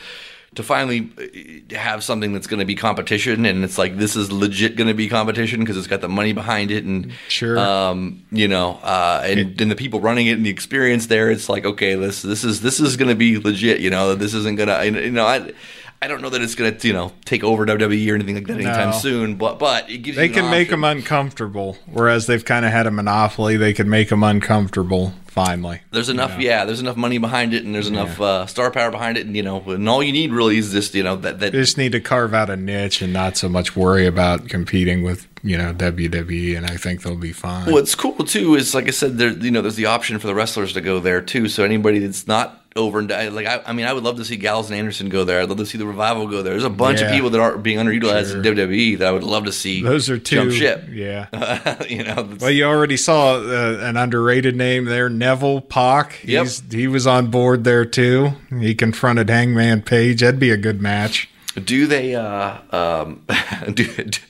to 0.55 0.63
finally 0.63 1.11
uh, 1.19 1.77
have 1.77 2.03
something 2.03 2.33
that's 2.33 2.47
going 2.47 2.59
to 2.61 2.65
be 2.67 2.75
competition, 2.75 3.45
and 3.47 3.65
it's 3.65 3.79
like 3.79 3.97
this 3.99 4.15
is 4.17 4.31
legit 4.31 4.77
going 4.77 4.89
to 4.89 4.95
be 4.95 5.09
competition 5.09 5.61
because 5.61 5.77
it's 5.77 5.87
got 5.87 6.01
the 6.01 6.09
money 6.09 6.33
behind 6.33 6.71
it, 6.71 6.85
and 6.85 7.13
Sure. 7.29 7.59
um, 7.59 8.23
you 8.31 8.49
know, 8.49 8.79
uh, 8.83 9.23
and, 9.25 9.61
and 9.61 9.71
the 9.71 9.77
people 9.77 10.01
running 10.01 10.27
it 10.27 10.33
and 10.33 10.47
the 10.47 10.51
experience 10.51 11.07
there, 11.09 11.31
it's 11.31 11.49
like 11.49 11.65
okay, 11.65 11.95
this 11.97 12.23
this 12.23 12.45
is 12.45 12.61
this 12.61 12.79
is 12.81 12.97
going 12.97 13.09
to 13.11 13.15
be 13.17 13.39
legit. 13.39 13.81
You 13.81 13.91
know, 13.91 14.15
this 14.15 14.35
isn't 14.35 14.57
gonna, 14.57 14.85
you 14.85 15.11
know, 15.11 15.27
I. 15.27 15.53
I 16.01 16.07
don't 16.07 16.23
know 16.23 16.31
that 16.31 16.41
it's 16.41 16.55
going 16.55 16.77
to, 16.77 16.87
you 16.87 16.93
know, 16.93 17.13
take 17.25 17.43
over 17.43 17.67
WWE 17.67 18.11
or 18.11 18.15
anything 18.15 18.37
like 18.37 18.47
that 18.47 18.55
anytime 18.55 18.91
No. 18.91 18.97
soon, 18.99 19.35
but 19.35 19.59
but 19.59 19.91
it 19.91 19.99
gives 19.99 20.17
They 20.17 20.25
you 20.27 20.29
an 20.31 20.35
can 20.35 20.51
make 20.51 20.71
them 20.71 20.85
uncomfortable, 20.85 21.77
whereas 21.87 22.27
they've 22.27 22.45
kind 22.45 22.65
of 22.65 22.71
had 22.73 22.87
a 22.87 22.91
monopoly. 22.91 23.57
They 23.57 23.73
can 23.73 23.89
make 23.91 24.09
them 24.11 24.23
uncomfortable 24.23 25.15
finally. 25.27 25.81
There's 25.91 26.09
enough, 26.09 26.39
yeah. 26.39 26.65
There's 26.65 26.81
enough 26.81 26.97
money 26.97 27.19
behind 27.19 27.53
it, 27.55 27.65
and 27.65 27.75
there's 27.75 27.89
enough 27.89 28.21
uh, 28.21 28.47
star 28.47 28.71
power 28.71 28.91
behind 28.91 29.19
it, 29.19 29.27
and 29.27 29.37
you 29.37 29.43
know, 29.43 29.61
and 29.67 29.89
all 29.89 30.03
you 30.03 30.13
need 30.13 30.33
really 30.33 30.59
is 30.59 30.71
just 30.73 30.95
you 30.95 31.03
know 31.03 31.17
that 31.17 31.41
that 31.41 31.53
They 31.53 31.59
just 31.59 31.79
need 31.79 31.93
to 31.93 32.01
carve 32.01 32.33
out 32.33 32.49
a 32.49 32.57
niche 32.57 33.03
and 33.03 33.13
not 33.13 33.37
so 33.37 33.49
much 33.49 33.75
worry 33.75 34.07
about 34.07 34.49
competing 34.49 35.03
with 35.03 35.27
you 35.43 35.59
know 35.59 35.73
WWE, 35.75 36.57
and 36.57 36.67
I 36.67 36.77
think 36.77 37.03
they'll 37.03 37.17
be 37.17 37.33
fine. 37.33 37.73
What's 37.73 37.95
cool 37.97 38.17
too 38.25 38.55
is, 38.55 38.75
like 38.75 38.87
I 38.87 38.93
said, 38.93 39.19
there 39.19 39.31
you 39.31 39.51
know, 39.51 39.63
there's 39.63 39.77
the 39.77 39.87
option 39.87 40.19
for 40.19 40.27
the 40.29 40.35
wrestlers 40.35 40.73
to 40.75 40.81
go 40.81 41.01
there 41.01 41.21
too. 41.21 41.49
So 41.49 41.65
anybody 41.65 41.99
that's 41.99 42.27
not 42.29 42.58
over 42.77 43.01
and 43.01 43.09
like 43.35 43.47
I, 43.47 43.61
I 43.67 43.73
mean, 43.73 43.87
I 43.87 43.93
would 43.93 44.05
love 44.05 44.17
to 44.19 44.25
see 44.25 44.37
Gallows 44.37 44.71
and 44.71 44.79
Anderson 44.79 45.09
go 45.09 45.25
there. 45.25 45.41
I'd 45.41 45.49
love 45.49 45.59
to 45.59 45.67
see 45.67 45.79
the 45.79 45.87
revival 45.87 46.27
go 46.29 46.43
there. 46.43 46.53
There's 46.53 46.65
a 46.65 46.71
bunch 46.71 47.01
of 47.01 47.11
people 47.11 47.31
that 47.31 47.41
aren't 47.41 47.63
being 47.63 47.79
underutilized 47.79 48.29
Sure. 48.31 48.37
in 48.37 48.43
WWE 48.43 48.99
that 48.99 49.09
I 49.09 49.11
would 49.11 49.25
love 49.25 49.45
to 49.47 49.53
see. 49.53 49.83
Those 49.83 50.09
are 50.11 50.19
two. 50.19 50.37
jump 50.37 50.53
ship. 50.53 50.85
Yeah. 50.91 51.83
you 51.89 52.05
know, 52.05 52.29
Well, 52.41 52.51
you 52.51 52.65
already 52.65 52.97
saw 52.97 53.35
uh, 53.37 53.79
an 53.81 53.97
underrated 53.97 54.55
name 54.55 54.85
there, 54.85 55.09
Neville 55.09 55.61
Pac. 55.61 56.21
Yep. 56.25 56.43
He's, 56.45 56.63
he 56.71 56.87
was 56.87 57.07
on 57.07 57.31
board 57.31 57.65
there 57.65 57.85
too. 57.85 58.33
He 58.61 58.75
confronted 58.75 59.29
Hangman 59.29 59.83
Page. 59.83 60.21
That'd 60.21 60.39
be 60.39 60.51
a 60.51 60.57
good 60.57 60.81
match. 60.81 61.29
Do 61.59 61.87
they 61.87 62.15
uh, 62.15 62.59
um, 62.71 63.25
do 63.73 63.87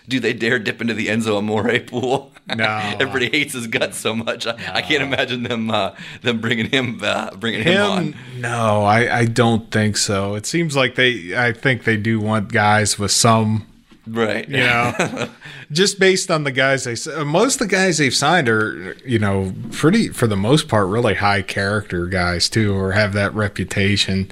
do 0.08 0.20
they 0.20 0.32
dare 0.32 0.58
dip 0.58 0.80
into 0.80 0.94
the 0.94 1.08
Enzo 1.08 1.38
Amore 1.38 1.78
pool? 1.80 2.32
No. 2.54 2.64
everybody 3.00 3.30
hates 3.30 3.52
his 3.52 3.66
guts 3.66 3.98
so 3.98 4.14
much. 4.14 4.46
I, 4.46 4.56
I 4.74 4.82
can't 4.82 5.02
imagine 5.02 5.42
them 5.42 5.70
uh, 5.70 5.94
them 6.22 6.40
bringing 6.40 6.70
him 6.70 7.00
uh, 7.02 7.30
bringing 7.36 7.62
him, 7.62 7.90
on. 7.90 8.16
No, 8.38 8.82
I, 8.82 9.18
I 9.18 9.24
don't 9.26 9.70
think 9.70 9.96
so. 9.96 10.34
It 10.34 10.46
seems 10.46 10.76
like 10.76 10.94
they. 10.94 11.36
I 11.36 11.52
think 11.52 11.84
they 11.84 11.96
do 11.96 12.20
want 12.20 12.52
guys 12.52 12.98
with 12.98 13.10
some 13.10 13.66
Right. 14.08 14.48
you 14.48 14.58
know 14.58 15.28
just 15.72 15.98
based 16.00 16.30
on 16.30 16.44
the 16.44 16.50
guys 16.50 16.84
they 16.84 17.12
uh, 17.12 17.24
most 17.24 17.60
of 17.60 17.68
the 17.68 17.74
guys 17.74 17.98
they've 17.98 18.14
signed 18.14 18.48
are 18.48 18.96
you 19.04 19.18
know 19.18 19.52
pretty 19.72 20.08
for 20.08 20.26
the 20.26 20.36
most 20.36 20.68
part 20.68 20.88
really 20.88 21.14
high 21.14 21.42
character 21.42 22.06
guys 22.06 22.48
too 22.48 22.74
or 22.74 22.92
have 22.92 23.12
that 23.12 23.34
reputation 23.34 24.30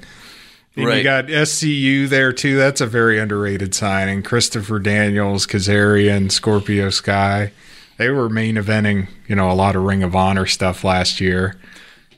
and 0.77 0.85
Right. 0.87 0.97
you 0.99 1.03
got 1.03 1.25
SCU 1.27 2.07
there 2.07 2.31
too 2.31 2.55
that's 2.57 2.79
a 2.81 2.87
very 2.87 3.19
underrated 3.19 3.73
signing 3.75 4.23
Christopher 4.23 4.79
Daniels 4.79 5.45
Kazarian 5.47 6.31
Scorpio 6.31 6.89
Sky 6.89 7.51
they 7.97 8.09
were 8.09 8.29
main 8.29 8.55
eventing 8.55 9.07
you 9.27 9.35
know 9.35 9.51
a 9.51 9.53
lot 9.53 9.75
of 9.75 9.83
Ring 9.83 10.03
of 10.03 10.15
Honor 10.15 10.45
stuff 10.45 10.83
last 10.83 11.19
year 11.19 11.57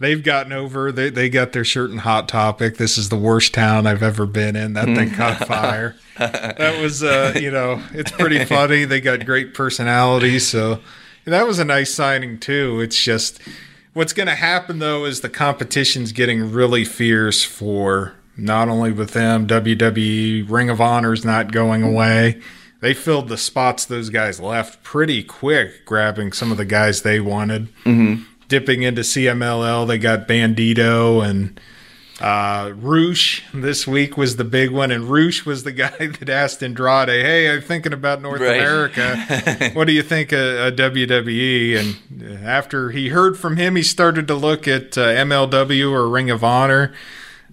They've 0.01 0.23
gotten 0.23 0.53
over. 0.53 0.93
They 0.93 1.09
they 1.09 1.27
got 1.29 1.51
their 1.51 1.65
shirt 1.65 1.89
and 1.89 1.99
hot 1.99 2.29
topic. 2.29 2.77
This 2.77 2.97
is 2.97 3.09
the 3.09 3.17
worst 3.17 3.53
town 3.53 3.85
I've 3.85 4.01
ever 4.01 4.25
been 4.25 4.55
in. 4.55 4.71
That 4.71 4.85
thing 4.85 5.11
caught 5.11 5.39
fire. 5.45 5.97
That 6.17 6.79
was 6.81 7.03
uh, 7.03 7.33
you 7.35 7.51
know, 7.51 7.83
it's 7.91 8.09
pretty 8.11 8.45
funny. 8.45 8.85
They 8.85 9.01
got 9.01 9.25
great 9.25 9.53
personalities, 9.53 10.47
so 10.47 10.79
that 11.25 11.45
was 11.45 11.59
a 11.59 11.65
nice 11.65 11.93
signing 11.93 12.39
too. 12.39 12.79
It's 12.79 12.95
just 13.03 13.41
what's 13.91 14.13
going 14.13 14.27
to 14.29 14.35
happen 14.35 14.79
though 14.79 15.03
is 15.03 15.19
the 15.19 15.27
competition's 15.27 16.13
getting 16.13 16.49
really 16.49 16.85
fierce 16.85 17.43
for 17.43 18.13
not 18.41 18.69
only 18.69 18.91
with 18.91 19.11
them, 19.11 19.47
WWE, 19.47 20.49
Ring 20.49 20.69
of 20.69 20.79
Honor's 20.81 21.23
not 21.25 21.51
going 21.51 21.83
away. 21.83 22.41
They 22.81 22.93
filled 22.93 23.27
the 23.27 23.37
spots 23.37 23.85
those 23.85 24.09
guys 24.09 24.39
left 24.39 24.83
pretty 24.83 25.21
quick, 25.23 25.85
grabbing 25.85 26.31
some 26.31 26.51
of 26.51 26.57
the 26.57 26.65
guys 26.65 27.01
they 27.01 27.19
wanted 27.19 27.67
dipping 28.47 28.83
into 28.83 29.01
CMLL. 29.01 29.87
They 29.87 29.97
got 29.97 30.27
Bandito 30.27 31.23
and 31.27 31.59
uh, 32.21 32.73
Roosh 32.75 33.43
this 33.53 33.87
week 33.87 34.17
was 34.17 34.35
the 34.35 34.43
big 34.43 34.71
one, 34.71 34.91
and 34.91 35.05
Roosh 35.05 35.45
was 35.45 35.63
the 35.63 35.71
guy 35.73 36.07
that 36.07 36.27
asked 36.29 36.61
Andrade, 36.61 37.07
"Hey, 37.07 37.49
I'm 37.49 37.61
thinking 37.61 37.93
about 37.93 38.21
North 38.21 38.41
Right. 38.41 38.57
America. 38.57 39.69
what 39.73 39.85
do 39.87 39.93
you 39.93 40.03
think 40.03 40.31
of, 40.33 40.39
of 40.39 40.73
WWE?" 40.75 41.77
And 41.79 42.43
after 42.45 42.89
he 42.91 43.09
heard 43.09 43.37
from 43.37 43.55
him, 43.57 43.75
he 43.77 43.83
started 43.83 44.27
to 44.27 44.35
look 44.35 44.67
at 44.67 44.97
uh, 44.97 45.01
MLW 45.07 45.91
or 45.93 46.09
Ring 46.09 46.29
of 46.29 46.43
Honor. 46.43 46.93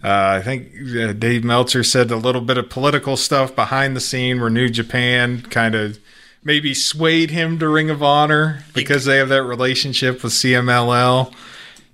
Uh, 0.07 0.39
I 0.39 0.41
think 0.41 0.73
uh, 0.97 1.13
Dave 1.15 1.43
Meltzer 1.43 1.83
said 1.83 2.13
a 2.13 2.17
little 2.17 2.41
bit 2.41 2.59
of 2.59 2.71
political 2.71 3.17
stuff 3.17 3.57
behind 3.57 3.97
the 3.97 4.01
scene 4.01 4.41
where 4.41 4.49
New 4.49 4.69
Japan 4.69 5.43
kind 5.43 5.75
of 5.75 5.99
maybe 6.45 6.75
swayed 6.75 7.31
him 7.31 7.59
to 7.59 7.69
Ring 7.69 7.91
of 7.91 8.05
Honor 8.05 8.63
because 8.73 9.05
they 9.05 9.17
have 9.17 9.31
that 9.31 9.43
relationship 9.43 10.23
with 10.23 10.33
CMLL. 10.33 11.35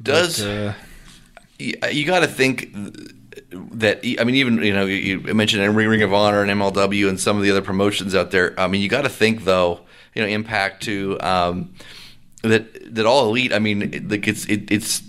Does 0.02 0.42
Uh, 0.42 0.74
you, 1.58 1.74
you 1.90 2.04
got 2.04 2.20
to 2.20 2.26
think 2.26 2.74
that 3.50 4.00
I 4.20 4.24
mean, 4.24 4.34
even 4.34 4.62
you 4.62 4.74
know, 4.74 4.84
you, 4.84 5.20
mentioned 5.20 5.74
Ring 5.74 6.02
of 6.02 6.12
Honor 6.12 6.42
and 6.42 6.50
MLW 6.50 7.08
and 7.08 7.18
some 7.18 7.38
of 7.38 7.42
the 7.42 7.50
other 7.50 7.62
promotions 7.62 8.14
out 8.14 8.30
there. 8.30 8.58
I 8.60 8.66
mean, 8.66 8.82
you 8.82 8.90
got 8.90 9.02
to 9.02 9.08
think 9.08 9.44
though, 9.44 9.80
you 10.14 10.20
know, 10.20 10.28
Impact 10.28 10.82
to 10.82 11.18
um, 11.22 11.72
that 12.42 12.94
that 12.94 13.06
all 13.06 13.30
elite. 13.30 13.54
I 13.54 13.58
mean, 13.58 13.80
it, 13.80 14.10
like 14.10 14.28
it's 14.28 14.44
it, 14.44 14.70
it's 14.70 15.02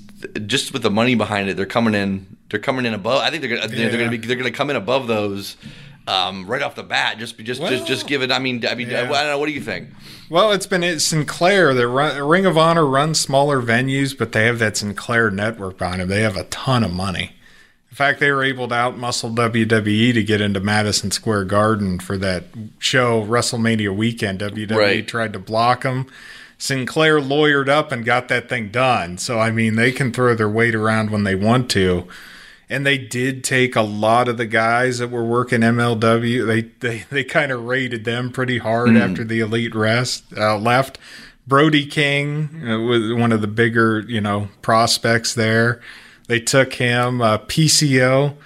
just 0.47 0.73
with 0.73 0.81
the 0.83 0.91
money 0.91 1.15
behind 1.15 1.49
it, 1.49 1.57
they're 1.57 1.65
coming 1.65 1.93
in. 1.95 2.37
They're 2.49 2.59
coming 2.59 2.85
in 2.85 2.93
above. 2.93 3.21
I 3.21 3.29
think 3.29 3.41
they're 3.41 3.55
gonna 3.55 3.67
they're 3.67 3.89
Yeah. 3.91 3.97
gonna 3.97 4.11
be 4.11 4.17
they're 4.17 4.35
gonna 4.37 4.51
come 4.51 4.69
in 4.69 4.75
above 4.75 5.07
those. 5.07 5.57
Um, 6.05 6.45
right 6.47 6.61
off 6.61 6.75
the 6.75 6.83
bat, 6.83 7.17
just 7.17 7.37
just 7.39 7.61
Well, 7.61 7.69
just 7.71 7.87
just 7.87 8.07
give 8.07 8.21
it. 8.21 8.29
I 8.31 8.37
mean, 8.37 8.65
I 8.67 8.75
mean, 8.75 8.89
yeah. 8.89 9.03
I 9.03 9.05
don't 9.05 9.27
know. 9.27 9.37
What 9.37 9.45
do 9.45 9.53
you 9.53 9.61
think? 9.61 9.87
well, 10.29 10.51
it's 10.51 10.65
been 10.65 10.83
at 10.83 10.99
Sinclair. 11.01 11.73
The 11.73 11.87
run, 11.87 12.21
Ring 12.27 12.45
of 12.45 12.57
Honor 12.57 12.85
runs 12.85 13.21
smaller 13.21 13.61
venues, 13.61 14.17
but 14.17 14.33
they 14.33 14.45
have 14.45 14.59
that 14.59 14.75
Sinclair 14.75 15.31
network 15.31 15.77
behind 15.77 16.01
them. 16.01 16.09
They 16.09 16.21
have 16.21 16.35
a 16.35 16.43
ton 16.45 16.83
of 16.83 16.91
money. 16.91 17.31
In 17.89 17.95
fact, 17.95 18.19
they 18.19 18.31
were 18.31 18.43
able 18.43 18.67
to 18.67 18.75
outmuscle 18.75 19.33
WWE 19.33 20.11
to 20.13 20.23
get 20.23 20.41
into 20.41 20.59
Madison 20.59 21.09
Square 21.11 21.45
Garden 21.45 21.99
for 21.99 22.17
that 22.17 22.45
show, 22.79 23.23
WrestleMania 23.23 23.95
weekend. 23.95 24.39
WWE 24.39 24.75
Right. 24.77 25.07
tried 25.07 25.31
to 25.33 25.39
block 25.39 25.83
them. 25.83 26.07
Sinclair 26.63 27.19
lawyered 27.19 27.67
up 27.67 27.91
and 27.91 28.05
got 28.05 28.29
that 28.29 28.47
thing 28.47 28.69
done. 28.69 29.17
So, 29.17 29.37
I 29.37 29.51
mean, 29.51 29.75
they 29.75 29.91
can 29.91 30.13
throw 30.13 30.33
their 30.33 30.47
weight 30.47 30.73
around 30.73 31.09
when 31.09 31.25
they 31.25 31.35
want 31.35 31.69
to. 31.71 32.07
And 32.69 32.85
they 32.85 32.97
did 32.97 33.43
take 33.43 33.75
a 33.75 33.81
lot 33.81 34.29
of 34.29 34.37
the 34.37 34.45
guys 34.45 34.99
that 34.99 35.09
were 35.09 35.25
working 35.25 35.59
MLW. 35.59 36.47
They 36.47 36.61
they, 36.79 37.03
they 37.09 37.25
kind 37.25 37.51
of 37.51 37.65
raided 37.65 38.05
them 38.05 38.31
pretty 38.31 38.59
hard 38.59 38.95
after 38.95 39.25
the 39.25 39.41
elite 39.41 39.75
rest 39.75 40.23
uh, 40.37 40.57
left. 40.57 40.97
Brody 41.45 41.85
King 41.85 42.63
uh, 42.65 42.79
was 42.79 43.13
one 43.13 43.33
of 43.33 43.41
the 43.41 43.47
bigger 43.47 43.99
you 43.99 44.21
know 44.21 44.47
prospects 44.61 45.33
there. 45.33 45.81
They 46.27 46.39
took 46.39 46.75
him. 46.75 47.21
Uh, 47.21 47.39
PCO. 47.39 48.37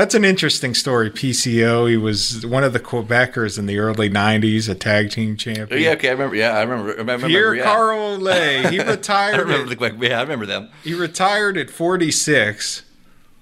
That's 0.00 0.14
an 0.14 0.24
interesting 0.24 0.72
story. 0.72 1.10
PCO. 1.10 1.86
He 1.86 1.98
was 1.98 2.46
one 2.46 2.64
of 2.64 2.72
the 2.72 2.80
Quebecers 2.80 3.58
in 3.58 3.66
the 3.66 3.78
early 3.80 4.08
'90s, 4.08 4.66
a 4.66 4.74
tag 4.74 5.10
team 5.10 5.36
champion. 5.36 5.78
Yeah, 5.78 5.90
okay, 5.90 6.08
I 6.08 6.12
remember. 6.12 6.36
Yeah, 6.36 6.56
I 6.56 6.62
remember. 6.62 6.92
I 6.92 6.96
remember 6.96 7.26
Pierre 7.26 7.54
yeah. 7.54 7.64
Carl 7.64 8.16
Ouellet. 8.16 8.70
He 8.70 8.78
retired. 8.78 9.34
I 9.34 9.38
remember 9.42 9.70
at- 9.70 9.98
the. 9.98 10.08
Yeah, 10.08 10.20
I 10.20 10.22
remember 10.22 10.46
them. 10.46 10.70
He 10.82 10.94
retired 10.94 11.58
at 11.58 11.68
46 11.68 12.82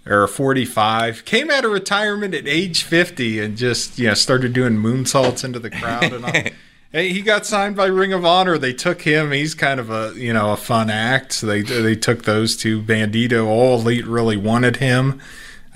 or 0.04 0.26
45. 0.26 1.24
Came 1.24 1.48
out 1.48 1.64
of 1.64 1.70
retirement 1.70 2.34
at 2.34 2.48
age 2.48 2.82
50 2.82 3.38
and 3.38 3.56
just, 3.56 3.96
you 3.96 4.08
know, 4.08 4.14
started 4.14 4.52
doing 4.52 4.78
moonsaults 4.78 5.44
into 5.44 5.60
the 5.60 5.70
crowd 5.70 6.12
and 6.12 6.24
all. 6.24 6.32
Hey, 6.90 7.10
he 7.10 7.20
got 7.20 7.44
signed 7.44 7.76
by 7.76 7.84
Ring 7.84 8.14
of 8.14 8.24
Honor. 8.24 8.56
They 8.56 8.72
took 8.72 9.02
him. 9.02 9.30
He's 9.30 9.54
kind 9.54 9.78
of 9.78 9.90
a, 9.90 10.14
you 10.16 10.32
know, 10.32 10.54
a 10.54 10.56
fun 10.56 10.88
act. 10.88 11.34
So 11.34 11.46
they 11.46 11.60
they 11.60 11.94
took 11.94 12.24
those 12.24 12.56
two. 12.56 12.80
Bandito, 12.80 13.46
All 13.46 13.78
Elite 13.78 14.06
really 14.06 14.38
wanted 14.38 14.76
him. 14.76 15.20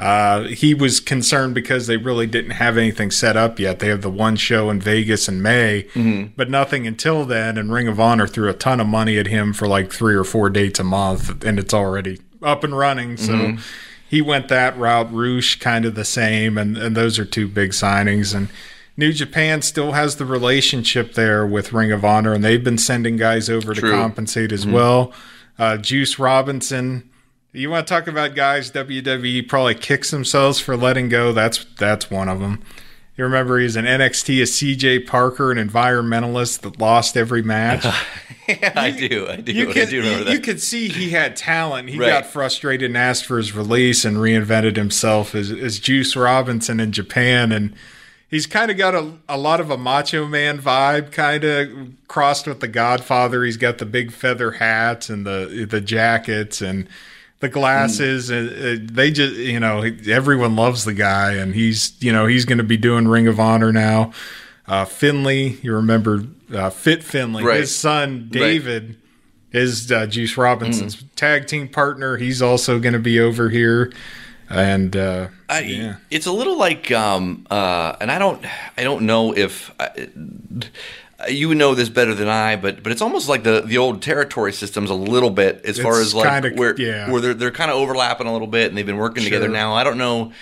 Uh, 0.03 0.49
he 0.49 0.75
was 0.75 0.99
concerned 0.99 1.55
because 1.55 1.87
they 1.87 1.97
really 1.97 2.27
didn't 2.27 2.51
have 2.51 2.77
anything 2.77 3.09
set 3.09 3.37
up 3.37 3.61
yet. 3.61 3.79
They 3.79 3.87
have 3.87 4.03
the 4.03 4.11
one 4.11 4.35
show 4.35 4.69
in 4.69 4.81
Vegas 4.81 5.29
in 5.29 5.41
May, 5.41 5.87
but 6.37 6.51
nothing 6.51 6.89
until 6.89 7.25
then. 7.25 7.57
And 7.57 7.73
Ring 7.73 7.87
of 7.87 8.01
Honor 8.01 8.27
threw 8.27 8.49
a 8.49 8.53
ton 8.53 8.81
of 8.81 8.89
money 8.89 9.17
at 9.17 9.29
him 9.29 9.53
for 9.53 9.69
like 9.69 9.93
three 9.93 10.17
or 10.17 10.25
four 10.25 10.51
dates 10.51 10.81
a 10.81 10.85
month, 10.85 11.45
and 11.45 11.57
it's 11.57 11.73
already 11.73 12.21
up 12.43 12.65
and 12.65 12.77
running. 12.77 13.17
So 13.17 13.35
he 14.11 14.21
went 14.21 14.49
that 14.49 14.77
route. 14.77 15.13
Roosh 15.13 15.61
kind 15.61 15.85
of 15.85 15.95
the 15.95 16.05
same, 16.05 16.59
and, 16.59 16.77
and 16.77 16.97
those 16.97 17.17
are 17.21 17.25
two 17.25 17.47
big 17.47 17.71
signings. 17.71 18.35
And 18.35 18.49
New 18.97 19.13
Japan 19.13 19.63
still 19.63 19.93
has 19.93 20.17
the 20.17 20.27
relationship 20.27 21.15
there 21.15 21.47
with 21.47 21.73
Ring 21.73 21.93
of 21.93 22.05
Honor, 22.05 22.33
and 22.33 22.43
they've 22.43 22.65
been 22.65 22.77
sending 22.77 23.17
guys 23.17 23.49
over 23.49 23.73
True. 23.73 23.93
to 23.93 23.97
compensate 23.97 24.51
as 24.51 24.67
well. 24.67 25.13
Uh, 25.61 25.77
Juice 25.77 26.19
Robinson. 26.19 27.09
You 27.55 27.69
want 27.71 27.87
to 27.87 27.93
talk 27.93 28.07
about 28.07 28.35
guys 28.35 28.71
WWE 28.71 29.47
probably 29.47 29.75
kicks 29.75 30.11
themselves 30.11 30.59
for 30.59 30.77
letting 30.77 31.09
go? 31.09 31.33
That's 31.33 31.65
that's 31.79 32.11
one 32.11 32.29
of 32.29 32.41
them. 32.41 32.63
You 33.15 33.25
remember 33.25 33.59
he's 33.59 33.77
an 33.77 33.85
NXT, 33.85 34.41
a 34.41 34.45
CJ 34.45 35.07
Parker, 35.07 35.53
an 35.53 35.59
environmentalist 35.59 36.63
that 36.63 36.79
lost 36.79 37.15
every 37.15 37.43
match. 37.43 37.85
yeah, 38.49 38.73
I 38.75 38.91
do. 38.91 39.29
I 39.29 39.37
do. 39.37 39.53
You 39.53 39.69
I 39.69 39.73
could, 39.75 39.89
do 39.91 39.99
remember 39.99 40.19
you, 40.21 40.25
that. 40.25 40.33
you 40.33 40.41
could 40.41 40.63
see 40.63 40.89
he 40.89 41.11
had 41.11 41.37
talent. 41.37 41.91
He 41.91 41.99
Right. 41.99 42.07
got 42.07 42.25
frustrated 42.27 42.87
and 42.87 42.97
asked 42.97 43.27
for 43.27 43.37
his 43.37 43.53
release 43.55 44.07
and 44.07 44.17
reinvented 44.17 44.77
himself 44.77 45.35
as, 45.35 45.51
as 45.51 45.79
Juice 45.79 46.17
Robinson 46.17 46.81
in 46.81 46.91
Japan. 46.91 47.53
And 47.53 47.75
he's 48.31 48.47
kind 48.47 48.71
of 48.71 48.79
got 48.79 48.95
a, 48.95 49.13
a 49.29 49.37
lot 49.37 49.61
of 49.61 49.71
a 49.71 49.77
macho 49.77 50.27
man 50.27 50.59
vibe, 50.59 51.13
kind 51.13 51.45
of 51.45 51.69
crossed 52.09 52.47
with 52.47 52.61
the 52.61 52.69
Godfather. 52.69 53.45
He's 53.45 53.59
got 53.59 53.77
the 53.77 53.87
big 53.87 54.11
feather 54.11 54.53
hats 54.53 55.11
and 55.11 55.27
the 55.27 55.67
the 55.69 55.83
jackets 55.83 56.63
and 56.63 56.89
the 57.43 57.51
glasses. 57.51 58.30
And 58.30 58.49
uh, 58.51 58.93
they 58.95 59.11
just, 59.11 59.34
you 59.36 59.61
know, 59.61 59.82
everyone 60.09 60.57
loves 60.57 60.86
the 60.86 60.95
guy, 60.95 61.32
and 61.34 61.55
he's, 61.55 61.93
you 62.03 62.11
know, 62.12 62.26
he's 62.26 62.47
going 62.47 62.57
to 62.59 62.64
be 62.64 62.78
doing 62.78 63.07
Ring 63.07 63.26
of 63.28 63.38
Honor 63.38 63.70
now. 63.72 64.12
Uh, 64.66 64.86
Finlay, 64.86 65.59
you 65.62 65.74
remember 65.74 66.24
uh, 66.55 66.70
Fit 66.70 67.03
Finlay, 67.05 67.43
Right. 67.45 67.61
his 67.61 67.76
son 67.76 68.28
David 68.30 68.97
is 69.51 69.90
uh, 69.93 70.07
Juice 70.07 70.36
Robinson's 70.38 70.97
Mm. 70.97 71.09
tag 71.16 71.47
team 71.47 71.68
partner. 71.68 72.16
He's 72.16 72.40
also 72.40 72.78
going 72.78 72.95
to 72.95 72.99
be 73.01 73.18
over 73.20 73.51
here, 73.51 73.93
and 74.49 74.97
uh, 74.97 75.28
I, 75.49 75.61
yeah. 75.61 75.97
It's 76.11 76.26
a 76.26 76.32
little 76.32 76.57
like, 76.57 76.90
um, 76.93 77.47
uh, 77.51 77.97
and 78.01 78.11
I 78.11 78.18
don't, 78.18 78.43
I 78.78 78.84
don't 78.84 79.03
know 79.03 79.34
if 79.36 79.70
uh, 79.80 79.88
you 81.29 81.55
know 81.55 81.75
this 81.75 81.89
better 81.89 82.14
than 82.14 82.29
I, 82.29 82.57
but 82.57 82.83
but 82.83 82.93
it's 82.93 83.03
almost 83.03 83.29
like 83.29 83.43
the 83.43 83.62
the 83.62 83.79
old 83.79 84.03
territory 84.03 84.53
systems 84.53 84.91
a 84.91 84.95
little 84.95 85.31
bit 85.31 85.64
as 85.64 85.79
far 85.79 86.01
as 86.01 86.14
like 86.14 86.43
kinda- 86.43 86.59
where 86.61 86.81
yeah. 86.81 87.11
where 87.11 87.20
they're 87.20 87.35
they're 87.35 87.51
kind 87.51 87.70
of 87.70 87.77
overlapping 87.77 88.27
a 88.27 88.33
little 88.33 88.49
bit, 88.49 88.68
and 88.68 88.77
they've 88.77 88.87
been 88.87 88.97
working 88.97 89.23
together 89.25 89.49
now. 89.49 89.75
I 89.75 89.85
don't 89.85 89.99
know. 89.99 90.33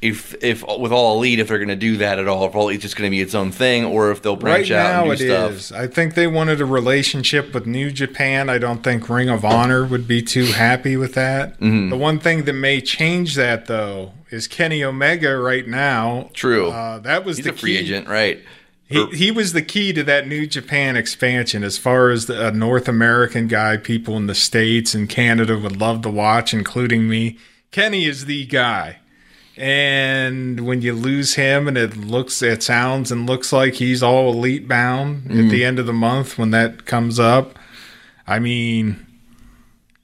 If 0.00 0.36
if 0.44 0.64
with 0.78 0.92
all 0.92 1.16
elite, 1.16 1.40
if 1.40 1.48
they're 1.48 1.58
going 1.58 1.68
to 1.70 1.74
do 1.74 1.96
that 1.96 2.20
at 2.20 2.28
all, 2.28 2.46
if 2.46 2.54
all 2.54 2.68
elite's 2.68 2.82
just 2.82 2.96
going 2.96 3.08
to 3.08 3.10
be 3.10 3.20
its 3.20 3.34
own 3.34 3.50
thing, 3.50 3.84
or 3.84 4.12
if 4.12 4.22
they'll 4.22 4.36
right 4.36 4.64
branch 4.66 4.70
out 4.70 5.04
now 5.06 5.10
and 5.10 5.20
it 5.20 5.26
do 5.26 5.34
is. 5.34 5.72
I 5.72 5.88
think 5.88 6.14
they 6.14 6.28
wanted 6.28 6.60
a 6.60 6.64
relationship 6.64 7.52
with 7.52 7.66
New 7.66 7.90
Japan. 7.90 8.48
I 8.48 8.58
don't 8.58 8.84
think 8.84 9.08
Ring 9.08 9.28
of 9.28 9.44
Honor 9.44 9.84
would 9.84 10.06
be 10.06 10.22
too 10.22 10.44
happy 10.44 10.96
with 10.96 11.14
that. 11.14 11.54
Mm-hmm. 11.54 11.90
The 11.90 11.96
one 11.96 12.20
thing 12.20 12.44
that 12.44 12.52
may 12.52 12.80
change 12.80 13.34
that 13.34 13.66
though 13.66 14.12
is 14.30 14.46
Kenny 14.46 14.84
Omega 14.84 15.36
right 15.36 15.66
now. 15.66 16.30
True. 16.32 16.70
Uh, 16.70 17.00
that 17.00 17.24
was 17.24 17.38
He's 17.38 17.46
the 17.46 17.52
a 17.52 17.56
free 17.56 17.76
agent, 17.76 18.06
right? 18.06 18.40
He, 18.88 19.04
he 19.08 19.30
was 19.30 19.52
the 19.52 19.62
key 19.62 19.92
to 19.92 20.02
that 20.04 20.26
New 20.26 20.46
Japan 20.46 20.96
expansion 20.96 21.62
as 21.62 21.76
far 21.76 22.08
as 22.08 22.24
the, 22.24 22.48
a 22.48 22.50
North 22.50 22.88
American 22.88 23.46
guy 23.46 23.76
people 23.76 24.16
in 24.16 24.26
the 24.26 24.34
States 24.34 24.94
and 24.94 25.08
Canada 25.08 25.58
would 25.58 25.78
love 25.78 26.00
to 26.02 26.10
watch, 26.10 26.54
including 26.54 27.06
me. 27.06 27.36
Kenny 27.70 28.06
is 28.06 28.24
the 28.24 28.46
guy. 28.46 28.98
And 29.58 30.60
when 30.60 30.80
you 30.80 30.94
lose 30.94 31.34
him 31.34 31.68
and 31.68 31.76
it 31.76 31.96
looks, 31.96 32.40
it 32.40 32.62
sounds 32.62 33.12
and 33.12 33.26
looks 33.28 33.52
like 33.52 33.74
he's 33.74 34.02
all 34.02 34.32
elite 34.32 34.68
bound 34.68 35.26
at 35.26 35.32
mm. 35.32 35.50
the 35.50 35.64
end 35.64 35.78
of 35.78 35.86
the 35.86 35.92
month 35.92 36.38
when 36.38 36.52
that 36.52 36.86
comes 36.86 37.18
up, 37.18 37.58
I 38.26 38.38
mean, 38.38 39.04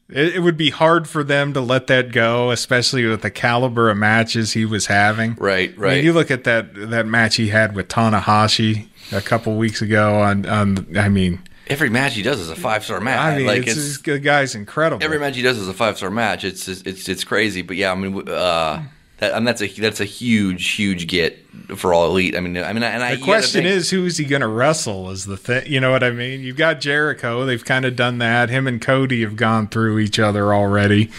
it, 0.09 0.37
it 0.37 0.41
would 0.41 0.57
be 0.57 0.71
hard 0.71 1.09
for 1.09 1.25
them 1.25 1.53
to 1.55 1.61
let 1.61 1.87
that 1.89 2.13
go, 2.13 2.51
especially 2.51 3.07
with 3.07 3.23
the 3.23 3.31
caliber 3.31 3.91
of 3.91 3.97
matches 3.97 4.53
he 4.53 4.65
was 4.65 4.87
having. 4.87 5.35
Right, 5.35 5.75
I 5.77 5.81
right. 5.81 5.95
mean, 5.97 6.05
you 6.05 6.13
look 6.13 6.31
at 6.31 6.45
that 6.45 6.75
that 6.91 7.07
match 7.07 7.37
he 7.37 7.49
had 7.49 7.75
with 7.75 7.89
Tanahashi 7.89 8.89
a 9.13 9.21
couple 9.21 9.57
weeks 9.57 9.83
ago 9.83 10.17
on 10.21 10.47
on. 10.47 10.97
I 10.97 11.09
mean, 11.09 11.41
Every 11.67 11.89
match 11.89 12.15
he 12.15 12.23
does 12.23 12.41
is 12.41 12.51
a 12.51 12.57
five 12.57 12.85
star 12.85 13.01
match. 13.01 13.19
I 13.19 13.37
mean, 13.39 13.47
like 13.47 13.67
it's, 13.67 13.75
this 13.75 14.21
guy's 14.21 14.55
incredible. 14.55 15.03
every 15.03 15.19
match 15.19 15.37
he 15.37 15.43
does 15.43 15.57
is 15.57 15.67
a 15.69 15.73
five 15.73 15.97
star 15.97 16.11
match. 16.11 16.45
It's 16.45 16.69
it's 16.69 17.09
it's 17.09 17.25
crazy, 17.25 17.63
but 17.63 17.77
yeah, 17.77 17.91
I 17.91 17.95
mean, 17.95 18.29
uh, 18.29 18.83
that 19.19 19.33
I 19.33 19.37
mean, 19.37 19.45
that's 19.45 19.63
a 19.63 19.69
that's 19.69 20.01
a 20.01 20.05
huge 20.05 20.71
huge 20.73 21.07
get 21.07 21.39
for 21.77 21.95
all 21.95 22.07
elite. 22.07 22.37
I 22.37 22.41
mean, 22.41 22.57
I 22.57 22.73
mean, 22.73 22.83
and 22.83 23.03
I 23.03 23.15
the 23.17 23.23
question 23.23 23.65
is, 23.65 23.91
who's 23.91 24.17
he 24.17 24.25
going 24.25 24.43
to 24.43 24.49
wrestle? 24.49 25.11
Is 25.11 25.25
the 25.25 25.37
thing? 25.37 25.65
You 25.67 25.81
know 25.81 25.91
what 25.93 26.03
I 26.03 26.11
mean? 26.11 26.41
You've 26.41 26.57
got 26.57 26.81
Jericho. 26.81 27.45
They've 27.45 27.65
kind 27.65 27.85
of 27.85 27.97
done 27.97 28.19
that. 28.19 28.51
Him 28.51 28.67
and 28.67 28.81
Cody 28.81 29.23
have 29.23 29.37
gone 29.37 29.69
through 29.69 29.99
each 29.99 30.19
other 30.19 30.53
already. 30.53 31.11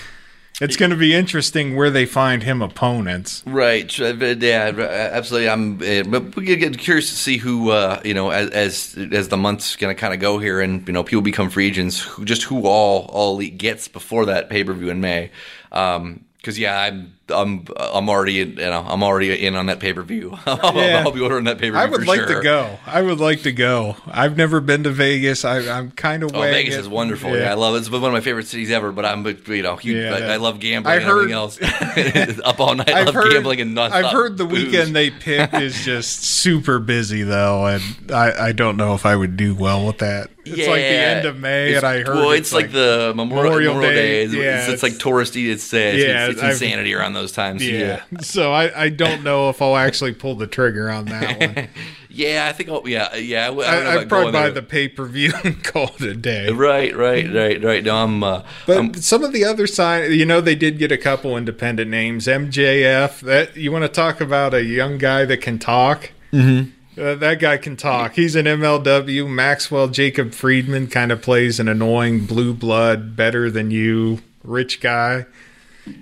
It's 0.61 0.77
going 0.77 0.91
to 0.91 0.95
be 0.97 1.13
interesting 1.13 1.75
where 1.75 1.89
they 1.89 2.05
find 2.05 2.41
him 2.43 2.61
opponents. 2.61 3.43
right? 3.45 3.97
Yeah, 3.97 4.71
absolutely. 5.11 5.49
I'm, 5.49 5.81
uh, 5.81 6.03
but 6.09 6.33
we 6.37 6.45
get- 6.45 6.59
get 6.59 6.77
curious 6.77 7.09
to 7.09 7.15
see 7.17 7.35
who 7.37 7.71
uh, 7.71 7.99
you 8.05 8.13
know 8.13 8.29
as 8.29 8.49
as 8.51 8.97
as 9.11 9.27
the 9.27 9.35
months 9.35 9.75
going 9.75 9.93
to 9.93 9.99
kind 9.99 10.13
of 10.13 10.21
go 10.21 10.39
here, 10.39 10.61
and 10.61 10.87
you 10.87 10.93
know 10.93 11.03
people 11.03 11.21
become 11.21 11.49
free 11.49 11.67
agents. 11.67 11.99
Who, 11.99 12.23
just 12.23 12.43
who 12.43 12.67
all 12.67 13.09
all 13.11 13.35
elite 13.35 13.57
gets 13.57 13.89
before 13.89 14.25
that 14.27 14.49
pay 14.49 14.63
per 14.63 14.71
view 14.73 14.89
in 14.89 15.01
May. 15.01 15.31
Um, 15.73 16.23
because 16.37 16.57
yeah, 16.59 16.79
I'm 16.79 17.11
I'm 17.29 17.65
I'm 17.75 18.07
already 18.07 18.39
in, 18.41 18.49
you 18.51 18.55
know 18.57 18.85
I'm 18.87 19.01
already 19.01 19.45
in 19.47 19.55
on 19.55 19.65
that 19.65 19.79
pay 19.79 19.93
per 19.93 20.03
view. 20.03 20.37
I'll, 20.45 20.75
Yeah. 20.75 21.03
I'll 21.03 21.11
be 21.11 21.21
ordering 21.21 21.45
that 21.45 21.57
pay 21.57 21.71
per 21.71 21.77
view. 21.77 21.81
I 21.81 21.85
would 21.87 22.05
like 22.05 22.27
to 22.27 22.39
go. 22.41 22.77
I 22.85 23.01
would 23.01 23.19
like 23.19 23.41
to 23.43 23.51
go. 23.51 23.95
I've 24.05 24.37
never 24.37 24.61
been 24.61 24.83
to 24.83 24.91
Vegas. 24.91 25.43
I, 25.43 25.57
I'm 25.75 25.89
kind 25.91 26.21
of. 26.21 26.35
Oh, 26.35 26.41
Vegas 26.41 26.75
is 26.75 26.87
wonderful. 26.87 27.35
Yeah. 27.35 27.49
I 27.49 27.55
love 27.55 27.75
it. 27.75 27.79
It's 27.79 27.89
one 27.89 28.03
of 28.03 28.11
my 28.13 28.21
favorite 28.21 28.45
cities 28.47 28.69
ever. 28.69 28.91
But 28.91 29.05
I'm, 29.05 29.25
you 29.25 29.63
know, 29.63 29.75
huge, 29.75 30.03
Yeah, 30.03 30.13
I, 30.13 30.33
I 30.33 30.37
love 30.37 30.59
gambling 30.59 30.93
I 30.93 30.97
and 30.97 31.05
everything 31.05 31.29
heard- 31.29 31.35
else. 31.35 31.59
Up 32.45 32.59
all 32.59 32.75
night, 32.75 32.89
I 32.89 33.03
love 33.03 33.15
heard, 33.15 33.31
gambling 33.31 33.59
and 33.61 33.75
nonstop. 33.75 33.91
I've 33.91 34.11
heard 34.11 34.37
the 34.37 34.45
booze. 34.45 34.65
weekend 34.65 34.95
they 34.95 35.09
pick 35.09 35.53
is 35.55 35.83
just 35.83 36.23
super 36.23 36.77
busy 36.79 37.23
though, 37.23 37.65
and 37.65 37.83
I, 38.11 38.47
I 38.47 38.51
don't 38.51 38.77
know 38.77 38.93
if 38.93 39.05
I 39.05 39.15
would 39.15 39.35
do 39.37 39.55
well 39.55 39.85
with 39.87 39.97
that. 39.99 40.29
It's 40.47 40.67
like 40.67 40.75
the 40.81 40.85
end 40.85 41.25
of 41.25 41.39
May, 41.39 41.69
It's- 41.69 41.77
and 41.83 41.87
I 41.87 41.97
heard 42.03 42.15
well, 42.17 42.29
it's, 42.31 42.53
like, 42.53 42.71
the 42.71 43.13
Memorial, 43.15 43.51
Memorial 43.73 43.81
Day. 43.81 43.95
Day. 43.95 44.23
It's, 44.25 44.33
Yeah, 44.35 44.59
it's, 44.65 44.73
it's 44.73 44.83
like 44.83 44.93
touristy. 44.93 45.49
It's, 45.49 45.73
uh, 45.73 45.77
it's, 45.77 46.03
Yeah, 46.03 46.25
it's, 46.27 46.33
it's 46.39 46.43
insanity 46.61 46.93
around 46.93 47.13
those 47.15 47.31
times. 47.31 47.67
yeah. 47.67 48.03
Yeah, 48.11 48.19
So 48.19 48.51
I, 48.53 48.83
I 48.83 48.89
don't 48.89 49.23
know 49.23 49.49
if 49.49 49.61
I'll 49.61 49.75
actually 49.75 50.13
pull 50.13 50.35
the 50.35 50.45
trigger 50.47 50.89
on 50.91 51.05
that 51.05 51.39
one. 51.39 51.67
yeah. 52.09 52.45
I 52.47 52.53
think. 52.53 52.69
I'll, 52.69 52.87
yeah, 52.87 53.15
yeah. 53.15 53.49
I, 53.49 53.53
I 53.53 53.55
I, 53.95 54.01
I'd 54.01 54.09
probably 54.09 54.31
buy 54.31 54.43
there. 54.43 54.51
the 54.51 54.61
pay 54.61 54.87
per 54.87 55.05
view 55.05 55.33
and 55.43 55.63
call 55.63 55.85
it 55.95 56.01
a 56.01 56.13
day. 56.15 56.51
Right, 56.51 56.95
right, 56.95 57.25
right, 57.33 57.63
right. 57.63 57.83
No, 57.83 57.95
I'm. 57.95 58.23
Uh, 58.23 58.43
But 58.67 58.77
I'm- 58.77 58.93
some 58.93 59.23
of 59.23 59.33
the 59.33 59.43
other 59.43 59.65
side, 59.65 60.11
you 60.11 60.25
know, 60.25 60.39
they 60.41 60.55
did 60.55 60.77
get 60.77 60.91
a 60.91 60.97
couple 60.97 61.35
independent 61.35 61.89
names. 61.89 62.27
MJF. 62.27 63.21
That 63.21 63.57
you 63.57 63.71
want 63.71 63.83
to 63.83 63.89
talk 63.89 64.21
about 64.21 64.53
a 64.53 64.63
young 64.63 64.97
guy 64.97 65.25
that 65.25 65.37
can 65.41 65.57
talk? 65.57 66.11
Mm-hmm. 66.31 66.71
Uh, 66.97 67.13
that 67.15 67.39
guy 67.41 67.57
can 67.57 67.75
talk. 67.75 68.13
He's 68.13 68.37
an 68.37 68.45
MLW. 68.45 69.29
Maxwell 69.29 69.89
Jacob 69.89 70.31
Friedman 70.33 70.87
kind 70.87 71.11
of 71.11 71.21
plays 71.21 71.59
an 71.59 71.67
annoying 71.67 72.25
blue 72.25 72.53
blood, 72.53 73.17
better 73.17 73.51
than 73.51 73.69
you, 73.69 74.19
rich 74.45 74.79
guy. 74.79 75.25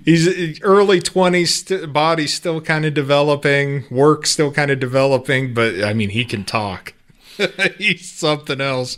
He's 0.04 0.60
early 0.62 1.00
twenties, 1.00 1.62
body 1.88 2.26
still 2.26 2.60
kind 2.60 2.84
of 2.84 2.94
developing, 2.94 3.84
work 3.90 4.26
still 4.26 4.52
kind 4.52 4.70
of 4.70 4.80
developing, 4.80 5.54
but 5.54 5.84
I 5.84 5.92
mean, 5.92 6.10
he 6.10 6.24
can 6.24 6.44
talk. 6.44 6.94
He's 7.78 8.10
something 8.10 8.60
else. 8.60 8.96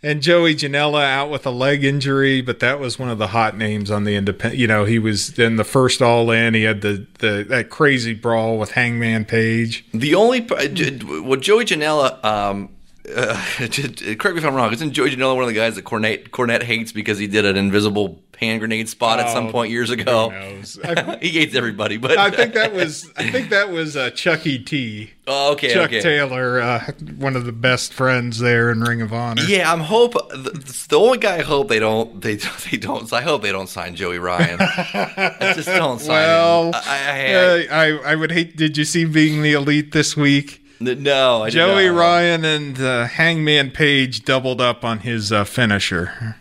And 0.00 0.22
Joey 0.22 0.54
Janela 0.54 1.02
out 1.02 1.28
with 1.28 1.44
a 1.44 1.50
leg 1.50 1.82
injury, 1.82 2.40
but 2.40 2.60
that 2.60 2.78
was 2.78 3.00
one 3.00 3.08
of 3.08 3.18
the 3.18 3.28
hot 3.28 3.56
names 3.56 3.90
on 3.90 4.04
the 4.04 4.14
independent. 4.14 4.60
You 4.60 4.68
know, 4.68 4.84
he 4.84 5.00
was 5.00 5.36
in 5.36 5.56
the 5.56 5.64
first 5.64 6.00
All 6.00 6.30
In. 6.30 6.54
He 6.54 6.62
had 6.62 6.82
the, 6.82 7.04
the 7.18 7.44
that 7.48 7.68
crazy 7.68 8.14
brawl 8.14 8.58
with 8.58 8.70
Hangman 8.72 9.24
Page. 9.24 9.84
The 9.92 10.14
only 10.14 10.40
well, 10.42 11.40
Joey 11.40 11.64
Janela. 11.64 12.24
Um, 12.24 12.68
uh, 13.12 13.34
correct 13.58 14.34
me 14.34 14.38
if 14.38 14.44
I'm 14.44 14.54
wrong. 14.54 14.72
Isn't 14.72 14.92
Joey 14.92 15.10
Janela 15.10 15.34
one 15.34 15.42
of 15.42 15.48
the 15.48 15.54
guys 15.54 15.74
that 15.74 15.84
Cornette 15.84 16.28
Cornette 16.30 16.62
hates 16.62 16.92
because 16.92 17.18
he 17.18 17.26
did 17.26 17.44
an 17.44 17.56
invisible 17.56 18.22
hand 18.38 18.60
grenade 18.60 18.88
spot 18.88 19.18
at 19.20 19.30
some 19.32 19.48
Oh, 19.48 19.52
point 19.52 19.70
years 19.70 19.90
ago. 19.90 20.30
I, 20.84 21.18
he 21.20 21.30
hates 21.30 21.54
everybody, 21.54 21.96
but 21.96 22.16
I 22.16 22.30
think 22.30 22.54
that 22.54 22.72
was 22.72 23.10
I 23.16 23.30
think 23.30 23.50
that 23.50 23.70
was 23.70 23.96
uh, 23.96 24.10
Chucky 24.10 24.58
T. 24.58 25.10
oh, 25.26 25.52
okay, 25.52 25.74
Chuck 25.74 25.86
okay. 25.86 26.00
Taylor, 26.00 26.60
uh, 26.60 26.92
one 27.18 27.34
of 27.36 27.44
the 27.46 27.52
best 27.52 27.92
friends 27.92 28.38
there 28.38 28.70
in 28.70 28.80
Ring 28.80 29.02
of 29.02 29.12
Honor. 29.12 29.42
Yeah, 29.42 29.72
I'm 29.72 29.80
hope 29.80 30.12
the, 30.12 30.86
the 30.88 30.98
only 30.98 31.18
guy 31.18 31.36
I 31.38 31.42
hope 31.42 31.68
they 31.68 31.78
don't 31.80 32.20
they 32.20 32.34
they 32.70 32.76
don't 32.76 33.12
I 33.12 33.22
hope 33.22 33.42
they 33.42 33.52
don't 33.52 33.68
sign 33.68 33.94
Joey 33.96 34.18
Ryan. 34.18 34.58
I 34.60 35.52
just 35.56 35.68
don't 35.68 35.98
sign 36.00 36.08
Well, 36.08 36.66
him. 36.68 36.74
I, 36.74 36.80
I, 36.86 37.10
I, 37.10 37.34
uh, 37.34 37.64
I 37.70 38.12
I 38.12 38.14
would 38.14 38.30
hate. 38.32 38.56
Did 38.56 38.76
you 38.76 38.84
see 38.84 39.04
being 39.04 39.42
the 39.42 39.52
elite 39.52 39.92
this 39.92 40.16
week? 40.16 40.62
no, 40.80 41.42
I 41.42 41.50
Joey. 41.50 41.88
Ryan 41.88 42.44
and 42.44 42.80
uh, 42.80 43.06
Hangman 43.06 43.72
Page 43.72 44.24
doubled 44.24 44.60
up 44.60 44.84
on 44.84 45.00
his 45.00 45.32
uh, 45.32 45.42
finisher. 45.44 46.36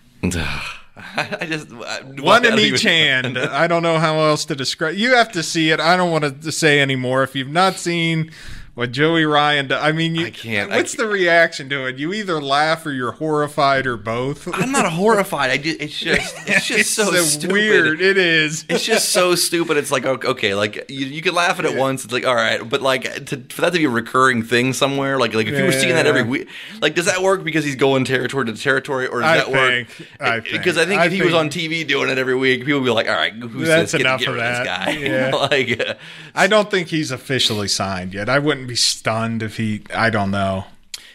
I 1.15 1.45
just 1.45 1.71
I, 1.71 2.01
One 2.01 2.45
in 2.45 2.57
each 2.59 2.83
hand. 2.83 3.37
I 3.37 3.67
don't 3.67 3.83
know 3.83 3.99
how 3.99 4.19
else 4.19 4.45
to 4.45 4.55
describe. 4.55 4.95
You 4.95 5.15
have 5.15 5.31
to 5.33 5.43
see 5.43 5.71
it. 5.71 5.79
I 5.79 5.95
don't 5.95 6.11
want 6.11 6.41
to 6.41 6.51
say 6.51 6.79
anymore. 6.79 7.23
If 7.23 7.35
you've 7.35 7.49
not 7.49 7.75
seen 7.75 8.31
what 8.77 8.91
Joey 8.91 9.25
Ryan, 9.25 9.69
do, 9.69 9.75
I 9.75 9.91
mean, 9.91 10.13
you, 10.13 10.27
I 10.27 10.29
can't- 10.29 10.71
I 10.71 10.75
What's 10.77 10.93
the 10.93 11.07
reaction 11.07 11.67
to 11.69 11.87
it? 11.87 11.97
You 11.97 12.13
either 12.13 12.39
laugh 12.39 12.85
or 12.85 12.91
you're 12.91 13.13
horrified 13.13 13.87
or 13.87 13.97
both. 13.97 14.47
I'm 14.53 14.71
not 14.71 14.85
horrified. 14.91 15.49
I 15.49 15.57
just 15.57 15.81
it's 15.81 15.97
just 15.99 16.35
it's 16.47 16.67
just 16.67 16.93
so, 16.93 17.11
stupid. 17.23 17.51
weird. 17.53 17.99
It 18.01 18.17
is. 18.19 18.65
It's 18.69 18.85
just 18.85 19.09
so 19.09 19.33
stupid. 19.33 19.77
It's 19.77 19.89
like 19.89 20.05
okay, 20.05 20.53
like 20.53 20.85
you, 20.89 21.07
you 21.07 21.23
can 21.23 21.33
laugh 21.33 21.57
at 21.57 21.65
it 21.65 21.75
once. 21.75 22.03
It's 22.05 22.13
like 22.13 22.27
all 22.27 22.35
right, 22.35 22.61
but 22.69 22.83
like 22.83 23.25
to, 23.25 23.37
for 23.49 23.61
that 23.61 23.73
to 23.73 23.79
be 23.79 23.85
a 23.85 23.89
recurring 23.89 24.43
thing 24.43 24.73
somewhere, 24.73 25.17
like 25.17 25.33
like 25.33 25.47
if 25.47 25.57
you 25.57 25.63
were 25.65 25.71
seeing 25.71 25.95
that 25.95 26.05
every 26.05 26.21
week, 26.21 26.47
like 26.79 26.93
does 26.93 27.05
that 27.07 27.23
work 27.23 27.43
because 27.43 27.65
he's 27.65 27.75
going 27.75 28.05
territory 28.05 28.45
to 28.45 28.53
territory, 28.53 29.07
or 29.07 29.21
does 29.21 29.27
I 29.29 29.37
that 29.37 29.49
work? 29.51 29.87
I 30.19 30.39
think- 30.39 30.51
Because 30.51 30.77
I 30.77 30.85
think 30.85 31.01
I 31.01 31.05
if 31.07 31.11
he 31.11 31.23
was 31.23 31.33
on 31.33 31.49
TV 31.49 31.87
doing 31.87 32.09
it 32.09 32.19
every 32.19 32.35
week, 32.35 32.63
people 32.63 32.81
would 32.81 32.85
be 32.85 32.91
like, 32.91 33.07
all 33.09 33.15
right, 33.15 33.33
who's 33.33 33.67
That's 33.67 33.91
this? 33.93 33.97
Get, 33.99 34.01
enough 34.01 34.19
get 34.19 34.29
of 34.29 34.35
of 34.35 34.41
this 34.41 34.67
guy. 34.67 34.91
Yeah. 34.91 35.35
like, 35.35 35.89
uh, 35.89 35.93
I 36.35 36.45
don't 36.45 36.69
think 36.69 36.89
he's 36.89 37.09
officially 37.09 37.67
signed 37.67 38.13
yet. 38.13 38.29
I 38.29 38.37
wouldn't 38.37 38.66
be 38.67 38.75
stunned 38.75 39.41
if 39.43 39.57
he. 39.57 39.83
I 39.93 40.09
don't 40.09 40.31
know. 40.31 40.65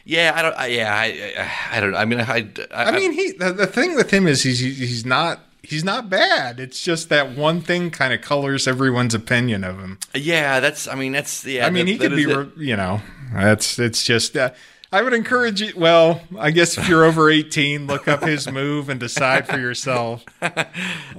yeah, 0.05 0.33
I 0.35 0.43
don't. 0.43 0.57
I, 0.57 0.67
yeah, 0.67 0.95
I, 0.95 1.05
I, 1.39 1.77
I 1.77 1.81
don't. 1.81 1.93
Know. 1.93 1.99
I 1.99 2.05
mean, 2.05 2.21
I, 2.21 2.49
I, 2.75 2.85
I 2.85 2.91
mean, 2.93 3.13
he. 3.13 3.33
The, 3.33 3.53
the 3.53 3.67
thing 3.67 3.95
with 3.95 4.11
him 4.11 4.27
is 4.27 4.43
he's 4.43 4.61
he's 4.61 5.05
not 5.07 5.41
he's 5.63 5.85
not 5.85 6.11
bad. 6.11 6.59
It's 6.59 6.83
just 6.83 7.09
that 7.11 7.37
one 7.37 7.61
thing 7.61 7.91
kind 7.91 8.13
of 8.13 8.21
colors 8.21 8.67
everyone's 8.67 9.15
opinion 9.15 9.63
of 9.65 9.79
him. 9.79 9.99
yeah, 10.15 10.61
that's. 10.61 10.89
I 10.89 10.95
mean, 10.95 11.13
that's. 11.13 11.45
Yeah, 11.45 11.67
I 11.67 11.71
mean, 11.71 11.87
that- 11.87 11.93
he 11.93 11.99
could 11.99 12.17
be. 12.17 12.27
re- 12.27 12.51
You 12.57 12.77
know, 12.77 13.01
that's 13.33 13.79
it's 13.79 14.05
just. 14.05 14.37
Uh, 14.37 14.51
I 14.93 15.01
would 15.01 15.15
encourage 15.15 15.63
you. 15.63 15.73
Well, 15.75 16.21
I 16.39 16.51
guess 16.51 16.77
if 16.77 16.87
you're 16.87 17.05
over 17.05 17.31
18, 17.31 17.87
look 17.87 18.09
up 18.09 18.23
his 18.23 18.51
move 18.51 18.91
and 18.91 19.01
decide 19.01 19.49
for 19.49 19.59
yourself. 19.59 20.25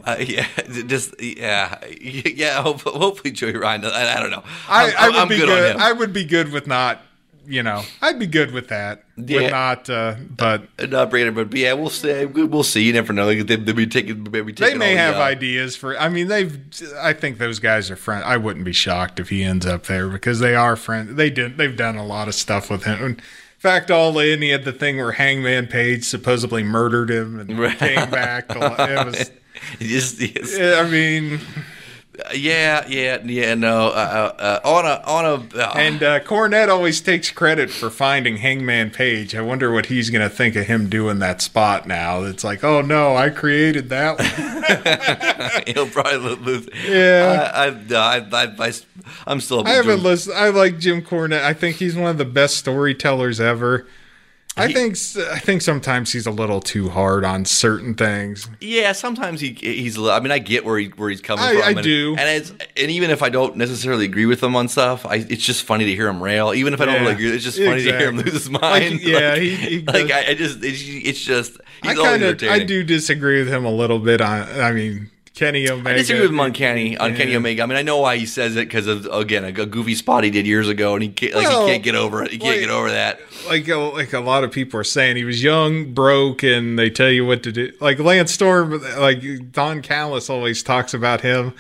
Uh, 0.06 0.18
yeah, 0.20 0.46
just 0.86 1.14
yeah, 1.22 1.80
yeah. 2.02 2.62
Hope, 2.62 2.82
hopefully, 2.82 3.32
Joey 3.32 3.56
Ryan. 3.56 3.86
I, 3.86 4.18
I 4.18 4.20
don't 4.20 4.32
know. 4.32 4.44
I, 4.68 4.94
I'm, 4.98 5.12
would 5.14 5.16
I'm 5.16 5.28
be 5.30 5.38
good, 5.38 5.48
good. 5.48 5.76
I 5.78 5.94
would 5.94 6.12
be 6.12 6.26
good 6.26 6.52
with 6.52 6.68
not. 6.68 7.00
You 7.48 7.64
know, 7.64 7.84
I'd 8.02 8.20
be 8.20 8.28
good 8.28 8.52
with 8.52 8.68
that. 8.68 9.06
Yeah. 9.16 9.44
With 9.44 9.52
not. 9.52 9.90
Uh, 9.90 10.16
but 10.30 10.64
not 10.90 11.10
bringing 11.10 11.34
but 11.34 11.54
yeah, 11.54 11.72
we'll 11.72 11.90
see. 11.90 12.26
We'll 12.26 12.64
see. 12.64 12.84
You 12.84 12.92
never 12.92 13.14
know. 13.14 13.28
They, 13.28 13.56
they'll 13.56 13.74
be 13.74 13.88
taking. 13.88 14.26
They'll 14.26 14.44
be 14.44 14.52
they 14.52 14.76
may 14.76 14.90
all 14.90 14.94
the, 14.94 14.98
have 14.98 15.16
uh, 15.16 15.22
ideas 15.22 15.78
for. 15.78 15.98
I 15.98 16.10
mean, 16.10 16.28
they've. 16.28 16.60
I 17.00 17.14
think 17.14 17.38
those 17.38 17.60
guys 17.60 17.90
are 17.90 17.96
friends. 17.96 18.26
I 18.28 18.36
wouldn't 18.36 18.66
be 18.66 18.74
shocked 18.74 19.22
if 19.22 19.30
he 19.30 19.42
ends 19.42 19.66
up 19.66 19.86
there 19.86 20.10
because 20.10 20.40
they 20.40 20.54
are 20.54 20.76
friends. 20.76 21.16
They 21.16 21.30
did. 21.30 21.56
They've 21.56 21.78
done 21.78 21.96
a 21.96 22.06
lot 22.06 22.28
of 22.28 22.36
stuff 22.36 22.70
with 22.70 22.84
him. 22.84 23.18
In 23.64 23.70
fact, 23.70 23.90
all 23.92 24.20
in, 24.20 24.42
he 24.42 24.50
had 24.50 24.66
the 24.66 24.74
thing 24.74 24.98
where 24.98 25.14
Hangman 25.14 25.68
Page 25.68 26.04
supposedly 26.04 26.64
murdered 26.64 27.10
him 27.10 27.40
and 27.40 27.58
Right. 27.58 27.78
came 27.80 28.10
back. 28.10 28.48
It 28.50 28.58
was. 28.58 29.32
Just, 29.80 30.20
yes. 30.20 30.60
I 30.60 30.90
mean, 30.90 31.40
yeah, 32.36 32.86
yeah, 32.90 33.20
yeah. 33.24 33.56
No, 33.56 33.88
uh, 33.88 34.34
uh, 34.38 34.42
uh, 34.42 34.60
on 34.68 34.86
a 34.86 35.02
on 35.10 35.26
a. 35.26 35.58
Uh, 35.58 35.74
and 35.78 36.04
uh, 36.04 36.20
Cornette 36.20 36.68
always 36.68 37.00
takes 37.00 37.32
credit 37.32 37.70
for 37.70 37.90
finding 37.90 38.36
Hangman 38.36 38.92
Page. 38.92 39.34
I 39.34 39.42
wonder 39.42 39.72
what 39.72 39.86
he's 39.86 40.10
going 40.10 40.28
to 40.28 40.36
think 40.36 40.58
of 40.58 40.66
him 40.66 40.90
doing 40.90 41.20
that 41.20 41.42
spot 41.42 41.88
now. 41.88 42.24
It's 42.24 42.44
like, 42.44 42.66
oh 42.66 42.82
no, 42.82 43.16
I 43.16 43.30
created 43.30 43.88
that 43.90 44.20
one. 44.20 45.64
he'll 45.74 45.88
probably 45.88 46.36
lose. 46.36 46.68
Yeah. 46.86 47.50
I, 47.56 47.68
I, 47.68 48.18
I, 48.18 48.28
I, 48.30 48.56
I, 48.68 48.74
I'm 49.28 49.40
still. 49.42 49.62
a 49.62 49.64
I 49.64 49.70
haven't 49.72 49.98
big- 49.98 50.04
listened. 50.06 50.36
I 50.38 50.50
like 50.50 50.80
Jim 50.80 51.02
Cornette. 51.02 51.44
I 51.44 51.54
think 51.54 51.78
he's 51.78 51.96
one 51.96 52.10
of 52.12 52.18
the 52.18 52.26
best 52.26 52.58
storytellers 52.58 53.40
ever. 53.40 53.86
I 54.56 54.68
He- 54.68 54.74
think 54.76 54.96
I 55.32 55.40
think 55.40 55.64
sometimes 55.64 56.14
he's 56.14 56.28
a 56.28 56.32
little 56.32 56.62
too 56.62 56.90
hard 56.90 57.26
on 57.26 57.44
certain 57.44 57.96
things. 57.96 58.48
Yeah, 58.62 58.92
sometimes 58.92 59.42
he 59.42 59.54
he's. 59.54 59.98
I 59.98 60.20
mean, 60.20 60.32
I 60.32 60.38
get 60.38 60.64
where 60.64 60.78
he 60.78 60.90
where 60.90 61.10
he's 61.10 61.22
coming 61.22 61.44
I- 61.44 61.54
from. 61.54 61.62
I 61.64 61.70
and, 61.72 61.82
do. 61.82 62.16
and 62.20 62.30
it's 62.30 62.52
and 62.78 62.92
even 62.92 63.10
if 63.10 63.24
I 63.24 63.30
don't 63.30 63.56
necessarily 63.58 64.06
agree 64.06 64.28
with 64.28 64.44
him 64.44 64.56
on 64.56 64.68
stuff, 64.68 65.08
I, 65.08 65.16
it's 65.16 65.44
just 65.44 65.64
funny 65.64 65.86
to 65.86 65.96
hear 65.96 66.08
him 66.08 66.22
rail. 66.22 66.54
Even 66.54 66.76
if 66.76 66.82
I 66.82 66.86
don't 66.86 66.94
Yeah, 66.94 67.00
really 67.02 67.14
agree, 67.14 67.30
it's 67.32 67.44
just 67.44 67.58
funny 67.58 67.84
to 67.84 67.98
hear 67.98 68.10
him 68.10 68.18
lose 68.18 68.32
his 68.34 68.50
mind. 68.52 68.62
Like, 68.94 69.02
yeah, 69.04 69.32
like, 69.32 69.42
he- 69.42 69.56
he 69.56 69.80
like 69.82 70.12
I, 70.12 70.28
I 70.28 70.34
just 70.36 70.64
it's, 70.64 70.84
it's 70.88 71.20
just 71.20 71.54
he's 71.82 71.92
I 71.98 72.04
kind 72.04 72.22
of. 72.22 72.44
I 72.44 72.60
do 72.64 72.84
disagree 72.84 73.40
with 73.40 73.48
him 73.52 73.66
a 73.66 73.72
little 73.72 73.98
bit 73.98 74.22
on. 74.22 74.48
I 74.62 74.72
mean, 74.72 75.10
Kenny 75.36 75.68
Omega. 75.68 75.90
I 75.90 75.94
disagree 75.94 76.22
with 76.22 76.30
him 76.30 76.40
on 76.40 76.54
Kenny 76.54 76.96
on 76.96 77.16
Kenny 77.16 77.36
Omega. 77.36 77.64
I 77.64 77.66
mean, 77.66 77.78
I 77.78 77.82
know 77.82 77.98
why 77.98 78.18
he 78.18 78.26
says 78.28 78.56
it 78.56 78.68
because 78.68 78.86
of 78.86 79.08
again 79.08 79.44
a, 79.44 79.48
a 79.62 79.66
goofy 79.66 79.96
spot 79.96 80.24
he 80.24 80.30
did 80.30 80.46
years 80.46 80.70
ago, 80.70 80.94
and 80.94 81.02
he 81.02 81.10
can't, 81.10 81.34
like 81.34 81.48
Well, 81.48 81.66
he 81.66 81.72
can't 81.74 81.84
get 81.84 81.96
over 81.96 82.24
it. 82.24 82.32
He 82.32 82.38
can't 82.38 82.52
like- 82.52 82.60
get 82.60 82.70
over 82.70 82.92
that. 82.92 83.20
like 83.48 83.68
a, 83.68 83.76
like 83.76 84.14
a 84.14 84.20
lot 84.20 84.44
of 84.44 84.52
people 84.52 84.80
are 84.80 84.84
saying 84.84 85.16
he 85.18 85.24
was 85.26 85.42
young, 85.44 85.92
broke, 85.94 86.44
and 86.44 86.78
they 86.78 86.90
tell 86.92 87.10
you 87.10 87.26
what 87.26 87.42
to 87.44 87.52
do. 87.52 87.72
Like 87.82 87.98
Lance 88.00 88.32
Storm, 88.32 88.80
like 88.98 89.52
Don 89.52 89.82
Callis 89.82 90.30
always 90.30 90.62
talks 90.62 90.94
about 90.94 91.22
him. 91.22 91.54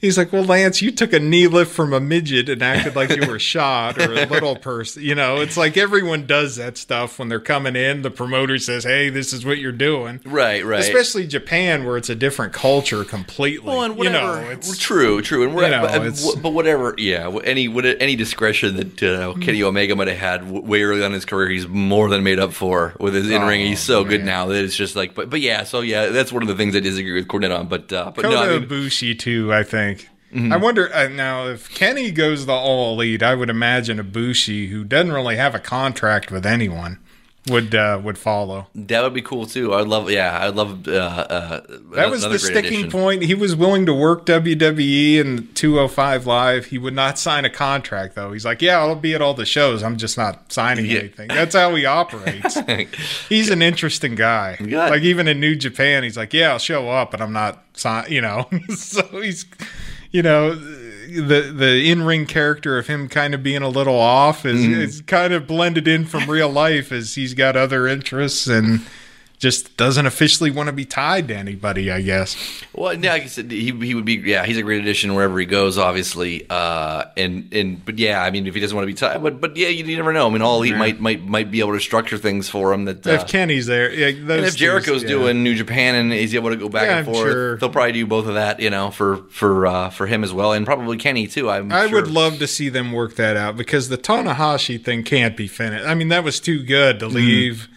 He's 0.00 0.16
like, 0.16 0.32
well, 0.32 0.44
Lance, 0.44 0.80
you 0.80 0.92
took 0.92 1.12
a 1.12 1.18
knee 1.18 1.48
lift 1.48 1.72
from 1.72 1.92
a 1.92 1.98
midget 2.00 2.48
and 2.48 2.62
acted 2.62 2.94
like 2.94 3.10
you 3.16 3.26
were 3.26 3.38
shot 3.40 3.98
or 3.98 4.12
a 4.12 4.26
little 4.26 4.54
person. 4.70 5.02
You 5.02 5.14
know, 5.16 5.40
it's 5.40 5.56
like 5.56 5.76
everyone 5.76 6.24
does 6.26 6.54
that 6.56 6.76
stuff 6.78 7.18
when 7.18 7.28
they're 7.28 7.40
coming 7.40 7.74
in. 7.74 8.02
The 8.02 8.10
promoter 8.10 8.58
says, 8.58 8.84
hey, 8.84 9.10
this 9.10 9.32
is 9.32 9.44
what 9.44 9.58
you're 9.58 9.72
doing. 9.72 10.20
Right, 10.24 10.64
right. 10.64 10.80
Especially 10.80 11.26
Japan, 11.26 11.84
where 11.84 11.96
it's 11.96 12.08
a 12.08 12.14
different 12.14 12.52
culture 12.52 13.02
completely. 13.04 13.66
Well, 13.66 13.82
and 13.82 13.94
you 13.94 13.98
whatever. 14.04 14.42
know, 14.42 14.50
it's 14.50 14.78
true, 14.78 15.20
true, 15.20 15.42
and 15.44 15.54
we're, 15.54 15.64
you 15.64 15.70
know, 15.70 15.82
but, 15.86 16.42
but 16.42 16.52
whatever. 16.52 16.94
Yeah, 16.96 17.28
any 17.44 17.66
any 18.00 18.14
discretion 18.14 18.76
that 18.76 19.02
uh. 19.02 19.34
Kenny 19.40 19.62
Omega 19.62 19.96
might 19.96 20.08
have 20.08 20.16
had 20.16 20.50
way 20.50 20.82
early 20.82 21.00
on 21.00 21.06
in 21.06 21.12
his 21.14 21.24
career, 21.24 21.48
he's 21.48 21.66
more 21.66 22.08
than 22.08 22.22
made 22.22 22.38
up 22.38 22.52
for 22.52 22.94
with 23.00 23.14
his 23.14 23.28
in 23.30 23.42
ring. 23.42 23.62
Oh, 23.62 23.66
he's 23.66 23.80
so 23.80 24.04
good 24.04 24.24
now 24.24 24.46
that 24.46 24.62
it's 24.64 24.76
just 24.76 24.94
like. 24.94 25.14
But 25.14 25.28
but 25.30 25.40
yeah, 25.40 25.64
so 25.64 25.80
yeah, 25.80 26.06
that's 26.06 26.32
one 26.32 26.42
of 26.42 26.48
the 26.48 26.54
things 26.54 26.76
I 26.76 26.80
disagree 26.80 27.14
with 27.14 27.26
Cornette 27.26 27.56
on. 27.58 27.66
But 27.66 27.92
uh, 27.92 28.12
but 28.14 28.22
Kota 28.22 28.34
no, 28.34 28.42
I 28.42 28.58
mean, 28.58 28.68
Mm-hmm. 28.68 28.72
Ibushi 28.72 29.18
too. 29.18 29.52
I 29.52 29.62
think. 29.62 29.87
I 30.34 30.56
wonder 30.56 30.92
uh, 30.94 31.08
now 31.08 31.46
if 31.48 31.72
Kenny 31.74 32.10
goes 32.10 32.46
the 32.46 32.52
all 32.52 32.92
elite. 32.94 33.22
I 33.22 33.34
would 33.34 33.50
imagine 33.50 33.98
Ibushi, 33.98 34.68
who 34.68 34.84
doesn't 34.84 35.12
really 35.12 35.36
have 35.36 35.54
a 35.54 35.58
contract 35.60 36.30
with 36.30 36.44
anyone, 36.44 36.98
would 37.48 37.74
uh, 37.74 37.98
would 38.04 38.18
follow. 38.18 38.66
that 38.74 39.02
would 39.02 39.14
be 39.14 39.22
cool 39.22 39.46
too. 39.46 39.72
I'd 39.72 39.86
love. 39.86 40.10
Yeah, 40.10 40.38
I'd 40.46 40.54
love. 40.54 40.86
Uh, 40.86 40.92
uh, 40.92 41.60
That 41.94 42.10
was 42.10 42.22
the 42.22 42.38
sticking 42.38 42.90
point. 42.90 43.22
He 43.22 43.34
was 43.34 43.56
willing 43.56 43.86
to 43.86 43.94
work 43.94 44.26
WWE 44.26 45.18
and 45.20 45.54
205 45.56 46.26
Live. 46.26 46.66
He 46.66 46.76
would 46.76 46.92
not 46.94 47.18
sign 47.18 47.46
a 47.46 47.50
contract 47.50 48.14
though. 48.14 48.32
He's 48.32 48.44
like, 48.44 48.60
"Yeah, 48.60 48.78
I'll 48.80 48.94
be 48.96 49.14
at 49.14 49.22
all 49.22 49.32
the 49.32 49.46
shows. 49.46 49.82
I'm 49.82 49.96
just 49.96 50.18
not 50.18 50.52
signing 50.52 50.84
Yeah. 50.86 50.98
anything." 50.98 51.28
That's 51.28 51.54
how 51.54 51.74
he 51.74 51.86
operates. 51.86 52.58
he's 53.30 53.48
an 53.48 53.62
interesting 53.62 54.14
guy. 54.14 54.58
Like 54.60 55.02
even 55.02 55.26
in 55.26 55.40
New 55.40 55.56
Japan, 55.56 56.02
he's 56.02 56.18
like, 56.18 56.34
"Yeah, 56.34 56.50
I'll 56.50 56.58
show 56.58 56.90
up, 56.90 57.12
but 57.12 57.22
I'm 57.22 57.32
not 57.32 57.64
sign." 57.72 58.10
You 58.12 58.20
know, 58.20 58.46
so 58.76 59.02
he's, 59.22 59.46
you 60.10 60.22
know, 60.22 60.54
the 60.54 61.52
the 61.54 61.90
in 61.90 62.02
ring 62.02 62.26
character 62.26 62.78
of 62.78 62.86
him 62.86 63.08
kind 63.08 63.34
of 63.34 63.42
being 63.42 63.62
a 63.62 63.68
little 63.68 63.98
off 63.98 64.44
is 64.44 64.60
mm-hmm. 64.60 64.80
is 64.80 65.02
kind 65.02 65.32
of 65.32 65.46
blended 65.46 65.88
in 65.88 66.04
from 66.04 66.28
real 66.30 66.50
life 66.50 66.92
as 66.92 67.14
he's 67.14 67.34
got 67.34 67.56
other 67.56 67.86
interests 67.86 68.46
and 68.46 68.86
just 69.38 69.76
doesn't 69.76 70.06
officially 70.06 70.50
want 70.50 70.66
to 70.66 70.72
be 70.72 70.84
tied 70.84 71.28
to 71.28 71.36
anybody. 71.36 71.90
I 71.90 72.00
guess. 72.02 72.36
Well, 72.72 72.94
yeah, 72.94 73.12
like 73.12 73.22
I 73.22 73.26
said, 73.26 73.50
he 73.50 73.70
he 73.72 73.94
would 73.94 74.04
be. 74.04 74.14
Yeah, 74.14 74.44
he's 74.44 74.56
a 74.56 74.62
great 74.62 74.80
addition 74.80 75.14
wherever 75.14 75.38
he 75.38 75.46
goes, 75.46 75.78
obviously. 75.78 76.46
Uh, 76.50 77.04
and 77.16 77.52
and 77.52 77.84
but 77.84 77.98
yeah, 77.98 78.22
I 78.22 78.30
mean, 78.30 78.46
if 78.46 78.54
he 78.54 78.60
doesn't 78.60 78.74
want 78.76 78.84
to 78.84 78.92
be 78.92 78.94
tied, 78.94 79.22
but 79.22 79.40
but 79.40 79.56
yeah, 79.56 79.68
you, 79.68 79.84
you 79.84 79.96
never 79.96 80.12
know. 80.12 80.26
I 80.26 80.30
mean, 80.30 80.42
all 80.42 80.58
elite 80.58 80.76
might 80.76 81.00
might 81.00 81.24
might 81.24 81.50
be 81.50 81.60
able 81.60 81.74
to 81.74 81.80
structure 81.80 82.18
things 82.18 82.48
for 82.48 82.72
him 82.72 82.84
that. 82.86 83.06
Uh, 83.06 83.10
if 83.10 83.26
Kenny's 83.28 83.66
there, 83.66 83.92
yeah, 83.92 84.10
those 84.26 84.38
and 84.38 84.46
if 84.46 84.56
Jericho's 84.56 85.02
yeah. 85.02 85.08
doing 85.08 85.42
New 85.42 85.54
Japan 85.54 85.94
and 85.94 86.12
he's 86.12 86.34
able 86.34 86.50
to 86.50 86.56
go 86.56 86.68
back 86.68 86.88
Yeah, 86.88 86.98
and 86.98 87.06
forth, 87.06 87.32
sure. 87.32 87.56
they'll 87.58 87.70
probably 87.70 87.92
do 87.92 88.06
both 88.06 88.26
of 88.26 88.34
that, 88.34 88.60
you 88.60 88.70
know, 88.70 88.90
for 88.90 89.18
for 89.30 89.66
uh, 89.66 89.90
for 89.90 90.06
him 90.06 90.24
as 90.24 90.32
well, 90.32 90.52
and 90.52 90.66
probably 90.66 90.96
Kenny 90.96 91.26
too. 91.26 91.48
I'm 91.48 91.72
I 91.72 91.88
sure. 91.88 92.00
would 92.00 92.10
love 92.10 92.38
to 92.40 92.46
see 92.46 92.68
them 92.68 92.92
work 92.92 93.14
that 93.16 93.36
out 93.36 93.56
because 93.56 93.88
the 93.88 93.98
Tanahashi 93.98 94.82
thing 94.82 95.04
can't 95.04 95.36
be 95.36 95.46
finished. 95.46 95.86
I 95.86 95.94
mean, 95.94 96.08
that 96.08 96.24
was 96.24 96.40
too 96.40 96.62
good 96.62 96.98
to 97.00 97.06
Mm-hmm. 97.06 97.72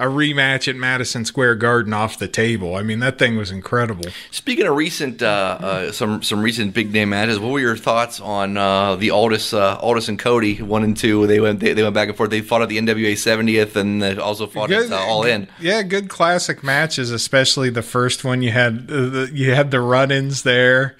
A 0.00 0.06
rematch 0.06 0.66
at 0.66 0.76
Madison 0.76 1.24
Square 1.24 1.56
Garden 1.56 1.92
off 1.92 2.18
the 2.18 2.26
table. 2.26 2.74
I 2.74 2.82
mean, 2.82 3.00
that 3.00 3.18
thing 3.18 3.36
was 3.36 3.50
incredible. 3.50 4.06
Speaking 4.30 4.66
of 4.66 4.74
recent, 4.74 5.22
uh, 5.22 5.26
uh, 5.60 5.92
some 5.92 6.22
some 6.22 6.40
recent 6.40 6.72
big 6.74 6.90
name 6.92 7.10
matches, 7.10 7.38
what 7.38 7.52
were 7.52 7.60
your 7.60 7.76
thoughts 7.76 8.18
on 8.18 8.56
uh, 8.56 8.96
the 8.96 9.10
Aldis 9.10 9.52
uh, 9.52 9.76
Aldis 9.80 10.08
and 10.08 10.18
Cody 10.18 10.62
one 10.62 10.82
and 10.82 10.96
two? 10.96 11.26
They 11.26 11.38
went 11.38 11.60
they, 11.60 11.74
they 11.74 11.82
went 11.82 11.94
back 11.94 12.08
and 12.08 12.16
forth. 12.16 12.30
They 12.30 12.40
fought 12.40 12.62
at 12.62 12.68
the 12.68 12.78
NWA 12.78 13.12
70th 13.12 13.76
and 13.76 14.02
they 14.02 14.16
also 14.16 14.46
fought 14.46 14.70
at 14.70 14.90
uh, 14.90 14.96
All 14.96 15.24
In. 15.24 15.46
Yeah, 15.60 15.82
good 15.82 16.08
classic 16.08 16.64
matches, 16.64 17.10
especially 17.10 17.70
the 17.70 17.82
first 17.82 18.24
one. 18.24 18.42
You 18.42 18.52
had 18.52 18.90
uh, 18.90 18.94
the, 19.08 19.30
you 19.32 19.54
had 19.54 19.70
the 19.70 19.80
run-ins 19.80 20.42
there. 20.42 20.96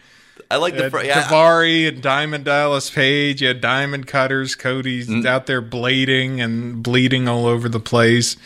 I 0.52 0.56
like 0.56 0.76
the 0.76 0.90
fr- 0.90 1.02
yeah, 1.04 1.22
Davari 1.22 1.86
and 1.86 2.02
Diamond 2.02 2.44
Dallas 2.44 2.90
Page. 2.90 3.40
You 3.40 3.48
had 3.48 3.60
Diamond 3.60 4.08
Cutters. 4.08 4.56
Cody's 4.56 5.08
Mm-hmm. 5.08 5.26
out 5.26 5.46
there 5.46 5.62
blading 5.62 6.40
and 6.44 6.82
bleeding 6.82 7.28
all 7.28 7.46
over 7.46 7.68
the 7.68 7.78
place. 7.78 8.36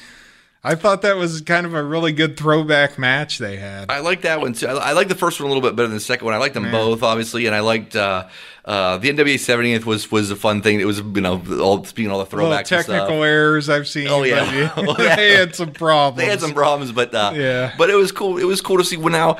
I 0.67 0.77
thought 0.77 1.03
that 1.03 1.17
was 1.17 1.43
kind 1.43 1.67
of 1.67 1.75
a 1.75 1.85
really 1.85 2.12
good 2.12 2.39
throwback 2.39 2.99
match 2.99 3.37
they 3.37 3.59
had. 3.59 3.91
I 3.91 4.01
like 4.01 4.23
that 4.23 4.41
one 4.41 4.55
too. 4.55 4.67
I, 4.67 4.73
I 4.73 4.93
like 4.93 5.09
the 5.09 5.15
first 5.15 5.39
one 5.39 5.45
a 5.45 5.53
little 5.53 5.62
bit 5.69 5.77
better 5.77 5.89
than 5.89 5.97
the 5.97 6.01
second 6.01 6.25
one. 6.25 6.33
I 6.33 6.39
liked 6.39 6.55
them 6.55 6.71
both, 6.71 7.03
obviously, 7.03 7.45
and 7.45 7.55
I 7.55 7.61
liked 7.61 7.95
uh, 7.95 8.29
uh, 8.65 8.97
the 8.97 9.11
NWA 9.11 9.35
70th 9.35 9.85
was 9.85 10.11
was 10.11 10.31
a 10.31 10.37
fun 10.37 10.62
thing. 10.62 10.81
It 10.81 10.87
was 10.87 11.01
you 11.01 11.21
know 11.21 11.43
all 11.61 11.85
speaking 11.85 12.11
all 12.11 12.25
the 12.25 12.37
throwbacks 12.37 12.65
technical 12.65 13.23
errors 13.23 13.69
I've 13.69 13.87
seen. 13.87 14.09
Oh, 14.09 14.23
yeah. 14.23 14.71
Oh, 14.77 14.97
yeah. 14.99 15.17
they 15.17 15.33
had 15.35 15.55
some 15.55 15.73
problems. 15.73 16.17
They 16.19 16.31
had 16.31 16.41
some 16.41 16.55
problems, 16.55 16.91
but 16.93 17.15
uh, 17.15 17.33
Yeah. 17.35 17.75
but 17.77 17.91
it 17.91 17.95
was 17.95 18.11
cool. 18.11 18.39
It 18.39 18.45
was 18.45 18.61
cool 18.62 18.79
to 18.79 18.85
see. 18.85 18.97
Well, 18.97 19.11
now, 19.11 19.39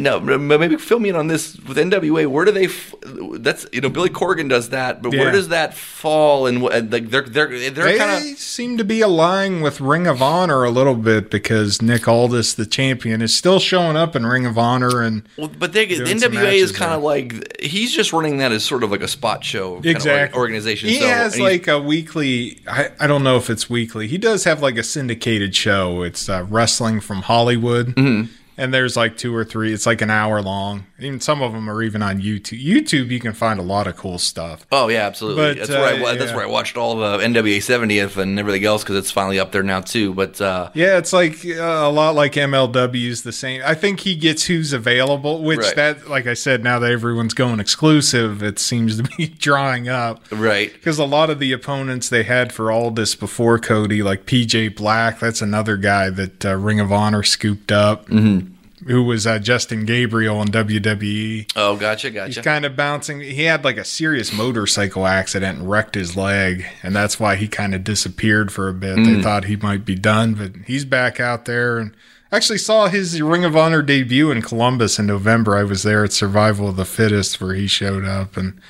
now 0.00 0.18
maybe 0.18 0.76
fill 0.76 0.98
me 0.98 1.10
in 1.10 1.16
on 1.16 1.26
this 1.26 1.56
with 1.58 1.76
NWA. 1.76 2.26
Where 2.26 2.44
do 2.46 2.52
they? 2.52 2.66
F- 2.66 2.94
that's 3.38 3.66
you 3.72 3.82
know 3.82 3.90
Billy 3.90 4.08
Corgan 4.08 4.48
does 4.48 4.70
that, 4.70 5.02
but 5.02 5.12
where 5.12 5.30
does 5.30 5.48
that 5.48 5.74
fall? 5.74 6.46
And 6.46 6.62
like 6.62 7.10
they're 7.10 7.22
they're 7.22 7.70
they're 7.70 7.70
They 7.84 7.98
kind 7.98 8.32
of 8.32 8.38
seem 8.38 8.78
to 8.78 8.84
be 8.84 9.02
aligning 9.02 9.60
with 9.60 9.80
Ring 9.80 10.06
of 10.06 10.22
Honor 10.22 10.64
a 10.64 10.70
little 10.70 10.94
bit 10.94 11.30
because 11.30 11.82
Nick 11.82 12.08
Aldis, 12.08 12.54
the 12.54 12.66
champion, 12.66 13.20
is 13.20 13.36
still 13.36 13.58
showing 13.60 13.96
up 13.96 14.16
in 14.16 14.24
Ring 14.24 14.46
of 14.46 14.56
Honor 14.56 15.02
and 15.02 15.28
Well, 15.36 15.50
but 15.58 15.72
they, 15.72 15.84
the 15.86 16.04
NWA 16.04 16.54
is 16.54 16.72
kind 16.72 16.92
of 16.92 17.02
like 17.02 17.60
he's 17.60 17.92
just 17.92 18.12
running 18.12 18.38
that 18.38 18.52
as 18.54 18.64
sort 18.64 18.82
of 18.82 18.90
like 18.90 19.02
a 19.02 19.08
spot 19.08 19.44
show 19.44 19.74
kind 19.74 19.86
of 19.86 19.90
exactly 19.90 20.38
or- 20.38 20.40
organization. 20.42 20.88
He 20.88 21.00
so, 21.00 21.06
has 21.06 21.38
like 21.38 21.68
a 21.68 21.78
weekly. 21.78 22.60
I, 22.66 22.90
I 22.98 23.06
don't 23.06 23.22
know 23.24 23.36
if 23.36 23.50
it's 23.50 23.68
weekly. 23.68 24.06
He 24.08 24.16
does 24.18 24.44
have 24.44 24.62
like 24.62 24.78
a 24.78 24.82
syndicated 24.82 25.54
show. 25.54 26.02
It's 26.02 26.28
uh, 26.28 26.46
wrestling 26.48 27.00
from 27.00 27.22
Hollywood, 27.22 27.88
Mm-hmm. 27.94 28.32
and 28.56 28.72
there's 28.72 28.96
like 28.96 29.16
two 29.18 29.34
or 29.34 29.44
three. 29.44 29.72
It's 29.72 29.84
like 29.86 30.00
an 30.00 30.10
hour 30.10 30.40
long. 30.40 30.86
Even 31.04 31.20
some 31.20 31.42
of 31.42 31.52
them 31.52 31.68
are 31.68 31.82
even 31.82 32.02
on 32.02 32.20
YouTube. 32.20 32.62
YouTube, 32.64 33.10
you 33.10 33.20
can 33.20 33.32
find 33.32 33.58
a 33.60 33.62
lot 33.62 33.86
of 33.86 33.96
cool 33.96 34.18
stuff. 34.18 34.66
Oh 34.72 34.88
yeah, 34.88 35.06
absolutely. 35.06 35.42
But, 35.42 35.58
that's 35.58 35.70
where 35.70 35.84
I, 35.84 35.98
uh, 35.98 36.02
wa- 36.02 36.14
that's 36.14 36.32
where 36.32 36.42
I 36.42 36.46
watched 36.46 36.76
all 36.76 36.96
the 36.96 37.18
NWA 37.18 37.58
70th 37.58 38.16
and 38.16 38.38
everything 38.38 38.64
else 38.64 38.82
because 38.82 38.96
it's 38.96 39.10
finally 39.10 39.38
up 39.38 39.52
there 39.52 39.62
now 39.62 39.80
too. 39.80 40.14
But 40.14 40.40
uh, 40.40 40.70
Yeah, 40.74 40.98
it's 40.98 41.12
like 41.12 41.44
uh, 41.44 41.60
a 41.60 41.90
lot 41.90 42.14
like 42.14 42.32
MLW's 42.32 43.22
the 43.22 43.32
same. 43.32 43.62
I 43.64 43.74
think 43.74 44.00
he 44.00 44.14
gets 44.16 44.44
who's 44.44 44.72
available, 44.72 45.42
which 45.42 45.60
Right. 45.60 45.76
that, 45.76 46.08
like 46.08 46.26
I 46.26 46.34
said, 46.34 46.62
now 46.64 46.78
that 46.78 46.90
everyone's 46.90 47.34
going 47.34 47.60
exclusive, 47.60 48.42
it 48.42 48.58
seems 48.58 48.96
to 48.96 49.02
be 49.16 49.26
drying 49.38 49.88
up. 49.88 50.24
right, 50.30 50.72
Because 50.72 50.98
a 50.98 51.04
lot 51.04 51.30
of 51.30 51.38
the 51.38 51.52
opponents 51.52 52.08
they 52.08 52.22
had 52.22 52.52
for 52.52 52.70
all 52.72 52.90
this 52.90 53.14
before 53.14 53.58
Cody, 53.58 54.02
like 54.02 54.26
PJ 54.26 54.74
Black, 54.76 55.18
that's 55.20 55.42
another 55.42 55.76
guy 55.76 56.10
that 56.10 56.44
uh, 56.44 56.54
Ring 56.56 56.80
of 56.80 56.90
Honor 56.92 57.22
scooped 57.22 57.70
up, 57.72 58.06
mm-hmm. 58.08 58.52
Who 58.86 59.02
was 59.02 59.26
uh, 59.26 59.38
Justin 59.38 59.84
Gabriel 59.84 60.40
in 60.42 60.48
WWE. 60.48 61.50
oh 61.56 61.76
gotcha, 61.76 62.10
gotcha. 62.10 62.26
He's 62.26 62.38
kind 62.44 62.64
of 62.64 62.76
bouncing. 62.76 63.20
He 63.20 63.44
had 63.44 63.64
like 63.64 63.76
a 63.76 63.84
serious 63.84 64.32
motorcycle 64.32 65.06
accident 65.06 65.58
and 65.58 65.70
wrecked 65.70 65.94
his 65.94 66.16
leg, 66.16 66.66
and 66.82 66.94
that's 66.94 67.18
why 67.18 67.36
he 67.36 67.48
kind 67.48 67.74
of 67.74 67.84
disappeared 67.84 68.52
for 68.52 68.68
a 68.68 68.74
bit. 68.74 68.96
Mm. 68.96 69.06
They 69.16 69.22
thought 69.22 69.44
he 69.44 69.56
might 69.56 69.84
be 69.84 69.94
done, 69.94 70.34
but 70.34 70.52
he's 70.66 70.84
back 70.84 71.20
out 71.20 71.44
there 71.44 71.78
and 71.78 71.94
actually 72.30 72.58
saw 72.58 72.88
his 72.88 73.20
Ring 73.22 73.44
of 73.44 73.56
Honor 73.56 73.82
debut 73.82 74.30
in 74.30 74.42
Columbus 74.42 74.98
in 74.98 75.06
November. 75.06 75.56
I 75.56 75.64
was 75.64 75.82
there 75.82 76.04
at 76.04 76.12
Survival 76.12 76.68
of 76.68 76.76
the 76.76 76.84
Fittest 76.84 77.40
where 77.40 77.54
he 77.54 77.66
showed 77.66 78.04
up, 78.04 78.36
and 78.36 78.60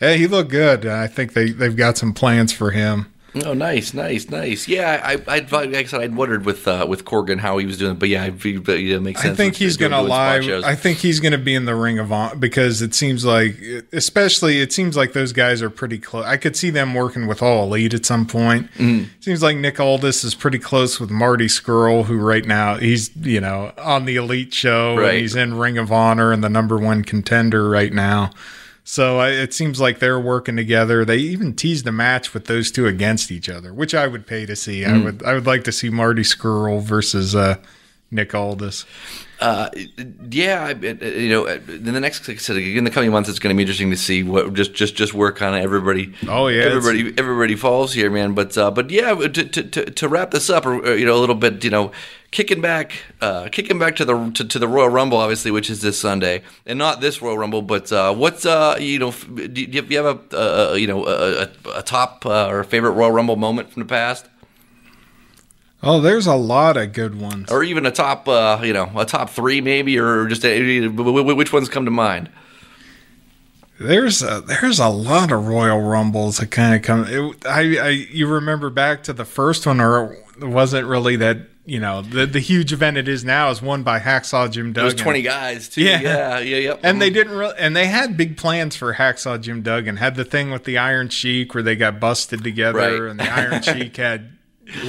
yeah, 0.00 0.14
he 0.14 0.26
looked 0.26 0.50
good. 0.50 0.86
I 0.86 1.06
think 1.06 1.32
they 1.32 1.50
they've 1.50 1.76
got 1.76 1.96
some 1.98 2.12
plans 2.12 2.52
for 2.52 2.70
him. 2.70 3.12
Oh, 3.44 3.52
nice, 3.52 3.92
nice, 3.94 4.28
nice. 4.30 4.68
Yeah, 4.68 5.00
I, 5.04 5.14
I, 5.14 5.38
I 5.38 5.38
like 5.40 5.74
I 5.74 5.84
said, 5.84 6.00
I'd 6.02 6.14
wondered 6.14 6.44
with 6.44 6.68
uh, 6.68 6.86
with 6.88 7.04
Corgan 7.04 7.38
how 7.40 7.58
he 7.58 7.66
was 7.66 7.78
doing, 7.78 7.96
but 7.96 8.08
yeah, 8.08 8.22
I, 8.24 8.30
but 8.30 8.80
yeah, 8.80 8.96
it 8.96 9.02
makes 9.02 9.22
sense. 9.22 9.32
I 9.32 9.36
think 9.36 9.56
he's 9.56 9.76
going 9.76 9.92
to 9.92 10.02
live. 10.02 10.64
I 10.64 10.74
think 10.76 10.98
he's 10.98 11.18
going 11.20 11.32
to 11.32 11.38
be 11.38 11.54
in 11.54 11.64
the 11.64 11.74
Ring 11.74 11.98
of 11.98 12.12
Honor 12.12 12.36
because 12.36 12.80
it 12.80 12.94
seems 12.94 13.24
like, 13.24 13.56
especially, 13.92 14.60
it 14.60 14.72
seems 14.72 14.96
like 14.96 15.14
those 15.14 15.32
guys 15.32 15.62
are 15.62 15.70
pretty 15.70 15.98
close. 15.98 16.24
I 16.24 16.36
could 16.36 16.56
see 16.56 16.70
them 16.70 16.94
working 16.94 17.26
with 17.26 17.42
All 17.42 17.64
Elite 17.64 17.94
at 17.94 18.06
some 18.06 18.26
point. 18.26 18.70
Mm-hmm. 18.74 19.04
Seems 19.20 19.42
like 19.42 19.56
Nick 19.56 19.80
Aldis 19.80 20.22
is 20.24 20.34
pretty 20.34 20.58
close 20.58 21.00
with 21.00 21.10
Marty 21.10 21.46
Scurll, 21.46 22.04
who 22.04 22.18
right 22.18 22.44
now 22.44 22.76
he's 22.76 23.10
you 23.16 23.40
know 23.40 23.72
on 23.78 24.04
the 24.04 24.16
Elite 24.16 24.54
show 24.54 24.96
Right. 24.96 25.10
and 25.10 25.18
he's 25.18 25.34
in 25.34 25.54
Ring 25.58 25.78
of 25.78 25.90
Honor 25.90 26.32
and 26.32 26.44
the 26.44 26.48
number 26.48 26.78
one 26.78 27.02
contender 27.02 27.68
right 27.68 27.92
now. 27.92 28.30
So 28.86 29.18
I, 29.18 29.30
it 29.30 29.54
seems 29.54 29.80
like 29.80 29.98
they're 29.98 30.20
working 30.20 30.56
together. 30.56 31.04
They 31.06 31.16
even 31.16 31.54
teased 31.54 31.86
a 31.86 31.92
match 31.92 32.34
with 32.34 32.44
those 32.44 32.70
two 32.70 32.86
against 32.86 33.32
each 33.32 33.48
other, 33.48 33.72
which 33.72 33.94
I 33.94 34.06
would 34.06 34.26
pay 34.26 34.44
to 34.44 34.54
see. 34.54 34.82
Mm. 34.82 34.88
I 35.00 35.04
would 35.04 35.22
I 35.24 35.32
would 35.34 35.46
like 35.46 35.64
to 35.64 35.72
see 35.72 35.88
Marty 35.88 36.22
Scurll 36.22 36.82
versus 36.82 37.34
uh, 37.34 37.56
Nick 38.10 38.34
Aldis. 38.34 38.84
Uh, 39.40 39.68
yeah, 40.30 40.64
I- 40.66 40.70
it- 40.84 41.02
it- 41.02 41.16
you 41.16 41.28
know, 41.30 41.46
in 41.46 41.84
the 41.92 41.98
next 42.00 42.28
like 42.28 42.36
I 42.36 42.40
said, 42.40 42.56
in 42.58 42.84
the 42.84 42.90
coming 42.90 43.10
months, 43.10 43.28
it's 43.28 43.38
going 43.38 43.54
to 43.54 43.56
be 43.56 43.62
interesting 43.62 43.90
to 43.90 43.96
see 43.96 44.22
what 44.22 44.52
just 44.52 44.74
just 44.74 44.94
just 44.96 45.12
kind 45.34 45.56
of 45.56 45.62
everybody. 45.62 46.14
Oh, 46.28 46.48
yeah, 46.48 46.64
everybody 46.64 47.12
everybody 47.18 47.56
falls 47.56 47.94
here, 47.94 48.10
man. 48.10 48.34
But 48.34 48.56
uh, 48.58 48.70
but 48.70 48.90
yeah, 48.90 49.14
to, 49.14 49.28
to, 49.28 49.62
to, 49.62 49.84
to 49.90 50.08
wrap 50.08 50.30
this 50.30 50.50
up, 50.50 50.66
or, 50.66 50.94
you 50.94 51.06
know, 51.06 51.16
a 51.16 51.20
little 51.20 51.34
bit, 51.34 51.64
you 51.64 51.70
know, 51.70 51.90
kicking 52.34 52.60
back, 52.60 52.92
uh, 53.20 53.48
kicking 53.48 53.78
back 53.78 53.94
to 53.96 54.04
the 54.04 54.30
to, 54.32 54.44
to 54.44 54.58
the 54.58 54.66
Royal 54.68 54.88
Rumble, 54.88 55.18
obviously, 55.18 55.52
which 55.52 55.70
is 55.70 55.80
this 55.80 55.98
Sunday, 55.98 56.42
and 56.66 56.78
not 56.78 57.00
this 57.00 57.22
Royal 57.22 57.38
Rumble, 57.38 57.62
but 57.62 57.90
uh, 57.92 58.12
what's 58.12 58.44
uh, 58.44 58.76
you 58.78 58.98
know, 58.98 59.12
do 59.12 59.42
you, 59.42 59.66
do 59.68 59.86
you 59.88 60.04
have 60.04 60.32
a 60.32 60.70
uh, 60.70 60.74
you 60.74 60.86
know 60.86 61.06
a, 61.06 61.48
a, 61.74 61.82
top 61.82 62.26
uh, 62.26 62.48
or 62.48 62.60
a 62.60 62.64
favorite 62.64 62.90
Royal 62.90 63.12
Rumble 63.12 63.36
moment 63.36 63.70
from 63.70 63.82
the 63.82 63.88
past? 63.88 64.26
Oh, 65.82 66.00
there's 66.00 66.26
a 66.26 66.34
lot 66.34 66.76
of 66.76 66.92
good 66.92 67.20
ones. 67.20 67.52
or 67.52 67.62
even 67.62 67.86
a 67.86 67.90
top, 67.90 68.26
uh, 68.26 68.60
you 68.64 68.72
know, 68.72 68.90
a 68.96 69.04
top 69.04 69.30
three 69.30 69.60
maybe, 69.60 69.98
or 69.98 70.26
just 70.26 70.44
a, 70.44 70.88
which 70.88 71.52
ones 71.52 71.68
come 71.68 71.84
to 71.84 71.90
mind? 71.90 72.30
There's 73.78 74.22
a, 74.22 74.40
there's 74.40 74.78
a 74.78 74.88
lot 74.88 75.30
of 75.30 75.46
Royal 75.46 75.80
Rumbles 75.80 76.38
that 76.38 76.50
kind 76.50 76.74
of 76.74 76.82
come. 76.82 77.04
It, 77.06 77.46
I, 77.46 77.78
I 77.78 77.88
you 77.90 78.26
remember 78.26 78.70
back 78.70 79.02
to 79.04 79.12
the 79.12 79.24
first 79.24 79.66
one, 79.66 79.80
or 79.80 80.16
it 80.40 80.44
wasn't 80.44 80.88
really 80.88 81.16
that. 81.16 81.38
You 81.66 81.80
know, 81.80 82.02
the 82.02 82.26
the 82.26 82.40
huge 82.40 82.74
event 82.74 82.98
it 82.98 83.08
is 83.08 83.24
now 83.24 83.48
is 83.50 83.62
won 83.62 83.82
by 83.84 83.98
Hacksaw 83.98 84.50
Jim 84.50 84.74
There 84.74 84.84
was 84.84 84.94
twenty 84.94 85.22
guys 85.22 85.68
too. 85.70 85.82
Yeah. 85.82 86.00
Yeah, 86.02 86.38
yeah, 86.40 86.56
yep. 86.58 86.80
And 86.84 87.00
they 87.00 87.08
didn't 87.08 87.32
really, 87.36 87.54
and 87.58 87.74
they 87.74 87.86
had 87.86 88.16
big 88.18 88.36
plans 88.36 88.76
for 88.76 88.92
Hacksaw 88.94 89.40
Jim 89.40 89.62
Duggan. 89.62 89.96
Had 89.96 90.14
the 90.16 90.26
thing 90.26 90.50
with 90.50 90.64
the 90.64 90.76
Iron 90.76 91.08
Sheik 91.08 91.54
where 91.54 91.62
they 91.62 91.74
got 91.74 91.98
busted 92.00 92.44
together, 92.44 92.78
Right. 92.78 93.10
and 93.10 93.18
the 93.18 93.32
Iron 93.32 93.62
Sheik 93.62 93.96
had 93.96 94.30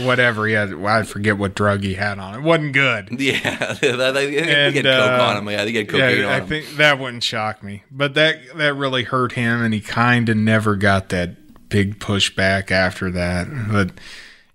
whatever 0.04 0.48
he 0.48 0.54
had. 0.54 0.76
Well, 0.76 0.94
I 1.00 1.04
forget 1.04 1.38
what 1.38 1.56
drug 1.56 1.82
he 1.84 1.94
had 1.94 2.20
on. 2.20 2.36
It 2.36 2.42
wasn't 2.42 2.74
good. 2.74 3.10
yeah, 3.22 3.74
they, 3.82 4.38
And, 4.38 4.76
had 4.76 4.84
coke 4.84 4.86
uh, 4.86 5.24
on 5.24 5.38
him. 5.38 5.50
Yeah, 5.50 5.64
they 5.64 5.72
had 5.72 5.88
cocaine 5.88 6.20
yeah, 6.20 6.30
I 6.30 6.40
him. 6.42 6.48
think 6.48 6.76
that 6.76 7.00
wouldn't 7.00 7.24
shock 7.24 7.64
me. 7.64 7.84
But 7.90 8.16
that 8.16 8.38
that 8.58 8.74
really 8.74 9.04
hurt 9.04 9.32
him, 9.32 9.62
and 9.64 9.74
he 9.74 9.80
kind 9.80 10.28
of 10.28 10.36
never 10.36 10.76
got 10.76 11.08
that 11.10 11.70
big 11.70 12.00
pushback 12.00 12.70
after 12.70 13.12
that. 13.12 13.48
But 13.72 13.92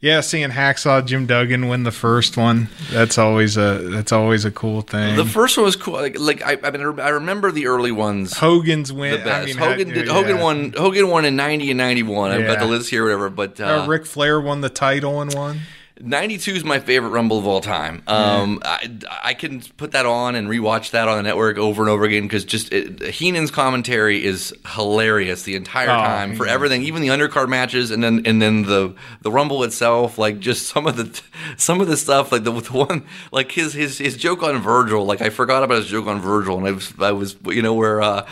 yeah, 0.00 0.20
seeing 0.20 0.48
Hacksaw 0.50 1.04
Jim 1.04 1.26
Duggan 1.26 1.68
win 1.68 1.82
the 1.82 1.92
first 1.92 2.36
one, 2.36 2.68
that's 2.90 3.18
always 3.18 3.56
a 3.56 3.78
that's 3.90 4.12
always 4.12 4.44
a 4.44 4.50
cool 4.50 4.80
thing. 4.82 5.16
the 5.16 5.24
first 5.24 5.56
one 5.56 5.64
was 5.64 5.76
cool. 5.76 5.94
Like, 5.94 6.18
like 6.18 6.42
I, 6.42 6.56
I 6.62 6.70
mean, 6.70 6.98
I 7.00 7.10
remember 7.10 7.50
the 7.52 7.66
early 7.66 7.92
ones. 7.92 8.36
Hogan's 8.36 8.92
win. 8.92 9.12
The 9.12 9.18
best. 9.18 9.42
I 9.42 9.44
mean, 9.46 9.56
Hogan 9.56 9.88
did. 9.88 10.06
yeah. 10.06 10.12
Hogan 10.12 10.38
won. 10.40 10.72
Hogan 10.76 11.08
won 11.08 11.24
in 11.24 11.36
ninety 11.36 11.70
and 11.70 11.78
ninety 11.78 12.02
one. 12.02 12.30
I've 12.30 12.46
got 12.46 12.58
the 12.58 12.66
list 12.66 12.88
here, 12.90 13.04
whatever. 13.04 13.28
But 13.30 13.60
Uh, 13.60 13.82
uh, 13.82 13.86
Ric 13.86 14.06
Flair 14.06 14.40
won 14.40 14.60
the 14.62 14.70
title 14.70 15.20
in 15.22 15.28
one. 15.30 15.60
92 16.02 16.52
is 16.52 16.64
my 16.64 16.80
favorite 16.80 17.10
Rumble 17.10 17.38
of 17.38 17.46
all 17.46 17.60
time. 17.60 18.02
Um, 18.06 18.60
I, 18.64 18.90
I 19.22 19.34
can 19.34 19.60
put 19.76 19.92
that 19.92 20.06
on 20.06 20.34
and 20.34 20.48
rewatch 20.48 20.90
that 20.92 21.08
on 21.08 21.16
the 21.18 21.22
network 21.22 21.58
over 21.58 21.82
and 21.82 21.90
over 21.90 22.04
again 22.04 22.22
because 22.24 22.44
just 22.44 22.72
it, 22.72 23.00
Heenan's 23.02 23.50
commentary 23.50 24.24
is 24.24 24.54
hilarious 24.74 25.42
the 25.42 25.56
entire 25.56 25.90
Oh, 25.90 25.94
time 25.94 26.30
for 26.36 26.44
Heenan. 26.44 26.54
everything, 26.54 26.82
even 26.82 27.02
the 27.02 27.08
undercard 27.08 27.48
matches, 27.48 27.90
and 27.90 28.02
then 28.02 28.22
and 28.26 28.40
then 28.40 28.62
the 28.62 28.94
the 29.22 29.30
Rumble 29.30 29.62
itself. 29.64 30.18
Like 30.18 30.40
just 30.40 30.66
some 30.68 30.86
of 30.86 30.96
the 30.96 31.20
some 31.56 31.80
of 31.80 31.86
the 31.88 31.96
stuff, 31.96 32.32
like 32.32 32.44
the, 32.44 32.52
the 32.52 32.72
one 32.72 33.04
like 33.32 33.52
his 33.52 33.72
his 33.74 33.98
his 33.98 34.16
joke 34.16 34.42
on 34.42 34.58
Virgil. 34.58 35.04
Like 35.04 35.20
I 35.20 35.30
forgot 35.30 35.62
about 35.62 35.78
his 35.78 35.86
joke 35.86 36.06
on 36.06 36.20
Virgil, 36.20 36.56
and 36.58 36.66
I 36.66 36.72
was 36.72 36.92
I 36.98 37.12
was 37.12 37.36
you 37.46 37.62
know 37.62 37.74
where. 37.74 38.00
Uh, 38.02 38.26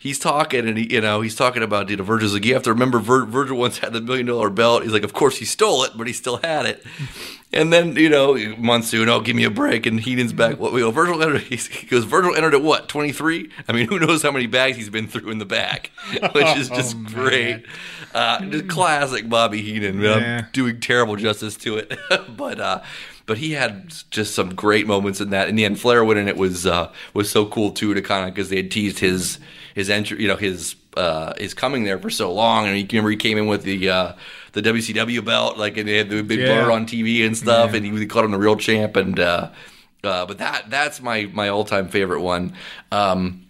he's 0.00 0.18
talking 0.18 0.66
and 0.66 0.76
he, 0.78 0.92
you 0.94 1.00
know 1.00 1.20
he's 1.20 1.36
talking 1.36 1.62
about 1.62 1.88
you 1.90 1.96
know 1.96 2.02
Virgil's 2.02 2.32
like 2.34 2.44
you 2.44 2.54
have 2.54 2.64
to 2.64 2.72
remember 2.72 2.98
Vir- 2.98 3.26
Virgil 3.26 3.56
once 3.56 3.78
had 3.78 3.92
the 3.92 4.00
million 4.00 4.26
dollar 4.26 4.50
belt. 4.50 4.82
He's 4.82 4.92
like, 4.92 5.04
of 5.04 5.12
course 5.12 5.36
he 5.36 5.44
stole 5.44 5.84
it, 5.84 5.92
but 5.94 6.06
he 6.08 6.12
still 6.12 6.38
had 6.38 6.66
it. 6.66 6.82
And 7.52 7.72
then 7.72 7.96
you 7.96 8.08
know 8.08 8.34
Monsoon, 8.58 9.08
oh 9.08 9.20
give 9.20 9.36
me 9.36 9.44
a 9.44 9.50
break, 9.50 9.84
and 9.86 10.00
Heenan's 10.00 10.32
back. 10.32 10.58
What 10.58 10.72
we 10.72 10.80
go 10.80 10.90
Virgil 10.90 11.22
entered? 11.22 11.42
He 11.50 11.86
goes 11.86 12.04
Virgil 12.04 12.34
entered 12.34 12.54
at 12.54 12.62
what 12.62 12.88
twenty 12.88 13.12
three? 13.12 13.50
I 13.68 13.72
mean, 13.72 13.86
who 13.88 13.98
knows 13.98 14.22
how 14.22 14.30
many 14.32 14.46
bags 14.46 14.76
he's 14.76 14.88
been 14.90 15.06
through 15.06 15.30
in 15.30 15.38
the 15.38 15.44
back, 15.46 15.90
which 16.32 16.56
is 16.56 16.68
just 16.80 16.96
Oh, 16.96 17.04
great. 17.06 17.66
Uh, 18.14 18.40
just 18.46 18.68
classic 18.68 19.28
Bobby 19.28 19.62
Heenan. 19.62 20.04
I'm 20.04 20.46
doing 20.52 20.80
terrible 20.80 21.16
justice 21.16 21.56
to 21.58 21.76
it, 21.76 21.96
but. 22.36 22.58
uh 22.58 22.80
but 23.30 23.38
he 23.38 23.52
had 23.52 23.92
just 24.10 24.34
some 24.34 24.56
great 24.56 24.88
moments 24.88 25.20
in 25.20 25.30
that. 25.30 25.48
In 25.48 25.54
the 25.54 25.64
end, 25.64 25.78
Flair 25.78 26.04
winning 26.04 26.26
it 26.26 26.36
was 26.36 26.66
uh, 26.66 26.90
was 27.14 27.30
so 27.30 27.46
cool 27.46 27.70
too 27.70 27.94
to 27.94 28.02
kind 28.02 28.26
of 28.28 28.34
because 28.34 28.48
they 28.50 28.56
had 28.56 28.72
teased 28.72 28.98
his 28.98 29.38
his 29.76 29.88
entry, 29.88 30.20
you 30.20 30.26
know, 30.26 30.34
his 30.34 30.74
uh, 30.96 31.32
his 31.38 31.54
coming 31.54 31.84
there 31.84 31.96
for 32.00 32.10
so 32.10 32.32
long, 32.32 32.66
and 32.66 32.74
he 32.76 32.82
remember 32.90 33.10
he 33.10 33.16
came 33.16 33.38
in 33.38 33.46
with 33.46 33.62
the 33.62 33.88
uh, 33.88 34.12
the 34.50 34.62
WCW 34.62 35.24
belt, 35.24 35.56
like 35.58 35.76
and 35.76 35.88
they 35.88 35.96
had 35.96 36.10
the 36.10 36.22
big 36.24 36.40
Yeah. 36.40 36.64
blur 36.64 36.72
on 36.72 36.86
TV 36.86 37.24
and 37.24 37.36
stuff, 37.36 37.70
Yeah. 37.70 37.76
and 37.76 37.86
he 37.98 38.06
called 38.06 38.24
him 38.24 38.32
the 38.32 38.38
real 38.38 38.56
champ, 38.56 38.96
and 38.96 39.20
uh, 39.20 39.50
uh, 40.02 40.26
but 40.26 40.38
that 40.38 40.68
that's 40.68 41.00
my 41.00 41.30
my 41.32 41.48
all 41.50 41.64
time 41.64 41.86
favorite 41.88 42.22
one. 42.22 42.54
Um, 42.90 43.46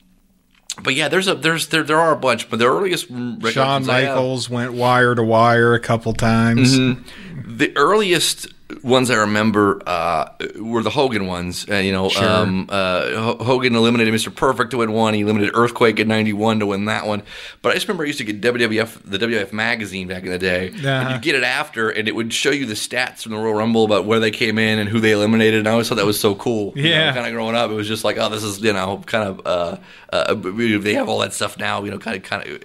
but 0.82 0.94
yeah, 0.94 1.09
there's 1.09 1.27
a 1.27 1.35
there's 1.35 1.69
there 1.69 1.82
there 1.85 1.98
are 1.98 2.12
a 2.12 2.16
bunch, 2.19 2.51
but 2.51 2.59
the 2.59 2.66
earliest 2.66 3.09
Shawn 3.09 3.39
recollections 3.40 3.89
I 3.89 4.01
have- 4.02 4.16
Michaels 4.16 4.51
went 4.51 4.74
wire 4.74 5.15
to 5.15 5.23
wire 5.23 5.73
a 5.73 5.81
couple 5.81 6.12
times. 6.12 6.78
Mm-hmm. 6.78 7.57
the 7.57 7.74
earliest 7.77 8.47
ones 8.82 9.10
I 9.10 9.16
remember 9.16 9.82
uh, 9.86 10.30
were 10.59 10.82
the 10.82 10.90
Hogan 10.90 11.26
ones. 11.26 11.66
Uh, 11.68 11.76
you 11.76 11.92
know, 11.92 12.09
Sure. 12.09 12.28
um, 12.28 12.66
uh, 12.70 13.05
H- 13.40 13.47
Hogan 13.47 13.74
eliminated 13.74 14.12
Mr. 14.14 14.34
Perfect 14.34 14.70
to 14.72 14.78
win 14.78 14.92
one. 14.92 15.14
He 15.14 15.20
eliminated 15.20 15.55
Earthquake 15.56 15.98
in 16.01 16.09
'91 16.09 16.60
to 16.60 16.66
win 16.66 16.84
that 16.86 17.06
one. 17.06 17.22
But 17.62 17.70
I 17.70 17.74
just 17.74 17.86
remember 17.88 18.05
I 18.05 18.09
used 18.09 18.18
to 18.18 18.24
get 18.24 18.40
WWF, 18.40 18.98
the 19.05 19.18
WWF 19.18 19.52
magazine 19.52 20.09
back 20.09 20.22
in 20.24 20.30
the 20.30 20.38
day. 20.38 20.68
And 20.68 20.86
Uh-huh. 20.86 21.12
you'd 21.14 21.22
get 21.22 21.34
it 21.34 21.44
after, 21.44 21.90
and 21.90 22.06
it 22.09 22.14
would 22.14 22.32
show 22.32 22.51
you 22.51 22.66
the 22.66 22.74
stats 22.74 23.22
from 23.22 23.32
the 23.32 23.38
Royal 23.38 23.55
Rumble 23.55 23.84
about 23.84 24.05
where 24.05 24.20
they 24.20 24.30
came 24.30 24.59
in 24.59 24.78
and 24.78 24.88
who 24.88 25.01
they 25.01 25.12
eliminated. 25.12 25.60
And 25.60 25.68
I 25.68 25.72
always 25.72 25.88
thought 25.88 25.97
that 25.97 26.06
was 26.06 26.20
so 26.20 26.34
cool. 26.34 26.72
Yeah. 26.76 27.12
kind 27.12 27.26
of 27.26 27.32
growing 27.32 27.55
up, 27.56 27.70
it 27.70 27.74
was 27.74 27.88
just 27.88 28.05
like, 28.05 28.16
oh, 28.18 28.28
this 28.28 28.42
is 28.42 28.60
you 28.60 28.72
know, 28.72 29.02
kind 29.06 29.28
of. 29.28 29.40
Uh, 29.47 29.76
uh, 30.12 30.34
they 30.34 30.94
have 30.94 31.09
all 31.09 31.18
that 31.20 31.32
stuff 31.32 31.56
now. 31.59 31.84
You 31.84 31.90
know, 31.92 31.98
kind 31.98 32.16
of, 32.16 32.22
kind 32.24 32.42
of, 32.47 32.60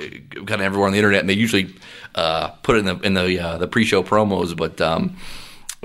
kind 0.47 0.51
of 0.51 0.61
everywhere 0.61 0.87
on 0.87 0.93
the 0.93 0.97
internet, 0.99 1.19
and 1.21 1.29
they 1.29 1.33
usually 1.35 1.73
uh, 2.15 2.47
put 2.63 2.75
it 2.75 2.79
in 2.79 2.85
the 2.85 2.95
in 3.05 3.13
the 3.13 3.39
uh, 3.39 3.57
the 3.57 3.67
pre-show 3.67 4.01
promos. 4.03 4.55
But 4.57 4.81
um, 4.81 5.15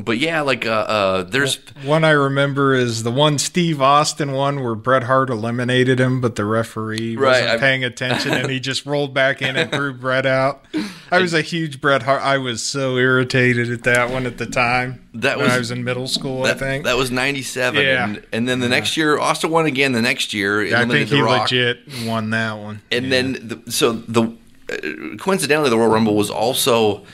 but 0.02 0.18
yeah, 0.18 0.40
like 0.43 0.66
uh, 0.66 0.70
uh, 0.70 1.22
there's 1.22 1.56
One 1.85 2.05
I 2.05 2.10
remember 2.10 2.74
is 2.74 3.02
the 3.02 3.10
one 3.10 3.39
Steve 3.39 3.81
Austin 3.81 4.32
one 4.32 4.62
where 4.62 4.74
Bret 4.74 5.05
Hart 5.05 5.31
eliminated 5.31 5.98
him, 6.01 6.20
but 6.20 6.36
the 6.36 6.44
referee 6.44 7.16
Right, 7.16 7.28
wasn't 7.28 7.51
I've- 7.51 7.60
paying 7.60 7.85
attention 7.85 8.32
and 8.32 8.51
he 8.51 8.60
just 8.70 8.86
rolled 8.86 9.14
back 9.14 9.43
in 9.43 9.56
and 9.56 9.70
threw 9.70 9.93
Bret 9.94 10.27
out. 10.27 10.64
I 11.10 11.18
was 11.20 11.35
a 11.35 11.43
huge 11.43 11.81
Bret 11.81 12.02
Hart. 12.02 12.22
I 12.22 12.39
was 12.39 12.62
so 12.62 12.97
irritated 12.97 13.70
at 13.70 13.82
that 13.85 14.10
one 14.10 14.27
at 14.27 14.39
the 14.39 14.47
time. 14.47 15.05
That 15.14 15.36
when 15.39 15.47
was- 15.47 15.55
I 15.55 15.59
was 15.59 15.70
in 15.70 15.82
middle 15.85 16.06
school. 16.06 16.43
that, 16.43 16.56
I 16.56 16.59
think. 16.59 16.85
that 16.85 16.97
was 16.97 17.10
'97, 17.10 17.82
Yeah. 17.82 18.05
and, 18.05 18.27
and 18.32 18.48
then 18.48 18.60
the 18.60 18.68
next 18.68 18.97
year 18.97 19.18
Austin 19.18 19.51
won 19.51 19.66
again. 19.66 19.93
The 19.93 20.02
next 20.02 20.32
year, 20.32 20.60
I 20.62 20.82
eliminated 20.82 21.09
think 21.09 21.20
he 21.20 21.22
legit 21.22 21.78
won 22.06 22.31
that 22.31 22.59
one. 22.59 22.82
And 22.93 23.06
Yeah. 23.06 23.10
then, 23.10 23.32
the, 23.64 23.70
so 23.72 23.93
the 23.93 24.22
uh, 24.70 25.16
coincidentally, 25.18 25.68
the 25.68 25.77
Royal 25.77 25.90
Rumble 25.90 26.14
was 26.14 26.31
also 26.31 27.05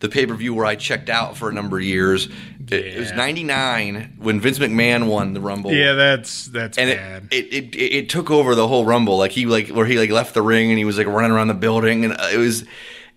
the 0.00 0.08
pay 0.08 0.26
per 0.26 0.34
view 0.34 0.54
where 0.54 0.66
I 0.66 0.76
checked 0.76 1.08
out 1.08 1.36
for 1.36 1.48
a 1.48 1.52
number 1.52 1.76
of 1.78 1.84
years. 1.84 2.28
It, 2.68 2.72
it 2.72 2.98
was 2.98 3.12
'99 3.12 4.14
when 4.18 4.40
Vince 4.40 4.58
McMahon 4.58 5.08
won 5.08 5.32
the 5.32 5.40
Rumble. 5.40 5.72
yeah, 5.72 5.94
that's 5.94 6.46
that's 6.46 6.76
and 6.78 6.90
bad. 6.90 7.28
it, 7.30 7.46
it, 7.52 7.74
it 7.74 7.92
it 7.94 8.08
took 8.08 8.30
over 8.30 8.54
the 8.54 8.68
whole 8.68 8.84
rumble 8.84 9.16
like 9.16 9.32
he 9.32 9.46
like 9.46 9.68
where 9.68 9.86
he 9.86 9.98
like 9.98 10.10
left 10.10 10.34
the 10.34 10.42
ring 10.42 10.70
and 10.70 10.78
he 10.78 10.84
was 10.84 10.98
like 10.98 11.06
running 11.06 11.30
around 11.30 11.48
the 11.48 11.54
building 11.54 12.04
and 12.04 12.14
uh, 12.14 12.28
it 12.32 12.36
was 12.36 12.64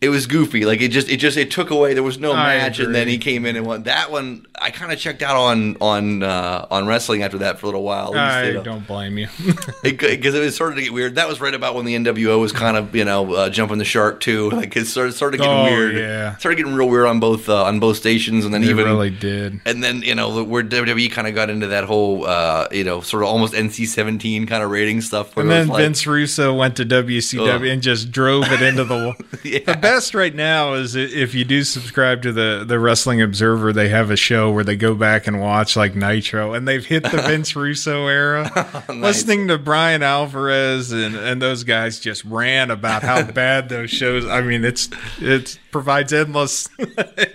it 0.02 0.10
was 0.10 0.26
goofy 0.26 0.66
like 0.66 0.82
it 0.82 0.88
just 0.90 1.08
it 1.10 1.18
just 1.18 1.38
it 1.38 1.52
took 1.52 1.70
away 1.70 1.94
there 1.94 2.02
was 2.02 2.18
no 2.18 2.32
I 2.34 2.58
match 2.58 2.80
and 2.80 2.94
then 2.94 3.08
he 3.08 3.20
came 3.20 3.46
in 3.46 3.56
and 3.56 3.68
won 3.68 3.84
that 3.84 4.12
one 4.12 4.48
I 4.60 4.72
kind 4.72 4.92
of 4.92 4.98
checked 4.98 5.22
out 5.22 5.36
on 5.36 5.78
on 5.80 6.24
uh, 6.24 6.66
on 6.72 6.88
wrestling 6.88 7.22
after 7.22 7.38
that 7.40 7.60
for 7.60 7.68
a 7.68 7.70
little 7.70 7.84
while 7.84 8.14
I 8.16 8.46
you 8.48 8.54
know. 8.56 8.64
don't 8.64 8.88
blame 8.88 9.18
you. 9.20 9.28
because 9.84 10.34
it, 10.34 10.40
was 10.40 10.56
started 10.56 10.76
to 10.78 10.82
get 10.82 10.92
weird 10.94 11.16
that 11.16 11.28
was 11.28 11.40
right 11.40 11.54
about 11.54 11.76
when 11.76 11.86
the 11.86 11.96
NWO 11.96 12.40
was 12.40 12.52
kind 12.52 12.78
of 12.78 12.96
you 12.96 13.06
know 13.06 13.34
uh, 13.36 13.50
jumping 13.50 13.78
the 13.78 13.86
shark 13.86 14.20
too 14.22 14.50
like 14.52 14.76
it 14.76 14.86
started 14.86 15.14
started 15.14 15.38
getting 15.38 15.52
Oh, 15.56 15.64
weird 15.66 15.96
yeah. 15.96 16.36
started 16.38 16.56
getting 16.58 16.74
real 16.74 16.90
weird 16.90 17.06
on 17.06 17.20
both 17.20 17.48
uh, 17.48 17.64
on 17.66 17.80
both 17.80 17.98
stations 17.98 18.44
and 18.44 18.54
then 18.54 18.64
it 18.64 18.70
even 18.70 18.86
really 18.86 19.12
did. 19.12 19.62
and 19.66 19.84
then 19.84 20.02
you 20.02 20.16
know 20.16 20.44
where 20.44 20.64
WWE 20.64 21.12
kind 21.12 21.28
of 21.28 21.36
got 21.36 21.50
into 21.52 21.68
that 21.68 21.84
whole 21.84 22.26
uh, 22.26 22.68
you 22.72 22.84
know 22.84 23.02
sort 23.02 23.22
of 23.24 23.30
almost 23.30 23.54
NC-17 23.54 24.48
kind 24.48 24.64
of 24.64 24.72
rating 24.72 25.02
stuff. 25.02 25.38
And 25.38 25.50
then 25.50 25.68
like, 25.68 25.78
Vince 25.84 26.08
Russo 26.08 26.54
went 26.56 26.78
to 26.78 26.86
WCW 26.86 27.56
Ugh. 27.56 27.64
and 27.66 27.82
just 27.84 28.12
drove 28.12 28.46
it 28.52 28.62
into 28.64 28.84
the. 28.84 29.14
Yeah. 29.44 29.60
The 29.60 29.74
best 29.92 30.16
right 30.16 30.34
now 30.34 30.74
is 30.74 30.96
if 30.96 31.36
you 31.36 31.44
do 31.44 31.66
subscribe 31.66 32.22
to 32.22 32.32
the 32.32 32.64
the 32.66 32.80
Wrestling 32.80 33.22
Observer, 33.22 33.74
they 33.74 33.90
have 33.90 34.10
a 34.10 34.16
show 34.16 34.50
where 34.50 34.64
they 34.64 34.78
go 34.78 34.96
back 34.96 35.28
and 35.28 35.42
watch 35.42 35.76
like 35.76 35.96
Nitro, 35.96 36.54
and 36.54 36.66
they've 36.66 36.86
hit 36.86 37.04
the 37.04 37.22
Vince 37.22 37.54
Russo 37.58 38.08
era. 38.08 38.50
Listening 38.90 39.50
to 39.50 39.58
Bryan 39.58 40.02
Alvarez 40.02 40.94
and 40.94 41.16
and 41.16 41.42
those 41.42 41.66
guys 41.66 42.00
just 42.00 42.24
ran 42.24 42.72
about 42.72 43.04
how 43.04 43.22
bad 43.34 43.68
those 43.68 43.90
shows. 43.90 44.26
I 44.26 44.40
mean, 44.40 44.64
it's 44.64 44.88
it 45.20 45.60
provides 45.72 46.14
endless 46.14 46.70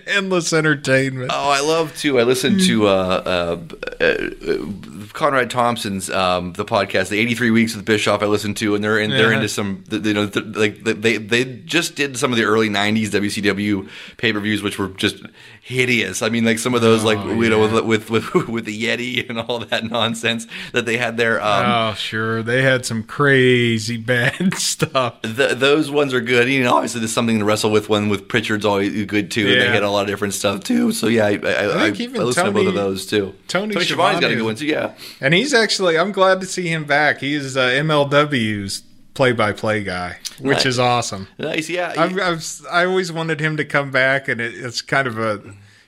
endless 0.07 0.51
entertainment. 0.51 1.29
Oh, 1.31 1.49
I 1.51 1.61
love 1.61 1.95
to. 1.97 2.19
I 2.19 2.23
listen 2.23 2.57
to 2.57 2.87
uh, 2.87 2.89
uh, 2.89 4.03
uh, 4.03 4.96
Conrad 5.13 5.49
Thompson's 5.49 6.09
um, 6.09 6.53
the 6.53 6.65
podcast, 6.65 7.09
the 7.09 7.19
83 7.19 7.51
Weeks 7.51 7.75
with 7.75 7.85
Bischoff. 7.85 8.21
I 8.21 8.25
listened 8.25 8.57
to, 8.57 8.75
and 8.75 8.83
they're 8.83 8.99
in, 8.99 9.09
they're 9.09 9.31
into 9.31 9.49
some. 9.49 9.83
You 9.89 10.13
know, 10.13 10.31
like 10.33 10.83
they 10.83 11.17
they 11.17 11.43
just 11.43 11.95
did 11.95 12.17
some 12.17 12.31
of 12.31 12.37
the 12.37 12.45
early 12.45 12.69
90s 12.69 13.09
WCW 13.09 13.89
pay 14.17 14.33
per 14.33 14.39
views, 14.39 14.61
which 14.61 14.77
were 14.79 14.89
just 14.89 15.23
hideous. 15.61 16.21
I 16.21 16.29
mean, 16.29 16.45
like 16.45 16.59
some 16.59 16.73
of 16.73 16.81
those, 16.81 17.03
like 17.03 17.17
Oh, 17.17 17.41
you 17.41 17.49
know, 17.49 17.59
with, 17.59 18.09
with 18.09 18.09
with 18.09 18.47
with 18.47 18.65
the 18.65 18.83
Yeti 18.83 19.27
and 19.29 19.39
all 19.39 19.59
that 19.59 19.83
nonsense 19.83 20.47
that 20.71 20.85
they 20.85 20.97
had 20.97 21.17
there. 21.17 21.41
Um, 21.41 21.65
oh, 21.65 21.93
sure. 21.95 22.41
They 22.43 22.61
had 22.61 22.85
some 22.85 23.03
crazy 23.03 23.97
bad 24.13 24.53
stuff. 24.55 25.21
Th 25.23 25.57
those 25.57 25.91
ones 25.91 26.13
are 26.13 26.21
good. 26.21 26.47
You 26.47 26.63
know, 26.63 26.75
obviously 26.75 27.01
there's 27.01 27.13
something 27.13 27.39
to 27.39 27.45
wrestle 27.45 27.71
with. 27.71 27.89
One 27.89 28.09
with 28.09 28.27
Prichard's 28.27 28.65
always 28.65 29.05
good 29.05 29.31
too. 29.31 29.47
and 29.47 29.61
They 29.61 29.67
had 29.67 29.83
a 29.83 29.89
lot 29.89 30.01
of 30.01 30.07
different 30.07 30.33
stuff 30.33 30.63
too. 30.63 30.91
So 30.91 31.07
yeah, 31.07 31.25
I, 31.25 31.39
I, 31.43 31.51
I, 31.51 31.85
I, 31.85 31.89
even 31.89 32.25
listen 32.25 32.45
to 32.45 32.51
both 32.51 32.67
of 32.67 32.73
those 32.73 33.05
too. 33.05 33.33
Tony 33.47 33.73
Tony 33.73 33.85
Schiavone's 33.85 34.19
got 34.19 34.31
a 34.31 34.35
good 34.35 34.43
one 34.43 34.55
too. 34.55 34.65
Yeah, 34.65 34.93
And 35.21 35.33
he's 35.33 35.53
actually, 35.53 35.97
I'm 35.97 36.11
glad 36.11 36.39
to 36.41 36.45
see 36.47 36.67
him 36.67 36.85
back. 36.85 37.19
He 37.19 37.33
is 37.35 37.55
uh, 37.57 37.61
MLW's 37.67 38.83
play 39.13 39.31
by 39.31 39.51
play 39.51 39.83
guy, 39.83 40.17
which 40.39 40.57
Nice. 40.57 40.65
is 40.65 40.79
awesome. 40.79 41.27
nice. 41.37 41.69
Yeah, 41.69 41.93
I've, 41.97 42.19
I've, 42.19 42.61
I 42.71 42.85
always 42.85 43.11
wanted 43.11 43.39
him 43.39 43.57
to 43.57 43.65
come 43.65 43.89
back, 43.91 44.27
and 44.27 44.39
it, 44.39 44.53
it's 44.55 44.81
kind 44.81 45.07
of 45.07 45.17
a 45.17 45.41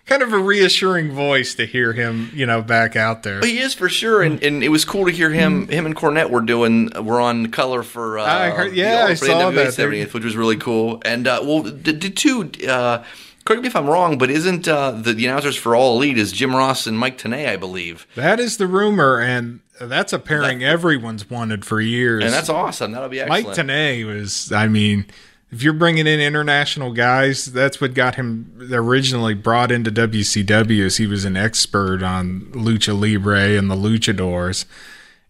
kind 0.06 0.24
of 0.24 0.34
a 0.34 0.40
reassuring 0.40 1.12
voice 1.12 1.54
to 1.54 1.68
hear 1.68 1.94
him, 1.94 2.32
you 2.34 2.44
know, 2.44 2.64
back 2.64 2.96
out 2.96 3.22
there. 3.22 3.42
he 3.42 3.60
is 3.60 3.76
for 3.76 3.88
sure, 3.88 4.24
and, 4.24 4.42
and 4.44 4.64
it 4.64 4.70
was 4.70 4.84
cool 4.84 5.06
to 5.06 5.12
hear 5.12 5.30
him. 5.30 5.68
Him 5.68 5.86
and 5.86 5.96
Cornette 5.96 6.32
were 6.32 6.42
doing 6.42 6.90
were 7.06 7.22
on 7.22 7.52
color 7.52 7.84
for. 7.84 8.18
Uh, 8.18 8.24
I 8.26 8.50
heard- 8.50 8.74
yeah, 8.76 9.06
I 9.08 9.14
saw 9.14 9.52
the 9.52 9.56
that. 9.66 9.74
70th, 9.76 10.14
which 10.16 10.24
was 10.24 10.36
really 10.36 10.58
cool. 10.58 11.00
And 11.06 11.28
uh, 11.28 11.42
well, 11.44 11.62
the, 11.62 11.92
the 11.94 12.10
two. 12.10 12.50
Uh, 12.68 13.04
correct 13.50 13.64
me 13.64 13.68
if 13.68 13.76
I'm 13.76 13.88
wrong, 13.88 14.20
but 14.20 14.30
isn't 14.30 14.68
uh, 14.68 14.92
the, 14.92 15.12
the 15.12 15.26
announcers 15.26 15.56
for 15.56 15.76
All 15.76 15.96
Elite 15.98 16.20
is 16.20 16.32
Jim 16.32 16.56
Ross 16.56 16.86
and 16.86 17.00
Mike 17.00 17.18
Tenay, 17.18 17.50
I 17.50 17.56
believe, 17.56 18.06
That 18.14 18.40
is 18.40 18.58
the 18.58 18.68
rumor, 18.68 19.20
and 19.20 19.62
that's 19.82 20.14
a 20.14 20.20
pairing 20.20 20.64
everyone's 20.64 21.28
wanted 21.32 21.66
for 21.66 21.82
years. 21.82 22.24
and 22.24 22.32
that's 22.32 22.48
awesome. 22.50 22.92
That'll 22.92 23.10
be 23.10 23.22
excellent. 23.22 23.48
Mike 23.48 23.56
Tenay 23.58 24.06
was, 24.06 24.52
I 24.52 24.68
mean, 24.68 25.08
if 25.52 25.64
you're 25.64 25.74
bringing 25.74 26.06
in 26.06 26.20
international 26.20 26.94
guys, 26.94 27.46
that's 27.46 27.82
what 27.82 27.96
got 27.96 28.16
him 28.16 28.70
originally 28.72 29.34
brought 29.34 29.72
into 29.72 29.90
WCW. 29.92 30.82
Is 30.82 30.98
he 30.98 31.08
was 31.08 31.26
an 31.26 31.36
expert 31.36 32.04
on 32.04 32.52
lucha 32.52 32.94
libre 32.94 33.58
and 33.58 33.72
the 33.72 33.76
luchadors, 33.76 34.66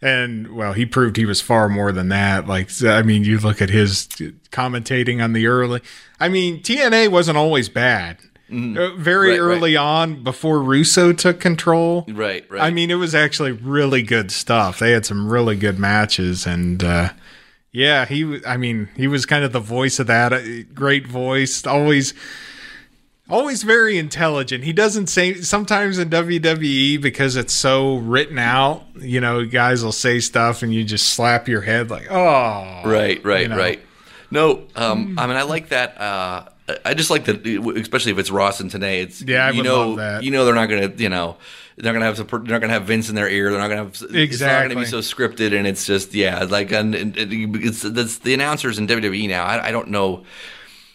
and 0.01 0.55
well, 0.55 0.73
he 0.73 0.85
proved 0.85 1.17
he 1.17 1.25
was 1.25 1.41
far 1.41 1.69
more 1.69 1.91
than 1.91 2.09
that. 2.09 2.47
Like, 2.47 2.69
I 2.83 3.01
mean, 3.01 3.23
you 3.23 3.39
look 3.39 3.61
at 3.61 3.69
his 3.69 4.07
commentating 4.51 5.23
on 5.23 5.33
the 5.33 5.47
early. 5.47 5.81
I 6.19 6.29
mean, 6.29 6.61
TNA 6.61 7.09
wasn't 7.09 7.37
always 7.37 7.69
bad. 7.69 8.17
Uh, 8.51 8.95
very. 8.95 9.31
Right, 9.31 9.39
right. 9.39 9.39
early 9.39 9.77
on, 9.77 10.23
before 10.23 10.59
Russo 10.61 11.13
took 11.13 11.39
control, 11.39 12.03
Right, 12.09 12.49
right. 12.49 12.61
I 12.63 12.71
mean, 12.71 12.89
it 12.89 12.95
was 12.95 13.13
actually 13.13 13.51
really 13.51 14.01
good 14.01 14.31
stuff. 14.31 14.79
They 14.79 14.91
had 14.91 15.05
some 15.05 15.29
really 15.31 15.55
good 15.55 15.77
matches, 15.77 16.47
and 16.47 16.83
uh, 16.83 17.09
yeah, 17.71 18.05
he. 18.05 18.41
I 18.47 18.57
mean, 18.57 18.89
he 18.95 19.07
was 19.07 19.27
kind 19.27 19.43
of 19.43 19.51
the 19.53 19.59
voice 19.59 19.99
of 19.99 20.07
that. 20.07 20.33
uh, 20.33 20.41
Great 20.73 21.05
voice, 21.05 21.67
always, 21.67 22.15
always 23.29 23.63
very 23.63 23.97
intelligent. 23.97 24.63
He 24.63 24.73
doesn't 24.73 25.07
say 25.07 25.35
sometimes 25.35 25.97
in 25.97 26.09
WWE 26.09 27.01
because 27.01 27.35
it's 27.35 27.53
so 27.53 27.97
written 27.97 28.39
out. 28.39 28.83
You 28.99 29.21
know, 29.21 29.45
guys 29.45 29.83
will 29.83 29.91
say 29.91 30.19
stuff, 30.19 30.63
and 30.63 30.73
you 30.73 30.83
just 30.83 31.09
slap 31.09 31.47
your 31.47 31.61
head 31.61 31.89
like, 31.89 32.11
oh, 32.11 32.81
Right, 32.85 33.23
right, 33.23 33.43
you 33.43 33.47
know. 33.49 33.57
right. 33.57 33.81
No, 34.31 34.67
um, 34.75 35.17
I 35.17 35.25
mean, 35.25 35.37
I 35.37 35.41
like 35.43 35.69
that. 35.69 35.99
Uh, 35.99 36.49
I 36.85 36.93
just 36.93 37.09
like 37.09 37.25
that, 37.25 37.45
especially 37.77 38.11
if 38.11 38.19
it's 38.19 38.29
Ross 38.29 38.59
and 38.59 38.69
Tenay. 38.69 39.01
It's 39.01 39.21
Yeah, 39.21 39.47
I 39.47 39.51
you 39.51 39.63
know. 39.63 40.19
You 40.19 40.31
know, 40.31 40.45
they're 40.45 40.53
not 40.53 40.69
gonna, 40.69 40.93
you 40.95 41.09
know, 41.09 41.37
they're 41.77 41.93
not 41.93 41.99
gonna 41.99 42.13
have 42.13 42.27
they're 42.29 42.39
not 42.39 42.61
gonna 42.61 42.73
have 42.73 42.83
Vince 42.83 43.09
in 43.09 43.15
their 43.15 43.29
ear. 43.29 43.49
They're 43.49 43.59
not 43.59 43.69
gonna 43.69 43.83
have 43.83 43.93
exactly. 43.93 44.21
It's 44.21 44.41
not 44.41 44.61
gonna 44.63 44.75
be 44.75 44.85
so 44.85 44.99
scripted, 44.99 45.57
and 45.57 45.65
it's 45.65 45.85
just 45.85 46.13
yeah, 46.13 46.43
like 46.43 46.71
and, 46.71 46.93
and 46.93 47.17
and 47.17 47.55
it's 47.55 47.81
that's 47.81 48.19
the 48.19 48.33
announcers 48.33 48.77
in 48.77 48.87
WWE 48.87 49.27
now. 49.27 49.45
I, 49.45 49.69
I 49.69 49.71
don't 49.71 49.87
know. 49.87 50.25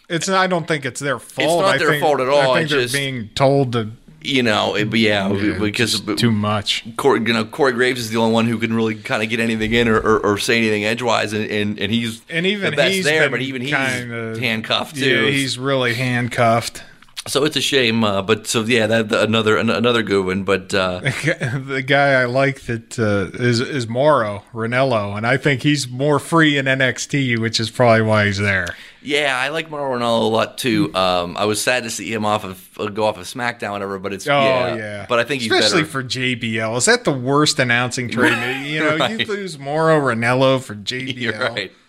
It's 0.09 0.28
I 0.28 0.47
don't 0.47 0.66
think 0.68 0.85
it's 0.85 1.01
their 1.01 1.18
fault. 1.18 1.60
It's 1.60 1.66
not 1.66 1.74
I 1.74 1.78
their 1.78 1.89
think, 1.90 2.02
fault 2.02 2.20
at 2.20 2.28
all, 2.28 2.52
I 2.52 2.55
think 2.59 2.64
it's 2.64 2.72
they're 2.72 2.81
just- 2.82 2.94
being 2.94 3.28
told 3.35 3.72
to 3.72 3.90
You 4.22 4.43
know, 4.43 4.74
it, 4.74 4.94
yeah, 4.97 5.31
yeah, 5.32 5.59
because 5.59 6.01
too 6.16 6.31
much. 6.32 6.82
Corey, 6.97 7.20
you 7.20 7.32
know, 7.35 7.44
Corey 7.44 7.72
Graves 7.72 8.01
is 8.01 8.10
the 8.10 8.16
only 8.18 8.32
one 8.32 8.47
who 8.47 8.56
can 8.59 8.72
really 8.74 8.94
kind 8.94 9.22
of 9.22 9.28
get 9.28 9.39
anything 9.39 9.72
in 9.74 9.86
or, 9.86 9.97
or, 9.98 10.18
or 10.20 10.39
say 10.39 10.56
anything 10.56 10.85
edgewise, 10.86 11.35
and, 11.35 11.44
and, 11.51 11.78
and 11.78 11.93
he's 11.93 12.22
And 12.31 12.47
even 12.47 12.70
the 12.70 12.76
best 12.76 12.94
he's 12.94 13.05
there, 13.05 13.28
but 13.28 13.43
even 13.43 13.60
he's 13.60 13.74
kinda- 13.74 14.39
handcuffed 14.40 14.97
too. 14.97 15.24
Yeah, 15.24 15.31
he's 15.31 15.59
really 15.59 15.93
handcuffed. 15.94 16.82
so 17.26 17.44
it's 17.44 17.56
a 17.56 17.60
shame, 17.60 18.02
uh, 18.05 18.22
but 18.22 18.47
so 18.47 18.62
yeah, 18.62 18.86
that 18.86 19.12
another 19.12 19.56
an- 19.59 19.68
another 19.70 20.02
good 20.02 20.24
one. 20.24 20.44
But 20.44 20.72
uh, 20.72 21.01
the 21.01 21.82
guy 21.86 22.12
I 22.20 22.24
like 22.24 22.62
that 22.62 22.98
uh, 22.98 23.31
is 23.43 23.60
is 23.60 23.86
Mauro 23.89 24.43
Ranallo, 24.55 25.16
and 25.18 25.26
I 25.26 25.36
think 25.36 25.62
he's 25.62 25.86
more 25.89 26.18
free 26.18 26.56
in 26.56 26.64
NXT, 26.66 27.39
which 27.39 27.60
is 27.60 27.68
probably 27.70 28.02
why 28.02 28.24
he's 28.26 28.39
there. 28.39 28.74
Yeah, 29.05 29.36
I 29.39 29.51
like 29.51 29.70
Mauro 29.70 29.98
Ranallo 29.98 30.22
a 30.22 30.24
lot 30.24 30.59
too. 30.59 30.93
Um, 30.94 31.36
I 31.36 31.44
was 31.44 31.60
sad 31.60 31.85
to 31.85 31.90
see 31.90 32.12
him 32.12 32.24
off 32.24 32.44
of 32.44 32.68
uh, 32.78 32.86
go 32.86 33.05
off 33.05 33.18
of 33.18 33.24
SmackDown, 33.26 33.72
whatever. 33.72 33.98
But 33.98 34.14
it's 34.14 34.26
Oh 34.26 34.31
yeah, 34.40 34.74
yeah, 34.76 35.06
But 35.09 35.18
I 35.18 35.24
think 35.24 35.43
he's 35.43 35.52
especially 35.52 35.82
better. 35.82 35.93
for 35.93 36.02
JBL. 36.05 36.76
Is 36.78 36.86
that 36.86 37.05
the 37.05 37.12
worst 37.12 37.59
announcing 37.59 38.09
trade? 38.09 38.32
you 38.66 38.81
know, 38.81 39.06
you 39.06 39.26
lose 39.26 39.59
Mauro 39.59 40.01
Ranallo 40.01 40.62
for 40.62 40.74
JBL. 40.74 41.16
You're 41.20 41.39
right. 41.39 41.72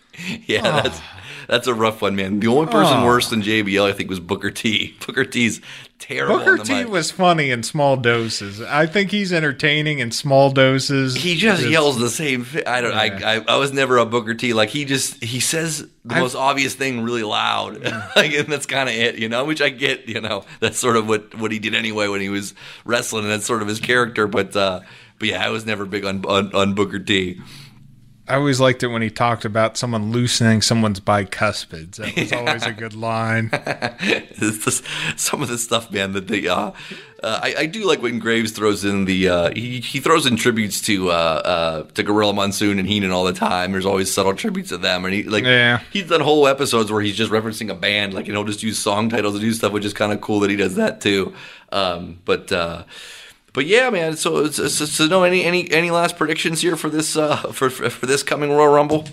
Yeah, 0.46 0.62
that's 0.82 1.00
that's 1.48 1.68
a 1.68 1.74
rough 1.74 2.02
one, 2.02 2.16
man. 2.16 2.40
The 2.40 2.48
only 2.48 2.72
person 2.72 2.98
Oh. 3.00 3.06
worse 3.06 3.30
than 3.30 3.42
JBL, 3.42 3.86
I 3.88 3.92
think, 3.94 4.10
was 4.10 4.20
Booker 4.20 4.52
T. 4.52 4.96
Booker 5.06 5.26
T's 5.26 5.62
terrible. 6.00 6.40
Booker 6.40 6.58
T 6.64 6.74
mic. 6.74 6.90
was 6.90 7.12
funny 7.12 7.52
in 7.52 7.64
small 7.64 7.98
doses. 7.98 8.62
I 8.62 8.86
think 8.86 9.12
he's 9.12 9.32
entertaining 9.34 10.00
in 10.00 10.12
small 10.12 10.52
doses. 10.52 11.16
He 11.16 11.36
just 11.36 11.60
It's- 11.62 11.72
yells 11.72 12.00
the 12.00 12.10
same. 12.10 12.46
I 12.68 12.82
don't. 12.82 12.92
Yeah. 12.92 13.28
I, 13.30 13.36
I 13.38 13.44
I 13.48 13.58
was 13.58 13.72
never 13.74 13.98
a 13.98 14.06
Booker 14.06 14.34
T. 14.34 14.54
Like 14.54 14.70
he 14.70 14.86
just 14.86 15.24
he 15.24 15.40
says 15.40 15.88
the 16.04 16.14
I've- 16.16 16.22
most 16.22 16.36
obvious 16.36 16.74
thing 16.76 17.02
really 17.02 17.24
loud, 17.24 17.84
like, 18.16 18.34
and 18.34 18.48
that's 18.52 18.66
kind 18.66 18.90
of 18.90 18.96
it, 18.96 19.18
you 19.18 19.30
know. 19.30 19.46
Which 19.46 19.62
I 19.62 19.70
get, 19.70 20.08
you 20.10 20.22
know. 20.22 20.44
That's 20.60 20.78
sort 20.78 20.98
of 20.98 21.08
what 21.08 21.36
what 21.36 21.52
he 21.52 21.60
did 21.60 21.76
anyway 21.76 22.08
when 22.08 22.22
he 22.22 22.30
was 22.30 22.54
wrestling, 22.86 23.24
and 23.24 23.32
that's 23.32 23.46
sort 23.46 23.62
of 23.62 23.68
his 23.68 23.80
character. 23.80 24.28
But 24.28 24.56
uh, 24.56 24.82
but 25.20 25.28
yeah, 25.30 25.46
I 25.46 25.50
was 25.50 25.66
never 25.66 25.86
big 25.86 26.06
on 26.06 26.24
on, 26.26 26.54
on 26.54 26.74
Booker 26.74 27.00
T. 27.00 27.42
I 28.28 28.36
always 28.36 28.60
liked 28.60 28.82
it 28.82 28.88
when 28.88 29.04
he 29.04 29.12
talked 29.12 29.46
about 29.46 29.78
someone 29.78 30.12
loosening 30.12 30.62
someone's 30.64 31.00
bicuspids. 31.00 31.98
That 31.98 32.16
was 32.16 32.34
always 32.34 32.64
a 32.66 32.72
good 32.74 32.96
line. 32.96 33.50
Just- 34.40 34.84
some 35.16 35.42
of 35.44 35.48
the 35.48 35.58
stuff, 35.60 35.92
man. 35.92 36.14
That 36.14 36.28
they, 36.28 36.48
uh, 36.48 36.72
uh, 37.22 37.40
I, 37.44 37.56
I 37.60 37.66
do 37.68 37.86
like 37.86 38.02
when 38.02 38.18
Graves 38.20 38.52
throws 38.52 38.84
in 38.84 39.06
the 39.06 39.30
uh, 39.30 39.52
he 39.54 39.80
he 39.80 40.00
throws 40.00 40.26
in 40.26 40.38
tributes 40.38 40.82
to 40.82 41.12
uh, 41.12 41.14
uh, 41.14 41.84
to 41.94 42.04
Gorilla 42.04 42.34
Monsoon 42.34 42.80
and 42.80 42.88
Heenan 42.88 43.12
all 43.12 43.26
the 43.26 43.34
time. 43.34 43.72
There's 43.74 43.86
always 43.86 44.12
subtle 44.12 44.34
tributes 44.34 44.70
to 44.70 44.78
them, 44.78 45.06
and 45.06 45.14
he 45.14 45.24
like 45.24 45.44
Yeah. 45.44 45.82
he's 45.92 46.10
done 46.10 46.22
whole 46.22 46.48
episodes 46.48 46.92
where 46.92 47.02
he's 47.02 47.16
just 47.16 47.32
referencing 47.32 47.70
a 47.70 47.76
band, 47.76 48.14
like 48.16 48.26
and 48.28 48.36
he'll 48.36 48.44
just 48.44 48.64
use 48.64 48.80
song 48.80 49.10
titles 49.10 49.36
and 49.36 49.42
do 49.42 49.54
stuff, 49.54 49.72
which 49.72 49.86
is 49.86 49.94
kind 49.94 50.12
of 50.12 50.22
cool 50.22 50.40
that 50.40 50.50
he 50.50 50.56
does 50.56 50.76
that 50.76 51.00
too. 51.02 51.34
Um, 51.72 52.20
but 52.26 52.52
uh, 52.52 52.84
but 53.56 53.66
yeah, 53.66 53.90
man. 53.90 54.18
So 54.18 54.46
it's, 54.46 54.58
so 54.74 55.08
no 55.08 55.24
any 55.24 55.44
any 55.44 55.72
any 55.72 55.90
last 55.90 56.18
predictions 56.18 56.62
here 56.62 56.76
for 56.76 56.90
this 56.90 57.16
uh, 57.16 57.38
for 57.54 57.70
for 57.70 58.06
this 58.06 58.22
coming 58.22 58.52
Royal 58.52 58.72
Rumble? 58.72 59.06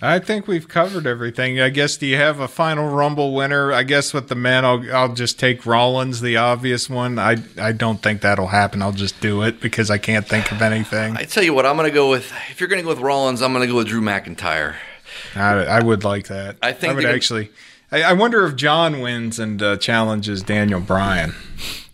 I 0.00 0.20
think 0.20 0.46
we've 0.46 0.68
covered 0.68 1.08
everything. 1.08 1.60
I 1.60 1.70
guess 1.70 1.96
do 1.96 2.06
you 2.06 2.16
have 2.16 2.38
a 2.38 2.46
final 2.46 2.88
Rumble 2.88 3.34
winner? 3.34 3.72
I 3.72 3.82
guess 3.82 4.14
with 4.14 4.28
the 4.28 4.36
men, 4.36 4.64
I'll 4.64 4.84
I'll 4.94 5.12
just 5.12 5.40
take 5.40 5.66
Rollins, 5.66 6.20
the 6.20 6.36
obvious 6.36 6.88
one. 6.88 7.18
I 7.18 7.38
I 7.60 7.72
don't 7.72 8.00
think 8.00 8.20
that'll 8.20 8.46
happen. 8.46 8.80
I'll 8.80 8.92
just 8.92 9.20
do 9.20 9.42
it 9.42 9.60
because 9.60 9.90
I 9.90 9.98
can't 9.98 10.26
think 10.26 10.52
of 10.52 10.62
anything. 10.62 11.16
I 11.16 11.24
tell 11.24 11.42
you 11.42 11.52
what, 11.52 11.66
I'm 11.66 11.76
gonna 11.76 11.90
go 11.90 12.08
with 12.08 12.32
if 12.50 12.60
you're 12.60 12.68
gonna 12.68 12.82
go 12.82 12.90
with 12.90 13.00
Rollins, 13.00 13.42
I'm 13.42 13.52
gonna 13.52 13.66
go 13.66 13.74
with 13.74 13.88
Drew 13.88 14.00
McIntyre. 14.00 14.76
I, 15.34 15.64
I 15.64 15.82
would 15.82 16.04
like 16.04 16.28
that. 16.28 16.56
I 16.62 16.72
think 16.72 16.92
I 16.92 16.94
would 16.94 17.04
actually. 17.04 17.50
I, 17.90 18.02
I 18.02 18.12
wonder 18.12 18.46
if 18.46 18.54
John 18.54 19.00
wins 19.00 19.40
and 19.40 19.60
uh, 19.60 19.76
challenges 19.78 20.42
Daniel 20.44 20.80
Bryan. 20.80 21.34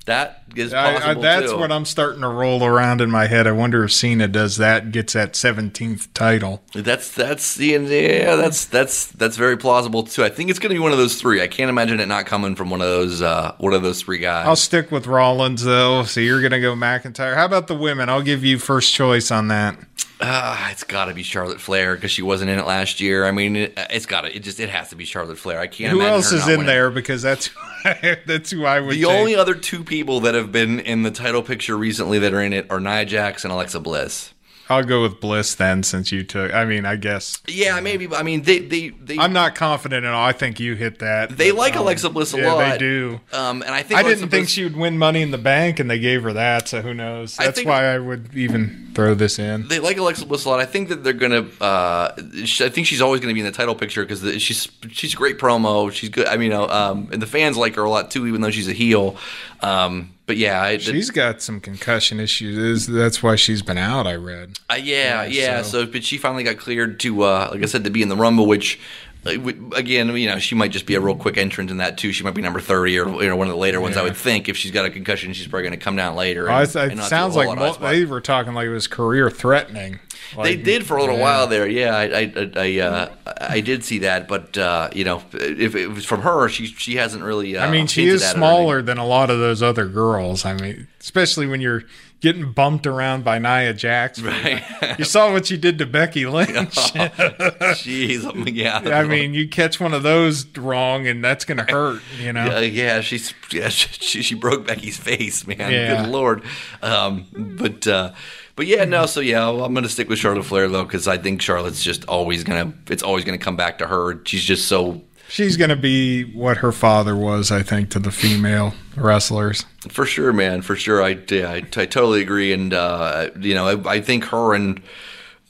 That 0.04 0.43
is 0.56 0.72
possible 0.72 1.20
I, 1.20 1.22
that's 1.22 1.52
too. 1.52 1.58
what 1.58 1.72
I'm 1.72 1.84
starting 1.84 2.22
to 2.22 2.28
roll 2.28 2.64
around 2.64 3.00
in 3.00 3.10
my 3.10 3.26
head. 3.26 3.46
I 3.46 3.52
wonder 3.52 3.84
if 3.84 3.92
Cena 3.92 4.28
does 4.28 4.56
that 4.58 4.92
gets 4.92 5.12
that 5.14 5.32
17th 5.32 6.08
title. 6.14 6.62
That's 6.74 7.10
that's 7.12 7.54
the 7.54 7.66
yeah. 7.66 8.36
That's 8.36 8.64
that's 8.66 9.06
that's 9.06 9.36
very 9.36 9.56
plausible 9.56 10.04
too. 10.04 10.24
I 10.24 10.28
think 10.28 10.50
it's 10.50 10.58
going 10.58 10.70
to 10.70 10.74
be 10.74 10.82
one 10.82 10.92
of 10.92 10.98
those 10.98 11.20
three. 11.20 11.42
I 11.42 11.48
can't 11.48 11.68
imagine 11.68 12.00
it 12.00 12.06
not 12.06 12.26
coming 12.26 12.56
from 12.56 12.70
one 12.70 12.80
of 12.80 12.88
those 12.88 13.22
uh, 13.22 13.54
one 13.58 13.72
of 13.72 13.82
those 13.82 14.02
three 14.02 14.18
guys. 14.18 14.46
I'll 14.46 14.56
stick 14.56 14.90
with 14.90 15.06
Rollins 15.06 15.64
though. 15.64 16.04
So 16.04 16.20
you're 16.20 16.42
gonna 16.42 16.60
go 16.60 16.74
McIntyre. 16.74 17.34
How 17.34 17.44
about 17.44 17.66
the 17.66 17.76
women? 17.76 18.08
I'll 18.08 18.22
give 18.22 18.44
you 18.44 18.58
first 18.58 18.92
choice 18.92 19.30
on 19.30 19.48
that. 19.48 19.78
Ah, 20.26 20.70
it's 20.70 20.84
got 20.84 21.06
to 21.06 21.14
be 21.14 21.22
Charlotte 21.22 21.60
Flair 21.60 21.94
because 21.94 22.10
she 22.10 22.22
wasn't 22.22 22.50
in 22.50 22.58
it 22.58 22.66
last 22.66 23.00
year. 23.00 23.24
I 23.24 23.30
mean, 23.30 23.56
it, 23.56 23.74
it's 23.90 24.06
got 24.06 24.22
to. 24.22 24.34
It 24.34 24.42
just 24.42 24.60
it 24.60 24.70
has 24.70 24.90
to 24.90 24.96
be 24.96 25.04
Charlotte 25.04 25.38
Flair. 25.38 25.58
I 25.60 25.66
can't. 25.66 25.92
Who 25.92 26.02
else 26.02 26.32
is 26.32 26.44
in 26.44 26.50
winning. 26.52 26.66
there? 26.66 26.90
Because 26.90 27.22
that's 27.22 27.50
that's 28.26 28.50
who 28.50 28.64
I 28.64 28.80
would. 28.80 28.94
The 28.94 29.02
take. 29.02 29.10
only 29.10 29.34
other 29.36 29.54
two 29.54 29.84
people 29.84 30.20
that 30.20 30.34
have 30.34 30.50
been 30.52 30.80
in 30.80 31.02
the 31.02 31.10
title 31.10 31.42
picture 31.42 31.76
recently 31.76 32.18
that 32.20 32.32
are 32.34 32.40
in 32.42 32.52
it 32.52 32.70
are 32.70 32.80
Nia 32.80 33.04
Jax 33.04 33.44
and 33.44 33.52
Alexa 33.52 33.80
Bliss. 33.80 34.33
I'll 34.68 34.82
go 34.84 35.02
with 35.02 35.20
Bliss 35.20 35.54
then, 35.54 35.82
since 35.82 36.10
you 36.10 36.22
took. 36.24 36.54
I 36.54 36.64
mean, 36.64 36.86
I 36.86 36.96
guess 36.96 37.42
Yeah, 37.46 37.78
maybe. 37.80 38.06
but 38.06 38.18
I 38.18 38.22
mean, 38.22 38.42
they 38.42 38.60
they 38.60 38.88
they 38.90 39.18
I'm 39.18 39.32
not 39.32 39.54
confident 39.54 40.06
at 40.06 40.14
all. 40.14 40.24
I 40.26 40.32
think 40.32 40.58
you 40.58 40.74
hit 40.74 41.00
that. 41.00 41.36
they 41.36 41.50
but, 41.50 41.58
like 41.58 41.76
um, 41.76 41.82
Alexa 41.82 42.10
Bliss 42.10 42.32
a 42.34 42.38
yeah, 42.38 42.52
lot. 42.52 42.70
they 42.72 42.78
do. 42.78 43.20
Um, 43.32 43.62
and 43.62 43.70
I 43.72 43.82
think 43.82 43.98
I 43.98 44.02
Alexa 44.02 44.20
didn't 44.20 44.30
think 44.30 44.48
she 44.48 44.64
would 44.64 44.76
win 44.76 44.96
Money 44.98 45.20
in 45.22 45.30
the 45.32 45.38
Bank, 45.38 45.80
and 45.80 45.90
they 45.90 45.98
gave 45.98 46.22
her 46.22 46.32
that. 46.32 46.68
So 46.68 46.80
who 46.82 46.94
knows? 46.94 47.38
I 47.38 47.44
That's 47.44 47.56
think- 47.56 47.68
why 47.68 47.84
I 47.84 47.98
would 47.98 48.34
even 48.34 48.92
throw 48.94 49.14
this 49.14 49.38
in. 49.38 49.68
they 49.68 49.80
like 49.80 49.96
Alexa 49.98 50.24
Bliss 50.26 50.44
a 50.44 50.48
lot. 50.48 50.60
I 50.60 50.66
think 50.66 50.88
that 50.88 51.04
they're 51.04 51.12
gonna. 51.12 51.46
Uh, 51.60 52.12
I 52.16 52.68
think 52.70 52.86
she's 52.86 53.02
always 53.02 53.20
gonna 53.20 53.34
be 53.34 53.40
in 53.40 53.46
the 53.46 53.52
title 53.52 53.74
picture 53.74 54.02
because 54.04 54.22
she's 54.42 54.68
she's 54.90 55.12
a 55.14 55.16
great 55.16 55.38
promo. 55.38 55.92
She's 55.92 56.08
good. 56.08 56.26
I 56.26 56.36
mean, 56.36 56.44
you 56.44 56.50
know, 56.50 56.68
um, 56.68 57.08
and 57.12 57.20
the 57.20 57.26
fans 57.26 57.56
like 57.56 57.74
her 57.76 57.82
a 57.84 57.90
lot 57.90 58.10
too, 58.10 58.26
even 58.26 58.40
though 58.40 58.50
she's 58.50 58.68
a 58.68 58.72
heel. 58.72 59.16
Um, 59.60 60.10
but 60.26 60.36
yeah, 60.36 60.62
I, 60.62 60.78
She's 60.78 61.10
got 61.10 61.42
some 61.42 61.60
concussion 61.60 62.18
issues. 62.20 62.86
That's 62.86 63.22
why 63.22 63.36
she's 63.36 63.62
been 63.62 63.78
out. 63.78 64.06
I 64.06 64.14
read. 64.14 64.58
Uh, 64.70 64.74
yeah, 64.74 65.22
Yeah, 65.22 65.24
yeah. 65.24 65.62
so- 65.62 65.84
So, 65.84 65.86
but 65.90 66.04
she 66.04 66.16
finally 66.18 66.44
got 66.44 66.56
cleared 66.58 66.98
to, 67.00 67.22
uh, 67.22 67.48
like 67.52 67.62
I 67.62 67.66
said, 67.66 67.84
to 67.84 67.90
be 67.90 68.02
in 68.02 68.08
the 68.08 68.16
Rumble, 68.16 68.46
which. 68.46 68.78
Again, 69.26 70.14
you 70.16 70.28
know, 70.28 70.38
she 70.38 70.54
might 70.54 70.70
just 70.70 70.86
be 70.86 70.94
a 70.94 71.00
real 71.00 71.16
quick 71.16 71.36
entrant 71.36 71.70
in 71.70 71.78
that 71.78 71.96
too. 71.96 72.12
She 72.12 72.24
might 72.24 72.34
be 72.34 72.42
number 72.42 72.60
thirty 72.60 72.98
or 72.98 73.08
you 73.22 73.28
know 73.28 73.36
one 73.36 73.46
of 73.46 73.52
the 73.52 73.58
later 73.58 73.80
ones. 73.80 73.96
I 73.96 74.02
would 74.02 74.16
think 74.16 74.48
if 74.48 74.56
she's 74.56 74.70
got 74.70 74.84
a 74.84 74.90
concussion, 74.90 75.32
she's 75.32 75.46
probably 75.46 75.68
going 75.68 75.78
to 75.78 75.84
come 75.84 75.96
down 75.96 76.14
later. 76.14 76.48
And- 76.48 76.68
it 76.92 77.02
sounds 77.02 77.36
like 77.36 77.56
mo- 77.56 77.74
they 77.74 78.04
were 78.04 78.20
talking 78.20 78.54
like 78.54 78.66
it 78.66 78.70
was 78.70 78.86
career 78.86 79.30
threatening. 79.30 80.00
They 80.42 80.56
did 80.56 80.86
for 80.86 80.96
a 80.96 81.00
little 81.00 81.16
yeah. 81.16 81.22
while 81.22 81.46
there. 81.46 81.66
Yeah, 81.66 81.96
I 81.96 82.04
I 82.04 82.50
I, 82.56 82.80
uh, 82.80 83.08
I 83.40 83.60
did 83.60 83.84
see 83.84 84.00
that, 84.00 84.26
but 84.26 84.56
uh, 84.58 84.90
you 84.92 85.04
know, 85.04 85.22
if 85.32 85.74
it 85.74 85.88
was 85.88 86.04
from 86.04 86.22
her, 86.22 86.48
she 86.48 86.66
she 86.66 86.96
hasn't 86.96 87.22
really. 87.22 87.56
Uh, 87.56 87.66
I 87.66 87.70
mean, 87.70 87.86
she 87.86 88.06
is 88.06 88.22
at 88.22 88.30
it 88.30 88.30
or 88.30 88.38
smaller 88.38 88.82
than 88.82 88.98
a 88.98 89.06
lot 89.06 89.30
of 89.30 89.38
those 89.38 89.62
other 89.62 89.86
girls. 89.86 90.44
I 90.44 90.54
mean, 90.54 90.88
especially 91.00 91.46
when 91.46 91.60
you're 91.60 91.84
getting 92.24 92.52
bumped 92.52 92.86
around 92.86 93.22
by 93.22 93.38
Nia 93.38 93.74
Jax. 93.74 94.18
Right. 94.24 94.64
You 94.98 95.04
saw 95.04 95.30
what 95.32 95.46
she 95.46 95.58
did 95.58 95.76
to 95.78 95.86
Becky 95.86 96.24
Lynch. 96.24 96.50
Jeez, 96.54 98.24
I 98.24 98.32
mean, 98.32 98.54
yeah. 98.54 98.78
I 98.78 99.04
mean, 99.04 99.34
you 99.34 99.48
catch 99.48 99.78
one 99.78 99.92
of 99.92 100.02
those 100.02 100.46
wrong, 100.56 101.06
and 101.06 101.22
that's 101.22 101.44
going 101.44 101.58
to 101.58 101.70
hurt. 101.70 102.00
You 102.18 102.32
know. 102.32 102.56
Uh, 102.56 102.60
yeah, 102.60 103.02
she's 103.02 103.34
yeah, 103.52 103.68
she, 103.68 104.22
she 104.22 104.34
broke 104.34 104.66
Becky's 104.66 104.96
face, 104.96 105.46
man. 105.46 105.70
Yeah. 105.70 106.02
Good 106.02 106.10
lord. 106.10 106.42
Um, 106.80 107.26
but 107.58 107.86
uh, 107.86 108.12
but 108.56 108.66
yeah, 108.66 108.84
no. 108.86 109.04
So 109.04 109.20
yeah, 109.20 109.46
I'm 109.46 109.74
gonna 109.74 109.88
stick 109.90 110.08
with 110.08 110.18
Charlotte 110.18 110.44
Flair 110.44 110.68
though 110.68 110.84
because 110.84 111.06
I 111.06 111.18
think 111.18 111.42
Charlotte's 111.42 111.82
just 111.82 112.06
always 112.06 112.44
gonna 112.44 112.72
it's 112.88 113.02
always 113.02 113.24
gonna 113.24 113.36
come 113.36 113.56
back 113.56 113.78
to 113.78 113.86
her. 113.86 114.24
She's 114.24 114.44
just 114.44 114.68
so 114.68 115.02
She's 115.34 115.56
going 115.56 115.70
to 115.70 115.76
be 115.76 116.22
what 116.32 116.58
her 116.58 116.70
father 116.70 117.16
was, 117.16 117.50
I 117.50 117.64
think, 117.64 117.90
to 117.90 117.98
the 117.98 118.12
female 118.12 118.72
wrestlers. 118.94 119.66
for 119.88 120.06
sure, 120.06 120.32
man. 120.32 120.62
For 120.62 120.76
sure, 120.76 121.02
I 121.02 121.18
yeah, 121.28 121.50
I, 121.50 121.56
I 121.56 121.86
totally 121.86 122.22
agree. 122.22 122.52
And 122.52 122.72
uh, 122.72 123.30
you 123.40 123.52
know, 123.52 123.66
I, 123.66 123.94
I 123.94 124.00
think 124.00 124.26
her 124.26 124.54
and 124.54 124.80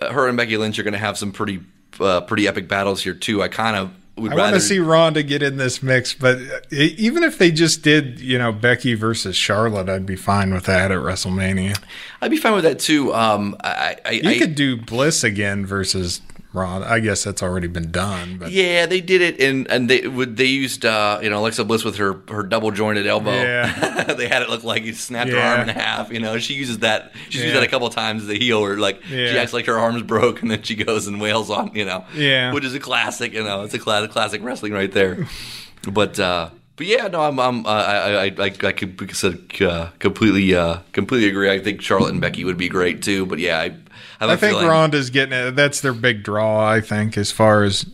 her 0.01 0.27
and 0.27 0.39
Becky 0.39 0.57
Lynch 0.57 0.79
are 0.79 0.85
gonna 0.85 0.97
have 0.97 1.19
some 1.19 1.33
pretty 1.33 1.61
uh, 2.01 2.23
pretty 2.23 2.49
epic 2.49 2.67
battles 2.67 3.03
here 3.03 3.13
too. 3.13 3.43
I 3.43 3.49
kind 3.49 3.77
of 3.77 3.91
would 4.17 4.33
I 4.33 4.37
want 4.37 4.45
rather 4.47 4.57
to 4.57 4.61
see 4.63 4.79
Ronda 4.79 5.23
get 5.23 5.43
in 5.43 5.59
this 5.59 5.83
mix, 5.83 6.15
but 6.15 6.39
e- 6.73 6.95
even 6.97 7.23
if 7.23 7.37
they 7.37 7.51
just 7.51 7.83
did, 7.83 8.21
you 8.21 8.39
know, 8.39 8.53
Becky 8.53 8.95
versus 8.95 9.37
Charlotte, 9.37 9.91
I'd 9.91 10.07
be 10.07 10.17
fine 10.17 10.55
with 10.55 10.65
that 10.65 10.93
at 10.93 10.99
WrestleMania. 10.99 11.79
I'd 12.23 12.31
be 12.31 12.39
fine 12.39 12.55
with 12.55 12.65
that 12.65 12.79
too. 12.79 13.13
Um, 13.13 13.55
I, 13.63 13.97
I, 14.03 14.11
You 14.13 14.31
I 14.31 14.39
could 14.39 14.55
do 14.55 14.79
Bliss 14.79 15.25
again 15.25 15.67
versus 15.67 16.23
Ronda. 16.55 16.89
I 16.91 17.01
guess 17.01 17.25
that's 17.25 17.43
already 17.43 17.67
been 17.67 17.91
done, 17.91 18.39
but 18.39 18.53
Yeah, 18.53 18.87
they 18.87 19.01
did 19.01 19.21
it, 19.21 19.41
and 19.41 19.69
and 19.71 19.91
they 19.91 20.07
would 20.07 20.37
they 20.37 20.47
used 20.47 20.85
uh, 20.87 21.19
you 21.23 21.29
know 21.29 21.41
Alexa 21.41 21.65
Bliss 21.65 21.85
with 21.85 21.97
her 21.97 22.21
her 22.29 22.43
double 22.43 22.71
jointed 22.71 23.07
elbow. 23.07 23.33
Yeah. 23.33 24.05
they 24.17 24.29
had 24.29 24.43
it 24.43 24.49
look 24.51 24.65
like 24.65 24.85
you 24.85 24.95
snapped 24.95 25.31
her 25.31 25.39
arm 25.39 25.69
in 25.69 25.75
half. 25.75 26.11
You 26.13 26.21
know, 26.21 26.39
she 26.39 26.55
uses 26.55 26.79
that. 26.79 27.13
She's 27.29 27.43
used 27.43 27.57
that 27.57 27.63
a 27.65 27.69
couple 27.69 27.89
times 27.91 28.23
as 28.23 28.29
a 28.31 28.39
heel, 28.39 28.59
or 28.59 28.77
like 28.79 29.03
she 29.05 29.37
acts 29.37 29.53
like 29.53 29.67
her 29.67 29.79
arm's 29.79 30.03
broke, 30.03 30.43
and 30.43 30.51
then 30.51 30.63
she 30.63 30.77
goes 30.77 31.07
and 31.07 31.21
wails 31.21 31.51
on. 31.51 31.73
You 31.75 31.85
know, 31.85 32.05
Yeah. 32.15 32.53
which 32.53 32.65
is 32.65 32.75
a 32.75 32.81
classic. 32.81 33.33
You 33.33 33.43
know, 33.45 33.63
it's 33.63 33.75
a 33.75 33.79
classic 33.79 34.13
classic 34.13 34.43
wrestling 34.43 34.73
right 34.73 34.93
there. 34.93 35.27
but 35.91 36.19
uh, 36.21 36.51
But 36.77 36.87
yeah, 36.87 37.09
no, 37.09 37.21
I'm, 37.21 37.39
I'm, 37.39 37.67
uh, 37.67 37.69
I, 37.69 37.97
I, 37.97 38.25
I, 38.25 38.51
I 38.65 38.73
could 38.73 39.01
uh, 39.63 39.91
completely, 39.99 40.55
uh, 40.55 40.79
completely 40.93 41.29
agree. 41.29 41.51
I 41.51 41.59
think 41.61 41.81
Charlotte 41.81 42.13
and 42.13 42.21
Becky 42.21 42.45
would 42.45 42.57
be 42.57 42.69
great 42.69 43.03
too. 43.03 43.27
But 43.27 43.39
yeah, 43.39 43.61
I, 43.61 43.77
I, 44.31 44.37
think 44.37 44.61
Ronda's 44.63 45.11
getting 45.11 45.33
it. 45.39 45.51
That's 45.57 45.81
their 45.81 45.93
big 45.93 46.23
draw. 46.23 46.69
I 46.69 46.81
think 46.81 47.17
as 47.19 47.31
far 47.31 47.63
as 47.65 47.87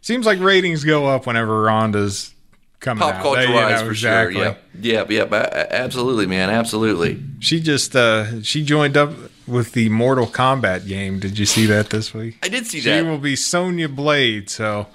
seems 0.00 0.26
like 0.26 0.40
ratings 0.40 0.84
go 0.84 1.06
up 1.06 1.26
whenever 1.26 1.62
Ronda's 1.62 2.34
coming 2.80 3.02
pop 3.02 3.16
out. 3.16 3.22
culture 3.22 3.40
They- 3.42 3.48
you 3.48 3.54
wise 3.54 3.80
know, 3.80 3.86
for 3.86 3.90
exactly. 3.92 4.34
sure. 4.36 4.56
Yep, 4.80 5.10
yep. 5.10 5.32
a- 5.32 5.74
Absolutely, 5.74 6.26
man. 6.26 6.50
Absolutely. 6.50 7.22
She 7.40 7.60
just 7.60 7.96
uh 7.96 8.42
she 8.42 8.62
joined 8.64 8.96
up 8.96 9.12
with 9.46 9.72
the 9.72 9.88
Mortal 9.88 10.26
Kombat 10.26 10.86
game. 10.86 11.18
Did 11.18 11.38
you 11.38 11.46
see 11.46 11.66
that 11.66 11.90
this 11.90 12.12
week? 12.14 12.36
I 12.42 12.48
did 12.48 12.66
see 12.66 12.80
She 12.80 12.88
that. 12.90 12.98
She 12.98 13.02
will 13.04 13.18
be 13.18 13.34
Sonya 13.34 13.88
Blade. 13.88 14.50
So 14.50 14.86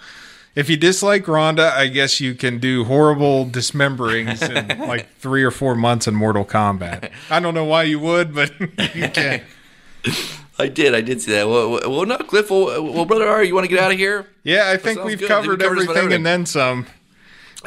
if 0.56 0.70
you 0.70 0.78
dislike 0.78 1.28
Ronda, 1.28 1.74
I 1.76 1.88
guess 1.88 2.22
you 2.22 2.36
can 2.36 2.60
do 2.60 2.84
horrible 2.84 3.46
dismemberings 3.46 4.42
in 4.48 4.80
like 4.88 5.10
three 5.18 5.44
or 5.44 5.50
four 5.52 5.74
months 5.76 6.08
in 6.08 6.14
Mortal 6.14 6.46
Kombat. 6.46 7.12
I 7.32 7.40
don't 7.40 7.56
know 7.56 7.66
why 7.66 7.84
you 7.84 8.00
would, 8.00 8.34
but 8.36 8.52
you 8.96 9.10
can. 9.10 9.42
I 10.60 10.68
did. 10.68 10.94
I 10.94 11.02
did 11.02 11.22
see 11.22 11.32
that. 11.32 11.48
Well, 11.48 11.80
well, 11.90 12.06
no, 12.06 12.18
Cliff. 12.18 12.50
Well, 12.50 12.84
well, 12.84 13.06
brother, 13.06 13.28
Ari, 13.28 13.48
you 13.48 13.56
want 13.56 13.66
to 13.66 13.70
get 13.70 13.80
out 13.80 13.92
of 13.92 13.98
here? 13.98 14.28
Yeah, 14.44 14.70
I 14.70 14.78
think 14.78 15.04
we've 15.04 15.20
good. 15.20 15.28
covered 15.28 15.60
We 15.60 15.66
covered 15.66 15.84
about 15.84 15.96
everything 15.96 16.14
and 16.14 16.26
then 16.26 16.46
some. 16.46 16.86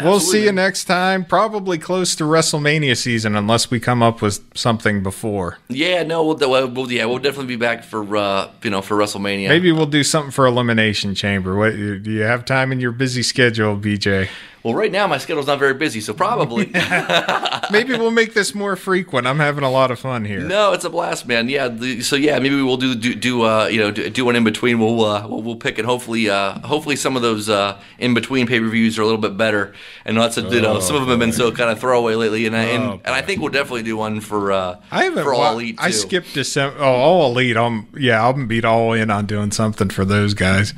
We'll 0.02 0.20
see 0.20 0.44
you 0.44 0.52
next 0.52 0.84
time. 0.84 1.24
Probably 1.24 1.78
close 1.78 2.14
to 2.16 2.24
WrestleMania 2.24 2.96
season, 2.96 3.34
unless 3.34 3.70
we 3.70 3.80
come 3.80 4.02
up 4.02 4.20
with 4.20 4.40
something 4.54 5.02
before. 5.02 5.58
Yeah, 5.68 6.02
no, 6.02 6.22
we'll, 6.22 6.36
we'll, 6.36 6.68
we'll 6.68 6.92
yeah, 6.92 7.06
we'll 7.06 7.18
definitely 7.18 7.46
be 7.46 7.56
back 7.56 7.82
for 7.82 8.16
uh, 8.16 8.50
you 8.62 8.70
know, 8.70 8.82
for 8.82 8.96
WrestleMania. 8.96 9.48
Maybe 9.48 9.72
we'll 9.72 9.86
do 9.86 10.04
something 10.04 10.32
for 10.32 10.46
Elimination 10.46 11.14
Chamber. 11.14 11.56
What 11.56 11.72
do 11.72 12.10
you 12.10 12.22
have 12.22 12.44
time 12.44 12.72
in 12.72 12.80
your 12.80 12.92
busy 12.92 13.22
schedule, 13.22 13.76
BJ? 13.76 14.28
Well, 14.66 14.74
right 14.74 14.90
now 14.90 15.06
my 15.06 15.18
schedule's 15.18 15.46
not 15.46 15.60
very 15.60 15.74
busy, 15.74 16.00
so 16.00 16.12
probably. 16.12 16.66
Maybe 17.70 17.92
we'll 17.96 18.10
make 18.10 18.34
this 18.34 18.52
more 18.52 18.74
frequent. 18.74 19.24
I'm 19.24 19.38
having 19.38 19.62
a 19.62 19.70
lot 19.70 19.92
of 19.92 20.00
fun 20.00 20.24
here. 20.24 20.40
no, 20.40 20.72
it's 20.72 20.84
a 20.84 20.90
blast, 20.90 21.24
man. 21.24 21.48
Yeah, 21.48 21.68
the, 21.68 22.00
so 22.00 22.16
yeah, 22.16 22.40
maybe 22.40 22.60
we'll 22.60 22.76
do 22.76 22.96
do, 22.96 23.14
do 23.14 23.42
uh, 23.42 23.66
you 23.66 23.78
know 23.78 23.92
do, 23.92 24.10
do 24.10 24.24
one 24.24 24.34
in 24.34 24.42
between. 24.42 24.80
We'll, 24.80 25.04
uh, 25.04 25.28
we'll 25.28 25.42
we'll 25.42 25.54
pick 25.54 25.78
it. 25.78 25.84
Hopefully, 25.84 26.28
uh, 26.28 26.58
hopefully 26.66 26.96
some 26.96 27.14
of 27.14 27.22
those 27.22 27.48
uh, 27.48 27.80
in 28.00 28.12
between 28.12 28.48
pay 28.48 28.58
per 28.58 28.68
views 28.68 28.98
are 28.98 29.02
a 29.02 29.04
little 29.04 29.20
bit 29.20 29.36
better. 29.36 29.72
And 30.04 30.16
lots 30.18 30.36
of 30.36 30.52
you 30.52 30.60
know 30.60 30.80
some 30.80 30.96
of 30.96 31.02
them 31.02 31.10
have 31.10 31.20
been 31.20 31.32
so 31.32 31.52
kind 31.52 31.70
of 31.70 31.78
throwaway 31.78 32.14
lately. 32.16 32.46
And 32.46 32.56
I, 32.56 32.62
and, 32.64 32.82
Oh, 32.82 33.00
and 33.04 33.14
I 33.14 33.22
think 33.22 33.40
we'll 33.40 33.52
definitely 33.52 33.84
do 33.84 33.96
one 33.96 34.20
for 34.20 34.50
uh, 34.50 34.80
I 34.90 35.04
haven't. 35.04 35.22
for 35.22 35.32
all 35.32 35.52
elite. 35.52 35.78
Too. 35.78 35.84
I 35.84 35.90
skipped 35.90 36.34
December. 36.34 36.76
Oh, 36.80 36.84
all 36.92 37.30
elite. 37.30 37.56
I'm 37.56 37.86
yeah. 37.96 38.28
I'm 38.28 38.48
beat 38.48 38.64
all 38.64 38.94
in 38.94 39.12
on 39.12 39.26
doing 39.26 39.52
something 39.52 39.90
for 39.90 40.04
those 40.04 40.34
guys. 40.34 40.74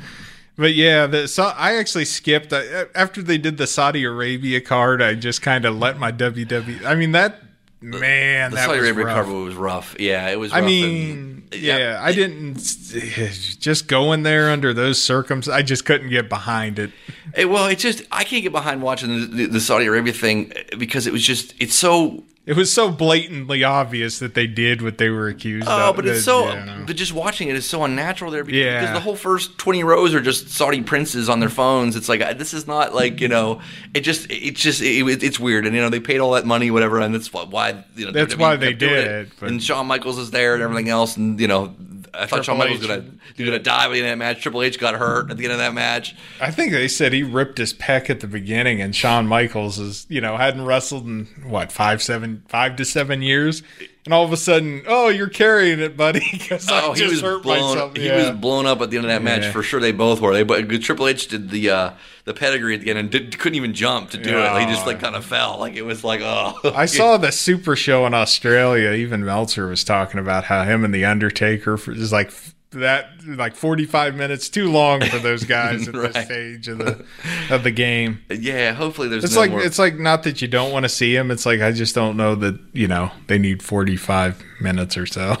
But 0.59 0.75
yeah, 0.75 1.07
the, 1.07 1.29
so 1.29 1.45
I 1.45 1.75
actually 1.75 2.03
skipped 2.03 2.51
I, 2.51 2.85
after 2.93 3.23
they 3.23 3.37
did 3.37 3.57
the 3.57 3.65
Saudi 3.65 4.03
Arabia 4.03 4.59
card. 4.59 5.01
I 5.01 5.15
just 5.15 5.41
kind 5.41 5.63
of 5.63 5.77
let 5.77 5.97
my 5.97 6.11
WWE. 6.11 6.83
I 6.83 6.95
mean 6.95 7.13
that 7.13 7.41
man. 7.79 8.51
The 8.51 8.57
that 8.57 8.65
Saudi 8.65 8.79
Arabia 8.79 9.05
rough. 9.05 9.15
cover 9.15 9.33
was 9.39 9.55
rough. 9.55 9.95
Yeah, 9.97 10.27
it 10.27 10.37
was. 10.37 10.51
I 10.51 10.59
mean, 10.59 11.45
and- 11.49 11.55
yeah, 11.61 12.01
I 12.01 12.11
didn't 12.11 12.55
just 13.59 13.87
going 13.87 14.23
there 14.23 14.49
under 14.49 14.73
those 14.73 15.01
circumstances. 15.01 15.57
I 15.57 15.61
just 15.61 15.85
couldn't 15.85 16.09
get 16.09 16.27
behind 16.27 16.77
it. 16.77 16.91
Eh, 17.33 17.43
it, 17.43 17.45
well, 17.45 17.67
it's 17.67 17.81
just 17.81 18.03
I 18.11 18.25
can't 18.25 18.43
get 18.43 18.51
behind 18.51 18.81
watching 18.81 19.17
the, 19.17 19.25
the, 19.27 19.45
the 19.45 19.59
Saudi 19.61 19.85
Arabia 19.85 20.11
thing 20.11 20.51
eh, 20.53 20.75
because 20.77 21.07
it 21.07 21.13
was 21.13 21.23
just 21.23 21.53
it's 21.57 21.73
so 21.73 22.25
It 22.49 22.55
was 22.57 22.73
so 22.73 22.89
blatantly 22.91 23.63
obvious 23.63 24.17
that 24.17 24.33
they 24.33 24.47
did 24.47 24.81
what 24.81 24.97
they 24.97 25.09
were 25.09 25.27
accused 25.27 25.67
oh, 25.69 25.91
of. 25.91 25.95
but 25.95 26.07
it's 26.07 26.17
that- 26.17 26.23
so 26.23 26.47
yeah, 26.49 26.83
but 26.87 26.95
just 26.95 27.13
watching 27.13 27.47
it 27.47 27.55
is 27.55 27.63
so 27.63 27.83
unnatural 27.83 28.31
there 28.31 28.43
because, 28.43 28.57
Yeah. 28.59 28.79
because 28.81 28.95
the 28.95 29.01
whole 29.01 29.15
first 29.15 29.59
twenty 29.59 29.83
rows 29.83 30.15
are 30.15 30.19
just 30.19 30.49
Saudi 30.49 30.81
princes 30.81 31.29
on 31.29 31.39
their 31.41 31.49
phones. 31.49 31.95
It's 31.95 32.09
like 32.09 32.21
uh, 32.21 32.33
this 32.33 32.55
is 32.55 32.65
not 32.65 32.95
like 32.95 33.21
you 33.21 33.27
know 33.27 33.61
it 33.93 34.01
just 34.01 34.25
it's 34.31 34.59
just 34.59 34.81
it, 34.81 35.23
it's 35.23 35.39
weird 35.39 35.67
and 35.67 35.75
you 35.75 35.81
know 35.83 35.89
they 35.89 35.99
paid 35.99 36.21
all 36.21 36.31
that 36.31 36.47
money 36.47 36.71
whatever 36.71 36.99
and 36.99 37.13
that's 37.13 37.31
why- 37.31 37.83
you 37.95 38.05
know 38.07 38.11
That's 38.11 38.35
why 38.35 38.55
they 38.55 38.73
did 38.73 38.91
it, 39.07 39.29
but- 39.39 39.49
and 39.49 39.61
Shawn 39.61 39.85
Michaels 39.85 40.17
is 40.17 40.31
there 40.31 40.55
and 40.55 40.63
everything 40.63 40.89
else 40.89 41.17
and 41.17 41.39
you 41.39 41.47
know. 41.47 41.75
I 42.13 42.25
thought 42.25 42.45
Shawn 42.45 42.57
Michaels 42.57 42.79
was 42.79 42.87
gonna, 42.87 43.05
he 43.35 43.43
was 43.43 43.51
gonna 43.51 43.63
die 43.63 43.87
by 43.87 43.93
the 43.93 43.99
end 43.99 44.07
of 44.07 44.11
that 44.11 44.17
match. 44.17 44.41
Triple 44.41 44.61
H 44.61 44.79
got 44.79 44.95
hurt 44.95 45.31
at 45.31 45.37
the 45.37 45.45
end 45.45 45.53
of 45.53 45.59
that 45.59 45.73
match. 45.73 46.15
I 46.41 46.51
think 46.51 46.71
they 46.71 46.87
said 46.87 47.13
he 47.13 47.23
ripped 47.23 47.57
his 47.57 47.73
pec 47.73 48.09
at 48.09 48.19
the 48.19 48.27
beginning, 48.27 48.81
and 48.81 48.95
Shawn 48.95 49.27
Michaels 49.27 49.79
is, 49.79 50.05
you 50.09 50.21
know, 50.21 50.37
hadn't 50.37 50.65
wrestled 50.65 51.05
in 51.05 51.25
what 51.47 51.71
five, 51.71 52.01
seven, 52.01 52.43
five 52.47 52.75
to 52.77 52.85
seven 52.85 53.21
years, 53.21 53.63
and 54.05 54.13
all 54.13 54.23
of 54.23 54.31
a 54.31 54.37
sudden, 54.37 54.83
oh, 54.87 55.09
you're 55.09 55.29
carrying 55.29 55.79
it, 55.79 55.95
buddy, 55.97 56.21
because 56.31 56.67
I 56.69 56.81
Oh, 56.83 56.93
he 56.93 57.01
just 57.01 57.11
was 57.11 57.21
hurt 57.21 57.43
blown. 57.43 57.75
myself. 57.75 57.97
He 57.97 58.09
was 58.09 58.31
blown 58.31 58.65
up 58.65 58.81
at 58.81 58.89
the 58.89 58.97
end 58.97 59.05
of 59.05 59.09
that 59.09 59.21
match 59.21 59.43
Yeah. 59.43 59.51
for 59.51 59.61
sure. 59.63 59.79
They 59.79 59.91
both 59.91 60.21
were. 60.21 60.33
They 60.33 60.43
but 60.43 60.67
Triple 60.81 61.07
H 61.07 61.27
did 61.27 61.49
the 61.49 61.69
uh, 61.69 61.91
the 62.25 62.33
pedigree 62.33 62.75
at 62.75 62.81
the 62.81 62.89
end 62.89 62.99
and 62.99 63.09
did, 63.09 63.37
couldn't 63.39 63.55
even 63.55 63.73
jump 63.73 64.11
to 64.11 64.17
do 64.17 64.31
Yeah. 64.31 64.57
it. 64.57 64.61
He 64.67 64.73
just 64.73 64.85
like 64.85 64.99
kind 64.99 65.15
of 65.15 65.25
fell. 65.25 65.57
Like 65.59 65.75
it 65.75 65.83
was 65.83 66.03
like 66.03 66.21
oh. 66.23 66.53
I 66.75 66.85
saw 66.85 67.17
the 67.17 67.31
Super 67.31 67.75
Show 67.75 68.05
in 68.05 68.13
Australia. 68.13 68.91
Even 68.93 69.25
Meltzer 69.25 69.67
was 69.67 69.83
talking 69.83 70.19
about 70.19 70.45
how 70.45 70.63
him 70.63 70.83
and 70.83 70.93
the 70.93 71.05
Undertaker 71.05 71.77
for- 71.77 71.91
is 71.91 72.11
like 72.11 72.31
that, 72.71 73.09
like 73.25 73.55
forty 73.55 73.85
five 73.85 74.15
minutes 74.15 74.47
too 74.49 74.71
long 74.71 75.01
for 75.01 75.17
those 75.19 75.43
guys 75.45 75.87
at 75.87 75.95
Right. 75.95 76.13
this 76.13 76.25
stage 76.25 76.67
of 76.67 76.77
the 76.77 77.03
of 77.49 77.63
the 77.63 77.71
game. 77.71 78.19
Yeah, 78.29 78.73
hopefully 78.73 79.07
there's 79.07 79.23
It's 79.23 79.33
no 79.33 79.39
like 79.41 79.51
more. 79.51 79.61
it's 79.61 79.79
like 79.79 79.97
not 79.97 80.23
that 80.23 80.41
you 80.41 80.47
don't 80.47 80.71
want 80.71 80.83
to 80.83 80.89
see 80.89 81.15
him. 81.15 81.31
It's 81.31 81.45
like 81.45 81.61
I 81.61 81.71
just 81.71 81.95
don't 81.95 82.15
know 82.17 82.35
that 82.35 82.59
you 82.73 82.87
know 82.87 83.11
they 83.27 83.37
need 83.39 83.63
forty 83.63 83.95
five 83.95 84.41
minutes 84.61 84.97
or 84.97 85.05
so. 85.05 85.35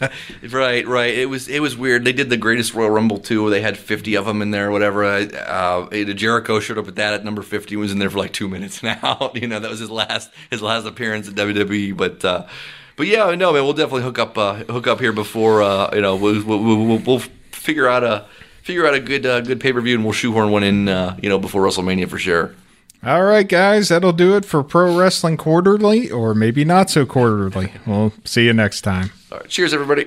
right, 0.50 0.86
right. 0.86 1.14
It 1.14 1.26
was 1.28 1.48
it 1.48 1.60
was 1.60 1.76
weird. 1.76 2.04
They 2.04 2.12
did 2.12 2.30
the 2.30 2.36
Greatest 2.36 2.74
Royal 2.74 2.90
Rumble 2.90 3.18
too. 3.18 3.42
Where 3.42 3.50
they 3.50 3.60
had 3.60 3.76
50 3.78 4.16
of 4.16 4.24
them 4.26 4.42
in 4.42 4.50
there, 4.50 4.68
or 4.68 4.70
whatever. 4.70 5.04
Uh, 5.04 5.88
Jericho 6.14 6.58
showed 6.60 6.78
up 6.78 6.88
at 6.88 6.96
that 6.96 7.14
at 7.14 7.24
number 7.24 7.42
50. 7.42 7.76
Was 7.76 7.92
in 7.92 7.98
there 7.98 8.10
for 8.10 8.18
like 8.18 8.32
two 8.32 8.48
minutes 8.48 8.82
now. 8.82 9.30
you 9.34 9.46
know 9.46 9.60
that 9.60 9.70
was 9.70 9.78
his 9.80 9.90
last 9.90 10.30
his 10.50 10.62
last 10.62 10.86
appearance 10.86 11.28
at 11.28 11.34
WWE. 11.34 11.96
But. 11.96 12.24
Uh, 12.24 12.46
but 12.96 13.06
yeah, 13.06 13.34
no, 13.34 13.52
man, 13.52 13.64
we'll 13.64 13.72
definitely 13.72 14.02
hook 14.02 14.18
up, 14.18 14.36
uh, 14.38 14.54
hook 14.64 14.86
up 14.86 15.00
here 15.00 15.12
before, 15.12 15.62
uh, 15.62 15.90
you 15.94 16.00
know, 16.00 16.16
we'll, 16.16 16.44
we'll, 16.44 16.86
we'll, 16.86 16.98
we'll 16.98 17.18
figure 17.50 17.88
out 17.88 18.04
a, 18.04 18.26
figure 18.62 18.86
out 18.86 18.94
a 18.94 19.00
good, 19.00 19.26
uh, 19.26 19.40
good 19.40 19.60
pay 19.60 19.72
per 19.72 19.80
view, 19.80 19.94
and 19.96 20.04
we'll 20.04 20.12
shoehorn 20.12 20.50
one 20.50 20.62
in, 20.62 20.88
uh, 20.88 21.16
you 21.22 21.28
know, 21.28 21.38
before 21.38 21.62
WrestleMania 21.62 22.08
for 22.08 22.18
sure. 22.18 22.54
All 23.04 23.24
right, 23.24 23.48
guys, 23.48 23.88
that'll 23.88 24.12
do 24.12 24.36
it 24.36 24.44
for 24.44 24.62
Pro 24.62 24.96
Wrestling 24.96 25.36
Quarterly, 25.36 26.08
or 26.08 26.34
maybe 26.34 26.64
not 26.64 26.88
so 26.88 27.04
quarterly. 27.04 27.72
We'll 27.84 28.12
see 28.24 28.44
you 28.44 28.52
next 28.52 28.82
time. 28.82 29.10
All 29.32 29.38
right, 29.38 29.48
cheers, 29.48 29.74
everybody. 29.74 30.06